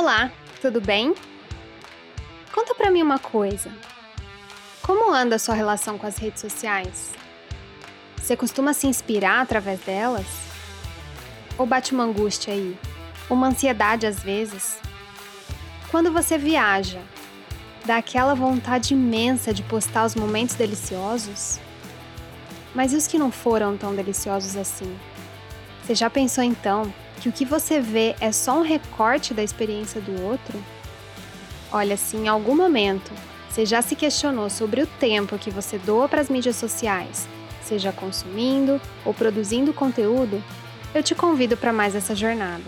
Olá, 0.00 0.30
tudo 0.60 0.80
bem? 0.80 1.12
Conta 2.54 2.72
pra 2.72 2.88
mim 2.88 3.02
uma 3.02 3.18
coisa. 3.18 3.68
Como 4.80 5.12
anda 5.12 5.34
a 5.34 5.38
sua 5.40 5.56
relação 5.56 5.98
com 5.98 6.06
as 6.06 6.16
redes 6.18 6.40
sociais? 6.40 7.12
Você 8.16 8.36
costuma 8.36 8.72
se 8.72 8.86
inspirar 8.86 9.40
através 9.40 9.80
delas? 9.80 10.24
Ou 11.58 11.66
bate 11.66 11.92
uma 11.92 12.04
angústia 12.04 12.54
aí? 12.54 12.78
Uma 13.28 13.48
ansiedade 13.48 14.06
às 14.06 14.22
vezes? 14.22 14.78
Quando 15.90 16.12
você 16.12 16.38
viaja, 16.38 17.02
dá 17.84 17.96
aquela 17.96 18.36
vontade 18.36 18.94
imensa 18.94 19.52
de 19.52 19.64
postar 19.64 20.04
os 20.04 20.14
momentos 20.14 20.54
deliciosos? 20.54 21.58
Mas 22.72 22.92
e 22.92 22.96
os 22.96 23.08
que 23.08 23.18
não 23.18 23.32
foram 23.32 23.76
tão 23.76 23.96
deliciosos 23.96 24.56
assim? 24.56 24.96
Você 25.82 25.96
já 25.96 26.08
pensou 26.08 26.44
então 26.44 26.84
que 27.18 27.28
o 27.28 27.32
que 27.32 27.44
você 27.44 27.80
vê 27.80 28.14
é 28.20 28.32
só 28.32 28.58
um 28.58 28.62
recorte 28.62 29.34
da 29.34 29.42
experiência 29.42 30.00
do 30.00 30.22
outro? 30.22 30.62
Olha, 31.70 31.96
se 31.96 32.16
em 32.16 32.28
algum 32.28 32.56
momento 32.56 33.12
você 33.48 33.66
já 33.66 33.82
se 33.82 33.96
questionou 33.96 34.48
sobre 34.48 34.82
o 34.82 34.86
tempo 34.86 35.38
que 35.38 35.50
você 35.50 35.78
doa 35.78 36.08
para 36.08 36.20
as 36.20 36.30
mídias 36.30 36.56
sociais, 36.56 37.28
seja 37.62 37.92
consumindo 37.92 38.80
ou 39.04 39.12
produzindo 39.12 39.72
conteúdo, 39.72 40.42
eu 40.94 41.02
te 41.02 41.14
convido 41.14 41.56
para 41.56 41.72
mais 41.72 41.94
essa 41.94 42.14
jornada. 42.14 42.64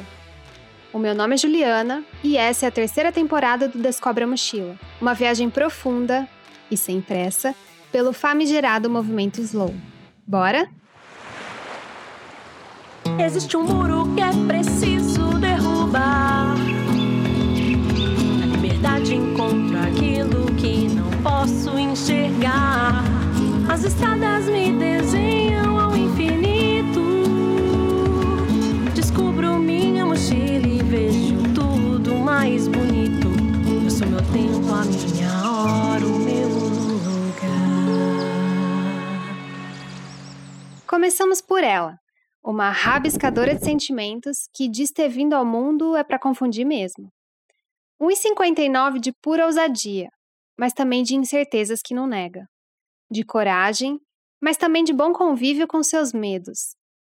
O 0.92 0.98
meu 0.98 1.14
nome 1.14 1.34
é 1.34 1.38
Juliana 1.38 2.04
e 2.22 2.36
essa 2.36 2.66
é 2.66 2.68
a 2.68 2.72
terceira 2.72 3.12
temporada 3.12 3.68
do 3.68 3.78
Descobre 3.78 4.24
a 4.24 4.26
Mochila, 4.26 4.76
uma 5.00 5.14
viagem 5.14 5.48
profunda 5.48 6.28
e 6.70 6.76
sem 6.76 7.00
pressa 7.00 7.54
pelo 7.92 8.12
famigerado 8.12 8.90
movimento 8.90 9.40
Slow. 9.40 9.74
Bora? 10.26 10.68
Existe 13.22 13.54
um 13.54 13.64
muro 13.64 14.08
que 14.14 14.22
é 14.22 14.30
preciso 14.46 15.38
derrubar. 15.38 16.56
Na 18.38 18.46
liberdade 18.46 19.14
encontro 19.14 19.78
aquilo 19.78 20.46
que 20.56 20.88
não 20.88 21.10
posso 21.22 21.78
enxergar. 21.78 23.04
As 23.68 23.84
estradas 23.84 24.46
me 24.46 24.72
desenham 24.72 25.78
ao 25.78 25.94
infinito. 25.94 27.02
Descubro 28.94 29.58
minha 29.58 30.06
mochila 30.06 30.66
e 30.66 30.82
vejo 30.82 31.36
tudo 31.54 32.14
mais 32.16 32.66
bonito. 32.68 33.28
Eu 33.84 33.90
sou 33.90 34.08
meu 34.08 34.22
tempo, 34.32 34.72
a 34.72 34.82
minha 34.86 35.30
hora, 35.46 36.06
o 36.06 36.18
meu 36.18 36.48
lugar. 36.48 37.50
Começamos 40.86 41.42
por 41.42 41.62
ela, 41.62 41.99
uma 42.42 42.70
rabiscadora 42.70 43.54
de 43.54 43.64
sentimentos 43.64 44.48
que 44.54 44.68
diz 44.68 44.90
ter 44.90 45.08
vindo 45.08 45.34
ao 45.34 45.44
mundo 45.44 45.94
é 45.94 46.02
para 46.02 46.18
confundir 46.18 46.64
mesmo. 46.64 47.12
1,59 48.00 48.98
de 48.98 49.12
pura 49.12 49.44
ousadia, 49.44 50.08
mas 50.58 50.72
também 50.72 51.02
de 51.02 51.14
incertezas 51.14 51.82
que 51.82 51.94
não 51.94 52.06
nega. 52.06 52.48
De 53.10 53.24
coragem, 53.24 54.00
mas 54.40 54.56
também 54.56 54.82
de 54.82 54.92
bom 54.92 55.12
convívio 55.12 55.68
com 55.68 55.82
seus 55.82 56.12
medos. 56.12 56.74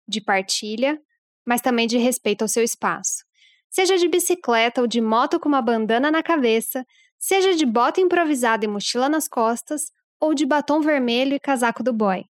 De 0.07 0.19
partilha, 0.19 0.99
mas 1.45 1.61
também 1.61 1.85
de 1.85 1.97
respeito 1.97 2.41
ao 2.41 2.47
seu 2.47 2.63
espaço. 2.63 3.23
Seja 3.69 3.97
de 3.97 4.07
bicicleta 4.07 4.81
ou 4.81 4.87
de 4.87 4.99
moto 4.99 5.39
com 5.39 5.47
uma 5.47 5.61
bandana 5.61 6.11
na 6.11 6.23
cabeça, 6.23 6.83
seja 7.17 7.53
de 7.55 7.65
bota 7.65 8.01
improvisada 8.01 8.65
e 8.65 8.67
mochila 8.67 9.07
nas 9.07 9.27
costas, 9.27 9.91
ou 10.19 10.33
de 10.33 10.45
batom 10.45 10.81
vermelho 10.81 11.35
e 11.35 11.39
casaco 11.39 11.83
do 11.83 11.93
boy. 11.93 12.25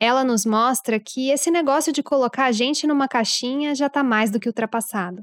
Ela 0.00 0.24
nos 0.24 0.44
mostra 0.44 0.98
que 1.00 1.30
esse 1.30 1.50
negócio 1.50 1.92
de 1.92 2.02
colocar 2.02 2.46
a 2.46 2.52
gente 2.52 2.86
numa 2.86 3.08
caixinha 3.08 3.74
já 3.74 3.86
está 3.86 4.02
mais 4.02 4.30
do 4.30 4.40
que 4.40 4.48
ultrapassado. 4.48 5.22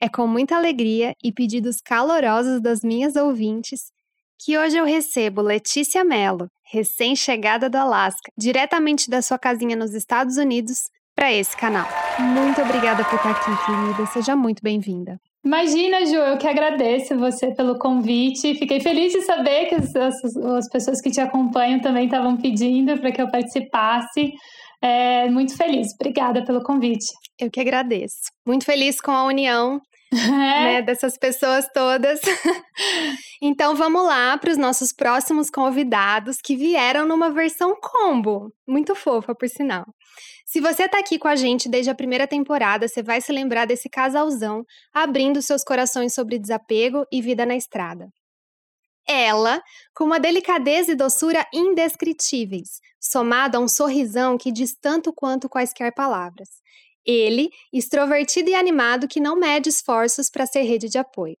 É 0.00 0.08
com 0.08 0.26
muita 0.26 0.56
alegria 0.56 1.14
e 1.22 1.32
pedidos 1.32 1.80
calorosos 1.80 2.60
das 2.60 2.82
minhas 2.82 3.16
ouvintes 3.16 3.90
que 4.38 4.58
hoje 4.58 4.76
eu 4.76 4.84
recebo 4.84 5.40
Letícia 5.40 6.04
Mello, 6.04 6.50
recém-chegada 6.70 7.70
do 7.70 7.76
Alasca, 7.76 8.30
diretamente 8.36 9.08
da 9.08 9.22
sua 9.22 9.38
casinha 9.38 9.74
nos 9.74 9.94
Estados 9.94 10.36
Unidos, 10.36 10.90
para 11.14 11.32
esse 11.32 11.56
canal. 11.56 11.88
Muito 12.18 12.60
obrigada 12.60 13.02
por 13.04 13.16
estar 13.16 13.30
aqui, 13.30 13.50
querida. 13.64 14.06
Seja 14.12 14.36
muito 14.36 14.62
bem-vinda. 14.62 15.18
Imagina, 15.46 16.04
Ju, 16.04 16.16
eu 16.16 16.38
que 16.38 16.48
agradeço 16.48 17.16
você 17.16 17.54
pelo 17.54 17.78
convite. 17.78 18.56
Fiquei 18.56 18.80
feliz 18.80 19.12
de 19.12 19.22
saber 19.22 19.66
que 19.66 19.76
as, 19.76 19.94
as, 19.94 20.36
as 20.36 20.68
pessoas 20.68 21.00
que 21.00 21.08
te 21.08 21.20
acompanham 21.20 21.78
também 21.78 22.06
estavam 22.06 22.36
pedindo 22.36 22.98
para 22.98 23.12
que 23.12 23.22
eu 23.22 23.30
participasse. 23.30 24.32
É, 24.82 25.30
muito 25.30 25.56
feliz. 25.56 25.86
Obrigada 25.94 26.44
pelo 26.44 26.64
convite. 26.64 27.06
Eu 27.38 27.48
que 27.48 27.60
agradeço. 27.60 28.32
Muito 28.44 28.64
feliz 28.64 29.00
com 29.00 29.12
a 29.12 29.22
união 29.22 29.80
né, 30.12 30.82
dessas 30.82 31.16
pessoas 31.16 31.64
todas. 31.72 32.18
então 33.40 33.76
vamos 33.76 34.04
lá 34.04 34.36
para 34.38 34.50
os 34.50 34.58
nossos 34.58 34.92
próximos 34.92 35.48
convidados 35.48 36.38
que 36.42 36.56
vieram 36.56 37.06
numa 37.06 37.30
versão 37.30 37.76
combo. 37.80 38.52
Muito 38.66 38.96
fofa, 38.96 39.32
por 39.32 39.48
sinal. 39.48 39.84
Se 40.48 40.60
você 40.60 40.84
está 40.84 41.00
aqui 41.00 41.18
com 41.18 41.26
a 41.26 41.34
gente 41.34 41.68
desde 41.68 41.90
a 41.90 41.94
primeira 41.94 42.24
temporada, 42.24 42.86
você 42.86 43.02
vai 43.02 43.20
se 43.20 43.32
lembrar 43.32 43.66
desse 43.66 43.88
casalzão 43.88 44.64
abrindo 44.94 45.42
seus 45.42 45.64
corações 45.64 46.14
sobre 46.14 46.38
desapego 46.38 47.04
e 47.10 47.20
vida 47.20 47.44
na 47.44 47.56
estrada. 47.56 48.08
Ela, 49.08 49.60
com 49.92 50.04
uma 50.04 50.20
delicadeza 50.20 50.92
e 50.92 50.94
doçura 50.94 51.44
indescritíveis, 51.52 52.80
somado 53.00 53.56
a 53.56 53.60
um 53.60 53.66
sorrisão 53.66 54.38
que 54.38 54.52
diz 54.52 54.76
tanto 54.80 55.12
quanto 55.12 55.48
quaisquer 55.48 55.92
palavras. 55.92 56.48
Ele, 57.04 57.50
extrovertido 57.72 58.48
e 58.48 58.54
animado 58.54 59.08
que 59.08 59.18
não 59.18 59.34
mede 59.34 59.68
esforços 59.68 60.30
para 60.30 60.46
ser 60.46 60.62
rede 60.62 60.88
de 60.88 60.96
apoio. 60.96 61.36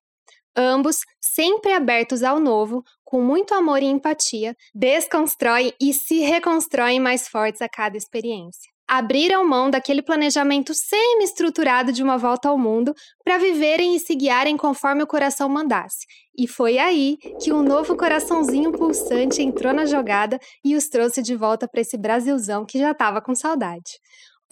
Ambos, 0.56 0.98
sempre 1.20 1.72
abertos 1.72 2.24
ao 2.24 2.40
novo, 2.40 2.82
com 3.04 3.22
muito 3.22 3.54
amor 3.54 3.84
e 3.84 3.86
empatia, 3.86 4.56
desconstroem 4.74 5.72
e 5.80 5.94
se 5.94 6.18
reconstroem 6.22 6.98
mais 6.98 7.28
fortes 7.28 7.62
a 7.62 7.68
cada 7.68 7.96
experiência 7.96 8.75
abriram 8.88 9.46
mão 9.46 9.70
daquele 9.70 10.02
planejamento 10.02 10.72
semi-estruturado 10.74 11.92
de 11.92 12.02
uma 12.02 12.16
volta 12.16 12.48
ao 12.48 12.58
mundo 12.58 12.94
para 13.24 13.38
viverem 13.38 13.96
e 13.96 14.00
se 14.00 14.14
guiarem 14.14 14.56
conforme 14.56 15.02
o 15.02 15.06
coração 15.06 15.48
mandasse. 15.48 16.06
E 16.38 16.46
foi 16.46 16.78
aí 16.78 17.16
que 17.40 17.52
um 17.52 17.62
novo 17.62 17.96
coraçãozinho 17.96 18.72
pulsante 18.72 19.42
entrou 19.42 19.72
na 19.72 19.86
jogada 19.86 20.38
e 20.64 20.76
os 20.76 20.88
trouxe 20.88 21.22
de 21.22 21.34
volta 21.34 21.66
para 21.66 21.80
esse 21.80 21.96
Brasilzão 21.96 22.64
que 22.64 22.78
já 22.78 22.92
estava 22.92 23.20
com 23.20 23.34
saudade. 23.34 23.98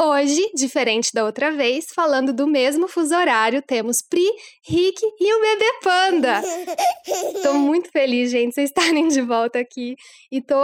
Hoje, 0.01 0.51
diferente 0.57 1.11
da 1.15 1.25
outra 1.25 1.53
vez, 1.53 1.87
falando 1.95 2.33
do 2.33 2.49
mesmo 2.49 2.89
fuso 2.89 3.15
horário, 3.15 3.63
temos 3.63 4.03
Pri, 4.03 4.29
Rick 4.67 5.01
e 5.21 5.35
o 5.35 5.41
bebê 5.41 5.73
Panda. 5.85 6.43
Tô 7.45 7.55
muito 7.55 7.91
feliz, 7.93 8.33
gente, 8.33 8.55
vocês 8.55 8.71
estarem 8.71 9.07
de 9.07 9.23
volta 9.23 9.61
aqui. 9.61 9.95
E 10.33 10.43
tô 10.43 10.57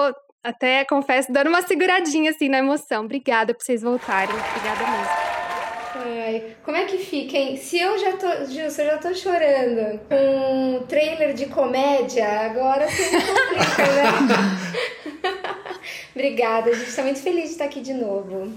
até, 0.43 0.85
confesso, 0.85 1.33
dando 1.33 1.49
uma 1.49 1.63
seguradinha 1.63 2.31
assim 2.31 2.49
na 2.49 2.59
emoção. 2.59 3.05
Obrigada 3.05 3.55
por 3.55 3.63
vocês 3.63 3.83
voltarem. 3.83 4.35
Obrigada 4.35 4.91
mesmo. 4.91 5.31
Ai, 6.03 6.57
como 6.65 6.77
é 6.77 6.85
que 6.85 6.97
fica, 6.99 7.37
hein? 7.37 7.57
Se 7.57 7.79
eu 7.79 7.99
já 7.99 8.17
tô, 8.17 8.47
Gilson, 8.47 8.83
eu 8.83 8.87
já 8.87 8.99
tô 8.99 9.15
chorando 9.15 10.01
com 10.09 10.77
um 10.77 10.87
trailer 10.87 11.35
de 11.35 11.47
comédia, 11.47 12.27
agora 12.27 12.89
você 12.89 13.11
me 13.11 13.21
complica, 13.21 13.87
né? 13.87 15.51
Obrigada, 16.15 16.71
a 16.71 16.75
gente 16.75 16.95
tá 16.95 17.03
muito 17.03 17.21
feliz 17.21 17.45
de 17.45 17.51
estar 17.51 17.65
aqui 17.67 17.81
de 17.81 17.93
novo. 17.93 18.53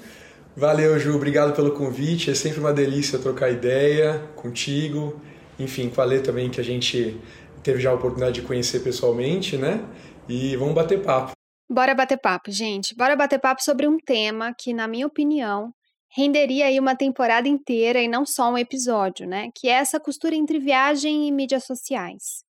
Valeu, 0.55 0.97
Ju, 0.99 1.15
obrigado 1.15 1.53
pelo 1.53 1.71
convite. 1.71 2.29
É 2.29 2.35
sempre 2.35 2.59
uma 2.59 2.71
delícia 2.71 3.17
trocar 3.19 3.49
ideia 3.49 4.21
contigo. 4.35 5.19
Enfim, 5.59 5.89
com 5.89 5.99
a 5.99 6.05
Lê 6.05 6.19
também, 6.19 6.49
que 6.49 6.61
a 6.61 6.63
gente 6.63 7.19
teve 7.63 7.79
já 7.79 7.89
a 7.89 7.93
oportunidade 7.93 8.39
de 8.39 8.47
conhecer 8.47 8.79
pessoalmente, 8.81 9.57
né? 9.57 9.83
E 10.29 10.55
vamos 10.55 10.75
bater 10.75 11.01
papo. 11.01 11.33
Bora 11.73 11.95
bater 11.95 12.19
papo, 12.19 12.51
gente. 12.51 12.93
Bora 12.95 13.15
bater 13.15 13.39
papo 13.39 13.63
sobre 13.63 13.87
um 13.87 13.97
tema 13.97 14.53
que, 14.53 14.71
na 14.71 14.87
minha 14.87 15.07
opinião, 15.07 15.73
renderia 16.07 16.67
aí 16.67 16.79
uma 16.79 16.95
temporada 16.95 17.47
inteira 17.47 17.99
e 17.99 18.07
não 18.07 18.27
só 18.27 18.51
um 18.51 18.57
episódio, 18.59 19.27
né? 19.27 19.49
Que 19.55 19.69
é 19.69 19.71
essa 19.71 19.99
costura 19.99 20.35
entre 20.35 20.59
viagem 20.59 21.27
e 21.27 21.31
mídias 21.31 21.65
sociais. 21.65 22.43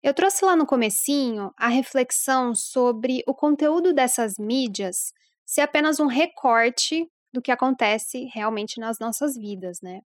Eu 0.00 0.14
trouxe 0.14 0.44
lá 0.44 0.54
no 0.54 0.64
comecinho 0.64 1.50
a 1.56 1.66
reflexão 1.66 2.54
sobre 2.54 3.24
o 3.26 3.34
conteúdo 3.34 3.92
dessas 3.92 4.34
mídias 4.38 5.12
ser 5.44 5.62
apenas 5.62 5.98
um 5.98 6.06
recorte 6.06 7.04
do 7.32 7.42
que 7.42 7.50
acontece 7.50 8.26
realmente 8.32 8.78
nas 8.78 9.00
nossas 9.00 9.34
vidas, 9.34 9.80
né? 9.82 10.02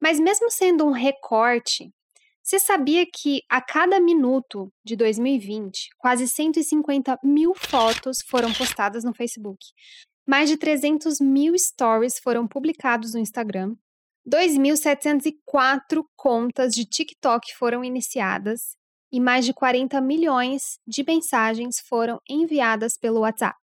Mas 0.00 0.20
mesmo 0.20 0.48
sendo 0.48 0.86
um 0.86 0.92
recorte, 0.92 1.92
você 2.46 2.60
sabia 2.60 3.04
que 3.04 3.42
a 3.50 3.60
cada 3.60 3.98
minuto 3.98 4.72
de 4.84 4.94
2020, 4.94 5.88
quase 5.98 6.28
150 6.28 7.18
mil 7.24 7.52
fotos 7.56 8.22
foram 8.22 8.52
postadas 8.52 9.02
no 9.02 9.12
Facebook? 9.12 9.58
Mais 10.24 10.48
de 10.48 10.56
300 10.56 11.20
mil 11.20 11.58
stories 11.58 12.20
foram 12.20 12.46
publicados 12.46 13.14
no 13.14 13.18
Instagram. 13.18 13.74
2.704 14.24 16.04
contas 16.14 16.72
de 16.72 16.84
TikTok 16.84 17.52
foram 17.56 17.82
iniciadas 17.82 18.76
e 19.10 19.18
mais 19.18 19.44
de 19.44 19.52
40 19.52 20.00
milhões 20.00 20.78
de 20.86 21.02
mensagens 21.02 21.80
foram 21.80 22.20
enviadas 22.30 22.96
pelo 22.96 23.22
WhatsApp. 23.22 23.58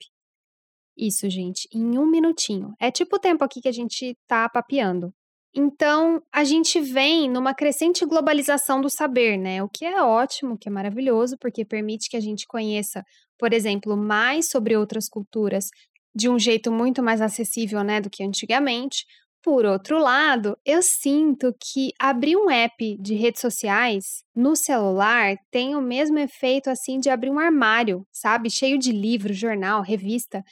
Isso, 0.96 1.28
gente, 1.28 1.68
em 1.70 1.98
um 1.98 2.06
minutinho. 2.06 2.74
É 2.80 2.90
tipo 2.90 3.16
o 3.16 3.20
tempo 3.20 3.44
aqui 3.44 3.60
que 3.60 3.68
a 3.68 3.72
gente 3.72 4.16
tá 4.26 4.48
papeando. 4.48 5.12
Então, 5.54 6.22
a 6.32 6.44
gente 6.44 6.80
vem 6.80 7.28
numa 7.28 7.52
crescente 7.54 8.04
globalização 8.06 8.80
do 8.80 8.88
saber, 8.88 9.36
né? 9.36 9.62
O 9.62 9.68
que 9.68 9.84
é 9.84 10.00
ótimo, 10.02 10.56
que 10.56 10.68
é 10.68 10.72
maravilhoso, 10.72 11.36
porque 11.38 11.64
permite 11.64 12.08
que 12.08 12.16
a 12.16 12.20
gente 12.20 12.46
conheça, 12.46 13.04
por 13.38 13.52
exemplo, 13.52 13.96
mais 13.96 14.48
sobre 14.48 14.76
outras 14.76 15.08
culturas 15.08 15.70
de 16.14 16.28
um 16.28 16.38
jeito 16.38 16.70
muito 16.70 17.02
mais 17.02 17.20
acessível, 17.20 17.82
né, 17.82 18.00
do 18.00 18.10
que 18.10 18.22
antigamente. 18.22 19.04
Por 19.42 19.64
outro 19.64 19.98
lado, 19.98 20.56
eu 20.66 20.82
sinto 20.82 21.52
que 21.58 21.92
abrir 21.98 22.36
um 22.36 22.50
app 22.50 22.96
de 23.00 23.14
redes 23.14 23.40
sociais 23.40 24.22
no 24.36 24.54
celular 24.54 25.34
tem 25.50 25.74
o 25.74 25.80
mesmo 25.80 26.18
efeito 26.18 26.68
assim 26.68 26.98
de 27.00 27.08
abrir 27.08 27.30
um 27.30 27.38
armário, 27.38 28.06
sabe? 28.12 28.50
Cheio 28.50 28.78
de 28.78 28.92
livro, 28.92 29.32
jornal, 29.32 29.82
revista, 29.82 30.44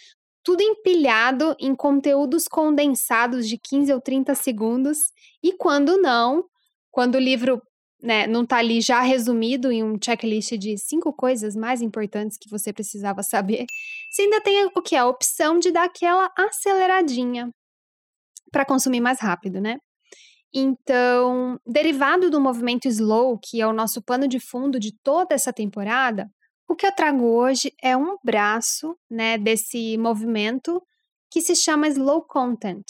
tudo 0.49 0.63
empilhado 0.63 1.55
em 1.61 1.75
conteúdos 1.77 2.49
condensados 2.49 3.47
de 3.47 3.59
15 3.59 3.93
ou 3.93 4.01
30 4.01 4.35
segundos. 4.35 5.13
E 5.43 5.53
quando 5.53 6.01
não, 6.01 6.43
quando 6.91 7.17
o 7.17 7.21
livro 7.21 7.61
né, 8.03 8.27
não 8.27 8.45
está 8.45 8.57
ali 8.57 8.81
já 8.81 9.03
resumido 9.03 9.71
em 9.71 9.85
um 9.85 9.99
checklist 10.03 10.53
de 10.53 10.79
cinco 10.79 11.13
coisas 11.13 11.55
mais 11.55 11.83
importantes 11.83 12.39
que 12.41 12.49
você 12.49 12.73
precisava 12.73 13.23
saber, 13.23 13.67
você 14.11 14.23
ainda 14.23 14.41
tem 14.41 14.65
o 14.75 14.81
que? 14.81 14.97
A 14.97 15.07
opção 15.07 15.59
de 15.59 15.71
dar 15.71 15.85
aquela 15.85 16.33
aceleradinha 16.35 17.51
para 18.51 18.65
consumir 18.65 19.01
mais 19.01 19.21
rápido, 19.21 19.61
né? 19.61 19.77
Então, 20.51 21.61
derivado 21.67 22.31
do 22.31 22.41
movimento 22.41 22.89
slow, 22.89 23.39
que 23.39 23.61
é 23.61 23.67
o 23.67 23.75
nosso 23.75 24.01
pano 24.01 24.27
de 24.27 24.41
fundo 24.41 24.81
de 24.81 24.97
toda 25.03 25.35
essa 25.35 25.53
temporada, 25.53 26.27
o 26.69 26.77
que 26.77 26.87
eu 26.87 26.93
trago 26.93 27.25
hoje 27.25 27.73
é 27.83 27.97
um 27.97 28.19
braço, 28.23 28.97
né, 29.11 29.39
desse 29.39 29.97
movimento 29.97 30.83
que 31.31 31.41
se 31.41 31.57
chama 31.57 31.89
slow 31.89 32.23
content. 32.23 32.85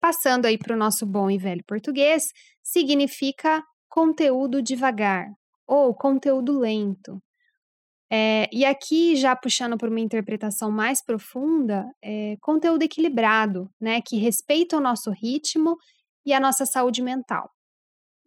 Passando 0.00 0.46
aí 0.46 0.58
para 0.58 0.74
o 0.74 0.78
nosso 0.78 1.06
bom 1.06 1.30
e 1.30 1.38
velho 1.38 1.62
português, 1.66 2.32
significa 2.62 3.62
conteúdo 3.88 4.60
devagar 4.60 5.28
ou 5.66 5.94
conteúdo 5.94 6.58
lento. 6.58 7.22
É, 8.12 8.48
e 8.52 8.64
aqui, 8.64 9.14
já 9.14 9.36
puxando 9.36 9.78
para 9.78 9.88
uma 9.88 10.00
interpretação 10.00 10.68
mais 10.68 11.00
profunda, 11.00 11.86
é, 12.02 12.36
conteúdo 12.40 12.82
equilibrado, 12.82 13.70
né, 13.80 14.00
que 14.00 14.16
respeita 14.16 14.76
o 14.76 14.80
nosso 14.80 15.12
ritmo 15.12 15.76
e 16.26 16.32
a 16.32 16.40
nossa 16.40 16.66
saúde 16.66 17.02
mental. 17.02 17.48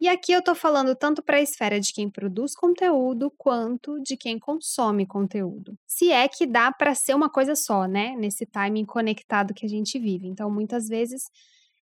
E 0.00 0.08
aqui 0.08 0.32
eu 0.32 0.40
estou 0.40 0.54
falando 0.54 0.94
tanto 0.94 1.22
para 1.22 1.36
a 1.36 1.40
esfera 1.40 1.80
de 1.80 1.92
quem 1.92 2.10
produz 2.10 2.54
conteúdo 2.54 3.32
quanto 3.38 4.00
de 4.02 4.16
quem 4.16 4.38
consome 4.38 5.06
conteúdo. 5.06 5.78
Se 5.86 6.10
é 6.10 6.28
que 6.28 6.46
dá 6.46 6.72
para 6.72 6.94
ser 6.94 7.14
uma 7.14 7.30
coisa 7.30 7.54
só, 7.54 7.86
né? 7.86 8.14
Nesse 8.16 8.44
timing 8.44 8.84
conectado 8.84 9.54
que 9.54 9.64
a 9.64 9.68
gente 9.68 9.98
vive. 9.98 10.26
Então, 10.26 10.50
muitas 10.50 10.88
vezes, 10.88 11.22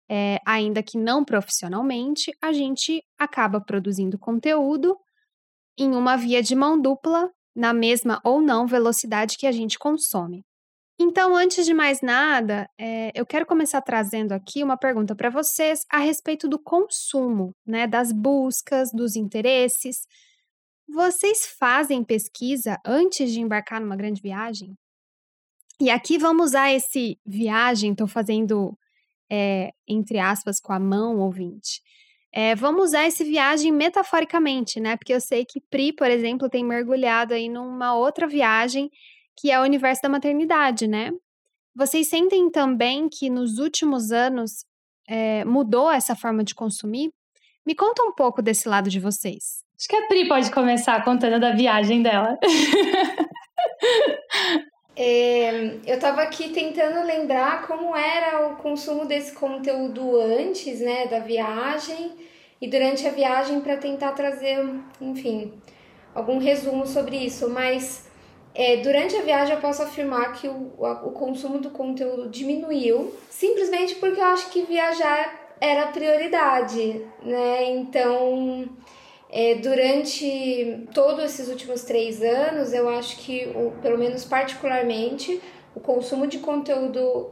é, 0.10 0.40
ainda 0.46 0.82
que 0.82 0.98
não 0.98 1.24
profissionalmente, 1.24 2.36
a 2.42 2.52
gente 2.52 3.04
acaba 3.18 3.62
produzindo 3.62 4.18
conteúdo 4.18 4.98
em 5.78 5.96
uma 5.96 6.18
via 6.18 6.42
de 6.42 6.56
mão 6.56 6.82
dupla 6.82 7.32
na 7.56 7.74
mesma 7.74 8.20
ou 8.24 8.42
não 8.42 8.66
velocidade 8.66 9.38
que 9.38 9.46
a 9.48 9.52
gente 9.52 9.78
consome. 9.78 10.44
Então, 11.02 11.34
antes 11.34 11.66
de 11.66 11.74
mais 11.74 12.02
nada, 12.02 12.70
é, 12.78 13.12
eu 13.16 13.26
quero 13.26 13.46
começar 13.46 13.82
trazendo 13.82 14.34
aqui 14.34 14.62
uma 14.62 14.76
pergunta 14.76 15.16
para 15.16 15.30
vocês 15.30 15.86
a 15.90 15.98
respeito 15.98 16.46
do 16.46 16.60
consumo, 16.60 17.56
né, 17.66 17.88
das 17.88 18.12
buscas, 18.12 18.92
dos 18.92 19.16
interesses. 19.16 20.06
Vocês 20.90 21.56
fazem 21.58 22.04
pesquisa 22.04 22.78
antes 22.86 23.32
de 23.32 23.40
embarcar 23.40 23.80
numa 23.80 23.96
grande 23.96 24.22
viagem? 24.22 24.76
E 25.80 25.90
aqui 25.90 26.18
vamos 26.18 26.48
usar 26.48 26.74
esse 26.74 27.18
viagem, 27.26 27.94
estou 27.94 28.08
fazendo 28.08 28.78
é, 29.32 29.72
entre 29.88 30.20
aspas 30.20 30.60
com 30.60 30.74
a 30.74 30.80
mão 30.80 31.20
ouvinte. 31.20 31.82
É, 32.34 32.54
vamos 32.56 32.90
usar 32.90 33.08
esse 33.08 33.24
viagem 33.24 33.72
metaforicamente, 33.72 34.82
né? 34.82 34.98
Porque 34.98 35.14
eu 35.14 35.22
sei 35.22 35.46
que 35.46 35.62
Pri, 35.70 35.94
por 35.94 36.12
exemplo, 36.12 36.50
tem 36.50 36.66
mergulhado 36.66 37.34
aí 37.34 37.48
numa 37.48 37.96
outra 37.96 38.28
viagem 38.28 38.90
que 39.40 39.50
é 39.50 39.60
o 39.60 39.64
universo 39.64 40.02
da 40.02 40.10
maternidade, 40.10 40.86
né? 40.86 41.12
Vocês 41.76 42.10
sentem 42.10 42.50
também 42.52 43.08
que 43.08 43.30
nos 43.30 43.58
últimos 43.58 44.12
anos 44.12 44.66
é, 45.08 45.46
mudou 45.46 45.90
essa 45.90 46.16
forma 46.16 46.44
de 46.44 46.54
consumir? 46.54 47.10
Me 47.66 47.74
conta 47.74 48.04
um 48.04 48.12
pouco 48.12 48.42
desse 48.42 48.68
lado 48.68 48.90
de 48.90 49.00
vocês. 49.00 49.64
Acho 49.78 49.88
que 49.88 49.96
a 49.96 50.08
Pri 50.08 50.28
pode 50.28 50.52
começar 50.52 51.04
contando 51.06 51.40
da 51.40 51.54
viagem 51.54 52.04
dela. 52.04 52.38
É, 54.94 55.78
eu 55.88 55.96
estava 55.96 56.22
aqui 56.22 56.50
tentando 56.50 57.06
lembrar 57.06 57.66
como 57.66 57.96
era 57.96 58.48
o 58.48 58.58
consumo 58.58 59.06
desse 59.06 59.32
conteúdo 59.34 60.20
antes, 60.20 60.82
né, 60.82 61.08
da 61.08 61.20
viagem 61.20 62.12
e 62.60 62.68
durante 62.68 63.08
a 63.08 63.12
viagem 63.12 63.62
para 63.62 63.78
tentar 63.78 64.12
trazer, 64.12 64.60
enfim, 65.00 65.54
algum 66.14 66.40
resumo 66.40 66.86
sobre 66.86 67.16
isso. 67.16 67.50
Mas 67.50 68.09
é, 68.60 68.76
durante 68.76 69.16
a 69.16 69.22
viagem 69.22 69.56
eu 69.56 69.62
posso 69.62 69.82
afirmar 69.82 70.34
que 70.34 70.46
o, 70.46 70.74
o 70.78 71.12
consumo 71.12 71.60
do 71.60 71.70
conteúdo 71.70 72.28
diminuiu, 72.28 73.16
simplesmente 73.30 73.96
porque 73.96 74.20
eu 74.20 74.26
acho 74.26 74.50
que 74.50 74.64
viajar 74.64 75.56
era 75.62 75.88
prioridade, 75.88 77.02
né? 77.24 77.70
Então 77.72 78.68
é, 79.30 79.56
durante 79.56 80.86
todos 80.94 81.24
esses 81.24 81.48
últimos 81.48 81.84
três 81.84 82.22
anos, 82.22 82.74
eu 82.74 82.90
acho 82.90 83.20
que, 83.20 83.50
o, 83.56 83.72
pelo 83.82 83.98
menos 83.98 84.26
particularmente, 84.26 85.40
o 85.74 85.80
consumo 85.80 86.28
de 86.28 86.40
conteúdo 86.40 87.30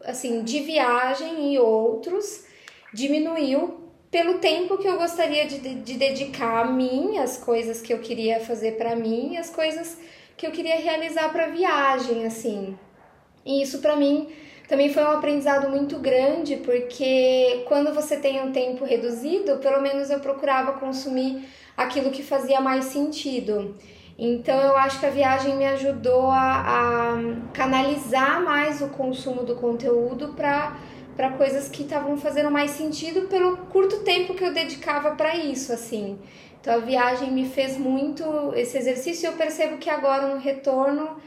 assim 0.00 0.42
de 0.42 0.58
viagem 0.58 1.54
e 1.54 1.58
outros 1.60 2.46
diminuiu 2.92 3.92
pelo 4.10 4.38
tempo 4.38 4.76
que 4.76 4.88
eu 4.88 4.96
gostaria 4.98 5.46
de, 5.46 5.60
de 5.60 5.94
dedicar 5.94 6.64
a 6.64 6.64
mim, 6.64 7.18
as 7.18 7.36
coisas 7.36 7.80
que 7.80 7.92
eu 7.92 8.00
queria 8.00 8.40
fazer 8.40 8.72
para 8.72 8.96
mim, 8.96 9.36
as 9.36 9.50
coisas 9.50 9.98
que 10.36 10.46
eu 10.46 10.50
queria 10.50 10.76
realizar 10.76 11.30
para 11.30 11.48
viagem, 11.48 12.26
assim. 12.26 12.76
E 13.44 13.62
isso 13.62 13.78
para 13.78 13.96
mim 13.96 14.28
também 14.68 14.92
foi 14.92 15.02
um 15.02 15.12
aprendizado 15.12 15.68
muito 15.68 15.98
grande, 15.98 16.56
porque 16.56 17.64
quando 17.68 17.92
você 17.92 18.16
tem 18.16 18.42
um 18.42 18.52
tempo 18.52 18.84
reduzido, 18.84 19.58
pelo 19.58 19.80
menos 19.82 20.10
eu 20.10 20.20
procurava 20.20 20.72
consumir 20.72 21.44
aquilo 21.76 22.10
que 22.10 22.22
fazia 22.22 22.60
mais 22.60 22.86
sentido. 22.86 23.76
Então 24.18 24.58
eu 24.60 24.76
acho 24.76 25.00
que 25.00 25.06
a 25.06 25.10
viagem 25.10 25.56
me 25.56 25.66
ajudou 25.66 26.30
a, 26.30 26.60
a 26.60 27.52
canalizar 27.52 28.42
mais 28.42 28.80
o 28.80 28.88
consumo 28.88 29.42
do 29.42 29.56
conteúdo 29.56 30.28
para 30.34 30.76
para 31.16 31.30
coisas 31.30 31.68
que 31.68 31.82
estavam 31.82 32.16
fazendo 32.16 32.50
mais 32.50 32.72
sentido 32.72 33.28
pelo 33.28 33.56
curto 33.68 34.00
tempo 34.00 34.34
que 34.34 34.42
eu 34.42 34.52
dedicava 34.52 35.12
para 35.12 35.36
isso, 35.36 35.72
assim. 35.72 36.18
Então 36.64 36.76
a 36.76 36.78
viagem 36.78 37.30
me 37.30 37.46
fez 37.46 37.76
muito 37.76 38.24
esse 38.56 38.78
exercício 38.78 39.26
e 39.26 39.28
eu 39.30 39.34
percebo 39.34 39.76
que 39.76 39.90
agora 39.90 40.34
no 40.34 40.40
retorno 40.40 41.18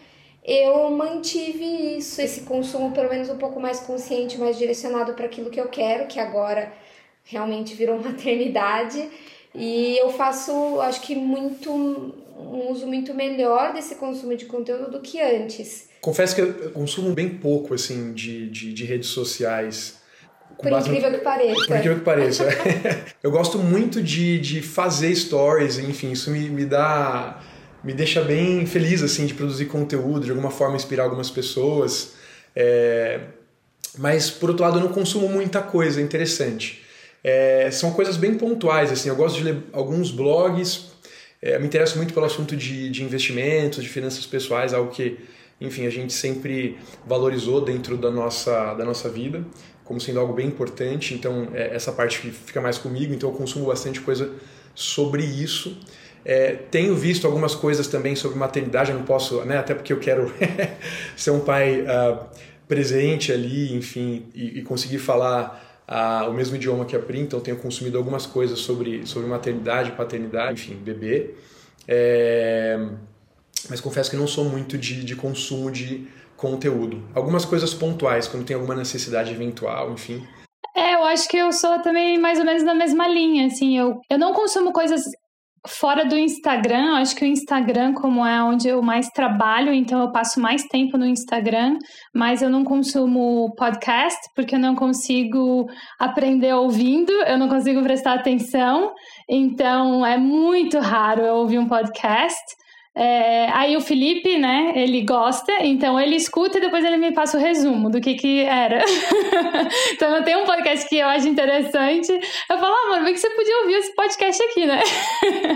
eu 0.44 0.90
mantive 0.90 1.96
isso, 2.00 2.20
esse 2.20 2.42
consumo 2.42 2.92
pelo 2.92 3.08
menos 3.08 3.30
um 3.30 3.38
pouco 3.38 3.60
mais 3.60 3.80
consciente, 3.80 4.40
mais 4.40 4.58
direcionado 4.58 5.14
para 5.14 5.28
aquilo 5.28 5.52
que 5.52 5.62
eu 5.62 5.68
quero, 5.68 6.08
que 6.08 6.20
agora 6.20 6.74
realmente 7.24 7.76
virou 7.76 8.00
maternidade. 8.02 9.08
E 9.54 9.96
eu 10.00 10.10
faço, 10.10 10.82
acho 10.82 11.02
que 11.02 11.14
muito 11.14 11.72
um 11.72 12.72
uso 12.72 12.88
muito 12.88 13.14
melhor 13.14 13.74
desse 13.74 13.94
consumo 13.94 14.36
de 14.36 14.46
conteúdo 14.46 14.90
do 14.90 15.02
que 15.02 15.22
antes. 15.22 15.88
Confesso 16.02 16.34
que 16.34 16.42
eu 16.42 16.72
consumo 16.72 17.14
bem 17.14 17.30
pouco 17.30 17.76
assim 17.76 18.12
de, 18.12 18.50
de, 18.50 18.74
de 18.74 18.86
redes 18.86 19.10
sociais. 19.10 19.97
Por 20.58 20.72
incrível 20.72 21.12
no... 21.12 21.18
que 21.18 21.24
pareça. 21.24 21.66
Por 21.68 21.78
incrível 21.78 21.98
que 22.00 22.06
pareça. 22.06 22.48
eu 23.22 23.32
gosto 23.32 23.60
muito 23.60 24.02
de, 24.02 24.40
de 24.40 24.62
fazer 24.62 25.16
stories, 25.16 25.78
enfim, 25.78 26.12
isso 26.12 26.32
me, 26.32 26.50
me 26.50 26.66
dá 26.66 27.40
me 27.84 27.94
deixa 27.94 28.22
bem 28.22 28.66
feliz 28.66 29.02
assim 29.02 29.26
de 29.26 29.34
produzir 29.34 29.66
conteúdo, 29.66 30.26
de 30.26 30.32
alguma 30.32 30.52
forma 30.52 30.76
inspirar 30.76 31.04
algumas 31.04 31.30
pessoas. 31.30 32.16
É... 32.56 33.22
Mas 33.98 34.30
por 34.30 34.50
outro 34.50 34.66
lado 34.66 34.80
eu 34.80 34.84
não 34.84 34.92
consumo 34.92 35.30
muita 35.30 35.62
coisa 35.62 36.02
interessante. 36.02 36.84
É... 37.24 37.70
São 37.72 37.94
coisas 37.94 38.18
bem 38.18 38.36
pontuais 38.36 38.92
assim. 38.92 39.10
Eu 39.10 39.16
gosto 39.16 39.38
de 39.38 39.44
ler 39.44 39.58
alguns 39.72 40.12
blogs. 40.12 40.88
É... 41.42 41.58
me 41.60 41.68
interesso 41.68 41.98
muito 41.98 42.14
pelo 42.14 42.26
assunto 42.26 42.58
de, 42.58 42.90
de 42.90 43.04
investimentos, 43.04 43.84
de 43.84 43.90
finanças 43.90 44.26
pessoais, 44.26 44.74
algo 44.74 44.92
que 44.92 45.18
enfim 45.60 45.86
a 45.86 45.90
gente 45.90 46.14
sempre 46.14 46.78
valorizou 47.06 47.62
dentro 47.62 47.98
da 47.98 48.12
nossa 48.12 48.74
da 48.74 48.86
nossa 48.86 49.10
vida 49.10 49.44
como 49.88 50.02
sendo 50.02 50.20
algo 50.20 50.34
bem 50.34 50.48
importante. 50.48 51.14
Então 51.14 51.48
é, 51.54 51.74
essa 51.74 51.92
parte 51.92 52.18
fica 52.18 52.62
mais 52.62 52.78
comigo. 52.78 53.14
Então 53.14 53.30
eu 53.30 53.36
consumo 53.36 53.66
bastante 53.66 54.02
coisa 54.02 54.32
sobre 54.76 55.24
isso. 55.24 55.80
É, 56.26 56.52
tenho 56.70 56.94
visto 56.94 57.26
algumas 57.26 57.56
coisas 57.56 57.88
também 57.88 58.16
sobre 58.16 58.38
maternidade, 58.38 58.92
eu 58.92 58.98
não 58.98 59.06
posso, 59.06 59.46
né, 59.46 59.58
até 59.58 59.74
porque 59.74 59.94
eu 59.94 60.00
quero 60.00 60.34
ser 61.16 61.32
um 61.32 61.40
pai 61.40 61.84
uh, 61.84 62.20
presente 62.68 63.32
ali, 63.32 63.74
enfim, 63.74 64.26
e, 64.36 64.60
e 64.60 64.62
conseguir 64.62 64.98
falar 64.98 65.86
uh, 65.88 66.30
o 66.30 66.34
mesmo 66.34 66.58
idioma 66.58 66.84
que 66.84 66.98
a 66.98 67.00
Pri, 67.00 67.22
então 67.22 67.40
tenho 67.40 67.56
consumido 67.56 67.98
algumas 67.98 68.26
coisas 68.26 68.60
sobre, 68.60 69.06
sobre 69.06 69.30
maternidade, 69.30 69.94
paternidade, 69.94 70.64
enfim, 70.64 70.76
bebê. 70.76 71.36
É, 71.88 72.78
mas 73.70 73.82
confesso 73.82 74.10
que 74.10 74.18
não 74.18 74.28
sou 74.28 74.46
muito 74.46 74.78
de, 74.78 75.04
de 75.04 75.16
consumo 75.16 75.72
de 75.72 76.08
conteúdo. 76.36 77.04
Algumas 77.16 77.46
coisas 77.46 77.74
pontuais, 77.74 78.28
quando 78.28 78.46
tem 78.46 78.56
alguma 78.56 78.76
necessidade 78.76 79.32
eventual, 79.32 79.92
enfim. 79.92 80.26
É, 80.76 80.94
eu 80.94 81.04
acho 81.06 81.28
que 81.28 81.38
eu 81.38 81.52
sou 81.52 81.80
também 81.82 82.20
mais 82.20 82.40
ou 82.40 82.46
menos 82.46 82.64
na 82.64 82.76
mesma 82.76 83.08
linha, 83.08 83.48
assim, 83.48 83.78
eu, 83.78 84.00
eu 84.10 84.20
não 84.20 84.34
consumo 84.34 84.72
coisas 84.72 85.04
fora 85.68 86.06
do 86.06 86.18
Instagram, 86.18 86.96
acho 86.96 87.16
que 87.16 87.26
o 87.26 87.28
Instagram, 87.28 87.94
como 87.94 88.26
é 88.26 88.42
onde 88.42 88.68
eu 88.68 88.82
mais 88.82 89.10
trabalho, 89.10 89.74
então 89.74 90.02
eu 90.02 90.12
passo 90.12 90.40
mais 90.40 90.64
tempo 90.64 90.98
no 90.98 91.06
Instagram, 91.06 91.78
mas 92.14 92.42
eu 92.42 92.50
não 92.50 92.64
consumo 92.64 93.54
podcast, 93.56 94.20
porque 94.36 94.56
eu 94.56 94.60
não 94.60 94.76
consigo 94.76 95.66
aprender 96.00 96.54
ouvindo, 96.54 97.12
eu 97.12 97.38
não 97.38 97.50
consigo 97.50 97.82
prestar 97.84 98.14
atenção, 98.14 98.94
então 99.30 100.06
é 100.06 100.18
muito 100.18 100.80
raro 100.80 101.22
eu 101.22 101.36
ouvir 101.36 101.60
um 101.60 101.68
podcast. 101.68 102.42
É, 103.00 103.48
aí 103.51 103.77
o 103.77 103.82
Felipe, 103.82 104.39
né, 104.39 104.74
ele 104.75 105.04
gosta, 105.04 105.51
então 105.63 106.00
ele 106.00 106.16
escuta 106.16 106.58
e 106.58 106.62
depois 106.62 106.84
ele 106.84 106.98
me 106.98 107.12
passa 107.12 107.38
o 107.38 107.39
resumo 107.39 107.92
do 107.92 108.01
que 108.01 108.16
que 108.16 108.44
era. 108.44 108.84
então 109.94 110.16
eu 110.16 110.24
tenho 110.24 110.42
um 110.42 110.46
podcast 110.46 110.89
que 110.89 110.98
eu 110.98 111.08
acho 111.08 111.27
interessante. 111.27 112.12
Eu 112.12 112.58
falo, 112.58 112.74
ah, 112.74 112.89
mano, 112.89 113.06
por 113.06 113.13
que 113.13 113.20
você 113.20 113.30
podia 113.30 113.58
ouvir 113.62 113.74
esse 113.75 113.96
podcast 113.96 114.44
aqui, 114.44 114.66
né? 114.66 114.82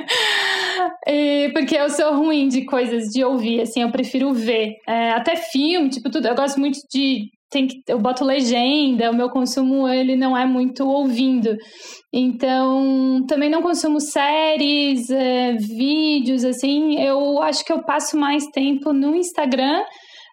e, 1.07 1.49
porque 1.51 1.75
eu 1.75 1.89
sou 1.89 2.15
ruim 2.15 2.47
de 2.47 2.63
coisas 2.63 3.09
de 3.09 3.23
ouvir, 3.23 3.61
assim, 3.61 3.81
eu 3.81 3.91
prefiro 3.91 4.31
ver. 4.33 4.75
É, 4.87 5.09
até 5.09 5.35
filme, 5.35 5.89
tipo, 5.89 6.11
tudo. 6.11 6.27
Eu 6.27 6.35
gosto 6.35 6.59
muito 6.59 6.77
de 6.93 7.27
tem 7.51 7.67
que, 7.67 7.81
eu 7.87 7.99
boto 7.99 8.23
legenda, 8.23 9.11
o 9.11 9.15
meu 9.15 9.29
consumo 9.29 9.87
ele 9.87 10.15
não 10.15 10.35
é 10.35 10.45
muito 10.45 10.87
ouvindo. 10.87 11.55
Então, 12.11 13.25
também 13.27 13.49
não 13.49 13.61
consumo 13.61 13.99
séries, 13.99 15.09
é, 15.09 15.53
vídeos, 15.53 16.45
assim. 16.45 16.99
Eu 16.99 17.41
acho 17.41 17.63
que 17.65 17.73
eu 17.73 17.83
passo 17.83 18.17
mais 18.17 18.45
tempo 18.47 18.93
no 18.93 19.15
Instagram, 19.15 19.83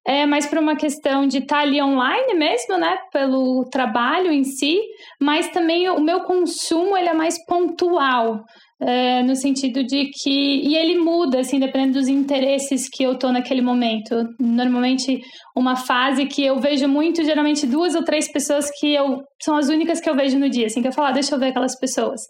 é 0.06 0.24
mais 0.26 0.46
por 0.46 0.58
uma 0.58 0.76
questão 0.76 1.26
de 1.26 1.38
estar 1.38 1.56
tá 1.56 1.62
ali 1.62 1.82
online 1.82 2.34
mesmo, 2.34 2.78
né? 2.78 2.96
Pelo 3.12 3.64
trabalho 3.70 4.32
em 4.32 4.44
si, 4.44 4.80
mas 5.20 5.48
também 5.50 5.90
o 5.90 6.00
meu 6.00 6.20
consumo 6.20 6.96
ele 6.96 7.08
é 7.08 7.14
mais 7.14 7.44
pontual. 7.44 8.44
É, 8.80 9.22
no 9.24 9.34
sentido 9.34 9.82
de 9.82 10.10
que. 10.22 10.30
E 10.30 10.76
ele 10.76 10.98
muda, 10.98 11.40
assim, 11.40 11.58
dependendo 11.58 11.94
dos 11.94 12.06
interesses 12.06 12.88
que 12.88 13.02
eu 13.02 13.18
tô 13.18 13.32
naquele 13.32 13.60
momento. 13.60 14.14
Normalmente, 14.38 15.20
uma 15.56 15.74
fase 15.74 16.26
que 16.26 16.44
eu 16.44 16.60
vejo 16.60 16.86
muito, 16.86 17.24
geralmente 17.24 17.66
duas 17.66 17.96
ou 17.96 18.04
três 18.04 18.30
pessoas 18.30 18.70
que 18.78 18.94
eu 18.94 19.20
são 19.42 19.56
as 19.56 19.68
únicas 19.68 20.00
que 20.00 20.08
eu 20.08 20.14
vejo 20.14 20.38
no 20.38 20.48
dia, 20.48 20.66
assim, 20.66 20.82
que 20.82 20.88
eu 20.88 20.92
falo, 20.92 21.08
ah, 21.08 21.12
deixa 21.12 21.34
eu 21.34 21.38
ver 21.38 21.48
aquelas 21.48 21.78
pessoas. 21.78 22.20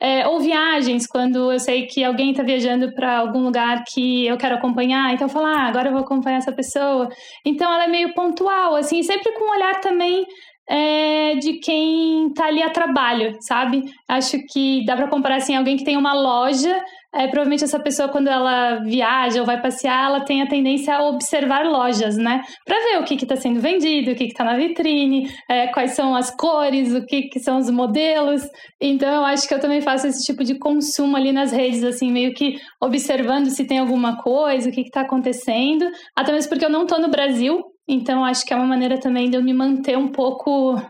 É, 0.00 0.26
ou 0.26 0.40
viagens, 0.40 1.06
quando 1.06 1.52
eu 1.52 1.60
sei 1.60 1.86
que 1.86 2.02
alguém 2.02 2.32
está 2.32 2.42
viajando 2.42 2.92
para 2.92 3.18
algum 3.18 3.40
lugar 3.44 3.84
que 3.86 4.26
eu 4.26 4.36
quero 4.36 4.56
acompanhar, 4.56 5.14
então 5.14 5.28
eu 5.28 5.32
falo, 5.32 5.46
ah, 5.46 5.68
agora 5.68 5.88
eu 5.88 5.92
vou 5.92 6.02
acompanhar 6.02 6.38
essa 6.38 6.52
pessoa. 6.52 7.08
Então 7.46 7.72
ela 7.72 7.84
é 7.84 7.88
meio 7.88 8.12
pontual, 8.12 8.74
assim, 8.74 9.02
sempre 9.04 9.32
com 9.32 9.44
um 9.44 9.52
olhar 9.52 9.80
também 9.80 10.24
é, 10.68 11.34
de 11.36 11.54
quem 11.54 12.32
tá 12.32 12.46
ali 12.46 12.62
a 12.62 12.70
trabalho, 12.70 13.36
sabe? 13.40 13.82
Acho 14.08 14.38
que 14.50 14.84
dá 14.84 14.96
para 14.96 15.08
comparar 15.08 15.36
assim, 15.36 15.56
alguém 15.56 15.76
que 15.76 15.84
tem 15.84 15.96
uma 15.96 16.14
loja, 16.14 16.82
é, 17.14 17.26
provavelmente 17.26 17.64
essa 17.64 17.78
pessoa 17.78 18.08
quando 18.08 18.28
ela 18.28 18.76
viaja 18.76 19.40
ou 19.40 19.46
vai 19.46 19.60
passear, 19.60 20.06
ela 20.06 20.24
tem 20.24 20.40
a 20.40 20.48
tendência 20.48 20.94
a 20.94 21.08
observar 21.08 21.66
lojas, 21.66 22.16
né? 22.16 22.40
Para 22.64 22.78
ver 22.78 23.00
o 23.00 23.04
que 23.04 23.14
está 23.14 23.36
sendo 23.36 23.60
vendido, 23.60 24.12
o 24.12 24.14
que 24.14 24.24
está 24.24 24.44
na 24.44 24.56
vitrine, 24.56 25.28
é, 25.50 25.66
quais 25.66 25.92
são 25.92 26.14
as 26.14 26.34
cores, 26.34 26.94
o 26.94 27.04
que, 27.04 27.22
que 27.22 27.38
são 27.38 27.58
os 27.58 27.68
modelos. 27.68 28.42
Então 28.80 29.08
eu 29.12 29.24
acho 29.24 29.46
que 29.46 29.52
eu 29.52 29.60
também 29.60 29.82
faço 29.82 30.06
esse 30.06 30.24
tipo 30.24 30.42
de 30.42 30.58
consumo 30.58 31.16
ali 31.16 31.32
nas 31.32 31.52
redes, 31.52 31.84
assim, 31.84 32.10
meio 32.10 32.32
que 32.32 32.56
observando 32.80 33.48
se 33.48 33.66
tem 33.66 33.78
alguma 33.78 34.16
coisa, 34.22 34.70
o 34.70 34.72
que 34.72 34.80
está 34.80 35.02
acontecendo. 35.02 35.84
Até 36.16 36.32
mesmo 36.32 36.48
porque 36.48 36.64
eu 36.64 36.70
não 36.70 36.84
estou 36.84 36.98
no 36.98 37.10
Brasil, 37.10 37.62
então, 37.92 38.24
acho 38.24 38.44
que 38.46 38.52
é 38.52 38.56
uma 38.56 38.66
maneira 38.66 38.98
também 38.98 39.28
de 39.28 39.36
eu 39.36 39.42
me 39.42 39.52
manter 39.52 39.98
um 39.98 40.08
pouco 40.08 40.80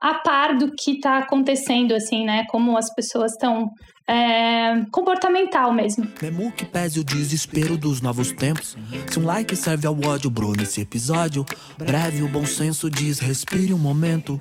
a 0.00 0.14
par 0.14 0.56
do 0.56 0.72
que 0.72 0.92
está 0.92 1.18
acontecendo, 1.18 1.94
assim, 1.94 2.24
né? 2.24 2.44
Como 2.50 2.76
as 2.76 2.92
pessoas 2.94 3.32
estão. 3.32 3.70
É, 4.08 4.84
comportamental 4.92 5.72
mesmo. 5.72 6.06
Mesmo 6.22 6.52
que 6.52 6.64
pese 6.64 7.00
o 7.00 7.04
desespero 7.04 7.76
dos 7.76 8.00
novos 8.00 8.30
tempos. 8.30 8.76
Se 9.10 9.18
um 9.18 9.24
like 9.24 9.56
serve 9.56 9.84
ao 9.84 9.98
ódio, 10.06 10.30
bro, 10.30 10.52
nesse 10.52 10.80
episódio. 10.80 11.44
Breve, 11.76 12.22
o 12.22 12.28
bom 12.28 12.46
senso 12.46 12.88
diz: 12.88 13.18
respire 13.18 13.74
um 13.74 13.78
momento. 13.78 14.38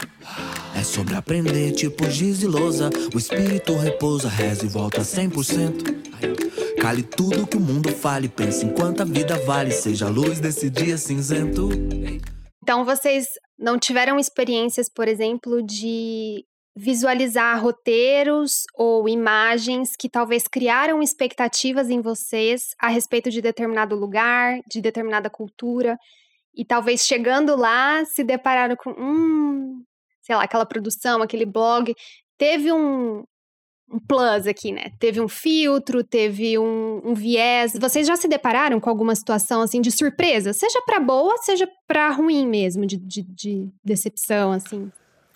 É 0.75 0.83
sobre 0.83 1.15
aprender, 1.15 1.71
tipo 1.71 2.07
giz 2.12 2.43
e 2.43 2.47
lousa. 2.47 2.91
O 3.13 3.17
espírito 3.17 3.75
repousa, 3.75 4.29
reza 4.29 4.65
e 4.65 4.69
volta 4.69 5.01
100%. 5.01 6.05
Cale 6.79 7.01
tudo 7.01 7.47
que 7.47 7.57
o 7.57 7.62
mundo 7.62 7.91
fale, 7.91 8.29
pense 8.29 8.63
enquanto 8.63 9.01
a 9.01 9.05
vida 9.05 9.41
vale, 9.47 9.71
seja 9.71 10.05
a 10.05 10.09
luz 10.09 10.39
desse 10.39 10.69
dia 10.69 10.97
cinzento. 10.97 11.69
Então 12.65 12.84
vocês 12.84 13.27
não 13.60 13.77
tiveram 13.77 14.17
experiências, 14.17 14.89
por 14.89 15.07
exemplo, 15.07 15.62
de 15.62 16.43
visualizar 16.75 17.62
roteiros 17.62 18.63
ou 18.74 19.07
imagens 19.07 19.95
que 19.95 20.10
talvez 20.10 20.48
criaram 20.48 21.00
expectativas 21.00 21.91
em 21.91 22.01
vocês 22.01 22.74
a 22.79 22.88
respeito 22.88 23.29
de 23.29 23.39
determinado 23.39 23.95
lugar, 23.95 24.62
de 24.67 24.81
determinada 24.81 25.29
cultura, 25.29 25.95
e 26.55 26.65
talvez 26.65 27.05
chegando 27.05 27.55
lá 27.55 28.03
se 28.03 28.24
depararam 28.24 28.75
com, 28.75 28.89
hum, 28.98 29.84
sei 30.24 30.36
lá, 30.36 30.41
aquela 30.41 30.65
produção, 30.65 31.22
aquele 31.22 31.45
blog, 31.45 31.93
teve 32.36 32.74
um, 32.74 33.24
um 33.91 33.99
plus 33.99 34.47
aqui, 34.47 34.71
né? 34.71 34.91
Teve 34.99 35.21
um 35.21 35.27
filtro, 35.27 36.03
teve 36.03 36.57
um, 36.57 37.01
um, 37.03 37.13
viés. 37.13 37.73
Vocês 37.79 38.07
já 38.07 38.15
se 38.15 38.27
depararam 38.27 38.79
com 38.79 38.89
alguma 38.89 39.15
situação 39.15 39.61
assim 39.61 39.81
de 39.81 39.91
surpresa? 39.91 40.53
Seja 40.53 40.81
para 40.81 40.99
boa, 40.99 41.37
seja 41.37 41.69
para 41.87 42.09
ruim 42.09 42.47
mesmo, 42.47 42.85
de, 42.85 42.97
de, 42.97 43.21
de, 43.21 43.69
decepção, 43.83 44.51
assim? 44.51 44.91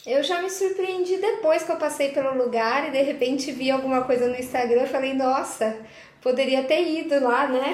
Eu 0.05 0.23
já 0.23 0.41
me 0.41 0.49
surpreendi 0.49 1.17
depois 1.17 1.63
que 1.63 1.71
eu 1.71 1.77
passei 1.77 2.09
pelo 2.09 2.35
lugar 2.37 2.87
e 2.87 2.91
de 2.91 3.01
repente 3.01 3.51
vi 3.51 3.69
alguma 3.69 4.03
coisa 4.03 4.27
no 4.27 4.35
Instagram. 4.35 4.81
Eu 4.81 4.87
falei, 4.87 5.13
nossa, 5.13 5.77
poderia 6.21 6.63
ter 6.63 6.81
ido 6.87 7.23
lá, 7.23 7.47
né? 7.47 7.73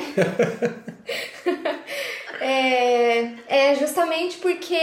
é, 2.42 3.32
é 3.48 3.76
justamente 3.76 4.38
porque 4.38 4.80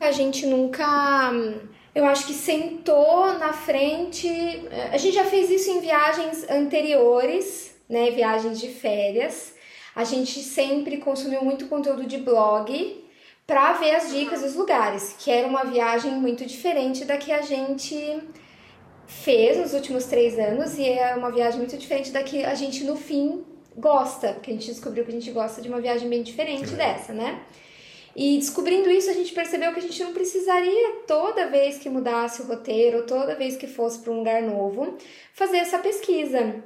a 0.00 0.10
gente 0.10 0.46
nunca 0.46 1.30
eu 1.94 2.04
acho 2.04 2.26
que 2.26 2.34
sentou 2.34 3.32
na 3.38 3.52
frente. 3.52 4.28
A 4.92 4.96
gente 4.96 5.14
já 5.14 5.24
fez 5.24 5.50
isso 5.50 5.70
em 5.70 5.80
viagens 5.80 6.48
anteriores, 6.48 7.74
né? 7.88 8.10
Viagens 8.10 8.60
de 8.60 8.68
férias. 8.68 9.54
A 9.94 10.04
gente 10.04 10.40
sempre 10.40 10.98
consumiu 10.98 11.42
muito 11.44 11.66
conteúdo 11.66 12.06
de 12.06 12.18
blog 12.18 13.04
para 13.46 13.72
ver 13.72 13.96
as 13.96 14.12
dicas 14.12 14.42
dos 14.42 14.54
lugares, 14.54 15.16
que 15.18 15.28
era 15.28 15.46
uma 15.46 15.64
viagem 15.64 16.12
muito 16.12 16.46
diferente 16.46 17.04
da 17.04 17.16
que 17.16 17.32
a 17.32 17.42
gente 17.42 18.22
fez 19.08 19.58
nos 19.58 19.74
últimos 19.74 20.04
três 20.04 20.38
anos 20.38 20.78
e 20.78 20.88
é 20.88 21.16
uma 21.16 21.32
viagem 21.32 21.58
muito 21.58 21.76
diferente 21.76 22.12
da 22.12 22.22
que 22.22 22.44
a 22.44 22.54
gente 22.54 22.84
no 22.84 22.94
fim 22.94 23.44
gosta, 23.76 24.34
porque 24.34 24.52
a 24.52 24.54
gente 24.54 24.66
descobriu 24.66 25.04
que 25.04 25.10
a 25.10 25.14
gente 25.14 25.32
gosta 25.32 25.60
de 25.60 25.68
uma 25.68 25.80
viagem 25.80 26.08
bem 26.08 26.22
diferente 26.22 26.72
é. 26.74 26.76
dessa, 26.76 27.12
né? 27.12 27.40
E 28.14 28.38
descobrindo 28.38 28.90
isso, 28.90 29.10
a 29.10 29.14
gente 29.14 29.32
percebeu 29.32 29.72
que 29.72 29.78
a 29.78 29.82
gente 29.82 30.02
não 30.02 30.12
precisaria 30.12 30.96
toda 31.06 31.48
vez 31.48 31.78
que 31.78 31.88
mudasse 31.88 32.42
o 32.42 32.46
roteiro, 32.46 33.06
toda 33.06 33.36
vez 33.36 33.56
que 33.56 33.66
fosse 33.66 34.00
para 34.00 34.12
um 34.12 34.18
lugar 34.18 34.42
novo, 34.42 34.96
fazer 35.32 35.58
essa 35.58 35.78
pesquisa. 35.78 36.62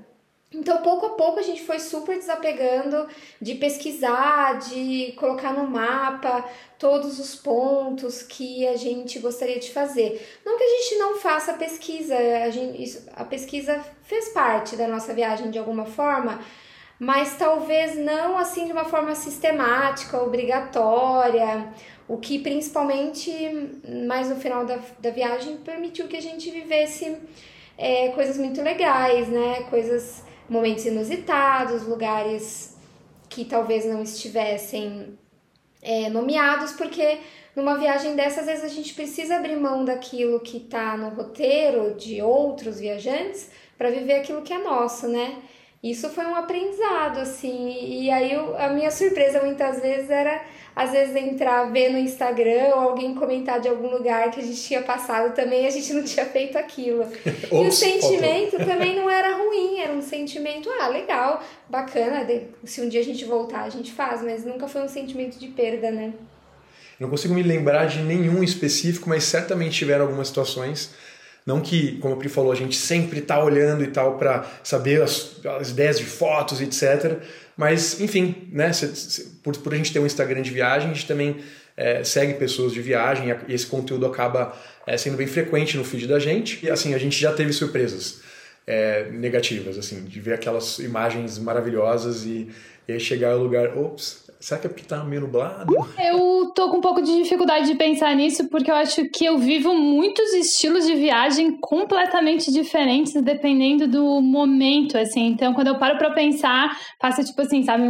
Então, 0.54 0.78
pouco 0.82 1.06
a 1.06 1.10
pouco, 1.10 1.40
a 1.40 1.42
gente 1.42 1.62
foi 1.62 1.80
super 1.80 2.16
desapegando 2.16 3.08
de 3.40 3.56
pesquisar, 3.56 4.60
de 4.60 5.12
colocar 5.16 5.52
no 5.52 5.68
mapa 5.68 6.48
todos 6.78 7.18
os 7.18 7.34
pontos 7.34 8.22
que 8.22 8.66
a 8.68 8.76
gente 8.76 9.18
gostaria 9.18 9.58
de 9.58 9.72
fazer. 9.72 10.24
Não 10.46 10.56
que 10.56 10.62
a 10.62 10.68
gente 10.68 10.94
não 10.96 11.16
faça 11.16 11.54
pesquisa, 11.54 12.16
a, 12.16 12.50
gente, 12.50 13.02
a 13.14 13.24
pesquisa 13.24 13.84
fez 14.04 14.28
parte 14.28 14.76
da 14.76 14.86
nossa 14.86 15.12
viagem 15.12 15.50
de 15.50 15.58
alguma 15.58 15.86
forma, 15.86 16.40
mas 16.98 17.36
talvez 17.36 17.96
não 17.96 18.38
assim 18.38 18.66
de 18.66 18.72
uma 18.72 18.84
forma 18.84 19.14
sistemática, 19.14 20.22
obrigatória, 20.22 21.68
o 22.06 22.18
que 22.18 22.38
principalmente 22.38 23.30
mais 24.06 24.28
no 24.28 24.36
final 24.36 24.64
da, 24.64 24.78
da 24.98 25.10
viagem 25.10 25.56
permitiu 25.56 26.06
que 26.06 26.16
a 26.16 26.22
gente 26.22 26.50
vivesse 26.50 27.16
é, 27.76 28.08
coisas 28.10 28.38
muito 28.38 28.60
legais, 28.62 29.28
né? 29.28 29.64
Coisas, 29.70 30.22
momentos 30.48 30.84
inusitados, 30.84 31.86
lugares 31.86 32.76
que 33.28 33.44
talvez 33.44 33.84
não 33.84 34.02
estivessem 34.02 35.18
é, 35.82 36.08
nomeados, 36.08 36.72
porque 36.72 37.18
numa 37.56 37.76
viagem 37.76 38.14
dessas, 38.14 38.40
às 38.40 38.46
vezes 38.46 38.64
a 38.64 38.68
gente 38.68 38.94
precisa 38.94 39.36
abrir 39.36 39.56
mão 39.56 39.84
daquilo 39.84 40.40
que 40.40 40.58
está 40.58 40.96
no 40.96 41.08
roteiro 41.10 41.94
de 41.94 42.20
outros 42.22 42.80
viajantes 42.80 43.50
para 43.76 43.90
viver 43.90 44.14
aquilo 44.14 44.42
que 44.42 44.52
é 44.52 44.58
nosso, 44.58 45.08
né? 45.08 45.42
Isso 45.84 46.08
foi 46.08 46.24
um 46.24 46.34
aprendizado, 46.34 47.18
assim. 47.18 47.76
E 47.86 48.10
aí 48.10 48.32
eu, 48.32 48.56
a 48.56 48.70
minha 48.70 48.90
surpresa 48.90 49.42
muitas 49.42 49.82
vezes 49.82 50.08
era, 50.08 50.42
às 50.74 50.92
vezes, 50.92 51.14
entrar, 51.14 51.70
ver 51.70 51.90
no 51.90 51.98
Instagram 51.98 52.68
ou 52.74 52.80
alguém 52.80 53.14
comentar 53.14 53.60
de 53.60 53.68
algum 53.68 53.90
lugar 53.90 54.30
que 54.30 54.40
a 54.40 54.42
gente 54.42 54.62
tinha 54.62 54.80
passado 54.80 55.34
também 55.34 55.64
e 55.64 55.66
a 55.66 55.70
gente 55.70 55.92
não 55.92 56.02
tinha 56.02 56.24
feito 56.24 56.56
aquilo. 56.56 57.06
e 57.52 57.68
o 57.68 57.70
sentimento 57.70 58.56
também 58.56 58.96
não 58.96 59.10
era 59.10 59.36
ruim, 59.36 59.78
era 59.78 59.92
um 59.92 60.00
sentimento, 60.00 60.70
ah, 60.80 60.88
legal, 60.88 61.42
bacana, 61.68 62.26
se 62.64 62.80
um 62.80 62.88
dia 62.88 63.00
a 63.00 63.04
gente 63.04 63.26
voltar 63.26 63.64
a 63.64 63.68
gente 63.68 63.92
faz, 63.92 64.22
mas 64.22 64.42
nunca 64.42 64.66
foi 64.66 64.80
um 64.80 64.88
sentimento 64.88 65.38
de 65.38 65.48
perda, 65.48 65.90
né? 65.90 66.14
Não 66.98 67.10
consigo 67.10 67.34
me 67.34 67.42
lembrar 67.42 67.84
de 67.86 67.98
nenhum 67.98 68.42
específico, 68.42 69.06
mas 69.06 69.24
certamente 69.24 69.76
tiveram 69.76 70.06
algumas 70.06 70.28
situações. 70.28 70.94
Não 71.46 71.60
que, 71.60 71.98
como 71.98 72.14
o 72.14 72.16
Pri 72.16 72.28
falou, 72.28 72.52
a 72.52 72.54
gente 72.54 72.76
sempre 72.76 73.18
está 73.18 73.42
olhando 73.42 73.84
e 73.84 73.88
tal 73.88 74.16
para 74.16 74.46
saber 74.62 75.02
as, 75.02 75.44
as, 75.60 75.70
ideias 75.70 75.98
de 75.98 76.04
fotos, 76.04 76.60
etc. 76.60 77.18
Mas, 77.56 78.00
enfim, 78.00 78.48
né, 78.50 78.70
por, 79.42 79.56
por 79.58 79.74
a 79.74 79.76
gente 79.76 79.92
ter 79.92 79.98
um 79.98 80.06
Instagram 80.06 80.40
de 80.40 80.50
viagem, 80.50 80.90
a 80.90 80.94
gente 80.94 81.06
também 81.06 81.36
é, 81.76 82.02
segue 82.02 82.34
pessoas 82.34 82.72
de 82.72 82.80
viagem 82.80 83.28
e 83.46 83.54
esse 83.54 83.66
conteúdo 83.66 84.06
acaba 84.06 84.56
é, 84.86 84.96
sendo 84.96 85.16
bem 85.16 85.26
frequente 85.26 85.76
no 85.76 85.84
feed 85.84 86.06
da 86.06 86.18
gente. 86.18 86.64
E 86.64 86.70
assim, 86.70 86.94
a 86.94 86.98
gente 86.98 87.20
já 87.20 87.32
teve 87.32 87.52
surpresas 87.52 88.22
é, 88.66 89.10
negativas, 89.10 89.76
assim, 89.76 90.04
de 90.04 90.20
ver 90.20 90.34
aquelas 90.34 90.78
imagens 90.78 91.38
maravilhosas 91.38 92.24
e, 92.24 92.48
e 92.88 92.98
chegar 92.98 93.32
ao 93.32 93.38
lugar, 93.38 93.76
ops, 93.76 94.23
Será 94.44 94.60
que 94.60 94.66
é 94.66 94.70
porque 94.70 94.84
tá 94.84 95.02
meio 95.02 95.22
nublado? 95.22 95.74
Eu 95.98 96.52
tô 96.54 96.68
com 96.68 96.76
um 96.76 96.80
pouco 96.82 97.00
de 97.00 97.22
dificuldade 97.22 97.66
de 97.66 97.76
pensar 97.76 98.14
nisso, 98.14 98.46
porque 98.50 98.70
eu 98.70 98.74
acho 98.74 99.08
que 99.08 99.24
eu 99.24 99.38
vivo 99.38 99.72
muitos 99.72 100.34
estilos 100.34 100.84
de 100.84 100.94
viagem 100.94 101.56
completamente 101.58 102.52
diferentes, 102.52 103.14
dependendo 103.22 103.88
do 103.88 104.20
momento, 104.20 104.98
assim. 104.98 105.28
Então, 105.28 105.54
quando 105.54 105.68
eu 105.68 105.78
paro 105.78 105.96
pra 105.96 106.10
pensar, 106.10 106.78
passa 107.00 107.24
tipo 107.24 107.40
assim, 107.40 107.62
sabe, 107.62 107.84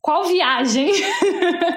qual 0.00 0.24
viagem? 0.24 0.90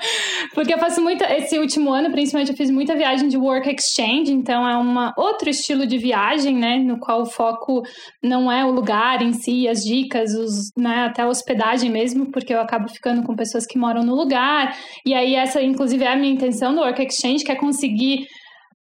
porque 0.58 0.74
eu 0.74 0.80
faço 0.80 1.04
muita. 1.04 1.32
Esse 1.38 1.60
último 1.60 1.94
ano, 1.94 2.10
principalmente, 2.10 2.50
eu 2.50 2.58
fiz 2.58 2.72
muita 2.72 2.96
viagem 2.96 3.28
de 3.28 3.38
work 3.38 3.70
exchange, 3.70 4.34
então 4.34 4.68
é 4.68 4.76
uma 4.76 5.14
outro 5.16 5.48
estilo 5.52 5.86
de 5.86 6.00
viagem, 6.00 6.56
né? 6.56 6.80
No 6.80 6.98
qual 6.98 7.22
o 7.22 7.26
foco 7.28 7.84
não 8.24 8.52
é 8.52 8.66
o 8.66 8.72
lugar 8.72 9.22
em 9.22 9.34
si, 9.34 9.68
as 9.68 9.84
dicas, 9.84 10.34
os, 10.34 10.72
né, 10.76 11.06
até 11.06 11.22
a 11.22 11.28
hospedagem 11.28 11.92
mesmo, 11.92 12.32
porque 12.32 12.52
eu 12.52 12.60
acabo 12.60 12.90
ficando 12.90 13.22
com 13.22 13.36
pessoas 13.36 13.68
que 13.68 13.78
moram 13.78 14.02
no 14.02 14.16
lugar. 14.16 14.76
E 15.06 15.14
aí, 15.14 15.36
essa, 15.36 15.62
inclusive, 15.62 16.04
é 16.04 16.14
a 16.14 16.16
minha 16.16 16.34
intenção 16.34 16.74
do 16.74 16.82
Work 16.82 17.04
Exchange, 17.04 17.44
que 17.44 17.52
é 17.52 17.56
conseguir 17.56 18.26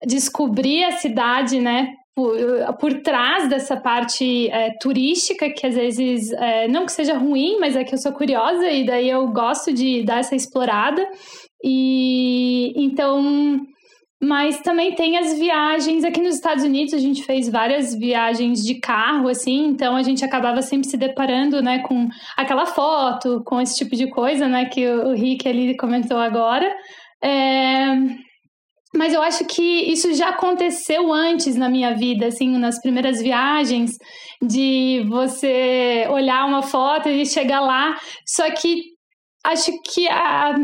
descobrir 0.08 0.86
a 0.86 0.94
cidade, 0.94 1.60
né? 1.60 1.89
Por, 2.15 2.38
por 2.79 3.01
trás 3.01 3.50
dessa 3.50 3.75
parte 3.75 4.48
é, 4.48 4.70
turística, 4.79 5.50
que 5.50 5.67
às 5.67 5.75
vezes, 5.75 6.32
é, 6.32 6.70
não 6.70 6.86
que 6.86 6.94
seja 6.94 7.17
ruim, 7.17 7.58
mas 7.60 7.75
é 7.75 7.84
que 7.84 7.94
eu 7.94 7.98
sou 7.98 8.13
curiosa 8.13 8.72
e 8.72 8.86
daí 8.86 9.10
eu 9.10 9.27
gosto 9.27 9.74
de 9.74 10.05
dar 10.05 10.20
essa 10.20 10.38
explorada. 10.38 11.05
E 11.63 12.74
então 12.75 13.65
mas 14.21 14.59
também 14.62 14.95
tem 14.95 15.17
as 15.17 15.38
viagens 15.38 16.03
aqui 16.03 16.21
nos 16.21 16.35
Estados 16.35 16.63
Unidos, 16.63 16.93
a 16.93 16.97
gente 16.97 17.24
fez 17.24 17.50
várias 17.50 17.93
viagens 17.93 18.63
de 18.63 18.79
carro, 18.79 19.27
assim, 19.27 19.67
então 19.67 19.95
a 19.95 20.03
gente 20.03 20.24
acabava 20.24 20.62
sempre 20.62 20.88
se 20.88 20.97
deparando, 20.97 21.62
né, 21.62 21.79
com 21.79 22.07
aquela 22.35 22.65
foto, 22.65 23.43
com 23.45 23.59
esse 23.62 23.75
tipo 23.75 23.95
de 23.95 24.09
coisa, 24.09 24.47
né, 24.47 24.65
que 24.65 24.88
o 24.88 25.13
Rick 25.13 25.47
ali 25.47 25.77
comentou 25.77 26.17
agora. 26.17 26.65
É... 27.24 27.93
Mas 28.95 29.13
eu 29.13 29.21
acho 29.21 29.45
que 29.45 29.91
isso 29.91 30.13
já 30.13 30.29
aconteceu 30.29 31.12
antes 31.12 31.57
na 31.57 31.67
minha 31.67 31.93
vida, 31.93 32.27
assim, 32.27 32.57
nas 32.57 32.81
primeiras 32.81 33.21
viagens, 33.21 33.91
de 34.41 35.05
você 35.09 36.07
olhar 36.09 36.45
uma 36.45 36.62
foto 36.62 37.09
e 37.09 37.25
chegar 37.25 37.59
lá. 37.59 37.97
Só 38.25 38.50
que 38.51 38.81
acho 39.43 39.71
que 39.83 40.07
a 40.07 40.55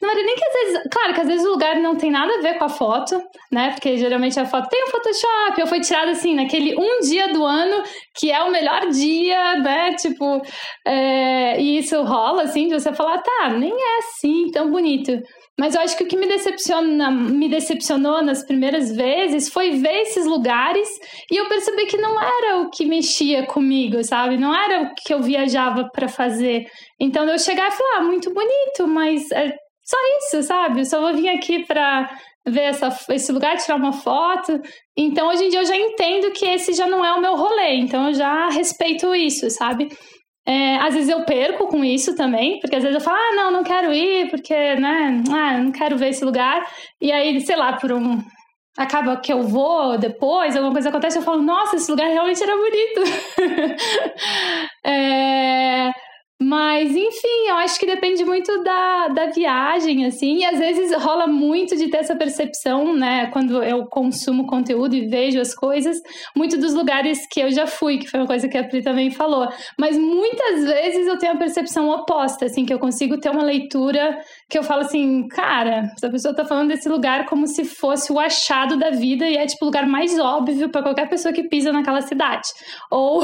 não 0.00 0.10
era 0.10 0.22
nem 0.22 0.34
que 0.34 0.44
às 0.44 0.52
vezes, 0.52 0.88
claro 0.90 1.14
que 1.14 1.20
às 1.20 1.26
vezes 1.26 1.46
o 1.46 1.50
lugar 1.50 1.76
não 1.76 1.96
tem 1.96 2.10
nada 2.10 2.32
a 2.34 2.40
ver 2.40 2.58
com 2.58 2.64
a 2.64 2.68
foto, 2.68 3.20
né? 3.50 3.70
Porque 3.70 3.96
geralmente 3.96 4.38
a 4.38 4.46
foto 4.46 4.68
tem 4.68 4.84
um 4.84 4.90
Photoshop, 4.90 5.60
ou 5.60 5.66
foi 5.66 5.80
tirada 5.80 6.10
assim, 6.10 6.34
naquele 6.34 6.74
um 6.76 7.00
dia 7.00 7.32
do 7.32 7.44
ano 7.44 7.82
que 8.14 8.30
é 8.30 8.42
o 8.42 8.50
melhor 8.50 8.88
dia, 8.88 9.56
né? 9.56 9.94
Tipo, 9.94 10.42
é, 10.86 11.60
e 11.60 11.78
isso 11.78 12.02
rola 12.02 12.42
assim, 12.42 12.68
de 12.68 12.74
você 12.74 12.92
falar, 12.92 13.18
tá, 13.18 13.50
nem 13.50 13.72
é 13.72 13.98
assim 13.98 14.50
tão 14.52 14.70
bonito. 14.70 15.12
Mas 15.58 15.74
eu 15.74 15.80
acho 15.80 15.96
que 15.96 16.04
o 16.04 16.06
que 16.06 16.16
me 16.16 16.28
decepciona, 16.28 17.10
me 17.10 17.48
decepcionou 17.48 18.22
nas 18.22 18.44
primeiras 18.44 18.94
vezes 18.94 19.48
foi 19.48 19.72
ver 19.72 20.02
esses 20.02 20.24
lugares 20.24 20.88
e 21.28 21.36
eu 21.36 21.48
percebi 21.48 21.86
que 21.86 21.96
não 21.96 22.16
era 22.22 22.58
o 22.60 22.70
que 22.70 22.86
mexia 22.86 23.44
comigo, 23.44 24.02
sabe? 24.04 24.36
Não 24.36 24.54
era 24.54 24.82
o 24.82 24.94
que 24.94 25.12
eu 25.12 25.20
viajava 25.20 25.90
para 25.92 26.06
fazer. 26.06 26.66
Então 27.00 27.28
eu 27.28 27.38
chegar 27.40 27.68
e 27.68 27.72
falar, 27.72 27.96
ah, 27.96 28.02
muito 28.04 28.32
bonito, 28.32 28.86
mas 28.86 29.28
é 29.32 29.52
só 29.88 29.96
isso, 30.18 30.42
sabe? 30.42 30.80
Eu 30.80 30.84
só 30.84 31.00
vou 31.00 31.14
vir 31.14 31.30
aqui 31.30 31.64
para 31.64 32.10
ver 32.46 32.64
essa, 32.64 32.94
esse 33.10 33.32
lugar, 33.32 33.56
tirar 33.56 33.76
uma 33.76 33.92
foto. 33.92 34.60
Então, 34.94 35.28
hoje 35.28 35.44
em 35.44 35.48
dia, 35.48 35.60
eu 35.60 35.66
já 35.66 35.76
entendo 35.76 36.30
que 36.32 36.44
esse 36.44 36.74
já 36.74 36.86
não 36.86 37.02
é 37.02 37.12
o 37.14 37.20
meu 37.20 37.34
rolê. 37.36 37.76
Então, 37.76 38.08
eu 38.08 38.14
já 38.14 38.50
respeito 38.50 39.14
isso, 39.14 39.48
sabe? 39.48 39.88
É, 40.46 40.76
às 40.76 40.94
vezes 40.94 41.08
eu 41.08 41.24
perco 41.24 41.68
com 41.68 41.82
isso 41.84 42.14
também, 42.14 42.58
porque 42.60 42.76
às 42.76 42.82
vezes 42.82 42.98
eu 42.98 43.04
falo, 43.04 43.16
ah, 43.18 43.34
não, 43.34 43.50
não 43.50 43.62
quero 43.62 43.92
ir, 43.92 44.30
porque, 44.30 44.54
né, 44.76 45.22
ah, 45.30 45.58
não 45.58 45.72
quero 45.72 45.96
ver 45.96 46.10
esse 46.10 46.24
lugar. 46.24 46.66
E 47.00 47.10
aí, 47.10 47.40
sei 47.40 47.56
lá, 47.56 47.74
por 47.74 47.92
um. 47.92 48.18
Acaba 48.76 49.16
que 49.16 49.32
eu 49.32 49.42
vou 49.42 49.98
depois, 49.98 50.54
alguma 50.54 50.72
coisa 50.72 50.90
acontece, 50.90 51.18
eu 51.18 51.22
falo, 51.22 51.42
nossa, 51.42 51.76
esse 51.76 51.90
lugar 51.90 52.08
realmente 52.08 52.42
era 52.42 52.56
bonito. 52.56 53.00
é. 54.86 56.07
Mas, 56.40 56.94
enfim, 56.94 57.48
eu 57.48 57.56
acho 57.56 57.80
que 57.80 57.86
depende 57.86 58.24
muito 58.24 58.62
da, 58.62 59.08
da 59.08 59.26
viagem, 59.26 60.06
assim, 60.06 60.38
e 60.38 60.44
às 60.44 60.56
vezes 60.56 60.94
rola 60.94 61.26
muito 61.26 61.76
de 61.76 61.88
ter 61.88 61.98
essa 61.98 62.14
percepção, 62.14 62.94
né, 62.94 63.26
quando 63.32 63.60
eu 63.60 63.86
consumo 63.86 64.46
conteúdo 64.46 64.94
e 64.94 65.08
vejo 65.08 65.40
as 65.40 65.52
coisas, 65.52 66.00
muito 66.36 66.56
dos 66.56 66.74
lugares 66.74 67.26
que 67.28 67.40
eu 67.40 67.50
já 67.50 67.66
fui, 67.66 67.98
que 67.98 68.06
foi 68.06 68.20
uma 68.20 68.26
coisa 68.26 68.48
que 68.48 68.56
a 68.56 68.62
Pri 68.62 68.82
também 68.82 69.10
falou. 69.10 69.48
Mas 69.76 69.98
muitas 69.98 70.64
vezes 70.64 71.08
eu 71.08 71.18
tenho 71.18 71.32
a 71.32 71.38
percepção 71.38 71.90
oposta, 71.90 72.44
assim, 72.46 72.64
que 72.64 72.72
eu 72.72 72.78
consigo 72.78 73.18
ter 73.18 73.30
uma 73.30 73.42
leitura 73.42 74.16
que 74.48 74.58
eu 74.58 74.62
falo 74.62 74.80
assim, 74.80 75.28
cara, 75.28 75.92
essa 75.94 76.08
pessoa 76.08 76.34
tá 76.34 76.44
falando 76.44 76.68
desse 76.68 76.88
lugar 76.88 77.26
como 77.26 77.46
se 77.46 77.64
fosse 77.64 78.10
o 78.10 78.18
achado 78.18 78.78
da 78.78 78.90
vida 78.90 79.28
e 79.28 79.36
é, 79.36 79.46
tipo, 79.46 79.64
o 79.64 79.66
lugar 79.66 79.86
mais 79.86 80.18
óbvio 80.18 80.70
para 80.70 80.82
qualquer 80.82 81.06
pessoa 81.08 81.34
que 81.34 81.48
pisa 81.48 81.70
naquela 81.70 82.00
cidade. 82.00 82.48
Ou 82.90 83.20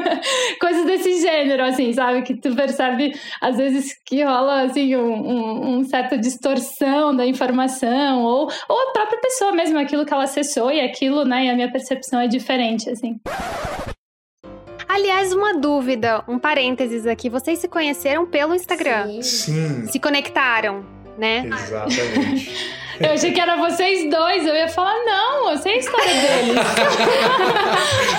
coisas 0.58 0.86
desse 0.86 1.20
gênero, 1.20 1.64
assim, 1.64 1.92
sabe? 1.92 2.22
Que 2.22 2.34
tu 2.34 2.54
percebe, 2.54 3.12
às 3.42 3.58
vezes, 3.58 3.92
que 4.06 4.24
rola, 4.24 4.62
assim, 4.62 4.96
um, 4.96 5.12
um, 5.12 5.76
um 5.76 5.84
certa 5.84 6.16
distorção 6.16 7.14
da 7.14 7.26
informação, 7.26 8.22
ou, 8.22 8.48
ou 8.68 8.88
a 8.88 8.92
própria 8.92 9.20
pessoa 9.20 9.52
mesmo, 9.52 9.78
aquilo 9.78 10.06
que 10.06 10.14
ela 10.14 10.24
acessou 10.24 10.72
e 10.72 10.80
aquilo, 10.80 11.24
né, 11.24 11.44
e 11.44 11.50
a 11.50 11.54
minha 11.54 11.70
percepção 11.70 12.20
é 12.20 12.26
diferente, 12.26 12.88
assim. 12.88 13.20
Aliás, 14.88 15.32
uma 15.32 15.54
dúvida, 15.54 16.22
um 16.28 16.38
parênteses 16.38 17.06
aqui. 17.06 17.28
Vocês 17.28 17.58
se 17.58 17.68
conheceram 17.68 18.26
pelo 18.26 18.54
Instagram? 18.54 19.22
Sim. 19.22 19.86
Se 19.86 19.98
conectaram, 19.98 20.84
né? 21.16 21.44
Exatamente. 21.46 22.74
Eu 23.00 23.10
achei 23.10 23.32
que 23.32 23.40
era 23.40 23.56
vocês 23.56 24.08
dois. 24.08 24.46
Eu 24.46 24.54
ia 24.54 24.68
falar, 24.68 24.94
não, 25.04 25.50
eu 25.50 25.58
sei 25.58 25.74
a 25.74 25.78
história 25.78 26.14
deles. 26.14 26.54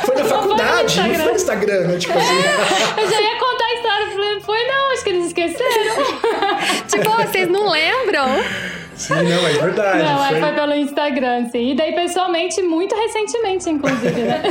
foi 0.06 0.16
na 0.16 0.26
faculdade, 0.26 0.98
não 0.98 1.16
foi 1.16 1.26
no 1.26 1.32
Instagram, 1.32 1.88
né? 1.88 1.98
Tipo 1.98 2.18
assim. 2.18 2.36
eu 3.02 3.10
já 3.10 3.22
ia 3.22 3.40
contar 3.40 3.66
a 3.66 3.74
história. 3.74 4.08
Falei, 4.08 4.40
foi 4.42 4.64
não, 4.68 4.92
acho 4.92 5.04
que 5.04 5.10
eles 5.12 5.28
esqueceram. 5.28 5.96
tipo, 6.90 7.10
vocês 7.10 7.48
não 7.48 7.70
lembram? 7.70 8.28
Sim, 8.96 9.14
não, 9.14 9.48
é 9.48 9.54
verdade. 9.54 10.04
Não, 10.04 10.28
foi... 10.28 10.40
foi 10.40 10.52
pelo 10.52 10.74
Instagram, 10.74 11.50
sim. 11.50 11.72
E 11.72 11.76
daí, 11.76 11.94
pessoalmente, 11.94 12.62
muito 12.62 12.96
recentemente, 12.96 13.70
inclusive, 13.70 14.22
né? 14.22 14.42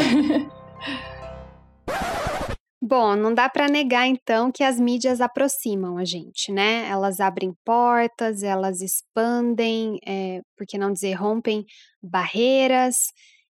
Bom, 2.87 3.17
não 3.17 3.33
dá 3.33 3.49
para 3.49 3.67
negar 3.67 4.07
então 4.07 4.53
que 4.53 4.63
as 4.63 4.79
mídias 4.79 5.23
aproximam 5.23 5.97
a 5.97 6.05
gente, 6.05 6.53
né? 6.53 6.87
Elas 6.87 7.19
abrem 7.19 7.55
portas, 7.65 8.43
elas 8.43 8.83
expandem, 8.83 9.99
é, 10.07 10.43
por 10.55 10.67
que 10.67 10.77
não 10.77 10.93
dizer 10.93 11.15
rompem 11.15 11.65
barreiras. 12.03 13.11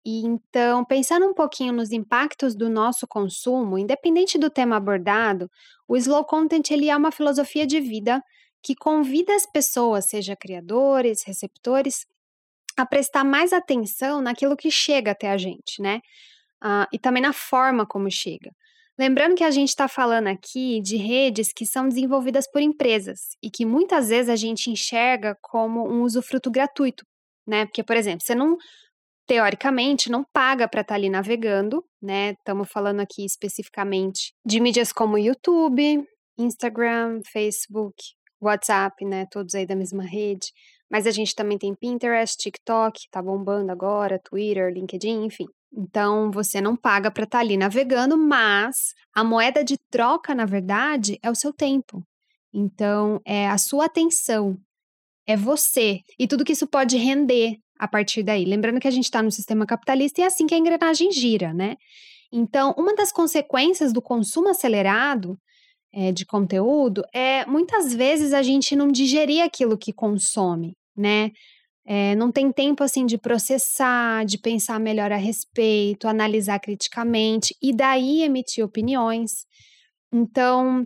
E 0.04 0.24
então, 0.24 0.84
pensando 0.84 1.26
um 1.26 1.34
pouquinho 1.34 1.72
nos 1.72 1.90
impactos 1.90 2.54
do 2.54 2.70
nosso 2.70 3.04
consumo, 3.08 3.76
independente 3.76 4.38
do 4.38 4.48
tema 4.48 4.76
abordado, 4.76 5.50
o 5.88 5.96
slow 5.96 6.24
content 6.24 6.70
ele 6.70 6.88
é 6.88 6.96
uma 6.96 7.10
filosofia 7.10 7.66
de 7.66 7.80
vida 7.80 8.22
que 8.62 8.76
convida 8.76 9.34
as 9.34 9.44
pessoas, 9.44 10.06
seja 10.08 10.36
criadores, 10.36 11.24
receptores, 11.26 12.06
a 12.76 12.86
prestar 12.86 13.24
mais 13.24 13.52
atenção 13.52 14.22
naquilo 14.22 14.56
que 14.56 14.70
chega 14.70 15.10
até 15.10 15.32
a 15.32 15.36
gente, 15.36 15.82
né? 15.82 16.00
Uh, 16.62 16.86
e 16.92 16.98
também 17.00 17.22
na 17.22 17.32
forma 17.32 17.84
como 17.84 18.08
chega. 18.08 18.52
Lembrando 18.98 19.34
que 19.34 19.44
a 19.44 19.50
gente 19.50 19.68
está 19.68 19.86
falando 19.88 20.28
aqui 20.28 20.80
de 20.80 20.96
redes 20.96 21.52
que 21.52 21.66
são 21.66 21.86
desenvolvidas 21.86 22.50
por 22.50 22.62
empresas 22.62 23.36
e 23.42 23.50
que 23.50 23.66
muitas 23.66 24.08
vezes 24.08 24.30
a 24.30 24.36
gente 24.36 24.70
enxerga 24.70 25.36
como 25.42 25.86
um 25.86 26.02
usufruto 26.02 26.50
gratuito, 26.50 27.04
né? 27.46 27.66
Porque, 27.66 27.84
por 27.84 27.94
exemplo, 27.94 28.22
você 28.22 28.34
não, 28.34 28.56
teoricamente, 29.26 30.10
não 30.10 30.24
paga 30.32 30.66
para 30.66 30.80
estar 30.80 30.94
tá 30.94 30.98
ali 30.98 31.10
navegando, 31.10 31.84
né? 32.00 32.30
Estamos 32.30 32.70
falando 32.70 33.00
aqui 33.00 33.24
especificamente 33.24 34.32
de 34.44 34.60
mídias 34.60 34.92
como 34.92 35.18
YouTube, 35.18 36.02
Instagram, 36.38 37.20
Facebook, 37.30 37.96
WhatsApp, 38.40 39.04
né? 39.04 39.26
Todos 39.30 39.54
aí 39.54 39.66
da 39.66 39.76
mesma 39.76 40.04
rede. 40.04 40.52
Mas 40.90 41.06
a 41.06 41.10
gente 41.10 41.34
também 41.34 41.58
tem 41.58 41.74
Pinterest, 41.74 42.36
TikTok, 42.38 43.08
tá 43.10 43.20
bombando 43.20 43.72
agora, 43.72 44.20
Twitter, 44.24 44.72
LinkedIn, 44.72 45.24
enfim. 45.24 45.46
Então 45.76 46.30
você 46.30 46.60
não 46.60 46.74
paga 46.74 47.10
para 47.10 47.24
estar 47.24 47.38
tá 47.38 47.44
ali 47.44 47.56
navegando, 47.56 48.16
mas 48.16 48.94
a 49.14 49.22
moeda 49.22 49.62
de 49.62 49.76
troca, 49.90 50.34
na 50.34 50.46
verdade, 50.46 51.18
é 51.22 51.30
o 51.30 51.34
seu 51.34 51.52
tempo. 51.52 52.02
Então 52.52 53.20
é 53.24 53.48
a 53.48 53.58
sua 53.58 53.84
atenção. 53.84 54.56
é 55.26 55.36
você 55.36 56.00
e 56.18 56.26
tudo 56.28 56.44
que 56.44 56.52
isso 56.52 56.66
pode 56.68 56.96
render 56.96 57.58
a 57.78 57.88
partir 57.88 58.22
daí. 58.22 58.44
Lembrando 58.44 58.80
que 58.80 58.88
a 58.88 58.90
gente 58.90 59.04
está 59.04 59.22
no 59.22 59.30
sistema 59.30 59.66
capitalista 59.66 60.20
e 60.20 60.24
é 60.24 60.26
assim 60.26 60.46
que 60.46 60.54
a 60.54 60.58
engrenagem 60.58 61.10
gira, 61.12 61.52
né? 61.52 61.76
Então, 62.32 62.74
uma 62.78 62.94
das 62.94 63.12
consequências 63.12 63.92
do 63.92 64.02
consumo 64.02 64.48
acelerado 64.48 65.38
é, 65.92 66.12
de 66.12 66.24
conteúdo 66.26 67.02
é 67.12 67.44
muitas 67.46 67.94
vezes 67.94 68.32
a 68.32 68.42
gente 68.42 68.76
não 68.76 68.88
digerir 68.88 69.42
aquilo 69.42 69.78
que 69.78 69.92
consome, 69.92 70.74
né? 70.96 71.30
É, 71.88 72.16
não 72.16 72.32
tem 72.32 72.50
tempo 72.50 72.82
assim 72.82 73.06
de 73.06 73.16
processar, 73.16 74.24
de 74.24 74.38
pensar 74.38 74.80
melhor 74.80 75.12
a 75.12 75.16
respeito, 75.16 76.08
analisar 76.08 76.58
criticamente 76.58 77.56
e 77.62 77.72
daí 77.72 78.22
emitir 78.22 78.64
opiniões. 78.64 79.46
Então, 80.12 80.84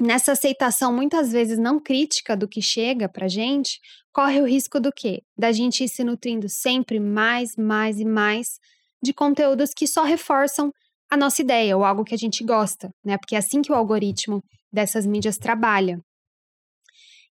nessa 0.00 0.32
aceitação 0.32 0.92
muitas 0.92 1.30
vezes 1.30 1.56
não 1.56 1.78
crítica 1.80 2.36
do 2.36 2.48
que 2.48 2.60
chega 2.60 3.08
pra 3.08 3.28
gente, 3.28 3.78
corre 4.12 4.40
o 4.40 4.46
risco 4.46 4.80
do 4.80 4.92
quê? 4.92 5.22
Da 5.38 5.52
gente 5.52 5.84
ir 5.84 5.88
se 5.88 6.02
nutrindo 6.02 6.48
sempre 6.48 6.98
mais, 6.98 7.56
mais 7.56 8.00
e 8.00 8.04
mais 8.04 8.58
de 9.00 9.12
conteúdos 9.12 9.72
que 9.72 9.86
só 9.86 10.02
reforçam 10.02 10.72
a 11.08 11.16
nossa 11.16 11.42
ideia 11.42 11.76
ou 11.76 11.84
algo 11.84 12.02
que 12.04 12.14
a 12.14 12.18
gente 12.18 12.42
gosta, 12.42 12.90
né? 13.04 13.16
Porque 13.18 13.36
é 13.36 13.38
assim 13.38 13.62
que 13.62 13.70
o 13.70 13.74
algoritmo 13.74 14.42
dessas 14.72 15.06
mídias 15.06 15.38
trabalha. 15.38 16.00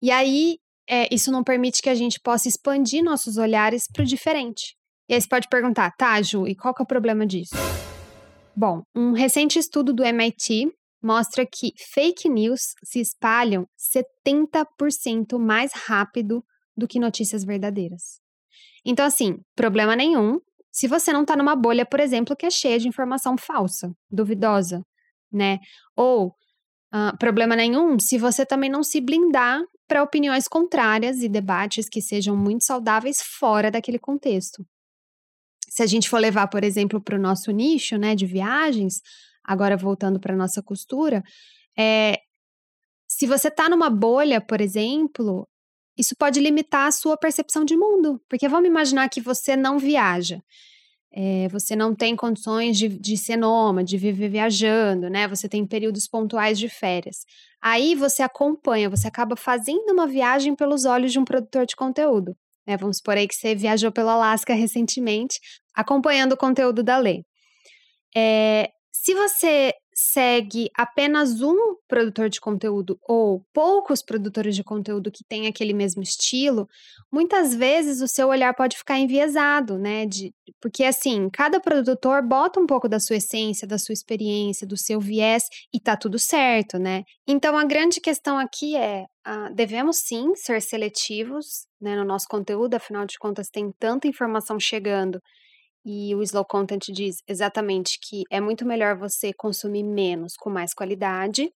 E 0.00 0.10
aí, 0.10 0.58
é, 0.88 1.12
isso 1.12 1.30
não 1.30 1.44
permite 1.44 1.80
que 1.80 1.88
a 1.88 1.94
gente 1.94 2.20
possa 2.20 2.48
expandir 2.48 3.02
nossos 3.02 3.36
olhares 3.36 3.86
para 3.92 4.02
o 4.02 4.06
diferente. 4.06 4.76
E 5.08 5.14
aí 5.14 5.20
você 5.20 5.28
pode 5.28 5.48
perguntar, 5.48 5.92
tá, 5.96 6.20
Ju, 6.22 6.46
e 6.46 6.54
qual 6.54 6.74
que 6.74 6.82
é 6.82 6.84
o 6.84 6.86
problema 6.86 7.26
disso? 7.26 7.54
Bom, 8.54 8.82
um 8.94 9.12
recente 9.12 9.58
estudo 9.58 9.92
do 9.92 10.04
MIT 10.04 10.70
mostra 11.02 11.44
que 11.46 11.72
fake 11.92 12.28
news 12.28 12.74
se 12.84 13.00
espalham 13.00 13.66
70% 13.78 15.38
mais 15.38 15.72
rápido 15.72 16.44
do 16.76 16.86
que 16.86 17.00
notícias 17.00 17.44
verdadeiras. 17.44 18.20
Então, 18.84 19.04
assim, 19.04 19.38
problema 19.54 19.96
nenhum 19.96 20.38
se 20.72 20.88
você 20.88 21.12
não 21.12 21.22
está 21.22 21.36
numa 21.36 21.54
bolha, 21.54 21.84
por 21.84 22.00
exemplo, 22.00 22.34
que 22.34 22.46
é 22.46 22.50
cheia 22.50 22.78
de 22.78 22.88
informação 22.88 23.36
falsa, 23.36 23.92
duvidosa, 24.10 24.82
né? 25.30 25.58
Ou 25.94 26.28
uh, 26.28 27.16
problema 27.18 27.54
nenhum 27.54 27.98
se 27.98 28.16
você 28.16 28.46
também 28.46 28.70
não 28.70 28.82
se 28.82 29.00
blindar 29.00 29.60
para 29.92 30.02
opiniões 30.02 30.48
contrárias 30.48 31.22
e 31.22 31.28
debates 31.28 31.86
que 31.86 32.00
sejam 32.00 32.34
muito 32.34 32.64
saudáveis 32.64 33.20
fora 33.20 33.70
daquele 33.70 33.98
contexto. 33.98 34.64
Se 35.68 35.82
a 35.82 35.86
gente 35.86 36.08
for 36.08 36.18
levar, 36.18 36.46
por 36.48 36.64
exemplo, 36.64 36.98
para 36.98 37.18
o 37.18 37.20
nosso 37.20 37.50
nicho, 37.50 37.98
né, 37.98 38.14
de 38.14 38.24
viagens, 38.24 39.02
agora 39.44 39.76
voltando 39.76 40.18
para 40.18 40.34
nossa 40.34 40.62
costura, 40.62 41.22
é, 41.78 42.18
se 43.06 43.26
você 43.26 43.48
está 43.48 43.68
numa 43.68 43.90
bolha, 43.90 44.40
por 44.40 44.62
exemplo, 44.62 45.46
isso 45.98 46.16
pode 46.16 46.40
limitar 46.40 46.86
a 46.86 46.92
sua 46.92 47.18
percepção 47.18 47.62
de 47.62 47.76
mundo, 47.76 48.18
porque 48.30 48.48
vamos 48.48 48.70
imaginar 48.70 49.10
que 49.10 49.20
você 49.20 49.56
não 49.56 49.78
viaja. 49.78 50.42
É, 51.14 51.46
você 51.48 51.76
não 51.76 51.94
tem 51.94 52.16
condições 52.16 52.78
de, 52.78 52.88
de 52.88 53.16
ser 53.18 53.36
nômade, 53.36 53.90
de 53.90 53.98
viver 53.98 54.30
viajando, 54.30 55.10
né? 55.10 55.28
Você 55.28 55.46
tem 55.48 55.66
períodos 55.66 56.08
pontuais 56.08 56.58
de 56.58 56.70
férias. 56.70 57.26
Aí 57.60 57.94
você 57.94 58.22
acompanha, 58.22 58.88
você 58.88 59.08
acaba 59.08 59.36
fazendo 59.36 59.92
uma 59.92 60.06
viagem 60.06 60.54
pelos 60.56 60.84
olhos 60.86 61.12
de 61.12 61.18
um 61.18 61.24
produtor 61.24 61.66
de 61.66 61.76
conteúdo. 61.76 62.34
Né? 62.66 62.76
Vamos 62.76 62.96
supor 62.96 63.16
aí 63.16 63.28
que 63.28 63.34
você 63.34 63.54
viajou 63.54 63.92
pelo 63.92 64.08
Alasca 64.08 64.54
recentemente, 64.54 65.38
acompanhando 65.74 66.32
o 66.32 66.36
conteúdo 66.36 66.82
da 66.82 66.96
lei. 66.98 67.24
É, 68.16 68.70
se 68.90 69.14
você 69.14 69.72
segue 70.10 70.68
apenas 70.76 71.40
um 71.40 71.76
produtor 71.86 72.28
de 72.28 72.40
conteúdo 72.40 72.98
ou 73.06 73.44
poucos 73.52 74.02
produtores 74.02 74.56
de 74.56 74.64
conteúdo 74.64 75.10
que 75.10 75.24
têm 75.24 75.46
aquele 75.46 75.72
mesmo 75.72 76.02
estilo, 76.02 76.68
muitas 77.10 77.54
vezes 77.54 78.00
o 78.00 78.08
seu 78.08 78.28
olhar 78.28 78.52
pode 78.54 78.76
ficar 78.76 78.98
enviesado, 78.98 79.78
né? 79.78 80.04
De, 80.06 80.34
porque 80.60 80.84
assim, 80.84 81.28
cada 81.32 81.60
produtor 81.60 82.22
bota 82.22 82.58
um 82.58 82.66
pouco 82.66 82.88
da 82.88 82.98
sua 82.98 83.16
essência, 83.16 83.66
da 83.66 83.78
sua 83.78 83.92
experiência, 83.92 84.66
do 84.66 84.76
seu 84.76 85.00
viés 85.00 85.44
e 85.72 85.78
tá 85.78 85.96
tudo 85.96 86.18
certo, 86.18 86.78
né? 86.78 87.04
Então 87.26 87.56
a 87.56 87.64
grande 87.64 88.00
questão 88.00 88.38
aqui 88.38 88.76
é: 88.76 89.04
uh, 89.26 89.54
devemos 89.54 89.98
sim 89.98 90.34
ser 90.34 90.60
seletivos 90.60 91.66
né, 91.80 91.96
no 91.96 92.04
nosso 92.04 92.26
conteúdo, 92.28 92.74
afinal 92.74 93.06
de 93.06 93.18
contas, 93.18 93.48
tem 93.48 93.72
tanta 93.78 94.08
informação 94.08 94.58
chegando 94.58 95.20
e 95.84 96.14
o 96.14 96.22
Slow 96.22 96.44
Content 96.44 96.84
diz 96.90 97.22
exatamente 97.26 97.98
que 98.00 98.22
é 98.30 98.40
muito 98.40 98.64
melhor 98.64 98.96
você 98.96 99.32
consumir 99.32 99.82
menos 99.82 100.34
com 100.36 100.48
mais 100.48 100.72
qualidade. 100.72 101.52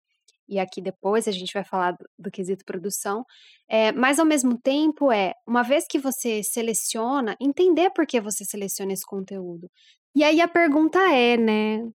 E 0.48 0.60
aqui 0.60 0.82
depois 0.82 1.28
a 1.28 1.32
gente 1.32 1.54
vai 1.54 1.64
falar 1.64 1.92
do, 1.92 2.06
do 2.18 2.32
quesito 2.32 2.66
produção. 2.66 3.26
É, 3.68 3.92
mas 3.92 4.20
ao 4.20 4.26
mesmo 4.26 4.58
tempo 4.58 5.12
é, 5.12 5.34
uma 5.48 5.64
vez 5.64 5.86
que 5.88 6.00
você 6.00 6.44
seleciona, 6.44 7.36
entender 7.40 7.92
por 7.92 8.06
que 8.06 8.20
você 8.20 8.46
seleciona 8.46 8.94
esse 8.94 9.06
conteúdo. 9.06 9.70
E 10.16 10.24
aí 10.24 10.42
a 10.42 10.48
pergunta 10.48 11.00
é, 11.12 11.38
né? 11.38 11.88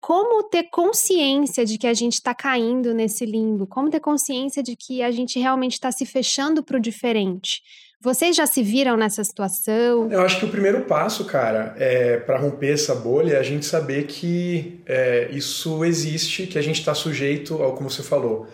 Como 0.00 0.48
ter 0.48 0.64
consciência 0.70 1.64
de 1.64 1.76
que 1.76 1.86
a 1.86 1.92
gente 1.92 2.14
está 2.14 2.34
caindo 2.34 2.94
nesse 2.94 3.26
limbo? 3.26 3.66
Como 3.66 3.90
ter 3.90 4.00
consciência 4.00 4.62
de 4.62 4.74
que 4.74 5.02
a 5.02 5.10
gente 5.10 5.38
realmente 5.38 5.74
está 5.74 5.92
se 5.92 6.06
fechando 6.06 6.64
para 6.64 6.78
o 6.78 6.80
diferente? 6.80 7.60
Vocês 8.02 8.34
já 8.34 8.46
se 8.46 8.62
viram 8.62 8.96
nessa 8.96 9.22
situação? 9.22 10.10
Eu 10.10 10.22
acho 10.22 10.38
que 10.38 10.46
o 10.46 10.48
primeiro 10.48 10.80
passo, 10.82 11.26
cara, 11.26 11.74
é, 11.78 12.16
para 12.16 12.38
romper 12.38 12.72
essa 12.72 12.94
bolha 12.94 13.34
é 13.34 13.38
a 13.38 13.42
gente 13.42 13.66
saber 13.66 14.04
que 14.04 14.80
é, 14.86 15.28
isso 15.32 15.84
existe, 15.84 16.46
que 16.46 16.58
a 16.58 16.62
gente 16.62 16.80
está 16.80 16.94
sujeito 16.94 17.62
ao, 17.62 17.74
como 17.74 17.90
você 17.90 18.02
falou, 18.02 18.46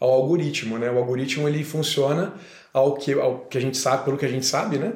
ao 0.00 0.10
algoritmo, 0.10 0.78
né? 0.78 0.90
O 0.90 0.96
algoritmo 0.96 1.46
ele 1.46 1.62
funciona 1.62 2.32
ao 2.72 2.94
que, 2.94 3.12
ao 3.12 3.40
que 3.40 3.58
a 3.58 3.60
gente 3.60 3.76
sabe, 3.76 4.06
pelo 4.06 4.16
que 4.16 4.24
a 4.24 4.28
gente 4.28 4.46
sabe, 4.46 4.78
né? 4.78 4.94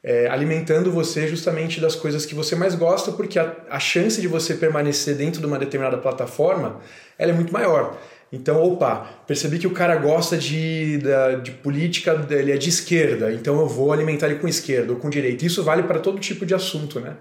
É, 0.00 0.28
alimentando 0.28 0.92
você 0.92 1.26
justamente 1.26 1.80
das 1.80 1.96
coisas 1.96 2.24
que 2.24 2.36
você 2.36 2.54
mais 2.54 2.76
gosta, 2.76 3.10
porque 3.10 3.36
a, 3.36 3.52
a 3.68 3.80
chance 3.80 4.20
de 4.20 4.28
você 4.28 4.54
permanecer 4.54 5.16
dentro 5.16 5.40
de 5.40 5.46
uma 5.46 5.58
determinada 5.58 5.98
plataforma 5.98 6.80
ela 7.18 7.32
é 7.32 7.34
muito 7.34 7.52
maior. 7.52 7.98
Então, 8.32 8.62
opa, 8.62 9.08
percebi 9.26 9.58
que 9.58 9.66
o 9.66 9.72
cara 9.72 9.96
gosta 9.96 10.36
de, 10.36 10.98
de, 10.98 11.40
de 11.42 11.50
política, 11.50 12.26
ele 12.30 12.52
é 12.52 12.56
de 12.56 12.68
esquerda, 12.68 13.32
então 13.32 13.58
eu 13.58 13.66
vou 13.66 13.92
alimentar 13.92 14.26
ele 14.26 14.38
com 14.38 14.46
esquerda 14.46 14.92
ou 14.92 14.98
com 14.98 15.10
direita. 15.10 15.44
Isso 15.44 15.64
vale 15.64 15.82
para 15.82 15.98
todo 15.98 16.20
tipo 16.20 16.46
de 16.46 16.54
assunto, 16.54 17.00
né? 17.00 17.16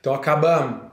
Então 0.00 0.12
acaba, 0.14 0.92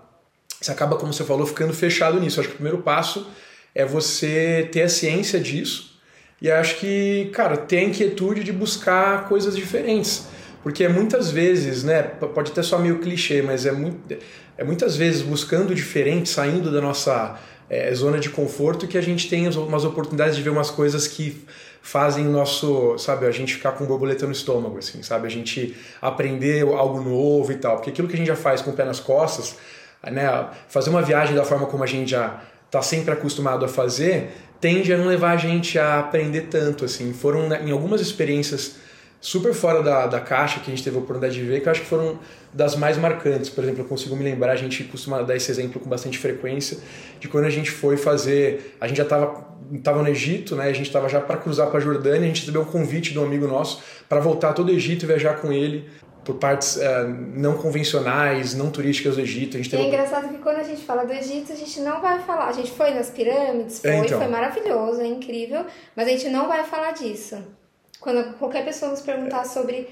você 0.59 0.71
acaba, 0.71 0.95
como 0.95 1.11
você 1.11 1.23
falou, 1.25 1.45
ficando 1.45 1.73
fechado 1.73 2.19
nisso. 2.19 2.39
Acho 2.39 2.49
que 2.49 2.55
o 2.55 2.57
primeiro 2.57 2.81
passo 2.81 3.27
é 3.75 3.85
você 3.85 4.69
ter 4.71 4.83
a 4.83 4.89
ciência 4.89 5.39
disso 5.39 5.97
e 6.41 6.49
acho 6.49 6.77
que, 6.77 7.29
cara, 7.33 7.57
ter 7.57 7.79
a 7.79 7.83
inquietude 7.83 8.43
de 8.43 8.53
buscar 8.53 9.27
coisas 9.27 9.55
diferentes. 9.55 10.27
Porque 10.63 10.87
muitas 10.87 11.31
vezes, 11.31 11.83
né, 11.83 12.03
pode 12.03 12.51
até 12.51 12.61
só 12.61 12.77
meio 12.77 12.99
clichê, 12.99 13.41
mas 13.41 13.65
é, 13.65 13.71
muito, 13.71 14.17
é 14.57 14.63
muitas 14.63 14.95
vezes 14.95 15.21
buscando 15.21 15.73
diferente, 15.73 16.29
saindo 16.29 16.71
da 16.71 16.81
nossa 16.81 17.39
é, 17.69 17.93
zona 17.93 18.19
de 18.19 18.29
conforto 18.29 18.87
que 18.87 18.97
a 18.97 19.01
gente 19.01 19.29
tem 19.29 19.47
umas 19.47 19.83
oportunidades 19.83 20.35
de 20.35 20.41
ver 20.41 20.49
umas 20.49 20.69
coisas 20.69 21.07
que 21.07 21.45
fazem 21.81 22.25
nosso, 22.25 22.97
sabe, 22.97 23.25
a 23.25 23.31
gente 23.31 23.55
ficar 23.55 23.71
com 23.73 23.85
borboleta 23.85 24.25
no 24.25 24.31
estômago, 24.31 24.77
assim, 24.77 25.01
sabe? 25.01 25.27
A 25.27 25.29
gente 25.29 25.75
aprender 26.01 26.63
algo 26.63 27.01
novo 27.01 27.51
e 27.51 27.55
tal. 27.55 27.75
Porque 27.75 27.89
aquilo 27.89 28.07
que 28.07 28.13
a 28.13 28.17
gente 28.17 28.27
já 28.27 28.35
faz 28.35 28.61
com 28.61 28.71
o 28.71 28.73
pé 28.73 28.83
nas 28.83 28.99
costas, 28.99 29.55
né, 30.03 30.49
fazer 30.67 30.89
uma 30.89 31.01
viagem 31.01 31.35
da 31.35 31.43
forma 31.43 31.65
como 31.65 31.83
a 31.83 31.87
gente 31.87 32.11
já 32.11 32.41
está 32.65 32.81
sempre 32.81 33.13
acostumado 33.13 33.63
a 33.63 33.67
fazer, 33.67 34.31
tende 34.59 34.93
a 34.93 34.97
não 34.97 35.07
levar 35.07 35.31
a 35.31 35.37
gente 35.37 35.79
a 35.79 35.99
aprender 35.99 36.47
tanto, 36.49 36.83
assim. 36.83 37.13
Foram 37.13 37.47
né, 37.47 37.61
em 37.63 37.71
algumas 37.71 38.01
experiências 38.01 38.75
super 39.19 39.53
fora 39.53 39.81
da, 39.81 40.07
da 40.07 40.19
caixa 40.19 40.59
que 40.59 40.71
a 40.71 40.75
gente 40.75 40.83
teve 40.83 40.95
a 40.95 40.99
oportunidade 40.99 41.33
de 41.33 41.43
ver, 41.43 41.61
que 41.61 41.67
eu 41.67 41.71
acho 41.71 41.81
que 41.81 41.87
foram 41.87 42.19
das 42.53 42.75
mais 42.75 42.97
marcantes. 42.97 43.49
Por 43.49 43.63
exemplo, 43.63 43.81
eu 43.81 43.85
consigo 43.85 44.15
me 44.15 44.23
lembrar, 44.23 44.53
a 44.53 44.55
gente 44.55 44.83
costuma 44.85 45.21
dar 45.21 45.35
esse 45.35 45.51
exemplo 45.51 45.79
com 45.79 45.89
bastante 45.89 46.17
frequência, 46.17 46.77
de 47.19 47.27
quando 47.27 47.45
a 47.45 47.49
gente 47.49 47.71
foi 47.71 47.97
fazer. 47.97 48.75
A 48.79 48.87
gente 48.87 48.97
já 48.97 49.03
estava 49.03 49.45
tava 49.83 50.01
no 50.01 50.07
Egito, 50.07 50.55
né? 50.55 50.65
A 50.65 50.73
gente 50.73 50.87
estava 50.87 51.09
já 51.09 51.19
para 51.19 51.37
cruzar 51.37 51.67
para 51.67 51.77
a 51.77 51.81
Jordânia, 51.81 52.21
a 52.21 52.27
gente 52.27 52.41
recebeu 52.41 52.61
um 52.61 52.65
convite 52.65 53.11
de 53.11 53.19
um 53.19 53.23
amigo 53.23 53.47
nosso 53.47 53.81
para 54.07 54.19
voltar 54.19 54.53
todo 54.53 54.69
o 54.69 54.71
Egito 54.71 55.03
e 55.03 55.07
viajar 55.07 55.41
com 55.41 55.51
ele 55.51 55.89
por 56.23 56.35
partes 56.35 56.75
uh, 56.75 57.07
não 57.35 57.57
convencionais, 57.57 58.53
não 58.53 58.69
turísticas 58.69 59.15
do 59.15 59.21
Egito. 59.21 59.55
A 59.55 59.61
gente 59.61 59.69
teve... 59.69 59.83
É 59.83 59.87
engraçado 59.87 60.27
que 60.27 60.37
quando 60.39 60.57
a 60.57 60.63
gente 60.63 60.81
fala 60.81 61.05
do 61.05 61.13
Egito, 61.13 61.53
a 61.53 61.55
gente 61.55 61.79
não 61.79 62.01
vai 62.01 62.19
falar. 62.19 62.47
A 62.47 62.51
gente 62.51 62.71
foi 62.71 62.91
nas 62.91 63.09
pirâmides, 63.09 63.79
foi, 63.79 63.91
é, 63.91 63.97
então. 63.99 64.19
foi 64.19 64.27
maravilhoso, 64.27 64.99
é 64.99 65.07
incrível, 65.07 65.65
mas 65.95 66.05
a 66.05 66.11
gente 66.11 66.29
não 66.29 66.47
vai 66.47 66.65
falar 66.65 66.91
disso. 66.91 67.37
Quando 67.99 68.37
qualquer 68.37 68.63
pessoa 68.63 68.91
nos 68.91 69.01
perguntar 69.01 69.45
sobre 69.45 69.89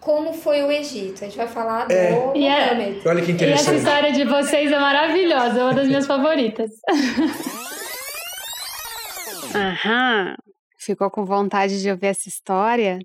como 0.00 0.32
foi 0.32 0.62
o 0.62 0.72
Egito. 0.72 1.22
A 1.22 1.26
gente 1.26 1.36
vai 1.36 1.46
falar 1.46 1.86
do 1.86 1.92
é. 1.92 2.10
Mohamed. 2.10 3.06
Olha 3.06 3.22
que 3.22 3.32
interessante. 3.32 3.66
E 3.66 3.70
essa 3.70 3.74
história 3.74 4.12
de 4.12 4.24
vocês 4.24 4.72
é 4.72 4.78
maravilhosa, 4.78 5.60
é 5.60 5.62
uma 5.62 5.74
das 5.74 5.86
minhas 5.86 6.06
favoritas. 6.08 6.70
Aham. 9.54 10.34
Ficou 10.78 11.10
com 11.10 11.26
vontade 11.26 11.82
de 11.82 11.90
ouvir 11.90 12.06
essa 12.06 12.28
história? 12.28 12.98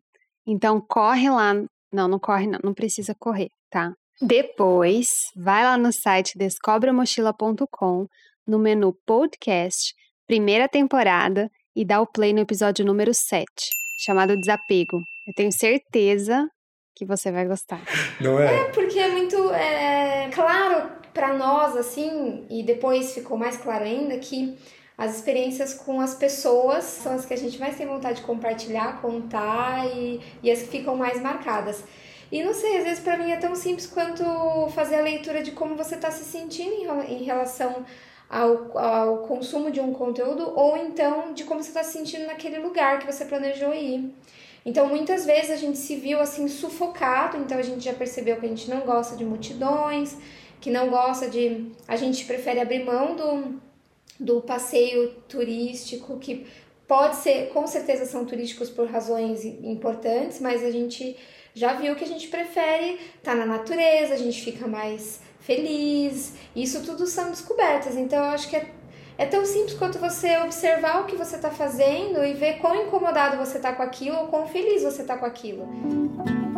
Então 0.48 0.80
corre 0.80 1.30
lá. 1.30 1.54
Não, 1.92 2.08
não 2.08 2.20
corre, 2.20 2.48
não. 2.48 2.60
Não 2.64 2.74
precisa 2.74 3.14
correr, 3.20 3.50
tá? 3.70 3.92
Depois, 4.22 5.26
vai 5.36 5.64
lá 5.64 5.78
no 5.78 5.92
site 5.92 6.38
descobremochila.com, 6.38 8.08
no 8.48 8.58
menu 8.58 8.94
podcast, 9.06 9.94
primeira 10.26 10.70
temporada, 10.70 11.52
e 11.76 11.84
dá 11.84 12.00
o 12.00 12.08
play 12.08 12.32
no 12.32 12.40
episódio 12.40 12.86
número 12.86 13.14
7 13.14 13.52
chamado 13.98 14.38
Desapego. 14.38 15.04
Eu 15.26 15.34
tenho 15.34 15.52
certeza 15.52 16.50
que 16.96 17.06
você 17.06 17.32
vai 17.32 17.46
gostar. 17.46 17.82
Não 18.22 18.40
é? 18.40 18.56
É, 18.56 18.64
porque 18.66 19.00
é 19.00 19.10
muito 19.10 19.52
é, 19.54 20.30
claro 20.34 20.90
para 21.14 21.34
nós, 21.34 21.76
assim, 21.76 22.46
e 22.50 22.64
depois 22.64 23.14
ficou 23.14 23.38
mais 23.38 23.58
claro 23.58 23.84
ainda 23.84 24.18
que 24.18 24.58
as 24.98 25.16
experiências 25.16 25.74
com 25.74 26.00
as 26.00 26.16
pessoas 26.16 26.84
são 26.86 27.14
as 27.14 27.26
que 27.26 27.34
a 27.34 27.38
gente 27.38 27.60
mais 27.60 27.76
tem 27.78 27.86
vontade 27.86 28.20
de 28.20 28.26
compartilhar, 28.26 29.02
contar 29.02 29.86
e, 29.88 30.22
e 30.42 30.50
as 30.50 30.62
que 30.64 30.70
ficam 30.70 30.96
mais 30.96 31.22
marcadas. 31.22 31.84
E 32.32 32.44
não 32.44 32.54
sei, 32.54 32.78
às 32.78 32.84
vezes 32.84 33.04
para 33.04 33.18
mim 33.18 33.32
é 33.32 33.38
tão 33.38 33.56
simples 33.56 33.88
quanto 33.88 34.24
fazer 34.74 34.96
a 34.96 35.02
leitura 35.02 35.44
de 35.44 35.52
como 35.52 35.76
você 35.76 35.96
está 35.96 36.12
se 36.12 36.24
sentindo 36.24 36.74
em, 37.04 37.14
em 37.14 37.24
relação 37.24 37.86
ao, 38.30 38.78
ao 38.78 39.18
consumo 39.20 39.72
de 39.72 39.80
um 39.80 39.94
conteúdo 39.94 40.52
ou 40.56 40.76
então 40.78 41.34
de 41.34 41.44
como 41.44 41.62
você 41.62 41.70
está 41.70 41.84
se 41.84 41.94
sentindo 41.94 42.26
naquele 42.26 42.60
lugar 42.60 43.00
que 43.00 43.06
você 43.06 43.26
planejou 43.26 43.74
ir. 43.74 44.14
Então, 44.66 44.88
muitas 44.88 45.26
vezes 45.26 45.52
a 45.52 45.56
gente 45.56 45.78
se 45.78 45.96
viu 45.96 46.20
assim 46.20 46.48
sufocado, 46.48 47.38
então 47.38 47.58
a 47.58 47.62
gente 47.62 47.86
já 47.86 47.94
percebeu 47.94 48.38
que 48.38 48.46
a 48.48 48.50
gente 48.50 48.70
não 48.70 48.82
gosta 48.82 49.16
de 49.16 49.24
multidões, 49.24 50.18
que 50.60 50.72
não 50.72 50.90
gosta 50.90 51.30
de. 51.30 51.72
A 51.88 51.96
gente 51.96 52.26
prefere 52.26 52.60
abrir 52.60 52.84
mão 52.84 53.16
do, 53.16 53.62
do 54.20 54.42
passeio 54.42 55.12
turístico, 55.28 56.18
que 56.18 56.48
pode 56.88 57.18
ser, 57.18 57.50
com 57.50 57.68
certeza 57.68 58.06
são 58.06 58.26
turísticos 58.26 58.70
por 58.72 58.88
razões 58.88 59.46
importantes, 59.46 60.40
mas 60.40 60.64
a 60.64 60.72
gente 60.72 61.16
já 61.56 61.74
viu 61.74 61.96
que 61.96 62.04
a 62.04 62.08
gente 62.08 62.28
prefere 62.28 63.00
estar 63.16 63.32
tá 63.32 63.36
na 63.36 63.46
natureza, 63.46 64.14
a 64.14 64.18
gente 64.18 64.44
fica 64.44 64.68
mais 64.68 65.22
feliz. 65.40 66.34
Isso 66.54 66.84
tudo 66.84 67.08
são 67.08 67.30
descobertas. 67.30 67.96
Então 67.96 68.20
eu 68.20 68.32
acho 68.32 68.50
que 68.50 68.58
é, 68.58 68.70
é 69.18 69.26
tão 69.26 69.46
simples 69.46 69.74
quanto 69.76 69.98
você 69.98 70.38
observar 70.40 71.02
o 71.02 71.06
que 71.06 71.16
você 71.16 71.38
está 71.38 71.50
fazendo 71.50 72.24
e 72.26 72.34
ver 72.34 72.58
quão 72.58 72.76
incomodado 72.86 73.38
você 73.38 73.56
está 73.56 73.72
com 73.72 73.82
aquilo 73.82 74.18
ou 74.18 74.28
quão 74.28 74.46
feliz 74.46 74.84
você 74.84 75.02
está 75.02 75.18
com 75.18 75.26
aquilo. 75.26 75.66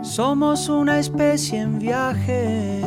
Somos 0.02 0.68
uma 0.68 1.00
espécie 1.00 1.58
em 1.58 1.78
viaje. 1.78 2.82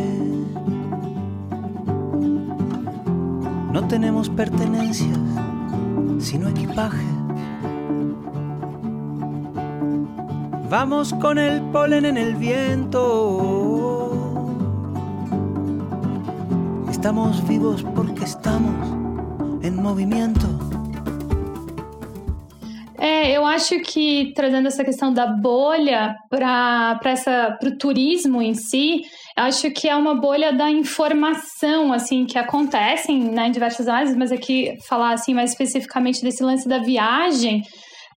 Não 3.72 3.86
temos 3.86 4.28
pertenencias, 4.28 5.16
sino 6.18 6.50
equipaje. 6.50 7.19
Vamos 10.70 11.12
con 11.14 11.36
el 11.36 11.60
polen 11.72 12.04
en 12.04 12.16
el 12.16 12.36
viento. 12.36 13.00
Estamos 16.88 17.44
vivos 17.48 17.82
porque 17.96 18.22
estamos 18.22 18.76
em 19.64 19.72
movimento. 19.72 20.46
É, 22.96 23.36
eu 23.36 23.44
acho 23.44 23.80
que 23.80 24.32
trazendo 24.32 24.68
essa 24.68 24.84
questão 24.84 25.12
da 25.12 25.26
bolha 25.26 26.14
para 26.30 27.00
o 27.64 27.76
turismo 27.76 28.40
em 28.40 28.54
si, 28.54 29.02
acho 29.34 29.72
que 29.72 29.88
é 29.88 29.96
uma 29.96 30.14
bolha 30.14 30.52
da 30.52 30.70
informação, 30.70 31.92
assim, 31.92 32.24
que 32.26 32.38
acontecem 32.38 33.18
né, 33.18 33.48
em 33.48 33.50
diversas 33.50 33.88
áreas, 33.88 34.14
mas 34.14 34.30
aqui 34.30 34.76
falar 34.86 35.14
assim 35.14 35.34
mais 35.34 35.50
especificamente 35.50 36.22
desse 36.22 36.44
lance 36.44 36.68
da 36.68 36.78
viagem, 36.78 37.64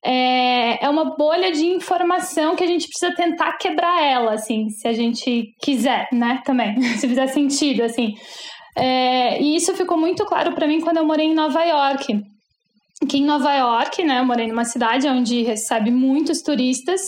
é, 0.05 0.85
é 0.85 0.89
uma 0.89 1.15
bolha 1.15 1.51
de 1.51 1.65
informação 1.65 2.55
que 2.55 2.63
a 2.63 2.67
gente 2.67 2.87
precisa 2.87 3.15
tentar 3.15 3.53
quebrar 3.53 4.03
ela, 4.03 4.33
assim, 4.33 4.69
se 4.69 4.87
a 4.87 4.93
gente 4.93 5.45
quiser, 5.61 6.07
né, 6.11 6.41
também, 6.45 6.81
se 6.97 7.07
fizer 7.07 7.27
sentido, 7.27 7.83
assim. 7.83 8.13
É, 8.77 9.41
e 9.41 9.55
isso 9.55 9.73
ficou 9.75 9.97
muito 9.97 10.25
claro 10.25 10.53
para 10.53 10.67
mim 10.67 10.81
quando 10.81 10.97
eu 10.97 11.05
morei 11.05 11.27
em 11.27 11.35
Nova 11.35 11.63
York. 11.63 12.21
Que 13.07 13.17
em 13.17 13.25
Nova 13.25 13.53
York, 13.53 14.03
né, 14.03 14.19
eu 14.19 14.25
morei 14.25 14.47
numa 14.47 14.65
cidade 14.65 15.07
onde 15.07 15.43
recebe 15.43 15.91
muitos 15.91 16.41
turistas 16.41 17.01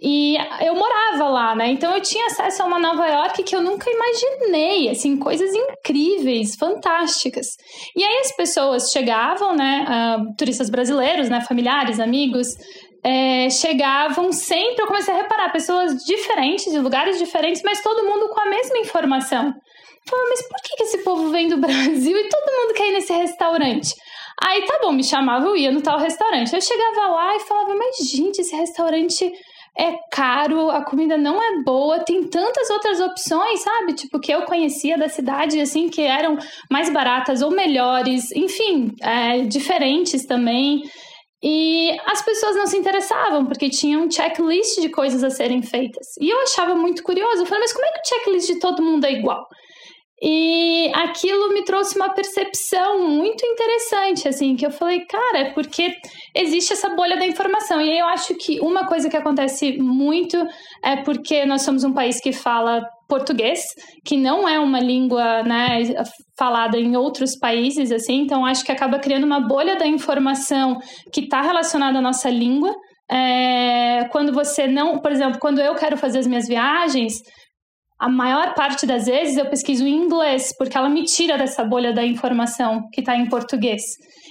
e 0.00 0.36
eu 0.60 0.74
morava 0.74 1.28
lá, 1.28 1.54
né? 1.54 1.68
Então 1.68 1.94
eu 1.94 2.02
tinha 2.02 2.26
acesso 2.26 2.62
a 2.62 2.66
uma 2.66 2.78
Nova 2.78 3.06
York 3.06 3.42
que 3.42 3.56
eu 3.56 3.62
nunca 3.62 3.90
imaginei, 3.90 4.90
assim, 4.90 5.16
coisas 5.16 5.50
incríveis, 5.54 6.54
fantásticas. 6.54 7.46
E 7.96 8.04
aí 8.04 8.18
as 8.18 8.36
pessoas 8.36 8.90
chegavam, 8.90 9.54
né, 9.54 9.86
uh, 9.88 10.36
turistas 10.36 10.68
brasileiros, 10.68 11.30
né, 11.30 11.40
familiares, 11.40 11.98
amigos, 11.98 12.48
é, 13.02 13.48
chegavam 13.48 14.32
sempre, 14.32 14.82
eu 14.82 14.86
comecei 14.86 15.14
a 15.14 15.18
reparar, 15.18 15.52
pessoas 15.52 16.04
diferentes, 16.04 16.72
de 16.72 16.78
lugares 16.78 17.18
diferentes, 17.18 17.62
mas 17.64 17.80
todo 17.82 18.04
mundo 18.04 18.28
com 18.28 18.40
a 18.40 18.46
mesma 18.46 18.78
informação. 18.78 19.54
Falei, 20.08 20.26
mas 20.28 20.42
por 20.48 20.56
que, 20.62 20.82
esse 20.82 21.04
povo 21.04 21.30
vem 21.30 21.48
do 21.48 21.56
Brasil 21.58 22.18
e 22.18 22.28
todo 22.28 22.52
mundo 22.52 22.74
quer 22.74 22.88
ir 22.88 22.92
nesse 22.92 23.12
restaurante? 23.12 23.94
Aí 24.42 24.66
tá 24.66 24.78
bom, 24.82 24.92
me 24.92 25.02
chamava, 25.02 25.46
eu 25.46 25.56
ia 25.56 25.70
no 25.70 25.80
tal 25.80 25.98
restaurante. 25.98 26.52
Eu 26.52 26.60
chegava 26.60 27.08
lá 27.08 27.36
e 27.36 27.40
falava, 27.40 27.74
mas 27.74 27.96
gente, 28.10 28.40
esse 28.40 28.54
restaurante 28.54 29.32
é 29.78 29.94
caro, 30.10 30.70
a 30.70 30.82
comida 30.82 31.18
não 31.18 31.42
é 31.42 31.62
boa, 31.62 32.00
tem 32.00 32.24
tantas 32.24 32.70
outras 32.70 33.00
opções, 33.00 33.60
sabe? 33.62 33.92
Tipo, 33.92 34.18
que 34.18 34.32
eu 34.32 34.42
conhecia 34.42 34.96
da 34.96 35.08
cidade, 35.08 35.60
assim, 35.60 35.88
que 35.88 36.02
eram 36.02 36.38
mais 36.70 36.90
baratas 36.90 37.42
ou 37.42 37.50
melhores, 37.50 38.32
enfim, 38.32 38.92
é, 39.02 39.40
diferentes 39.42 40.24
também. 40.24 40.82
E 41.42 41.96
as 42.06 42.24
pessoas 42.24 42.56
não 42.56 42.66
se 42.66 42.76
interessavam, 42.76 43.44
porque 43.44 43.68
tinha 43.68 43.98
um 43.98 44.10
checklist 44.10 44.80
de 44.80 44.88
coisas 44.88 45.22
a 45.22 45.30
serem 45.30 45.62
feitas. 45.62 46.06
E 46.20 46.30
eu 46.30 46.40
achava 46.42 46.74
muito 46.74 47.02
curioso. 47.02 47.42
Eu 47.42 47.46
falei, 47.46 47.60
mas 47.60 47.72
como 47.72 47.84
é 47.84 47.88
que 47.90 48.00
o 48.00 48.08
checklist 48.08 48.46
de 48.48 48.58
todo 48.58 48.82
mundo 48.82 49.04
é 49.04 49.12
igual? 49.12 49.46
E 50.22 50.90
aquilo 50.94 51.52
me 51.52 51.62
trouxe 51.62 51.94
uma 51.96 52.08
percepção 52.08 53.06
muito 53.06 53.44
interessante, 53.44 54.26
assim, 54.26 54.56
que 54.56 54.64
eu 54.64 54.70
falei, 54.70 55.00
cara, 55.00 55.38
é 55.38 55.52
porque 55.52 55.94
existe 56.34 56.72
essa 56.72 56.88
bolha 56.88 57.16
da 57.16 57.26
informação. 57.26 57.80
E 57.82 57.98
eu 57.98 58.06
acho 58.06 58.34
que 58.36 58.58
uma 58.60 58.86
coisa 58.86 59.10
que 59.10 59.16
acontece 59.16 59.76
muito 59.78 60.42
é 60.82 60.96
porque 60.96 61.44
nós 61.44 61.62
somos 61.62 61.84
um 61.84 61.92
país 61.92 62.18
que 62.18 62.32
fala 62.32 62.82
português, 63.06 63.60
que 64.04 64.16
não 64.16 64.48
é 64.48 64.58
uma 64.58 64.80
língua, 64.80 65.42
né, 65.42 65.82
falada 66.36 66.78
em 66.78 66.96
outros 66.96 67.36
países, 67.38 67.92
assim, 67.92 68.22
então 68.22 68.44
acho 68.44 68.64
que 68.64 68.72
acaba 68.72 68.98
criando 68.98 69.24
uma 69.24 69.40
bolha 69.40 69.76
da 69.76 69.86
informação 69.86 70.78
que 71.12 71.20
está 71.20 71.40
relacionada 71.42 71.98
à 71.98 72.02
nossa 72.02 72.28
língua. 72.30 72.74
É, 73.08 74.08
quando 74.10 74.32
você 74.32 74.66
não, 74.66 74.98
por 74.98 75.12
exemplo, 75.12 75.38
quando 75.38 75.60
eu 75.60 75.74
quero 75.76 75.96
fazer 75.96 76.18
as 76.18 76.26
minhas 76.26 76.48
viagens, 76.48 77.22
a 77.98 78.08
maior 78.08 78.54
parte 78.54 78.86
das 78.86 79.06
vezes 79.06 79.36
eu 79.36 79.46
pesquiso 79.46 79.86
em 79.86 79.94
inglês, 79.94 80.54
porque 80.56 80.76
ela 80.76 80.88
me 80.88 81.04
tira 81.04 81.38
dessa 81.38 81.64
bolha 81.64 81.92
da 81.92 82.04
informação 82.04 82.88
que 82.92 83.00
está 83.00 83.16
em 83.16 83.26
português. 83.28 83.82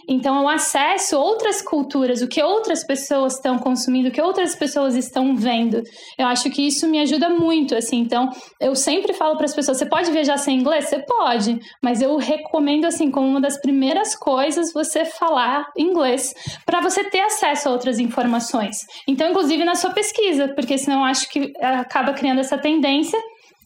Então 0.08 0.39
eu 0.39 0.47
acesso 0.47 1.17
outras 1.17 1.63
culturas, 1.63 2.21
o 2.21 2.28
que 2.28 2.41
outras 2.41 2.84
pessoas 2.86 3.36
estão 3.36 3.58
consumindo, 3.58 4.10
o 4.10 4.12
que 4.12 4.21
outras 4.21 4.56
pessoas 4.56 4.95
estão 4.95 5.36
vendo. 5.36 5.82
Eu 6.17 6.28
acho 6.28 6.49
que 6.51 6.62
isso 6.62 6.88
me 6.88 6.99
ajuda 6.99 7.30
muito, 7.30 7.75
assim. 7.75 7.99
Então 7.99 8.30
eu 8.62 8.75
sempre 8.75 9.13
falo 9.13 9.36
para 9.36 9.45
as 9.45 9.56
pessoas: 9.56 9.78
você 9.78 9.86
pode 9.88 10.12
viajar 10.12 10.38
sem 10.38 10.60
inglês? 10.60 10.89
Você 10.89 10.99
pode, 10.99 11.60
mas 11.82 12.01
eu 12.01 12.17
recomendo, 12.17 12.86
assim, 12.86 13.10
como 13.10 13.28
uma 13.28 13.41
das 13.41 13.60
primeiras 13.60 14.15
coisas, 14.15 14.71
você 14.71 15.06
falar 15.06 15.65
inglês 15.75 16.34
para 16.65 16.82
você 16.82 17.04
ter 17.06 17.21
acesso 17.21 17.69
a 17.69 17.71
outras 17.71 17.97
informações. 17.97 18.78
Então, 19.08 19.30
inclusive 19.30 19.65
na 19.65 19.73
sua 19.73 19.89
pesquisa, 19.89 20.49
porque 20.49 20.78
senão 20.78 21.04
acho 21.04 21.28
que 21.30 21.51
acaba 21.60 22.13
criando 22.13 22.39
essa 22.39 22.58
tendência 22.58 23.19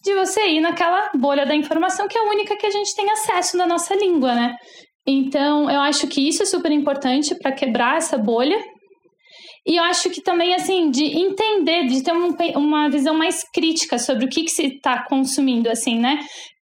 de 0.04 0.16
você 0.16 0.48
ir 0.48 0.62
naquela 0.62 1.10
bolha 1.16 1.46
da 1.46 1.56
informação 1.56 2.08
que 2.08 2.18
é 2.18 2.22
a 2.22 2.30
única 2.30 2.56
que 2.56 2.66
a 2.66 2.72
gente 2.72 2.96
tem 2.96 3.10
acesso 3.12 3.58
na 3.58 3.68
nossa 3.68 3.96
língua, 3.96 4.34
né? 4.34 4.56
Então, 5.06 5.70
eu 5.70 5.82
acho 5.82 6.08
que 6.08 6.28
isso 6.28 6.44
é 6.44 6.46
super 6.46 6.72
importante 6.72 7.36
para 7.36 7.52
quebrar 7.52 7.98
essa 7.98 8.18
bolha. 8.18 8.60
E 9.66 9.76
eu 9.76 9.84
acho 9.84 10.10
que 10.10 10.22
também, 10.22 10.54
assim, 10.54 10.90
de 10.90 11.04
entender, 11.04 11.88
de 11.88 12.04
ter 12.04 12.14
um, 12.14 12.36
uma 12.56 12.90
visão 12.90 13.14
mais 13.14 13.44
crítica 13.54 13.98
sobre 13.98 14.26
o 14.26 14.30
que, 14.30 14.44
que 14.44 14.52
se 14.52 14.66
está 14.68 15.04
consumindo, 15.08 15.70
assim, 15.70 16.00
né? 16.00 16.20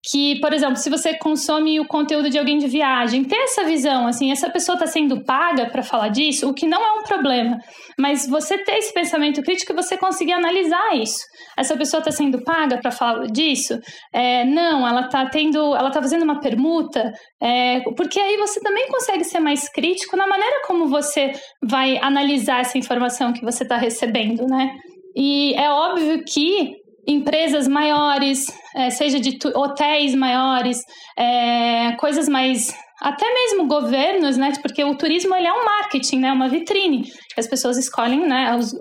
Que, 0.09 0.39
por 0.41 0.53
exemplo, 0.53 0.77
se 0.77 0.89
você 0.89 1.15
consome 1.19 1.81
o 1.81 1.87
conteúdo 1.87 2.31
de 2.31 2.39
alguém 2.39 2.59
de 2.59 2.69
viagem, 2.69 3.25
ter 3.25 3.37
essa 3.37 3.65
visão, 3.65 4.07
assim, 4.07 4.31
essa 4.31 4.49
pessoa 4.49 4.75
está 4.75 4.87
sendo 4.87 5.25
paga 5.25 5.69
para 5.69 5.83
falar 5.83 6.09
disso, 6.09 6.49
o 6.49 6.55
que 6.55 6.67
não 6.67 6.81
é 6.81 6.93
um 7.01 7.03
problema, 7.03 7.59
mas 7.99 8.29
você 8.29 8.57
ter 8.59 8.77
esse 8.79 8.95
pensamento 8.95 9.43
crítico 9.43 9.73
e 9.73 9.75
você 9.75 9.97
conseguir 9.97 10.33
analisar 10.33 10.97
isso. 10.97 11.19
Essa 11.59 11.77
pessoa 11.77 11.99
está 11.99 12.13
sendo 12.13 12.43
paga 12.45 12.79
para 12.79 12.93
falar 12.93 13.27
disso? 13.27 13.79
É, 14.13 14.45
não, 14.45 14.87
ela 14.87 15.03
está 15.03 15.27
tendo, 15.27 15.75
ela 15.75 15.89
está 15.89 16.01
fazendo 16.01 16.23
uma 16.23 16.41
permuta, 16.41 17.13
é, 17.43 17.81
porque 17.97 18.21
aí 18.21 18.37
você 18.37 18.61
também 18.61 18.87
consegue 18.89 19.25
ser 19.25 19.41
mais 19.41 19.69
crítico 19.69 20.17
na 20.17 20.29
maneira 20.29 20.63
como 20.67 20.87
você 20.87 21.33
vai 21.65 21.99
analisar 21.99 22.61
essa 22.61 22.79
informação 22.79 23.33
que 23.33 23.45
você 23.45 23.65
está 23.65 23.77
recebendo, 23.77 24.47
né? 24.47 24.71
E 25.17 25.55
é 25.55 25.71
óbvio 25.71 26.23
que 26.25 26.86
empresas 27.07 27.69
maiores, 27.69 28.47
é, 28.75 28.91
seja 28.91 29.21
de 29.21 29.39
hotéis 29.55 30.15
maiores, 30.15 30.79
é, 31.17 31.93
coisas 31.93 32.29
mais 32.29 32.75
até 33.01 33.27
mesmo 33.33 33.67
governos, 33.67 34.37
né? 34.37 34.53
Porque 34.63 34.83
o 34.83 34.95
turismo 34.95 35.35
ele 35.35 35.47
é 35.47 35.53
um 35.53 35.65
marketing, 35.65 36.21
né? 36.21 36.33
Uma 36.33 36.49
vitrine. 36.49 37.05
As 37.37 37.47
pessoas 37.47 37.77
escolhem, 37.77 38.27
né? 38.27 38.57
Os, 38.57 38.75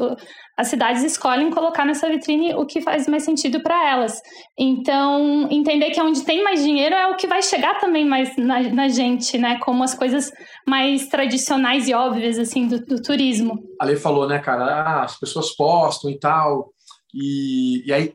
as 0.57 0.69
cidades 0.69 1.03
escolhem 1.03 1.51
colocar 1.51 1.83
nessa 1.83 2.07
vitrine 2.07 2.55
o 2.55 2.65
que 2.65 2.81
faz 2.81 3.07
mais 3.07 3.23
sentido 3.23 3.61
para 3.61 3.89
elas. 3.89 4.21
Então, 4.57 5.49
entender 5.51 5.91
que 5.91 6.01
onde 6.01 6.23
tem 6.23 6.41
mais 6.41 6.63
dinheiro 6.63 6.95
é 6.95 7.07
o 7.07 7.17
que 7.17 7.27
vai 7.27 7.41
chegar 7.41 7.77
também 7.79 8.05
mais 8.05 8.35
na, 8.37 8.61
na 8.61 8.87
gente, 8.87 9.37
né? 9.37 9.59
Como 9.59 9.83
as 9.83 9.93
coisas 9.93 10.31
mais 10.65 11.07
tradicionais 11.07 11.89
e 11.89 11.93
óbvias, 11.93 12.39
assim, 12.39 12.67
do, 12.67 12.79
do 12.79 13.01
turismo. 13.01 13.59
A 13.81 13.85
Lê 13.85 13.97
falou, 13.97 14.27
né, 14.29 14.39
cara, 14.39 14.63
ah, 14.63 15.03
as 15.03 15.19
pessoas 15.19 15.53
postam 15.53 16.09
e 16.09 16.17
tal, 16.17 16.69
e, 17.15 17.87
e 17.87 17.93
aí 17.93 18.13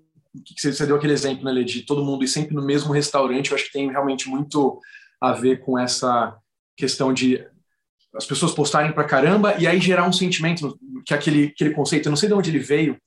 você, 0.57 0.73
você 0.73 0.87
deu 0.87 0.97
aquele 0.97 1.15
exemplo, 1.15 1.45
né, 1.45 1.51
Lê, 1.51 1.65
de 1.65 1.83
todo 1.83 2.05
mundo 2.05 2.23
ir 2.23 2.29
sempre 2.29 2.55
no 2.55 2.65
mesmo 2.65 2.93
restaurante, 2.93 3.51
eu 3.51 3.57
acho 3.57 3.67
que 3.67 3.73
tem 3.73 3.91
realmente 3.91 4.29
muito 4.29 4.79
a 5.21 5.33
ver 5.33 5.65
com 5.65 5.79
essa 5.79 6.37
questão 6.77 7.13
de 7.13 7.45
as 8.15 8.27
pessoas 8.27 8.53
postarem 8.53 8.93
pra 8.93 9.05
caramba 9.05 9.57
e 9.59 9.67
aí 9.67 9.81
gerar 9.81 10.07
um 10.07 10.13
sentimento, 10.13 10.79
que 11.07 11.15
é 11.15 11.17
aquele, 11.17 11.47
aquele 11.47 11.71
conceito, 11.71 12.07
eu 12.07 12.11
não 12.11 12.17
sei 12.17 12.29
de 12.29 12.35
onde 12.35 12.51
ele 12.51 12.59
veio, 12.59 13.01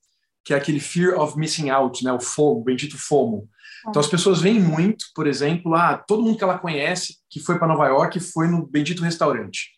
que 0.44 0.54
é 0.54 0.58
aquele 0.58 0.80
fear 0.80 1.20
of 1.20 1.38
missing 1.38 1.70
out, 1.70 2.04
né, 2.04 2.12
o 2.12 2.20
FOMO, 2.20 2.62
o 2.62 2.64
bendito 2.64 2.98
FOMO. 2.98 3.48
Então 3.88 4.00
as 4.00 4.08
pessoas 4.08 4.42
veem 4.42 4.60
muito, 4.60 5.06
por 5.14 5.28
exemplo, 5.28 5.76
ah, 5.76 5.98
todo 5.98 6.24
mundo 6.24 6.38
que 6.38 6.44
ela 6.44 6.58
conhece 6.58 7.18
que 7.30 7.40
foi 7.40 7.60
para 7.60 7.68
Nova 7.68 7.88
York 7.88 8.20
foi 8.20 8.48
no 8.48 8.66
bendito 8.66 9.04
restaurante. 9.04 9.72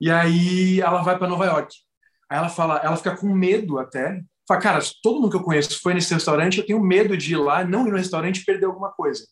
E 0.00 0.10
aí 0.10 0.80
ela 0.80 1.02
vai 1.02 1.18
para 1.18 1.28
Nova 1.28 1.44
York. 1.46 1.74
Aí 2.30 2.38
ela 2.38 2.48
fala, 2.48 2.78
ela 2.78 2.96
fica 2.96 3.16
com 3.16 3.28
medo 3.28 3.78
até. 3.78 4.22
Fala, 4.46 4.60
cara, 4.60 4.80
todo 5.02 5.20
mundo 5.20 5.30
que 5.30 5.36
eu 5.36 5.42
conheço 5.42 5.80
foi 5.80 5.94
nesse 5.94 6.12
restaurante, 6.12 6.58
eu 6.58 6.66
tenho 6.66 6.80
medo 6.80 7.16
de 7.16 7.32
ir 7.32 7.36
lá, 7.36 7.64
não 7.64 7.86
ir 7.86 7.90
no 7.90 7.96
restaurante 7.96 8.38
e 8.38 8.44
perder 8.44 8.66
alguma 8.66 8.90
coisa. 8.90 9.24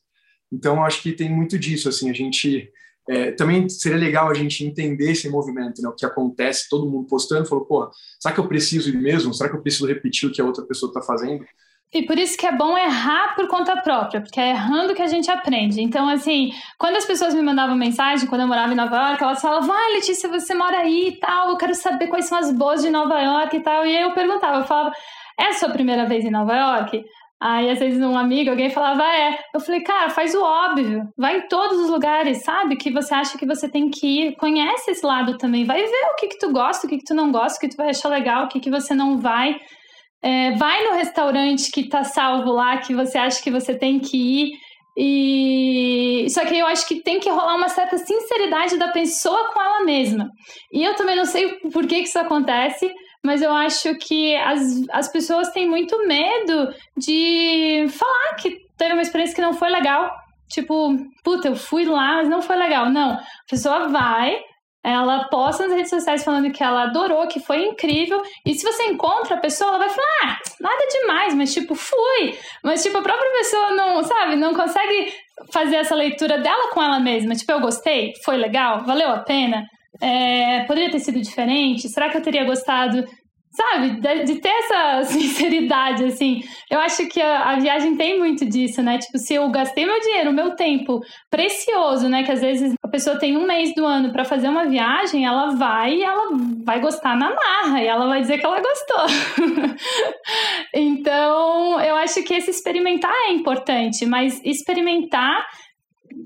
Então 0.53 0.85
acho 0.85 1.03
que 1.03 1.12
tem 1.12 1.29
muito 1.29 1.59
disso, 1.59 1.88
assim, 1.88 2.11
a 2.11 2.12
gente 2.12 2.70
é, 3.09 3.33
também 3.33 3.68
seria 3.68 3.99
legal 3.99 4.31
a 4.31 4.35
gente 4.35 4.64
entender 4.64 5.12
esse 5.12 5.29
movimento, 5.29 5.83
né? 5.83 5.88
O 5.88 5.94
que 5.94 6.07
acontece, 6.07 6.68
todo 6.68 6.88
mundo 6.88 7.09
postando, 7.09 7.49
falou, 7.49 7.64
pô, 7.64 7.90
será 8.20 8.35
que 8.35 8.40
eu 8.40 8.46
preciso 8.46 8.88
ir 8.88 8.96
mesmo? 8.96 9.35
Será 9.35 9.49
que 9.51 9.57
eu 9.57 9.62
preciso 9.62 9.87
repetir 9.87 10.29
o 10.29 10.33
que 10.33 10.40
a 10.40 10.44
outra 10.44 10.64
pessoa 10.64 10.90
está 10.90 11.03
fazendo? 11.03 11.44
E 11.92 12.03
por 12.07 12.16
isso 12.16 12.38
que 12.38 12.46
é 12.46 12.53
bom 12.53 12.79
errar 12.79 13.35
por 13.35 13.48
conta 13.48 13.76
própria, 13.83 14.20
porque 14.20 14.40
é 14.40 14.50
errando 14.50 14.94
que 14.94 15.03
a 15.03 15.09
gente 15.09 15.29
aprende. 15.29 15.83
Então, 15.83 16.09
assim, 16.09 16.50
quando 16.79 16.96
as 16.96 17.05
pessoas 17.05 17.35
me 17.35 17.42
mandavam 17.42 17.74
mensagem, 17.74 18.29
quando 18.29 18.42
eu 18.42 18.48
morava 18.48 18.72
em 18.72 18.76
Nova 18.76 18.96
York, 18.96 19.22
elas 19.22 19.40
falavam, 19.40 19.74
ah, 19.74 19.88
Letícia, 19.94 20.29
você 20.29 20.55
mora 20.55 20.79
aí 20.79 21.09
e 21.09 21.16
tal, 21.18 21.50
eu 21.50 21.57
quero 21.57 21.74
saber 21.74 22.07
quais 22.07 22.26
são 22.26 22.38
as 22.38 22.53
boas 22.53 22.81
de 22.83 22.90
Nova 22.90 23.20
York 23.20 23.57
e 23.57 23.61
tal. 23.61 23.85
E 23.85 23.96
aí 23.96 24.03
eu 24.03 24.12
perguntava, 24.12 24.59
eu 24.59 24.64
falava, 24.64 24.92
é 25.38 25.46
a 25.48 25.53
sua 25.55 25.70
primeira 25.70 26.07
vez 26.07 26.24
em 26.24 26.31
Nova 26.31 26.55
York? 26.55 27.05
Aí, 27.42 27.70
às 27.70 27.79
vezes, 27.79 28.00
um 28.00 28.16
amigo, 28.18 28.50
alguém 28.50 28.70
falava, 28.70 29.03
é. 29.03 29.38
Eu 29.53 29.61
falei, 29.61 29.81
cara, 29.81 30.11
faz 30.11 30.35
o 30.35 30.42
óbvio. 30.42 31.09
Vai 31.16 31.38
em 31.38 31.48
todos 31.48 31.81
os 31.81 31.90
lugares, 31.90 32.44
sabe? 32.44 32.76
Que 32.76 32.92
você 32.92 33.14
acha 33.14 33.38
que 33.38 33.46
você 33.46 33.68
tem 33.68 33.90
que 33.90 34.07
ir. 34.07 34.37
Conhece 34.37 34.90
esse 34.90 35.05
lado 35.05 35.38
também. 35.38 35.64
Vai 35.64 35.83
ver 35.83 36.07
o 36.12 36.16
que, 36.16 36.29
que 36.29 36.38
tu 36.38 36.53
gosta, 36.53 36.87
o 36.87 36.90
que, 36.90 36.98
que 36.98 37.05
tu 37.05 37.14
não 37.14 37.33
gosta, 37.33 37.57
o 37.57 37.61
que 37.61 37.74
tu 37.74 37.79
vai 37.79 37.88
achar 37.88 38.11
legal, 38.11 38.44
o 38.44 38.48
que, 38.48 38.61
que 38.61 38.70
você 38.70 38.94
não 38.94 39.18
vai. 39.18 39.57
É, 40.22 40.52
vai 40.52 40.85
no 40.85 40.94
restaurante 40.94 41.70
que 41.70 41.88
tá 41.88 42.04
salvo 42.04 42.52
lá, 42.52 42.78
que 42.78 42.94
você 42.94 43.16
acha 43.16 43.42
que 43.42 43.50
você 43.50 43.74
tem 43.74 43.98
que 43.98 44.16
ir. 44.16 44.50
E 44.96 46.26
só 46.28 46.44
que 46.44 46.59
eu 46.59 46.66
acho 46.66 46.87
que 46.87 47.00
tem 47.02 47.20
que 47.20 47.30
rolar 47.30 47.56
uma 47.56 47.68
certa 47.68 47.96
sinceridade 47.96 48.76
da 48.76 48.88
pessoa 48.88 49.52
com 49.52 49.61
ela 49.61 49.85
mesma. 49.85 50.30
E 50.72 50.85
eu 50.85 50.94
também 50.94 51.16
não 51.16 51.24
sei 51.24 51.48
por 51.72 51.87
que, 51.87 52.02
que 52.02 52.09
isso 52.09 52.18
acontece, 52.18 52.92
mas 53.24 53.40
eu 53.40 53.52
acho 53.52 53.94
que 53.96 54.35
as, 54.37 54.61
as 54.90 55.09
pessoas 55.11 55.50
têm 55.50 55.68
muito 55.68 56.06
medo 56.06 56.74
de 56.96 57.87
falar 57.90 58.35
que 58.37 58.59
teve 58.76 58.92
uma 58.92 59.02
experiência 59.02 59.35
que 59.35 59.42
não 59.42 59.54
foi 59.54 59.70
legal. 59.70 60.11
Tipo, 60.48 60.96
puta, 61.22 61.48
eu 61.48 61.56
fui 61.56 61.85
lá, 61.85 62.16
mas 62.16 62.28
não 62.28 62.42
foi 62.42 62.56
legal. 62.56 62.90
Não, 62.90 63.12
a 63.12 63.22
pessoa 63.48 63.88
vai, 63.88 64.38
ela 64.83 65.25
posta 65.25 65.66
nas 65.66 65.77
redes 65.77 65.90
sociais 65.90 66.25
falando 66.25 66.51
que 66.51 66.62
ela 66.62 66.85
adorou, 66.85 67.27
que 67.29 67.40
foi 67.40 67.64
incrível. 67.64 68.23
E 68.47 68.55
se 68.55 68.64
você 68.64 68.85
encontra 68.85 69.37
a 69.37 69.40
pessoa, 69.40 69.71
ela 69.71 69.79
vai 69.79 69.90
falar, 69.90 70.07
ah, 70.25 70.37
nada 70.61 70.87
demais, 71.01 71.35
mas 71.35 71.53
tipo, 71.53 71.75
fui. 71.75 72.38
Mas 72.64 72.83
tipo, 72.83 72.97
a 72.97 73.03
própria 73.03 73.31
pessoa 73.33 73.73
não, 73.73 74.03
sabe, 74.03 74.37
não 74.37 74.55
consegue 74.55 75.12
fazer 75.53 75.77
essa 75.77 75.95
leitura 75.95 76.38
dela 76.38 76.71
com 76.73 76.83
ela 76.83 76.99
mesma. 76.99 77.35
Tipo, 77.35 77.53
eu 77.53 77.61
gostei, 77.61 78.12
foi 78.25 78.37
legal, 78.37 78.85
valeu 78.85 79.11
a 79.11 79.19
pena. 79.19 79.66
É, 80.01 80.64
poderia 80.64 80.90
ter 80.90 81.01
sido 81.01 81.21
diferente? 81.21 81.88
Será 81.88 82.09
que 82.09 82.16
eu 82.16 82.23
teria 82.23 82.45
gostado 82.45 83.05
sabe, 83.52 84.00
de, 84.00 84.24
de, 84.24 84.40
ter 84.40 84.48
essa 84.48 85.04
sinceridade, 85.10 86.04
assim. 86.04 86.40
Eu 86.70 86.78
acho 86.78 87.06
que 87.08 87.20
a, 87.20 87.50
a, 87.50 87.58
viagem 87.58 87.96
tem 87.96 88.18
muito 88.18 88.44
disso, 88.44 88.82
né? 88.82 88.98
Tipo, 88.98 89.18
se 89.18 89.34
eu 89.34 89.48
gastei 89.50 89.84
meu 89.84 90.00
dinheiro, 90.00 90.32
meu 90.32 90.54
tempo 90.54 91.00
precioso, 91.30 92.08
né? 92.08 92.22
Que 92.22 92.32
às 92.32 92.40
vezes 92.40 92.74
a 92.82 92.88
pessoa 92.88 93.18
tem 93.18 93.36
um 93.36 93.46
mês 93.46 93.74
do 93.74 93.84
ano 93.84 94.12
para 94.12 94.24
fazer 94.24 94.48
uma 94.48 94.66
viagem, 94.66 95.26
ela 95.26 95.54
vai 95.56 95.96
e 95.96 96.02
ela 96.02 96.30
vai 96.64 96.80
gostar 96.80 97.16
na 97.16 97.34
marra 97.34 97.82
e 97.82 97.86
ela 97.86 98.06
vai 98.06 98.20
dizer 98.20 98.38
que 98.38 98.46
ela 98.46 98.60
gostou. 98.60 99.76
então, 100.74 101.80
eu 101.80 101.96
acho 101.96 102.22
que 102.22 102.34
esse 102.34 102.50
experimentar 102.50 103.14
é 103.28 103.32
importante, 103.32 104.06
mas 104.06 104.40
experimentar 104.44 105.44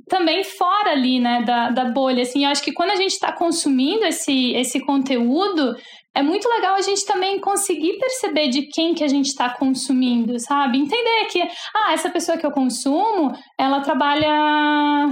também 0.08 0.42
fora 0.44 0.90
ali, 0.90 1.18
né, 1.18 1.42
da, 1.42 1.70
da 1.70 1.84
bolha, 1.86 2.22
assim, 2.22 2.44
eu 2.44 2.50
acho 2.50 2.62
que 2.62 2.72
quando 2.72 2.90
a 2.90 2.96
gente 2.96 3.12
está 3.12 3.32
consumindo 3.32 4.04
esse, 4.04 4.52
esse 4.52 4.80
conteúdo, 4.80 5.74
é 6.14 6.22
muito 6.22 6.48
legal 6.48 6.74
a 6.76 6.80
gente 6.80 7.04
também 7.04 7.40
conseguir 7.40 7.98
perceber 7.98 8.48
de 8.48 8.68
quem 8.68 8.94
que 8.94 9.02
a 9.02 9.08
gente 9.08 9.26
está 9.26 9.50
consumindo, 9.50 10.38
sabe? 10.38 10.78
Entender 10.78 11.26
que, 11.26 11.42
ah, 11.74 11.92
essa 11.92 12.08
pessoa 12.08 12.38
que 12.38 12.46
eu 12.46 12.52
consumo, 12.52 13.32
ela 13.58 13.80
trabalha 13.80 15.08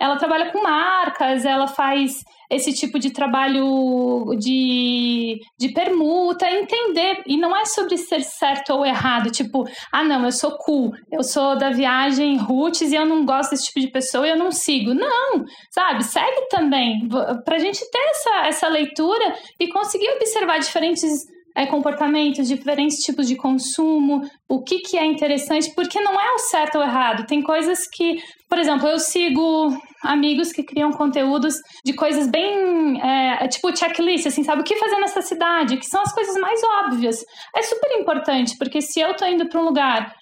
ela 0.00 0.16
trabalha 0.16 0.50
com 0.50 0.62
marcas, 0.62 1.44
ela 1.44 1.66
faz 1.66 2.22
esse 2.50 2.72
tipo 2.72 2.98
de 2.98 3.10
trabalho 3.10 4.34
de, 4.38 5.38
de 5.58 5.72
permuta, 5.72 6.50
entender. 6.50 7.22
E 7.26 7.36
não 7.36 7.56
é 7.56 7.64
sobre 7.64 7.96
ser 7.96 8.22
certo 8.22 8.74
ou 8.74 8.86
errado, 8.86 9.30
tipo, 9.30 9.64
ah, 9.92 10.04
não, 10.04 10.24
eu 10.24 10.32
sou 10.32 10.56
cool, 10.58 10.92
eu 11.10 11.22
sou 11.22 11.56
da 11.56 11.70
viagem 11.70 12.36
Roots 12.36 12.92
e 12.92 12.94
eu 12.94 13.06
não 13.06 13.24
gosto 13.24 13.50
desse 13.50 13.66
tipo 13.66 13.80
de 13.80 13.90
pessoa 13.90 14.26
e 14.26 14.30
eu 14.30 14.36
não 14.36 14.50
sigo. 14.50 14.94
Não, 14.94 15.44
sabe? 15.70 16.04
Segue 16.04 16.48
também, 16.48 17.08
pra 17.44 17.58
gente 17.58 17.80
ter 17.90 18.10
essa, 18.10 18.46
essa 18.46 18.68
leitura 18.68 19.34
e 19.60 19.68
conseguir 19.68 20.10
observar 20.10 20.58
diferentes 20.58 21.10
é, 21.56 21.66
comportamentos, 21.66 22.48
diferentes 22.48 22.98
tipos 22.98 23.28
de 23.28 23.36
consumo, 23.36 24.22
o 24.48 24.62
que, 24.62 24.80
que 24.80 24.98
é 24.98 25.06
interessante, 25.06 25.72
porque 25.74 26.00
não 26.00 26.20
é 26.20 26.32
o 26.34 26.38
certo 26.38 26.78
ou 26.78 26.84
errado. 26.84 27.26
Tem 27.26 27.42
coisas 27.42 27.86
que, 27.88 28.16
por 28.54 28.60
exemplo, 28.60 28.88
eu 28.88 29.00
sigo 29.00 29.76
amigos 30.00 30.52
que 30.52 30.62
criam 30.62 30.92
conteúdos 30.92 31.56
de 31.84 31.92
coisas 31.92 32.28
bem, 32.28 33.02
é, 33.02 33.48
tipo 33.48 33.76
checklist, 33.76 34.28
assim, 34.28 34.44
sabe? 34.44 34.60
O 34.60 34.64
que 34.64 34.76
fazer 34.76 34.96
nessa 35.00 35.20
cidade, 35.22 35.76
que 35.76 35.86
são 35.86 36.00
as 36.00 36.14
coisas 36.14 36.36
mais 36.36 36.60
óbvias. 36.62 37.24
É 37.52 37.62
super 37.62 37.98
importante, 37.98 38.56
porque 38.56 38.80
se 38.80 39.00
eu 39.00 39.12
tô 39.16 39.26
indo 39.26 39.48
para 39.48 39.60
um 39.60 39.64
lugar 39.64 40.14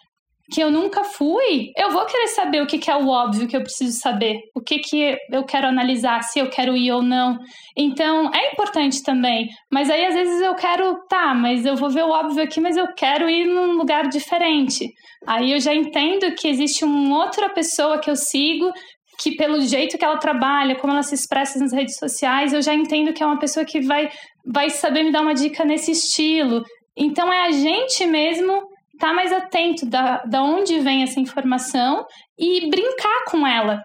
que 0.50 0.62
eu 0.62 0.70
nunca 0.70 1.04
fui, 1.04 1.70
eu 1.76 1.90
vou 1.90 2.04
querer 2.04 2.28
saber 2.28 2.62
o 2.62 2.66
que, 2.66 2.78
que, 2.78 2.90
é 2.90 2.96
o 2.96 3.08
óbvio 3.08 3.48
que 3.48 3.56
eu 3.56 3.62
preciso 3.62 3.98
saber, 3.98 4.38
o 4.54 4.60
que, 4.60 4.78
que 4.78 5.16
eu 5.30 5.44
quero 5.44 5.66
analisar, 5.66 6.22
se 6.22 6.38
eu 6.38 6.50
quero 6.50 6.76
ir 6.76 6.92
ou 6.92 7.02
não. 7.02 7.38
Então, 7.76 8.30
é 8.34 8.52
importante 8.52 9.02
também, 9.02 9.48
mas 9.70 9.88
aí 9.88 10.04
às 10.04 10.14
vezes 10.14 10.40
eu 10.40 10.54
quero, 10.54 10.96
tá, 11.08 11.34
mas 11.34 11.64
eu 11.64 11.76
vou 11.76 11.88
ver 11.88 12.04
o 12.04 12.10
óbvio 12.10 12.42
aqui, 12.42 12.60
mas 12.60 12.76
eu 12.76 12.88
quero 12.94 13.30
ir 13.30 13.46
num 13.46 13.72
lugar 13.72 14.08
diferente. 14.08 14.90
Aí 15.26 15.52
eu 15.52 15.60
já 15.60 15.74
entendo 15.74 16.34
que 16.34 16.48
existe 16.48 16.84
uma 16.84 17.24
outra 17.24 17.48
pessoa 17.48 17.98
que 17.98 18.10
eu 18.10 18.16
sigo 18.16 18.72
que 19.22 19.36
pelo 19.36 19.60
jeito 19.60 19.96
que 19.96 20.04
ela 20.04 20.16
trabalha, 20.16 20.74
como 20.74 20.92
ela 20.92 21.02
se 21.02 21.14
expressa 21.14 21.58
nas 21.58 21.72
redes 21.72 21.96
sociais, 21.96 22.52
eu 22.52 22.60
já 22.60 22.74
entendo 22.74 23.12
que 23.12 23.22
é 23.22 23.26
uma 23.26 23.38
pessoa 23.38 23.64
que 23.64 23.80
vai, 23.80 24.10
vai 24.44 24.68
saber 24.68 25.04
me 25.04 25.12
dar 25.12 25.20
uma 25.20 25.34
dica 25.34 25.64
nesse 25.64 25.92
estilo. 25.92 26.64
Então 26.96 27.32
é 27.32 27.46
a 27.46 27.50
gente 27.52 28.04
mesmo 28.04 28.71
tá 29.02 29.12
mais 29.12 29.32
atento 29.32 29.84
da, 29.84 30.18
da 30.18 30.40
onde 30.44 30.78
vem 30.78 31.02
essa 31.02 31.18
informação 31.18 32.06
e 32.38 32.70
brincar 32.70 33.24
com 33.28 33.44
ela. 33.44 33.82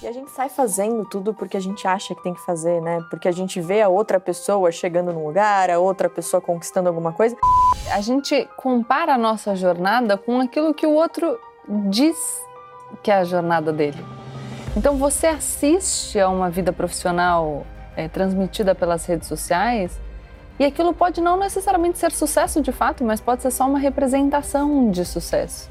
E 0.00 0.06
a 0.06 0.12
gente 0.12 0.30
sai 0.30 0.48
fazendo 0.48 1.04
tudo 1.06 1.34
porque 1.34 1.56
a 1.56 1.60
gente 1.60 1.84
acha 1.88 2.14
que 2.14 2.22
tem 2.22 2.32
que 2.32 2.44
fazer, 2.46 2.80
né? 2.80 3.04
Porque 3.10 3.26
a 3.26 3.32
gente 3.32 3.60
vê 3.60 3.82
a 3.82 3.88
outra 3.88 4.20
pessoa 4.20 4.70
chegando 4.70 5.12
num 5.12 5.26
lugar, 5.26 5.68
a 5.68 5.80
outra 5.80 6.08
pessoa 6.08 6.40
conquistando 6.40 6.88
alguma 6.88 7.12
coisa. 7.12 7.36
A 7.92 8.00
gente 8.00 8.48
compara 8.56 9.14
a 9.14 9.18
nossa 9.18 9.56
jornada 9.56 10.16
com 10.16 10.40
aquilo 10.40 10.72
que 10.72 10.86
o 10.86 10.92
outro 10.92 11.36
diz 11.90 12.16
que 13.02 13.10
é 13.10 13.16
a 13.16 13.24
jornada 13.24 13.72
dele. 13.72 13.98
Então 14.76 14.96
você 14.96 15.26
assiste 15.26 16.20
a 16.20 16.28
uma 16.28 16.48
vida 16.50 16.72
profissional 16.72 17.66
é, 17.96 18.08
transmitida 18.08 18.74
pelas 18.74 19.06
redes 19.06 19.26
sociais 19.26 19.98
e 20.58 20.64
aquilo 20.64 20.94
pode 20.94 21.20
não 21.20 21.38
necessariamente 21.38 21.98
ser 21.98 22.12
sucesso 22.12 22.60
de 22.60 22.72
fato, 22.72 23.04
mas 23.04 23.20
pode 23.20 23.42
ser 23.42 23.50
só 23.50 23.66
uma 23.66 23.78
representação 23.78 24.90
de 24.90 25.04
sucesso. 25.04 25.70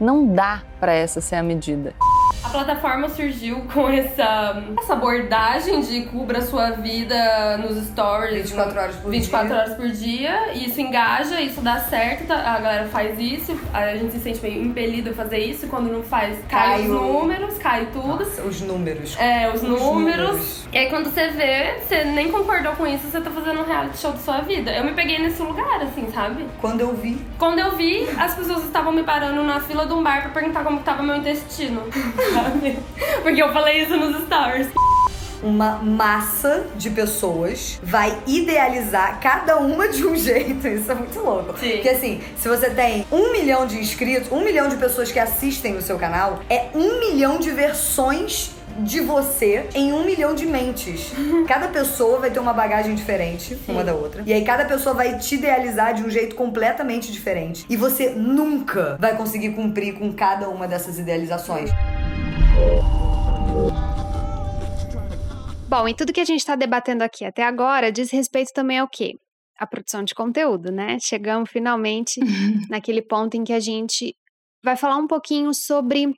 Não 0.00 0.26
dá 0.26 0.62
para 0.80 0.92
essa 0.92 1.20
ser 1.20 1.36
a 1.36 1.42
medida. 1.42 1.94
A 2.42 2.48
plataforma 2.48 3.08
surgiu 3.08 3.62
com 3.72 3.88
essa, 3.88 4.62
essa 4.78 4.92
abordagem 4.94 5.80
de 5.80 6.02
cubra 6.02 6.40
sua 6.42 6.70
vida 6.70 7.58
nos 7.58 7.86
stories 7.88 8.50
24 8.50 8.80
horas 8.80 8.96
por 8.96 9.10
24 9.10 9.48
dia. 9.48 9.56
horas 9.56 9.74
por 9.74 9.88
dia. 9.88 10.52
E 10.54 10.66
isso 10.66 10.80
engaja, 10.80 11.40
isso 11.40 11.60
dá 11.60 11.78
certo, 11.80 12.26
tá? 12.26 12.36
a 12.36 12.58
galera 12.58 12.88
faz 12.88 13.18
isso, 13.18 13.58
a 13.72 13.94
gente 13.96 14.12
se 14.12 14.20
sente 14.20 14.40
meio 14.42 14.62
impelido 14.64 15.10
a 15.10 15.12
fazer 15.12 15.38
isso. 15.38 15.66
Quando 15.68 15.90
não 15.92 16.02
faz, 16.02 16.38
cai, 16.48 16.60
Cai 16.70 16.80
os 16.82 16.88
números, 16.88 17.58
cai 17.58 17.86
tudo. 17.92 18.24
Nossa, 18.24 18.42
os 18.42 18.60
números. 18.60 19.16
É, 19.18 19.50
os, 19.52 19.62
números. 19.62 19.82
números. 19.82 20.64
E 20.72 20.78
aí 20.78 20.88
quando 20.88 21.10
você 21.12 21.28
vê, 21.28 21.80
você 21.86 22.04
nem 22.04 22.30
concordou 22.30 22.72
com 22.72 22.86
isso, 22.86 23.06
você 23.10 23.20
tá 23.20 23.30
fazendo 23.30 23.60
um 23.60 23.64
reality 23.64 23.98
show 23.98 24.12
da 24.12 24.18
sua 24.18 24.40
vida. 24.40 24.70
Eu 24.72 24.84
me 24.84 24.92
peguei 24.92 25.18
nesse 25.18 25.42
lugar, 25.42 25.82
assim, 25.82 26.10
sabe? 26.12 26.46
Quando 26.60 26.80
eu 26.80 26.94
vi, 26.94 27.20
Quando 27.38 27.58
eu 27.58 27.76
vi, 27.76 28.08
as 28.18 28.34
pessoas 28.34 28.64
estavam 28.64 28.92
me 28.92 29.02
parando 29.02 29.42
na 29.42 29.60
fila 29.60 29.86
de 29.86 29.92
um 29.92 30.02
bar 30.02 30.22
pra 30.22 30.30
perguntar 30.30 30.64
como 30.64 30.78
que 30.78 30.84
tava 30.84 31.02
meu 31.02 31.16
intestino. 31.16 31.82
Sabe? 32.32 32.78
Porque 33.22 33.42
eu 33.42 33.52
falei 33.52 33.82
isso 33.82 33.96
nos 33.96 34.22
stories. 34.24 34.68
uma 35.42 35.76
massa 35.76 36.66
de 36.76 36.90
pessoas 36.90 37.80
vai 37.82 38.16
idealizar 38.26 39.18
cada 39.20 39.58
uma 39.58 39.88
de 39.88 40.04
um 40.06 40.14
jeito. 40.16 40.66
Isso 40.68 40.90
é 40.90 40.94
muito 40.94 41.18
louco. 41.20 41.58
Sim. 41.58 41.70
Porque 41.72 41.88
assim, 41.88 42.20
se 42.36 42.48
você 42.48 42.70
tem 42.70 43.06
um 43.10 43.32
milhão 43.32 43.66
de 43.66 43.78
inscritos, 43.78 44.30
um 44.30 44.42
milhão 44.42 44.68
de 44.68 44.76
pessoas 44.76 45.10
que 45.10 45.18
assistem 45.18 45.76
o 45.76 45.82
seu 45.82 45.98
canal, 45.98 46.40
é 46.50 46.66
um 46.74 47.00
milhão 47.00 47.38
de 47.38 47.50
versões 47.50 48.50
de 48.78 49.00
você 49.00 49.66
em 49.74 49.92
um 49.92 50.04
milhão 50.04 50.34
de 50.34 50.46
mentes. 50.46 51.12
Cada 51.48 51.68
pessoa 51.68 52.20
vai 52.20 52.30
ter 52.30 52.38
uma 52.38 52.52
bagagem 52.52 52.94
diferente 52.94 53.58
uma 53.66 53.82
da 53.82 53.94
outra. 53.94 54.22
E 54.24 54.32
aí 54.32 54.44
cada 54.44 54.64
pessoa 54.64 54.94
vai 54.94 55.18
te 55.18 55.34
idealizar 55.34 55.92
de 55.94 56.02
um 56.02 56.08
jeito 56.10 56.36
completamente 56.36 57.10
diferente. 57.10 57.66
E 57.68 57.76
você 57.76 58.10
nunca 58.10 58.96
vai 58.98 59.16
conseguir 59.16 59.50
cumprir 59.50 59.94
com 59.94 60.12
cada 60.12 60.48
uma 60.48 60.68
dessas 60.68 60.98
idealizações. 60.98 61.70
Bom, 65.68 65.86
e 65.86 65.94
tudo 65.94 66.12
que 66.12 66.20
a 66.20 66.24
gente 66.24 66.40
está 66.40 66.56
debatendo 66.56 67.04
aqui 67.04 67.24
até 67.24 67.44
agora 67.44 67.92
diz 67.92 68.10
respeito 68.10 68.52
também 68.52 68.78
ao 68.78 68.88
quê? 68.88 69.14
A 69.56 69.66
produção 69.66 70.02
de 70.02 70.14
conteúdo, 70.14 70.72
né? 70.72 70.98
Chegamos 71.00 71.48
finalmente 71.48 72.18
naquele 72.68 73.00
ponto 73.00 73.36
em 73.36 73.44
que 73.44 73.52
a 73.52 73.60
gente 73.60 74.16
vai 74.64 74.76
falar 74.76 74.96
um 74.96 75.06
pouquinho 75.06 75.54
sobre 75.54 76.12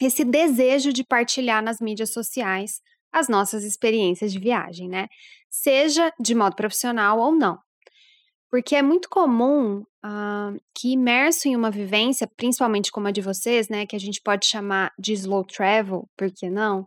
esse 0.00 0.24
desejo 0.24 0.92
de 0.92 1.04
partilhar 1.04 1.62
nas 1.62 1.78
mídias 1.78 2.10
sociais 2.10 2.80
as 3.12 3.28
nossas 3.28 3.64
experiências 3.64 4.32
de 4.32 4.38
viagem, 4.38 4.88
né? 4.88 5.08
Seja 5.50 6.10
de 6.18 6.34
modo 6.34 6.56
profissional 6.56 7.18
ou 7.18 7.32
não. 7.32 7.58
Porque 8.50 8.76
é 8.76 8.82
muito 8.82 9.08
comum 9.08 9.84
ah, 10.02 10.52
que 10.74 10.92
imerso 10.92 11.48
em 11.48 11.56
uma 11.56 11.70
vivência, 11.70 12.28
principalmente 12.36 12.92
como 12.92 13.08
a 13.08 13.10
de 13.10 13.20
vocês, 13.20 13.68
né? 13.68 13.86
Que 13.86 13.96
a 13.96 14.00
gente 14.00 14.20
pode 14.22 14.46
chamar 14.46 14.92
de 14.98 15.12
slow 15.12 15.44
travel, 15.44 16.08
por 16.16 16.30
que 16.30 16.48
não? 16.48 16.86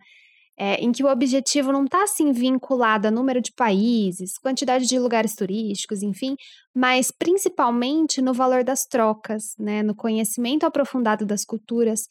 é, 0.59 0.75
em 0.75 0.91
que 0.91 1.01
o 1.01 1.07
objetivo 1.07 1.71
não 1.71 1.85
está 1.85 2.03
assim 2.03 2.33
vinculado 2.33 3.07
a 3.07 3.11
número 3.11 3.41
de 3.41 3.53
países, 3.53 4.37
quantidade 4.37 4.85
de 4.85 4.99
lugares 4.99 5.33
turísticos, 5.33 6.03
enfim, 6.03 6.35
mas 6.75 7.11
principalmente 7.11 8.21
no 8.21 8.33
valor 8.33 8.61
das 8.61 8.85
trocas, 8.85 9.55
né, 9.57 9.81
no 9.81 9.95
conhecimento 9.95 10.65
aprofundado 10.65 11.25
das 11.25 11.45
culturas. 11.45 12.09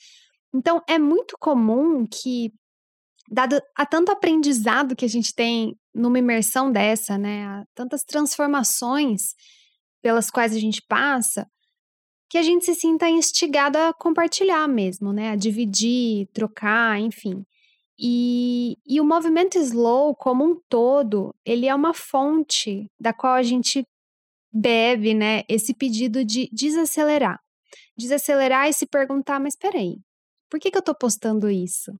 Então, 0.53 0.83
é 0.89 0.99
muito 0.99 1.37
comum 1.39 2.07
que, 2.07 2.51
dado 3.31 3.61
a 3.77 3.85
tanto 3.85 4.11
aprendizado 4.11 4.97
que 4.97 5.05
a 5.05 5.09
gente 5.09 5.35
tem 5.35 5.77
numa 5.95 6.19
imersão 6.19 6.73
dessa, 6.73 7.19
né, 7.19 7.45
a 7.45 7.65
tantas 7.75 8.03
transformações 8.03 9.35
pelas 10.03 10.31
quais 10.31 10.55
a 10.55 10.59
gente 10.59 10.83
passa, 10.89 11.47
que 12.31 12.39
a 12.39 12.43
gente 12.43 12.65
se 12.65 12.75
sinta 12.75 13.09
instigado 13.09 13.79
a 13.79 13.93
compartilhar 13.93 14.69
mesmo, 14.69 15.13
né, 15.13 15.31
a 15.31 15.37
dividir, 15.37 16.29
trocar, 16.33 16.99
enfim. 17.01 17.45
E, 17.99 18.77
e 18.87 19.01
o 19.01 19.05
movimento 19.05 19.59
slow 19.59 20.15
como 20.15 20.45
um 20.45 20.61
todo, 20.69 21.35
ele 21.45 21.67
é 21.67 21.75
uma 21.75 21.93
fonte 21.93 22.87
da 22.99 23.13
qual 23.13 23.35
a 23.35 23.43
gente 23.43 23.85
bebe, 24.53 25.15
né, 25.15 25.43
esse 25.49 25.75
pedido 25.75 26.25
de 26.25 26.49
desacelerar. 26.53 27.41
Desacelerar 27.97 28.69
e 28.69 28.73
se 28.73 28.87
perguntar, 28.87 29.41
mas 29.41 29.57
peraí, 29.57 29.97
por 30.49 30.61
que, 30.61 30.71
que 30.71 30.79
eu 30.79 30.83
tô 30.83 30.95
postando 30.95 31.51
isso? 31.51 31.93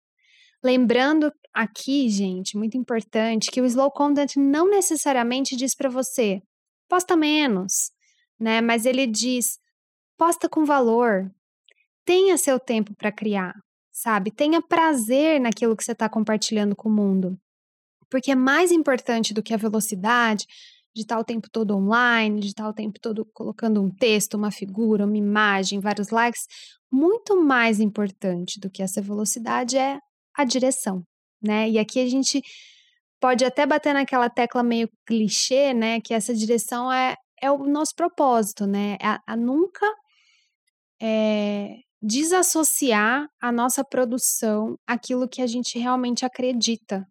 Lembrando 0.63 1.33
aqui, 1.55 2.09
gente, 2.09 2.57
muito 2.57 2.77
importante, 2.77 3.51
que 3.51 3.61
o 3.61 3.65
slow 3.65 3.91
content 3.91 4.37
não 4.37 4.69
necessariamente 4.69 5.57
diz 5.57 5.75
para 5.75 5.89
você, 5.89 6.43
posta 6.89 7.17
menos, 7.17 7.93
né, 8.39 8.61
mas 8.61 8.85
ele 8.85 9.07
diz, 9.07 9.59
posta 10.17 10.49
com 10.49 10.65
valor, 10.65 11.31
tenha 12.05 12.37
seu 12.37 12.59
tempo 12.59 12.95
para 12.97 13.13
criar, 13.13 13.55
sabe? 13.93 14.31
Tenha 14.31 14.61
prazer 14.61 15.41
naquilo 15.41 15.77
que 15.77 15.85
você 15.85 15.93
está 15.93 16.09
compartilhando 16.09 16.75
com 16.75 16.89
o 16.89 16.93
mundo. 16.93 17.39
Porque 18.11 18.31
é 18.33 18.35
mais 18.35 18.73
importante 18.73 19.35
do 19.35 19.43
que 19.43 19.53
a 19.53 19.59
velocidade 19.59 20.47
de 20.95 21.03
estar 21.03 21.19
o 21.19 21.25
tempo 21.25 21.49
todo 21.51 21.77
online, 21.77 22.41
de 22.41 22.49
estar 22.49 22.69
o 22.69 22.73
tempo 22.73 22.99
todo 23.01 23.25
colocando 23.33 23.83
um 23.83 23.91
texto, 23.91 24.35
uma 24.35 24.51
figura, 24.51 25.05
uma 25.05 25.17
imagem, 25.17 25.79
vários 25.79 26.09
likes. 26.09 26.47
Muito 26.91 27.41
mais 27.41 27.79
importante 27.79 28.59
do 28.59 28.71
que 28.71 28.83
essa 28.83 29.01
velocidade 29.01 29.77
é 29.77 30.01
a 30.39 30.45
direção, 30.45 31.03
né? 31.43 31.69
E 31.69 31.79
aqui 31.79 32.01
a 32.01 32.09
gente 32.09 32.41
pode 33.21 33.45
até 33.45 33.67
bater 33.67 33.93
naquela 33.93 34.31
tecla 34.31 34.63
meio 34.63 34.89
clichê, 35.05 35.75
né? 35.75 36.01
Que 36.01 36.15
essa 36.15 36.33
direção 36.33 36.93
é, 36.93 37.17
é 37.43 37.51
o 37.51 37.59
nosso 37.67 37.95
propósito, 37.97 38.67
né? 38.67 38.97
A, 39.03 39.19
a 39.27 39.37
nunca 39.37 39.87
é, 41.03 41.75
desassociar 42.01 43.27
a 43.41 43.51
nossa 43.51 43.85
produção 43.85 44.77
àquilo 44.87 45.29
que 45.29 45.43
a 45.43 45.47
gente 45.47 45.77
realmente 45.79 46.25
acredita. 46.25 47.05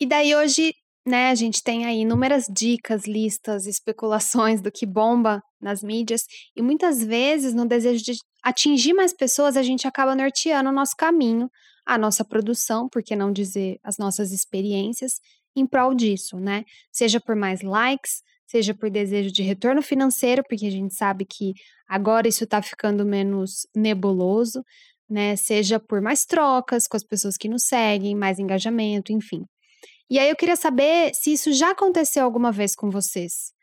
E 0.00 0.06
daí 0.06 0.34
hoje, 0.34 0.72
né, 1.06 1.30
a 1.30 1.34
gente 1.36 1.62
tem 1.62 1.86
aí 1.86 1.98
inúmeras 1.98 2.46
dicas, 2.50 3.06
listas, 3.06 3.66
especulações 3.66 4.60
do 4.60 4.72
que 4.72 4.84
bomba 4.84 5.40
nas 5.60 5.82
mídias, 5.82 6.22
e 6.56 6.62
muitas 6.62 7.02
vezes, 7.02 7.54
no 7.54 7.66
desejo 7.66 8.02
de 8.02 8.14
atingir 8.42 8.92
mais 8.92 9.14
pessoas, 9.14 9.56
a 9.56 9.62
gente 9.62 9.86
acaba 9.86 10.16
norteando 10.16 10.70
o 10.70 10.72
nosso 10.72 10.96
caminho, 10.96 11.48
a 11.86 11.98
nossa 11.98 12.24
produção, 12.24 12.88
por 12.88 13.02
que 13.02 13.14
não 13.14 13.32
dizer 13.32 13.78
as 13.82 13.98
nossas 13.98 14.32
experiências, 14.32 15.20
em 15.56 15.66
prol 15.66 15.94
disso, 15.94 16.38
né? 16.38 16.64
Seja 16.90 17.20
por 17.20 17.36
mais 17.36 17.62
likes, 17.62 18.22
seja 18.46 18.74
por 18.74 18.90
desejo 18.90 19.30
de 19.30 19.42
retorno 19.42 19.82
financeiro, 19.82 20.42
porque 20.48 20.66
a 20.66 20.70
gente 20.70 20.94
sabe 20.94 21.24
que 21.24 21.54
agora 21.88 22.28
isso 22.28 22.44
está 22.44 22.60
ficando 22.60 23.04
menos 23.04 23.66
nebuloso, 23.74 24.64
né? 25.08 25.36
Seja 25.36 25.78
por 25.78 26.00
mais 26.00 26.24
trocas 26.24 26.86
com 26.86 26.96
as 26.96 27.04
pessoas 27.04 27.36
que 27.36 27.48
nos 27.48 27.64
seguem, 27.64 28.14
mais 28.14 28.38
engajamento, 28.38 29.12
enfim. 29.12 29.44
E 30.10 30.18
aí 30.18 30.28
eu 30.28 30.36
queria 30.36 30.56
saber 30.56 31.14
se 31.14 31.32
isso 31.32 31.52
já 31.52 31.70
aconteceu 31.70 32.24
alguma 32.24 32.52
vez 32.52 32.74
com 32.74 32.90
vocês. 32.90 33.53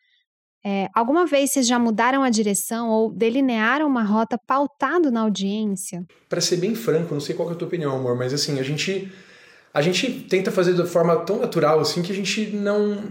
É, 0.63 0.87
alguma 0.93 1.25
vez 1.25 1.51
vocês 1.51 1.65
já 1.65 1.79
mudaram 1.79 2.21
a 2.21 2.29
direção 2.29 2.89
ou 2.89 3.11
delinearam 3.11 3.87
uma 3.87 4.03
rota 4.03 4.37
pautado 4.37 5.11
na 5.11 5.21
audiência? 5.21 6.05
Para 6.29 6.39
ser 6.39 6.57
bem 6.57 6.75
franco, 6.75 7.13
não 7.13 7.21
sei 7.21 7.35
qual 7.35 7.49
é 7.49 7.53
a 7.53 7.55
tua 7.55 7.67
opinião, 7.67 7.95
amor, 7.95 8.15
mas 8.15 8.33
assim, 8.33 8.59
a 8.59 8.63
gente 8.63 9.11
a 9.73 9.81
gente 9.81 10.09
tenta 10.29 10.51
fazer 10.51 10.73
de 10.73 10.85
forma 10.85 11.15
tão 11.17 11.39
natural 11.39 11.79
assim 11.79 12.01
que 12.01 12.11
a 12.11 12.15
gente 12.15 12.47
não 12.51 13.01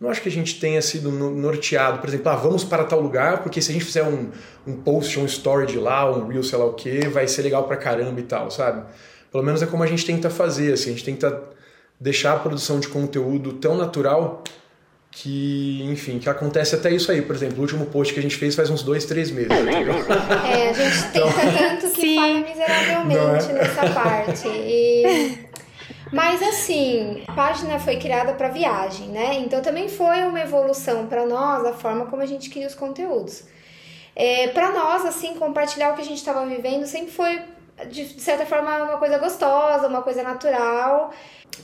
não 0.00 0.08
acho 0.08 0.22
que 0.22 0.30
a 0.30 0.32
gente 0.32 0.58
tenha 0.58 0.80
sido 0.80 1.12
no- 1.12 1.30
norteado, 1.30 1.98
por 1.98 2.08
exemplo, 2.08 2.30
ah, 2.30 2.34
vamos 2.36 2.64
para 2.64 2.84
tal 2.84 3.00
lugar, 3.00 3.42
porque 3.42 3.60
se 3.60 3.70
a 3.70 3.74
gente 3.74 3.84
fizer 3.84 4.02
um, 4.02 4.30
um 4.66 4.74
post, 4.80 5.20
um 5.20 5.26
story 5.26 5.66
de 5.66 5.78
lá, 5.78 6.10
um 6.10 6.26
reel, 6.26 6.42
sei 6.42 6.58
lá 6.58 6.64
o 6.64 6.72
que, 6.72 7.06
vai 7.08 7.28
ser 7.28 7.42
legal 7.42 7.64
pra 7.64 7.76
caramba 7.76 8.18
e 8.18 8.22
tal, 8.22 8.50
sabe? 8.50 8.82
Pelo 9.30 9.44
menos 9.44 9.60
é 9.62 9.66
como 9.66 9.82
a 9.82 9.86
gente 9.86 10.06
tenta 10.06 10.30
fazer, 10.30 10.72
assim, 10.72 10.88
a 10.88 10.92
gente 10.94 11.04
tenta 11.04 11.42
deixar 12.00 12.32
a 12.32 12.38
produção 12.38 12.80
de 12.80 12.88
conteúdo 12.88 13.52
tão 13.52 13.76
natural 13.76 14.42
que, 15.10 15.82
enfim, 15.84 16.18
que 16.18 16.28
acontece 16.28 16.74
até 16.74 16.90
isso 16.90 17.10
aí. 17.10 17.20
Por 17.22 17.34
exemplo, 17.34 17.58
o 17.58 17.60
último 17.62 17.86
post 17.86 18.14
que 18.14 18.20
a 18.20 18.22
gente 18.22 18.36
fez 18.36 18.54
faz 18.54 18.70
uns 18.70 18.82
dois, 18.82 19.04
três 19.04 19.30
meses. 19.30 19.50
entendeu? 19.50 19.94
É, 20.46 20.70
a 20.70 20.72
gente 20.72 21.02
tenta 21.12 21.58
tanto 21.58 21.90
que 21.94 22.00
Sim. 22.00 22.14
falha 22.16 22.40
miseravelmente 22.40 23.50
é? 23.50 23.52
nessa 23.54 23.90
parte. 23.90 24.48
E- 24.48 25.50
Mas 26.12 26.42
assim, 26.42 27.22
a 27.28 27.32
página 27.32 27.78
foi 27.78 27.96
criada 27.96 28.32
para 28.32 28.48
viagem, 28.48 29.08
né? 29.08 29.36
Então 29.36 29.62
também 29.62 29.88
foi 29.88 30.22
uma 30.24 30.40
evolução 30.40 31.06
para 31.06 31.24
nós 31.24 31.64
a 31.64 31.72
forma 31.72 32.06
como 32.06 32.20
a 32.20 32.26
gente 32.26 32.50
cria 32.50 32.66
os 32.66 32.74
conteúdos. 32.74 33.44
É, 34.16 34.48
para 34.48 34.72
nós, 34.72 35.04
assim, 35.06 35.34
compartilhar 35.34 35.92
o 35.92 35.94
que 35.94 36.00
a 36.02 36.04
gente 36.04 36.18
estava 36.18 36.44
vivendo 36.46 36.84
sempre 36.84 37.12
foi 37.12 37.40
de 37.86 38.20
certa 38.20 38.44
forma 38.46 38.84
uma 38.84 38.98
coisa 38.98 39.18
gostosa, 39.18 39.86
uma 39.88 40.02
coisa 40.02 40.22
natural. 40.22 41.12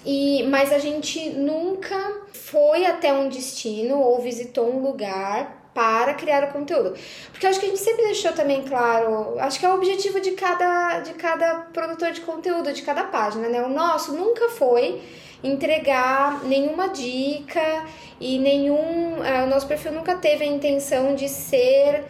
E 0.04 0.42
mas 0.44 0.72
a 0.72 0.78
gente 0.78 1.30
nunca 1.30 1.96
foi 2.32 2.86
até 2.86 3.12
um 3.12 3.28
destino 3.28 3.98
ou 4.00 4.20
visitou 4.20 4.70
um 4.72 4.80
lugar 4.82 5.64
para 5.74 6.14
criar 6.14 6.44
o 6.44 6.52
conteúdo. 6.52 6.94
Porque 7.30 7.46
acho 7.46 7.60
que 7.60 7.66
a 7.66 7.68
gente 7.68 7.80
sempre 7.80 8.04
deixou 8.04 8.32
também 8.32 8.62
claro, 8.62 9.38
acho 9.38 9.60
que 9.60 9.66
é 9.66 9.68
o 9.68 9.74
objetivo 9.74 10.20
de 10.20 10.30
cada, 10.32 11.00
de 11.00 11.12
cada 11.14 11.54
produtor 11.72 12.12
de 12.12 12.22
conteúdo, 12.22 12.72
de 12.72 12.82
cada 12.82 13.04
página, 13.04 13.48
né? 13.48 13.62
O 13.62 13.68
nosso 13.68 14.12
nunca 14.14 14.48
foi 14.50 15.02
entregar 15.44 16.42
nenhuma 16.44 16.88
dica 16.88 17.84
e 18.20 18.38
nenhum. 18.38 19.22
eh, 19.22 19.44
o 19.44 19.46
nosso 19.48 19.66
perfil 19.68 19.92
nunca 19.92 20.16
teve 20.16 20.44
a 20.44 20.46
intenção 20.46 21.14
de 21.14 21.28
ser. 21.28 22.04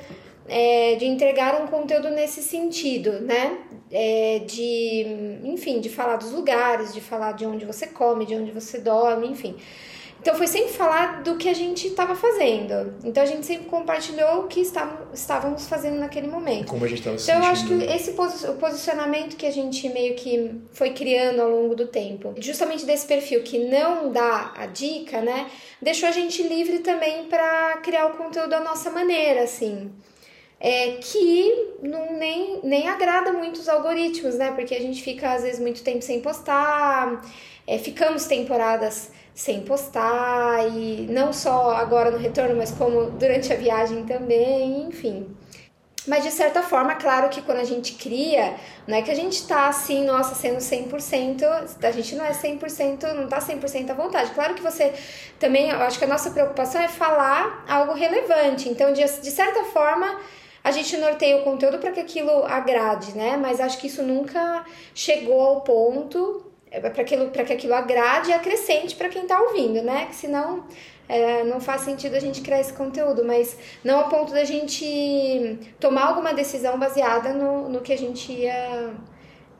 eh, 0.48 0.94
de 0.96 1.06
entregar 1.06 1.60
um 1.60 1.66
conteúdo 1.66 2.08
nesse 2.10 2.40
sentido, 2.42 3.20
né? 3.20 3.58
É, 3.90 4.40
de, 4.46 5.06
enfim, 5.44 5.80
de 5.80 5.88
falar 5.88 6.16
dos 6.16 6.32
lugares, 6.32 6.92
de 6.92 7.00
falar 7.00 7.32
de 7.32 7.46
onde 7.46 7.64
você 7.64 7.86
come, 7.86 8.26
de 8.26 8.34
onde 8.34 8.50
você 8.50 8.78
dorme, 8.78 9.28
enfim. 9.28 9.56
Então 10.26 10.34
foi 10.34 10.48
sempre 10.48 10.72
falar 10.72 11.22
do 11.22 11.36
que 11.36 11.48
a 11.48 11.54
gente 11.54 11.86
estava 11.86 12.16
fazendo. 12.16 12.94
Então 13.04 13.22
a 13.22 13.26
gente 13.26 13.46
sempre 13.46 13.66
compartilhou 13.66 14.40
o 14.40 14.48
que 14.48 14.60
estávamos 14.60 15.68
fazendo 15.68 16.00
naquele 16.00 16.26
momento. 16.26 16.66
Como 16.66 16.84
a 16.84 16.88
gente 16.88 16.98
estava 16.98 17.16
Então 17.16 17.36
eu 17.36 17.44
acho 17.44 17.66
que 17.68 17.74
esse 17.84 18.10
o 18.10 18.54
posicionamento 18.54 19.36
que 19.36 19.46
a 19.46 19.52
gente 19.52 19.88
meio 19.88 20.16
que 20.16 20.62
foi 20.72 20.90
criando 20.90 21.40
ao 21.40 21.48
longo 21.48 21.76
do 21.76 21.86
tempo, 21.86 22.34
justamente 22.38 22.84
desse 22.84 23.06
perfil 23.06 23.44
que 23.44 23.56
não 23.68 24.10
dá 24.10 24.52
a 24.56 24.66
dica, 24.66 25.20
né, 25.20 25.48
deixou 25.80 26.08
a 26.08 26.12
gente 26.12 26.42
livre 26.42 26.80
também 26.80 27.26
para 27.26 27.76
criar 27.76 28.06
o 28.06 28.16
conteúdo 28.16 28.50
da 28.50 28.58
nossa 28.58 28.90
maneira, 28.90 29.44
assim. 29.44 29.92
É, 30.68 30.98
que 31.00 31.76
não, 31.80 32.14
nem, 32.14 32.58
nem 32.64 32.88
agrada 32.88 33.32
muito 33.32 33.60
os 33.60 33.68
algoritmos, 33.68 34.34
né? 34.34 34.50
Porque 34.50 34.74
a 34.74 34.80
gente 34.80 35.00
fica 35.00 35.32
às 35.32 35.44
vezes 35.44 35.60
muito 35.60 35.80
tempo 35.80 36.02
sem 36.02 36.20
postar, 36.20 37.24
é, 37.64 37.78
ficamos 37.78 38.24
temporadas 38.24 39.12
sem 39.32 39.60
postar 39.60 40.66
e 40.68 41.06
não 41.08 41.32
só 41.32 41.70
agora 41.70 42.10
no 42.10 42.18
retorno, 42.18 42.56
mas 42.56 42.72
como 42.72 43.10
durante 43.12 43.52
a 43.52 43.56
viagem 43.56 44.04
também, 44.06 44.88
enfim. 44.88 45.28
Mas 46.04 46.24
de 46.24 46.32
certa 46.32 46.64
forma, 46.64 46.96
claro 46.96 47.28
que 47.28 47.42
quando 47.42 47.58
a 47.58 47.64
gente 47.64 47.92
cria, 47.92 48.56
não 48.88 48.96
é 48.96 49.02
que 49.02 49.10
a 49.12 49.14
gente 49.14 49.46
tá 49.46 49.68
assim, 49.68 50.04
nossa, 50.04 50.34
sendo 50.34 50.58
100%, 50.58 51.44
a 51.80 51.90
gente 51.92 52.16
não 52.16 52.24
é 52.24 52.32
100%, 52.32 53.12
não 53.12 53.28
tá 53.28 53.38
100% 53.38 53.90
à 53.90 53.94
vontade. 53.94 54.32
Claro 54.32 54.54
que 54.54 54.62
você 54.62 54.92
também, 55.38 55.70
eu 55.70 55.78
acho 55.82 55.96
que 55.96 56.04
a 56.04 56.08
nossa 56.08 56.32
preocupação 56.32 56.80
é 56.80 56.88
falar 56.88 57.64
algo 57.68 57.92
relevante. 57.92 58.68
Então, 58.68 58.92
de, 58.92 59.02
de 59.04 59.30
certa 59.30 59.62
forma, 59.66 60.18
a 60.66 60.72
gente 60.72 60.96
norteia 60.96 61.36
o 61.36 61.42
conteúdo 61.42 61.78
para 61.78 61.92
que 61.92 62.00
aquilo 62.00 62.44
agrade, 62.44 63.12
né? 63.16 63.36
Mas 63.36 63.60
acho 63.60 63.78
que 63.78 63.86
isso 63.86 64.02
nunca 64.02 64.64
chegou 64.92 65.40
ao 65.40 65.60
ponto 65.60 66.44
é 66.68 66.80
para 66.80 67.02
aquilo, 67.02 67.30
que 67.30 67.40
aquilo 67.40 67.72
agrade 67.72 68.30
e 68.30 68.32
acrescente 68.32 68.96
para 68.96 69.08
quem 69.08 69.22
está 69.22 69.40
ouvindo, 69.40 69.80
né? 69.80 70.06
Que 70.06 70.16
senão 70.16 70.64
é, 71.08 71.44
não 71.44 71.60
faz 71.60 71.82
sentido 71.82 72.16
a 72.16 72.18
gente 72.18 72.40
criar 72.40 72.58
esse 72.58 72.72
conteúdo, 72.72 73.24
mas 73.24 73.56
não 73.84 74.00
a 74.00 74.04
ponto 74.08 74.32
da 74.32 74.42
gente 74.42 75.56
tomar 75.78 76.06
alguma 76.06 76.34
decisão 76.34 76.76
baseada 76.76 77.32
no, 77.32 77.68
no 77.68 77.80
que 77.80 77.92
a 77.92 77.96
gente 77.96 78.32
ia 78.32 78.92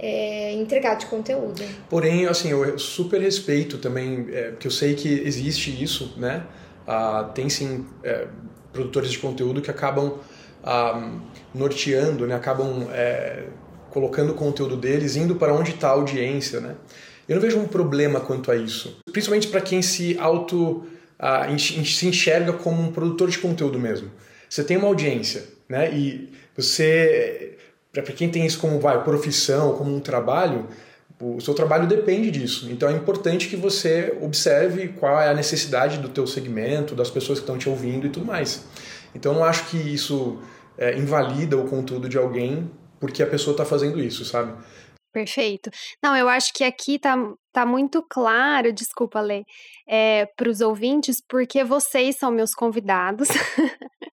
é, 0.00 0.54
entregar 0.54 0.96
de 0.96 1.07
conteúdo. 1.07 1.62
Porém, 1.88 2.26
assim, 2.26 2.50
eu 2.50 2.76
super 2.80 3.20
respeito 3.20 3.78
também, 3.78 4.26
é, 4.32 4.50
porque 4.50 4.66
eu 4.66 4.72
sei 4.72 4.96
que 4.96 5.09
existe 5.09 5.70
isso, 5.80 6.14
né? 6.16 6.44
Ah, 6.84 7.30
tem 7.32 7.48
sim 7.48 7.86
é, 8.02 8.26
produtores 8.72 9.12
de 9.12 9.20
conteúdo 9.20 9.62
que 9.62 9.70
acabam 9.70 10.18
ah, 10.66 11.12
norteando, 11.54 12.26
né? 12.26 12.34
Acabam 12.34 12.88
é, 12.90 13.44
colocando 13.90 14.32
o 14.32 14.34
conteúdo 14.34 14.76
deles, 14.76 15.16
indo 15.16 15.36
para 15.36 15.54
onde 15.54 15.70
está 15.70 15.88
a 15.88 15.92
audiência, 15.92 16.60
né? 16.60 16.74
Eu 17.28 17.36
não 17.36 17.42
vejo 17.42 17.58
um 17.58 17.66
problema 17.66 18.20
quanto 18.20 18.50
a 18.50 18.56
isso, 18.56 18.98
principalmente 19.10 19.48
para 19.48 19.60
quem 19.60 19.80
se 19.80 20.16
auto 20.18 20.84
uh, 21.18 21.58
se 21.58 22.06
enxerga 22.06 22.52
como 22.52 22.82
um 22.82 22.92
produtor 22.92 23.30
de 23.30 23.38
conteúdo 23.38 23.78
mesmo. 23.78 24.10
Você 24.48 24.62
tem 24.62 24.76
uma 24.76 24.86
audiência, 24.86 25.44
né? 25.68 25.90
E 25.92 26.30
você, 26.56 27.56
para 27.92 28.02
quem 28.02 28.28
tem 28.28 28.44
isso 28.44 28.58
como 28.58 28.78
vai 28.78 29.02
profissão, 29.02 29.72
como 29.76 29.94
um 29.94 30.00
trabalho, 30.00 30.68
o 31.20 31.40
seu 31.40 31.54
trabalho 31.54 31.86
depende 31.86 32.30
disso. 32.30 32.68
Então 32.70 32.88
é 32.88 32.92
importante 32.92 33.48
que 33.48 33.56
você 33.56 34.16
observe 34.20 34.88
qual 34.88 35.20
é 35.20 35.28
a 35.28 35.34
necessidade 35.34 35.98
do 35.98 36.08
teu 36.08 36.26
segmento, 36.26 36.94
das 36.94 37.10
pessoas 37.10 37.38
que 37.38 37.44
estão 37.44 37.56
te 37.56 37.68
ouvindo 37.68 38.06
e 38.06 38.10
tudo 38.10 38.26
mais. 38.26 38.64
Então 39.14 39.32
eu 39.32 39.38
não 39.38 39.44
acho 39.44 39.66
que 39.70 39.76
isso 39.76 40.38
é, 40.79 40.97
invalida 40.97 41.57
o 41.57 41.68
conteúdo 41.68 42.09
de 42.09 42.18
alguém 42.18 42.70
porque 42.99 43.22
a 43.22 43.27
pessoa 43.27 43.53
está 43.53 43.64
fazendo 43.64 44.01
isso, 44.01 44.24
sabe? 44.24 44.53
Perfeito. 45.12 45.70
Não, 46.03 46.16
eu 46.16 46.29
acho 46.29 46.53
que 46.53 46.62
aqui 46.62 46.99
tá, 46.99 47.16
tá 47.57 47.64
muito 47.64 48.02
claro, 48.02 48.70
desculpa, 48.70 49.18
Lê, 49.18 49.42
é, 49.88 50.26
para 50.36 50.50
os 50.50 50.61
ouvintes, 50.61 51.22
porque 51.26 51.64
vocês 51.64 52.16
são 52.16 52.30
meus 52.30 52.54
convidados. 52.54 53.28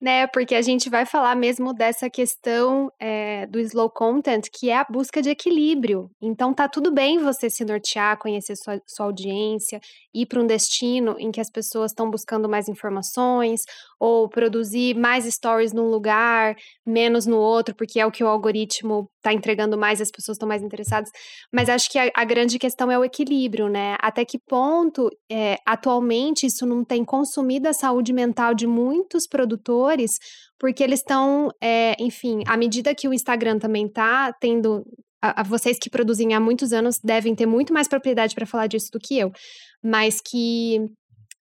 né? 0.00 0.26
Porque 0.28 0.54
a 0.54 0.62
gente 0.62 0.88
vai 0.88 1.04
falar 1.04 1.34
mesmo 1.34 1.72
dessa 1.72 2.08
questão 2.08 2.88
é, 3.00 3.46
do 3.46 3.58
slow 3.58 3.90
content, 3.90 4.46
que 4.52 4.70
é 4.70 4.76
a 4.76 4.86
busca 4.88 5.20
de 5.20 5.30
equilíbrio. 5.30 6.08
Então 6.22 6.54
tá 6.54 6.68
tudo 6.68 6.92
bem 6.92 7.18
você 7.18 7.50
se 7.50 7.64
nortear, 7.64 8.18
conhecer 8.18 8.54
sua, 8.56 8.80
sua 8.86 9.06
audiência, 9.06 9.80
ir 10.14 10.26
para 10.26 10.40
um 10.40 10.46
destino 10.46 11.16
em 11.18 11.32
que 11.32 11.40
as 11.40 11.50
pessoas 11.50 11.90
estão 11.90 12.08
buscando 12.08 12.48
mais 12.48 12.68
informações, 12.68 13.62
ou 13.98 14.28
produzir 14.28 14.94
mais 14.94 15.24
stories 15.24 15.72
num 15.72 15.88
lugar, 15.88 16.54
menos 16.86 17.26
no 17.26 17.38
outro, 17.38 17.74
porque 17.74 17.98
é 17.98 18.06
o 18.06 18.10
que 18.10 18.22
o 18.22 18.28
algoritmo 18.28 19.10
está 19.16 19.32
entregando 19.32 19.76
mais, 19.76 20.00
as 20.00 20.10
pessoas 20.10 20.36
estão 20.36 20.48
mais 20.48 20.62
interessadas. 20.62 21.10
Mas 21.52 21.68
acho 21.68 21.90
que 21.90 21.98
a, 21.98 22.10
a, 22.14 22.24
grande 22.24 22.58
questão 22.58 22.75
é 22.90 22.98
o 22.98 23.04
equilíbrio, 23.04 23.68
né? 23.68 23.96
Até 24.00 24.24
que 24.24 24.38
ponto, 24.38 25.10
é, 25.30 25.56
atualmente, 25.64 26.46
isso 26.46 26.66
não 26.66 26.84
tem 26.84 27.04
consumido 27.04 27.68
a 27.68 27.72
saúde 27.72 28.12
mental 28.12 28.54
de 28.54 28.66
muitos 28.66 29.26
produtores, 29.26 30.18
porque 30.58 30.82
eles 30.82 31.00
estão, 31.00 31.50
é, 31.60 31.94
enfim, 31.98 32.42
à 32.46 32.56
medida 32.56 32.94
que 32.94 33.08
o 33.08 33.14
Instagram 33.14 33.58
também 33.58 33.86
está 33.86 34.32
tendo. 34.34 34.84
A, 35.22 35.40
a 35.40 35.42
vocês 35.42 35.78
que 35.78 35.88
produzem 35.88 36.34
há 36.34 36.40
muitos 36.40 36.72
anos 36.72 36.98
devem 37.02 37.34
ter 37.34 37.46
muito 37.46 37.72
mais 37.72 37.88
propriedade 37.88 38.34
para 38.34 38.46
falar 38.46 38.66
disso 38.66 38.90
do 38.92 38.98
que 38.98 39.18
eu, 39.18 39.32
mas 39.82 40.20
que 40.20 40.78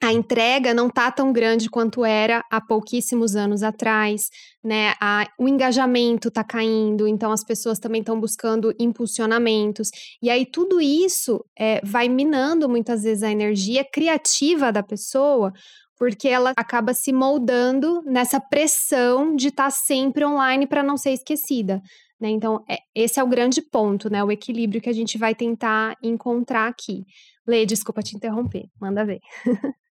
a 0.03 0.11
entrega 0.11 0.73
não 0.73 0.87
está 0.87 1.09
tão 1.09 1.31
grande 1.31 1.69
quanto 1.69 2.05
era 2.05 2.43
há 2.51 2.59
pouquíssimos 2.59 3.35
anos 3.35 3.63
atrás, 3.63 4.29
né? 4.63 4.93
A, 5.01 5.25
o 5.39 5.47
engajamento 5.47 6.27
está 6.27 6.43
caindo, 6.43 7.07
então 7.07 7.31
as 7.31 7.43
pessoas 7.43 7.79
também 7.79 8.01
estão 8.01 8.19
buscando 8.19 8.73
impulsionamentos. 8.77 9.89
E 10.21 10.29
aí 10.29 10.45
tudo 10.45 10.81
isso 10.81 11.43
é, 11.57 11.81
vai 11.83 12.09
minando 12.09 12.67
muitas 12.69 13.03
vezes 13.03 13.23
a 13.23 13.31
energia 13.31 13.83
criativa 13.83 14.71
da 14.71 14.83
pessoa, 14.83 15.53
porque 15.97 16.27
ela 16.27 16.51
acaba 16.57 16.93
se 16.93 17.13
moldando 17.13 18.01
nessa 18.05 18.39
pressão 18.39 19.35
de 19.35 19.47
estar 19.47 19.65
tá 19.65 19.71
sempre 19.71 20.25
online 20.25 20.67
para 20.67 20.83
não 20.83 20.97
ser 20.97 21.11
esquecida. 21.11 21.81
Né? 22.19 22.29
Então, 22.29 22.63
é, 22.69 22.77
esse 22.93 23.19
é 23.19 23.23
o 23.23 23.27
grande 23.27 23.61
ponto, 23.61 24.09
né? 24.09 24.23
O 24.23 24.31
equilíbrio 24.31 24.81
que 24.81 24.89
a 24.89 24.93
gente 24.93 25.17
vai 25.17 25.33
tentar 25.33 25.95
encontrar 26.03 26.67
aqui. 26.67 27.05
Lê, 27.47 27.65
desculpa 27.65 28.01
te 28.01 28.15
interromper, 28.15 28.65
manda 28.79 29.05
ver. 29.05 29.19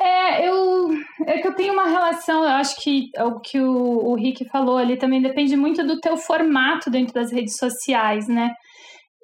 É, 0.00 0.48
eu, 0.48 0.90
é 1.26 1.38
que 1.40 1.48
eu 1.48 1.54
tenho 1.54 1.72
uma 1.72 1.86
relação, 1.86 2.44
eu 2.44 2.50
acho 2.50 2.76
que 2.82 3.08
o 3.18 3.40
que 3.40 3.58
o, 3.58 4.10
o 4.10 4.14
Rick 4.14 4.46
falou 4.50 4.76
ali 4.76 4.98
também 4.98 5.22
depende 5.22 5.56
muito 5.56 5.86
do 5.86 5.98
teu 6.00 6.16
formato 6.16 6.90
dentro 6.90 7.14
das 7.14 7.32
redes 7.32 7.56
sociais, 7.56 8.28
né? 8.28 8.52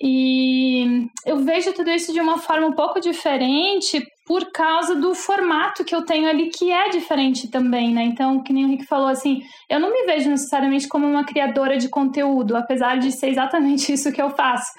E 0.00 1.06
eu 1.24 1.38
vejo 1.38 1.72
tudo 1.72 1.90
isso 1.90 2.12
de 2.12 2.20
uma 2.20 2.38
forma 2.38 2.66
um 2.66 2.72
pouco 2.72 3.00
diferente 3.00 4.04
por 4.26 4.50
causa 4.50 4.96
do 4.96 5.14
formato 5.14 5.84
que 5.84 5.94
eu 5.94 6.04
tenho 6.04 6.28
ali, 6.28 6.48
que 6.48 6.72
é 6.72 6.88
diferente 6.88 7.50
também, 7.50 7.92
né? 7.92 8.02
Então, 8.02 8.42
que 8.42 8.52
nem 8.52 8.64
o 8.64 8.68
Rick 8.68 8.84
falou, 8.86 9.08
assim, 9.08 9.40
eu 9.68 9.78
não 9.78 9.92
me 9.92 10.04
vejo 10.04 10.28
necessariamente 10.28 10.88
como 10.88 11.06
uma 11.06 11.24
criadora 11.24 11.76
de 11.76 11.88
conteúdo, 11.88 12.56
apesar 12.56 12.98
de 12.98 13.12
ser 13.12 13.28
exatamente 13.28 13.92
isso 13.94 14.12
que 14.12 14.22
eu 14.22 14.30
faço. 14.30 14.72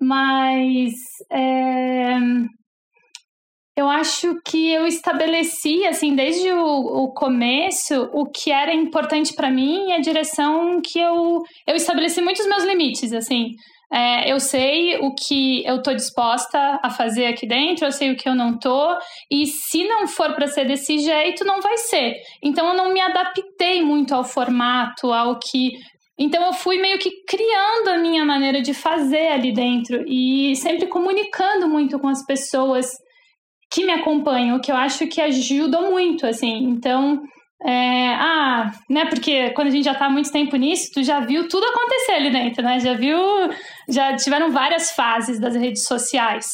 Mas 0.00 0.92
é, 1.30 2.18
eu 3.78 3.88
acho 3.88 4.40
que 4.44 4.72
eu 4.72 4.88
estabeleci, 4.88 5.86
assim, 5.86 6.12
desde 6.12 6.50
o, 6.52 7.04
o 7.04 7.12
começo, 7.12 8.10
o 8.12 8.26
que 8.26 8.50
era 8.50 8.74
importante 8.74 9.32
para 9.32 9.52
mim 9.52 9.90
e 9.90 9.92
a 9.92 10.00
direção 10.00 10.80
que 10.80 10.98
eu, 10.98 11.42
eu 11.64 11.76
estabeleci 11.76 12.20
muitos 12.20 12.44
meus 12.48 12.64
limites, 12.64 13.12
assim. 13.12 13.52
É, 13.92 14.30
eu 14.30 14.40
sei 14.40 14.98
o 14.98 15.14
que 15.14 15.64
eu 15.64 15.80
tô 15.80 15.94
disposta 15.94 16.80
a 16.82 16.90
fazer 16.90 17.26
aqui 17.26 17.46
dentro, 17.46 17.86
eu 17.86 17.92
sei 17.92 18.10
o 18.10 18.16
que 18.16 18.28
eu 18.28 18.34
não 18.34 18.58
tô, 18.58 18.98
e 19.30 19.46
se 19.46 19.86
não 19.86 20.08
for 20.08 20.34
para 20.34 20.48
ser 20.48 20.66
desse 20.66 20.98
jeito, 20.98 21.44
não 21.44 21.60
vai 21.60 21.76
ser. 21.76 22.16
Então 22.42 22.68
eu 22.70 22.74
não 22.74 22.92
me 22.92 23.00
adaptei 23.00 23.80
muito 23.80 24.12
ao 24.12 24.24
formato, 24.24 25.12
ao 25.12 25.38
que. 25.38 25.70
Então 26.18 26.44
eu 26.44 26.52
fui 26.52 26.78
meio 26.78 26.98
que 26.98 27.12
criando 27.28 27.90
a 27.90 27.96
minha 27.96 28.24
maneira 28.24 28.60
de 28.60 28.74
fazer 28.74 29.28
ali 29.28 29.52
dentro 29.52 30.04
e 30.04 30.56
sempre 30.56 30.88
comunicando 30.88 31.68
muito 31.68 31.96
com 32.00 32.08
as 32.08 32.26
pessoas 32.26 32.88
que 33.78 33.84
me 33.84 33.92
acompanham, 33.92 34.58
que 34.58 34.72
eu 34.72 34.76
acho 34.76 35.06
que 35.06 35.20
ajuda 35.20 35.82
muito, 35.82 36.26
assim. 36.26 36.64
Então, 36.64 37.22
é, 37.64 38.08
ah, 38.14 38.72
né, 38.90 39.06
porque 39.06 39.50
quando 39.50 39.68
a 39.68 39.70
gente 39.70 39.84
já 39.84 39.94
tá 39.94 40.06
há 40.06 40.10
muito 40.10 40.32
tempo 40.32 40.56
nisso, 40.56 40.90
tu 40.92 41.04
já 41.04 41.20
viu 41.20 41.48
tudo 41.48 41.64
acontecer 41.64 42.12
ali 42.12 42.30
dentro, 42.30 42.60
né? 42.64 42.80
Já 42.80 42.94
viu, 42.94 43.16
já 43.88 44.16
tiveram 44.16 44.50
várias 44.50 44.90
fases 44.90 45.38
das 45.38 45.54
redes 45.54 45.84
sociais. 45.84 46.46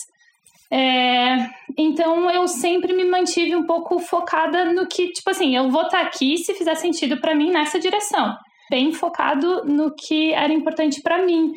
É, 0.71 1.49
então 1.79 2.31
eu 2.31 2.47
sempre 2.47 2.93
me 2.93 3.05
mantive 3.05 3.57
um 3.57 3.65
pouco 3.65 3.99
focada 4.01 4.67
no 4.67 4.87
que, 4.87 5.11
tipo 5.13 5.31
assim, 5.31 5.57
eu 5.57 5.71
vou 5.71 5.83
estar 5.83 6.01
tá 6.01 6.07
aqui 6.07 6.37
se 6.37 6.53
fizer 6.53 6.75
sentido 6.75 7.19
para 7.23 7.35
mim 7.35 7.51
nessa 7.51 7.79
direção, 7.79 8.37
bem 8.69 8.93
focado 8.93 9.65
no 9.65 9.95
que 9.95 10.35
era 10.35 10.53
importante 10.53 11.01
para 11.01 11.25
mim. 11.25 11.53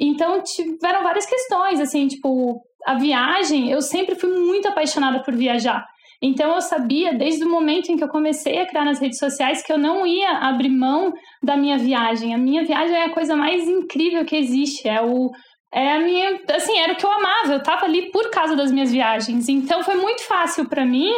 Então 0.00 0.42
tiveram 0.42 1.04
várias 1.04 1.26
questões, 1.26 1.78
assim, 1.78 2.08
tipo, 2.08 2.60
a 2.86 2.94
viagem, 2.94 3.70
eu 3.70 3.80
sempre 3.80 4.14
fui 4.14 4.30
muito 4.30 4.68
apaixonada 4.68 5.20
por 5.22 5.34
viajar. 5.34 5.84
Então 6.22 6.54
eu 6.54 6.60
sabia 6.60 7.12
desde 7.12 7.44
o 7.44 7.50
momento 7.50 7.90
em 7.90 7.96
que 7.96 8.04
eu 8.04 8.08
comecei 8.08 8.60
a 8.60 8.66
criar 8.66 8.84
nas 8.84 9.00
redes 9.00 9.18
sociais 9.18 9.60
que 9.60 9.72
eu 9.72 9.78
não 9.78 10.06
ia 10.06 10.38
abrir 10.38 10.68
mão 10.68 11.12
da 11.42 11.56
minha 11.56 11.76
viagem. 11.76 12.32
A 12.32 12.38
minha 12.38 12.64
viagem 12.64 12.94
é 12.94 13.06
a 13.06 13.10
coisa 13.10 13.34
mais 13.34 13.68
incrível 13.68 14.24
que 14.24 14.36
existe, 14.36 14.88
é 14.88 15.02
o 15.02 15.30
é 15.74 15.94
a 15.94 15.98
minha, 16.00 16.38
assim, 16.54 16.78
era 16.78 16.92
o 16.92 16.96
que 16.96 17.06
eu 17.06 17.10
amava, 17.10 17.54
eu 17.54 17.62
tava 17.62 17.86
ali 17.86 18.10
por 18.10 18.30
causa 18.30 18.54
das 18.54 18.70
minhas 18.70 18.92
viagens. 18.92 19.48
Então 19.48 19.82
foi 19.82 19.96
muito 19.96 20.22
fácil 20.24 20.68
para 20.68 20.84
mim 20.84 21.10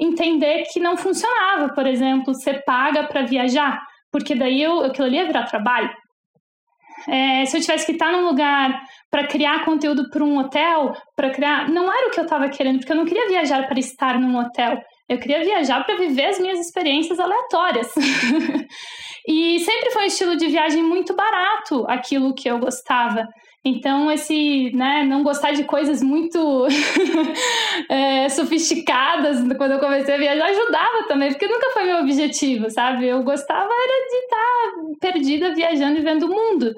entender 0.00 0.64
que 0.72 0.80
não 0.80 0.96
funcionava, 0.96 1.74
por 1.74 1.86
exemplo, 1.86 2.34
ser 2.34 2.64
paga 2.64 3.04
para 3.04 3.22
viajar, 3.22 3.78
porque 4.10 4.34
daí 4.34 4.62
eu, 4.62 4.80
aquilo 4.80 5.06
ali 5.06 5.16
ia 5.16 5.26
virar 5.26 5.44
trabalho. 5.44 5.90
É, 7.08 7.44
se 7.46 7.56
eu 7.56 7.60
tivesse 7.60 7.86
que 7.86 7.92
estar 7.92 8.12
num 8.12 8.26
lugar 8.26 8.82
para 9.10 9.26
criar 9.26 9.64
conteúdo 9.64 10.10
para 10.10 10.22
um 10.22 10.38
hotel, 10.38 10.92
para 11.16 11.30
criar, 11.30 11.68
não 11.70 11.90
era 11.90 12.08
o 12.08 12.10
que 12.10 12.20
eu 12.20 12.24
estava 12.24 12.48
querendo, 12.48 12.78
porque 12.78 12.92
eu 12.92 12.96
não 12.96 13.06
queria 13.06 13.28
viajar 13.28 13.66
para 13.66 13.78
estar 13.78 14.20
num 14.20 14.38
hotel. 14.38 14.78
Eu 15.08 15.18
queria 15.18 15.42
viajar 15.42 15.82
para 15.84 15.96
viver 15.96 16.26
as 16.26 16.38
minhas 16.38 16.60
experiências 16.60 17.18
aleatórias. 17.18 17.90
e 19.26 19.58
sempre 19.60 19.90
foi 19.90 20.02
um 20.02 20.06
estilo 20.06 20.36
de 20.36 20.48
viagem 20.48 20.82
muito 20.82 21.14
barato, 21.14 21.86
aquilo 21.88 22.34
que 22.34 22.48
eu 22.48 22.58
gostava. 22.58 23.26
Então, 23.64 24.10
esse, 24.10 24.70
né, 24.74 25.04
não 25.04 25.22
gostar 25.22 25.52
de 25.52 25.64
coisas 25.64 26.02
muito 26.02 26.66
é, 27.90 28.28
sofisticadas 28.28 29.38
quando 29.56 29.72
eu 29.72 29.80
comecei 29.80 30.14
a 30.14 30.18
viajar 30.18 30.46
ajudava 30.46 31.06
também, 31.08 31.30
porque 31.30 31.48
nunca 31.48 31.70
foi 31.70 31.84
meu 31.84 31.98
objetivo, 31.98 32.70
sabe? 32.70 33.06
Eu 33.06 33.22
gostava 33.22 33.68
era 33.68 34.08
de 34.08 34.16
estar 34.16 34.98
perdida 35.00 35.54
viajando 35.54 35.98
e 35.98 36.02
vendo 36.02 36.26
o 36.26 36.34
mundo. 36.34 36.72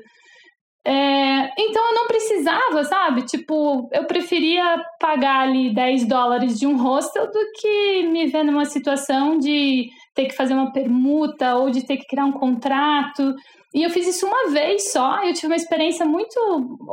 É, 0.86 1.50
então 1.60 1.86
eu 1.88 1.94
não 1.94 2.06
precisava, 2.06 2.84
sabe? 2.84 3.22
Tipo, 3.26 3.88
eu 3.92 4.06
preferia 4.06 4.82
pagar 4.98 5.42
ali 5.42 5.74
10 5.74 6.06
dólares 6.06 6.58
de 6.58 6.66
um 6.66 6.76
hostel 6.76 7.26
do 7.30 7.52
que 7.60 8.02
me 8.04 8.26
ver 8.28 8.44
numa 8.44 8.64
situação 8.64 9.38
de 9.38 9.88
ter 10.14 10.26
que 10.26 10.34
fazer 10.36 10.54
uma 10.54 10.72
permuta 10.72 11.56
ou 11.56 11.70
de 11.70 11.86
ter 11.86 11.98
que 11.98 12.06
criar 12.06 12.24
um 12.24 12.32
contrato. 12.32 13.34
E 13.74 13.82
eu 13.82 13.90
fiz 13.90 14.06
isso 14.06 14.26
uma 14.26 14.50
vez 14.50 14.90
só, 14.90 15.22
eu 15.22 15.32
tive 15.32 15.46
uma 15.48 15.56
experiência 15.56 16.04
muito 16.04 16.38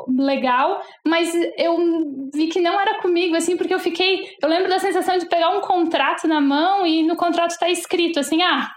legal, 0.10 0.80
mas 1.06 1.34
eu 1.58 1.78
vi 2.34 2.48
que 2.48 2.62
não 2.62 2.80
era 2.80 3.02
comigo, 3.02 3.36
assim, 3.36 3.58
porque 3.58 3.74
eu 3.74 3.80
fiquei. 3.80 4.20
Eu 4.44 4.50
lembro 4.50 4.70
da 4.70 4.80
sensação 4.80 5.18
de 5.18 5.28
pegar 5.28 5.58
um 5.58 5.62
contrato 5.62 6.28
na 6.28 6.40
mão 6.40 6.86
e 6.86 7.04
no 7.04 7.16
contrato 7.16 7.52
está 7.52 7.70
escrito 7.70 8.20
assim: 8.20 8.44
ah, 8.44 8.70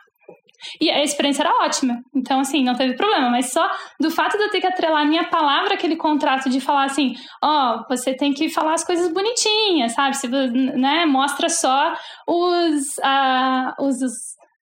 e 0.80 0.90
a 0.90 1.02
experiência 1.02 1.42
era 1.42 1.64
ótima. 1.64 2.00
Então, 2.14 2.40
assim, 2.40 2.62
não 2.64 2.74
teve 2.74 2.94
problema. 2.94 3.30
Mas 3.30 3.52
só 3.52 3.68
do 4.00 4.10
fato 4.10 4.36
de 4.36 4.44
eu 4.44 4.50
ter 4.50 4.60
que 4.60 4.66
atrelar 4.66 5.06
minha 5.06 5.24
palavra 5.24 5.74
aquele 5.74 5.96
contrato 5.96 6.48
de 6.48 6.60
falar 6.60 6.84
assim, 6.84 7.14
ó, 7.42 7.76
oh, 7.76 7.84
você 7.88 8.14
tem 8.14 8.32
que 8.32 8.48
falar 8.48 8.74
as 8.74 8.84
coisas 8.84 9.12
bonitinhas, 9.12 9.92
sabe? 9.92 10.16
Se, 10.16 10.28
né, 10.28 11.06
mostra 11.06 11.48
só 11.48 11.94
os, 12.26 12.82
uh, 12.98 13.84
os, 13.84 13.96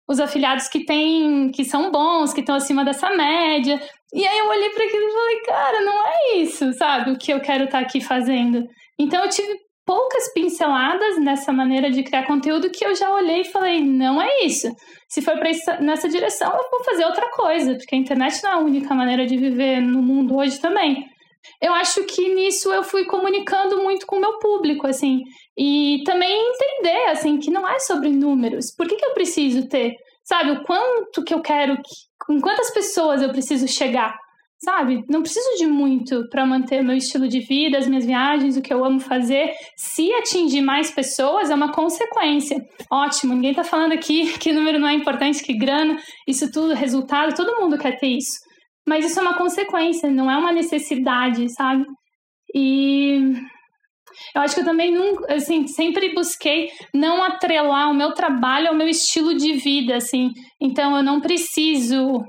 os 0.08 0.20
afiliados 0.20 0.68
que 0.68 0.84
tem, 0.84 1.50
que 1.50 1.64
são 1.64 1.90
bons, 1.90 2.32
que 2.32 2.40
estão 2.40 2.56
acima 2.56 2.84
dessa 2.84 3.10
média. 3.10 3.80
E 4.12 4.26
aí 4.26 4.38
eu 4.38 4.48
olhei 4.48 4.70
para 4.70 4.84
aquilo 4.84 5.08
e 5.08 5.12
falei, 5.12 5.40
cara, 5.42 5.80
não 5.82 6.06
é 6.06 6.36
isso, 6.38 6.72
sabe? 6.74 7.12
O 7.12 7.18
que 7.18 7.32
eu 7.32 7.40
quero 7.40 7.64
estar 7.64 7.78
tá 7.78 7.84
aqui 7.84 8.00
fazendo. 8.00 8.64
Então 8.98 9.22
eu 9.22 9.30
tive 9.30 9.69
poucas 9.90 10.32
pinceladas 10.32 11.18
nessa 11.18 11.52
maneira 11.52 11.90
de 11.90 12.04
criar 12.04 12.24
conteúdo 12.24 12.70
que 12.70 12.86
eu 12.86 12.94
já 12.94 13.12
olhei 13.12 13.40
e 13.40 13.50
falei, 13.50 13.80
não 13.80 14.22
é 14.22 14.44
isso. 14.44 14.68
Se 15.08 15.20
for 15.20 15.36
para 15.36 15.50
nessa 15.80 16.08
direção, 16.08 16.48
eu 16.48 16.70
vou 16.70 16.84
fazer 16.84 17.04
outra 17.04 17.28
coisa, 17.32 17.74
porque 17.74 17.96
a 17.96 17.98
internet 17.98 18.40
não 18.40 18.50
é 18.50 18.54
a 18.54 18.58
única 18.58 18.94
maneira 18.94 19.26
de 19.26 19.36
viver 19.36 19.80
no 19.80 20.00
mundo 20.00 20.36
hoje 20.36 20.60
também. 20.60 21.04
Eu 21.60 21.74
acho 21.74 22.04
que 22.04 22.32
nisso 22.32 22.72
eu 22.72 22.84
fui 22.84 23.04
comunicando 23.06 23.82
muito 23.82 24.06
com 24.06 24.18
o 24.18 24.20
meu 24.20 24.38
público, 24.38 24.86
assim, 24.86 25.22
e 25.58 26.04
também 26.06 26.38
entender, 26.38 27.06
assim, 27.08 27.40
que 27.40 27.50
não 27.50 27.68
é 27.68 27.80
sobre 27.80 28.10
números. 28.10 28.72
Por 28.76 28.86
que, 28.86 28.94
que 28.94 29.04
eu 29.04 29.14
preciso 29.14 29.68
ter, 29.68 29.96
sabe, 30.22 30.52
o 30.52 30.62
quanto 30.62 31.24
que 31.24 31.34
eu 31.34 31.42
quero, 31.42 31.76
com 32.24 32.40
quantas 32.40 32.70
pessoas 32.70 33.22
eu 33.22 33.32
preciso 33.32 33.66
chegar, 33.66 34.16
sabe? 34.62 35.02
Não 35.08 35.22
preciso 35.22 35.56
de 35.56 35.66
muito 35.66 36.28
para 36.28 36.44
manter 36.44 36.82
meu 36.82 36.96
estilo 36.96 37.26
de 37.26 37.40
vida, 37.40 37.78
as 37.78 37.86
minhas 37.86 38.04
viagens, 38.04 38.56
o 38.56 38.62
que 38.62 38.72
eu 38.72 38.84
amo 38.84 39.00
fazer. 39.00 39.50
Se 39.76 40.12
atingir 40.14 40.60
mais 40.60 40.90
pessoas, 40.90 41.50
é 41.50 41.54
uma 41.54 41.72
consequência. 41.72 42.58
Ótimo, 42.92 43.34
ninguém 43.34 43.54
tá 43.54 43.64
falando 43.64 43.92
aqui 43.92 44.32
que 44.38 44.52
número 44.52 44.78
não 44.78 44.88
é 44.88 44.94
importante, 44.94 45.42
que 45.42 45.56
grana, 45.56 45.96
isso 46.28 46.50
tudo, 46.52 46.74
resultado, 46.74 47.34
todo 47.34 47.60
mundo 47.60 47.78
quer 47.78 47.98
ter 47.98 48.08
isso. 48.08 48.38
Mas 48.86 49.06
isso 49.06 49.18
é 49.18 49.22
uma 49.22 49.36
consequência, 49.36 50.10
não 50.10 50.30
é 50.30 50.36
uma 50.36 50.52
necessidade, 50.52 51.46
sabe? 51.54 51.84
E 52.54 53.32
eu 54.34 54.42
acho 54.42 54.54
que 54.54 54.60
eu 54.60 54.64
também 54.64 54.92
nunca, 54.92 55.34
assim, 55.34 55.66
sempre 55.66 56.12
busquei 56.14 56.68
não 56.94 57.22
atrelar 57.22 57.90
o 57.90 57.94
meu 57.94 58.12
trabalho 58.12 58.68
ao 58.68 58.74
meu 58.74 58.88
estilo 58.88 59.34
de 59.34 59.54
vida, 59.54 59.96
assim. 59.96 60.30
Então 60.60 60.96
eu 60.96 61.02
não 61.02 61.20
preciso 61.20 62.20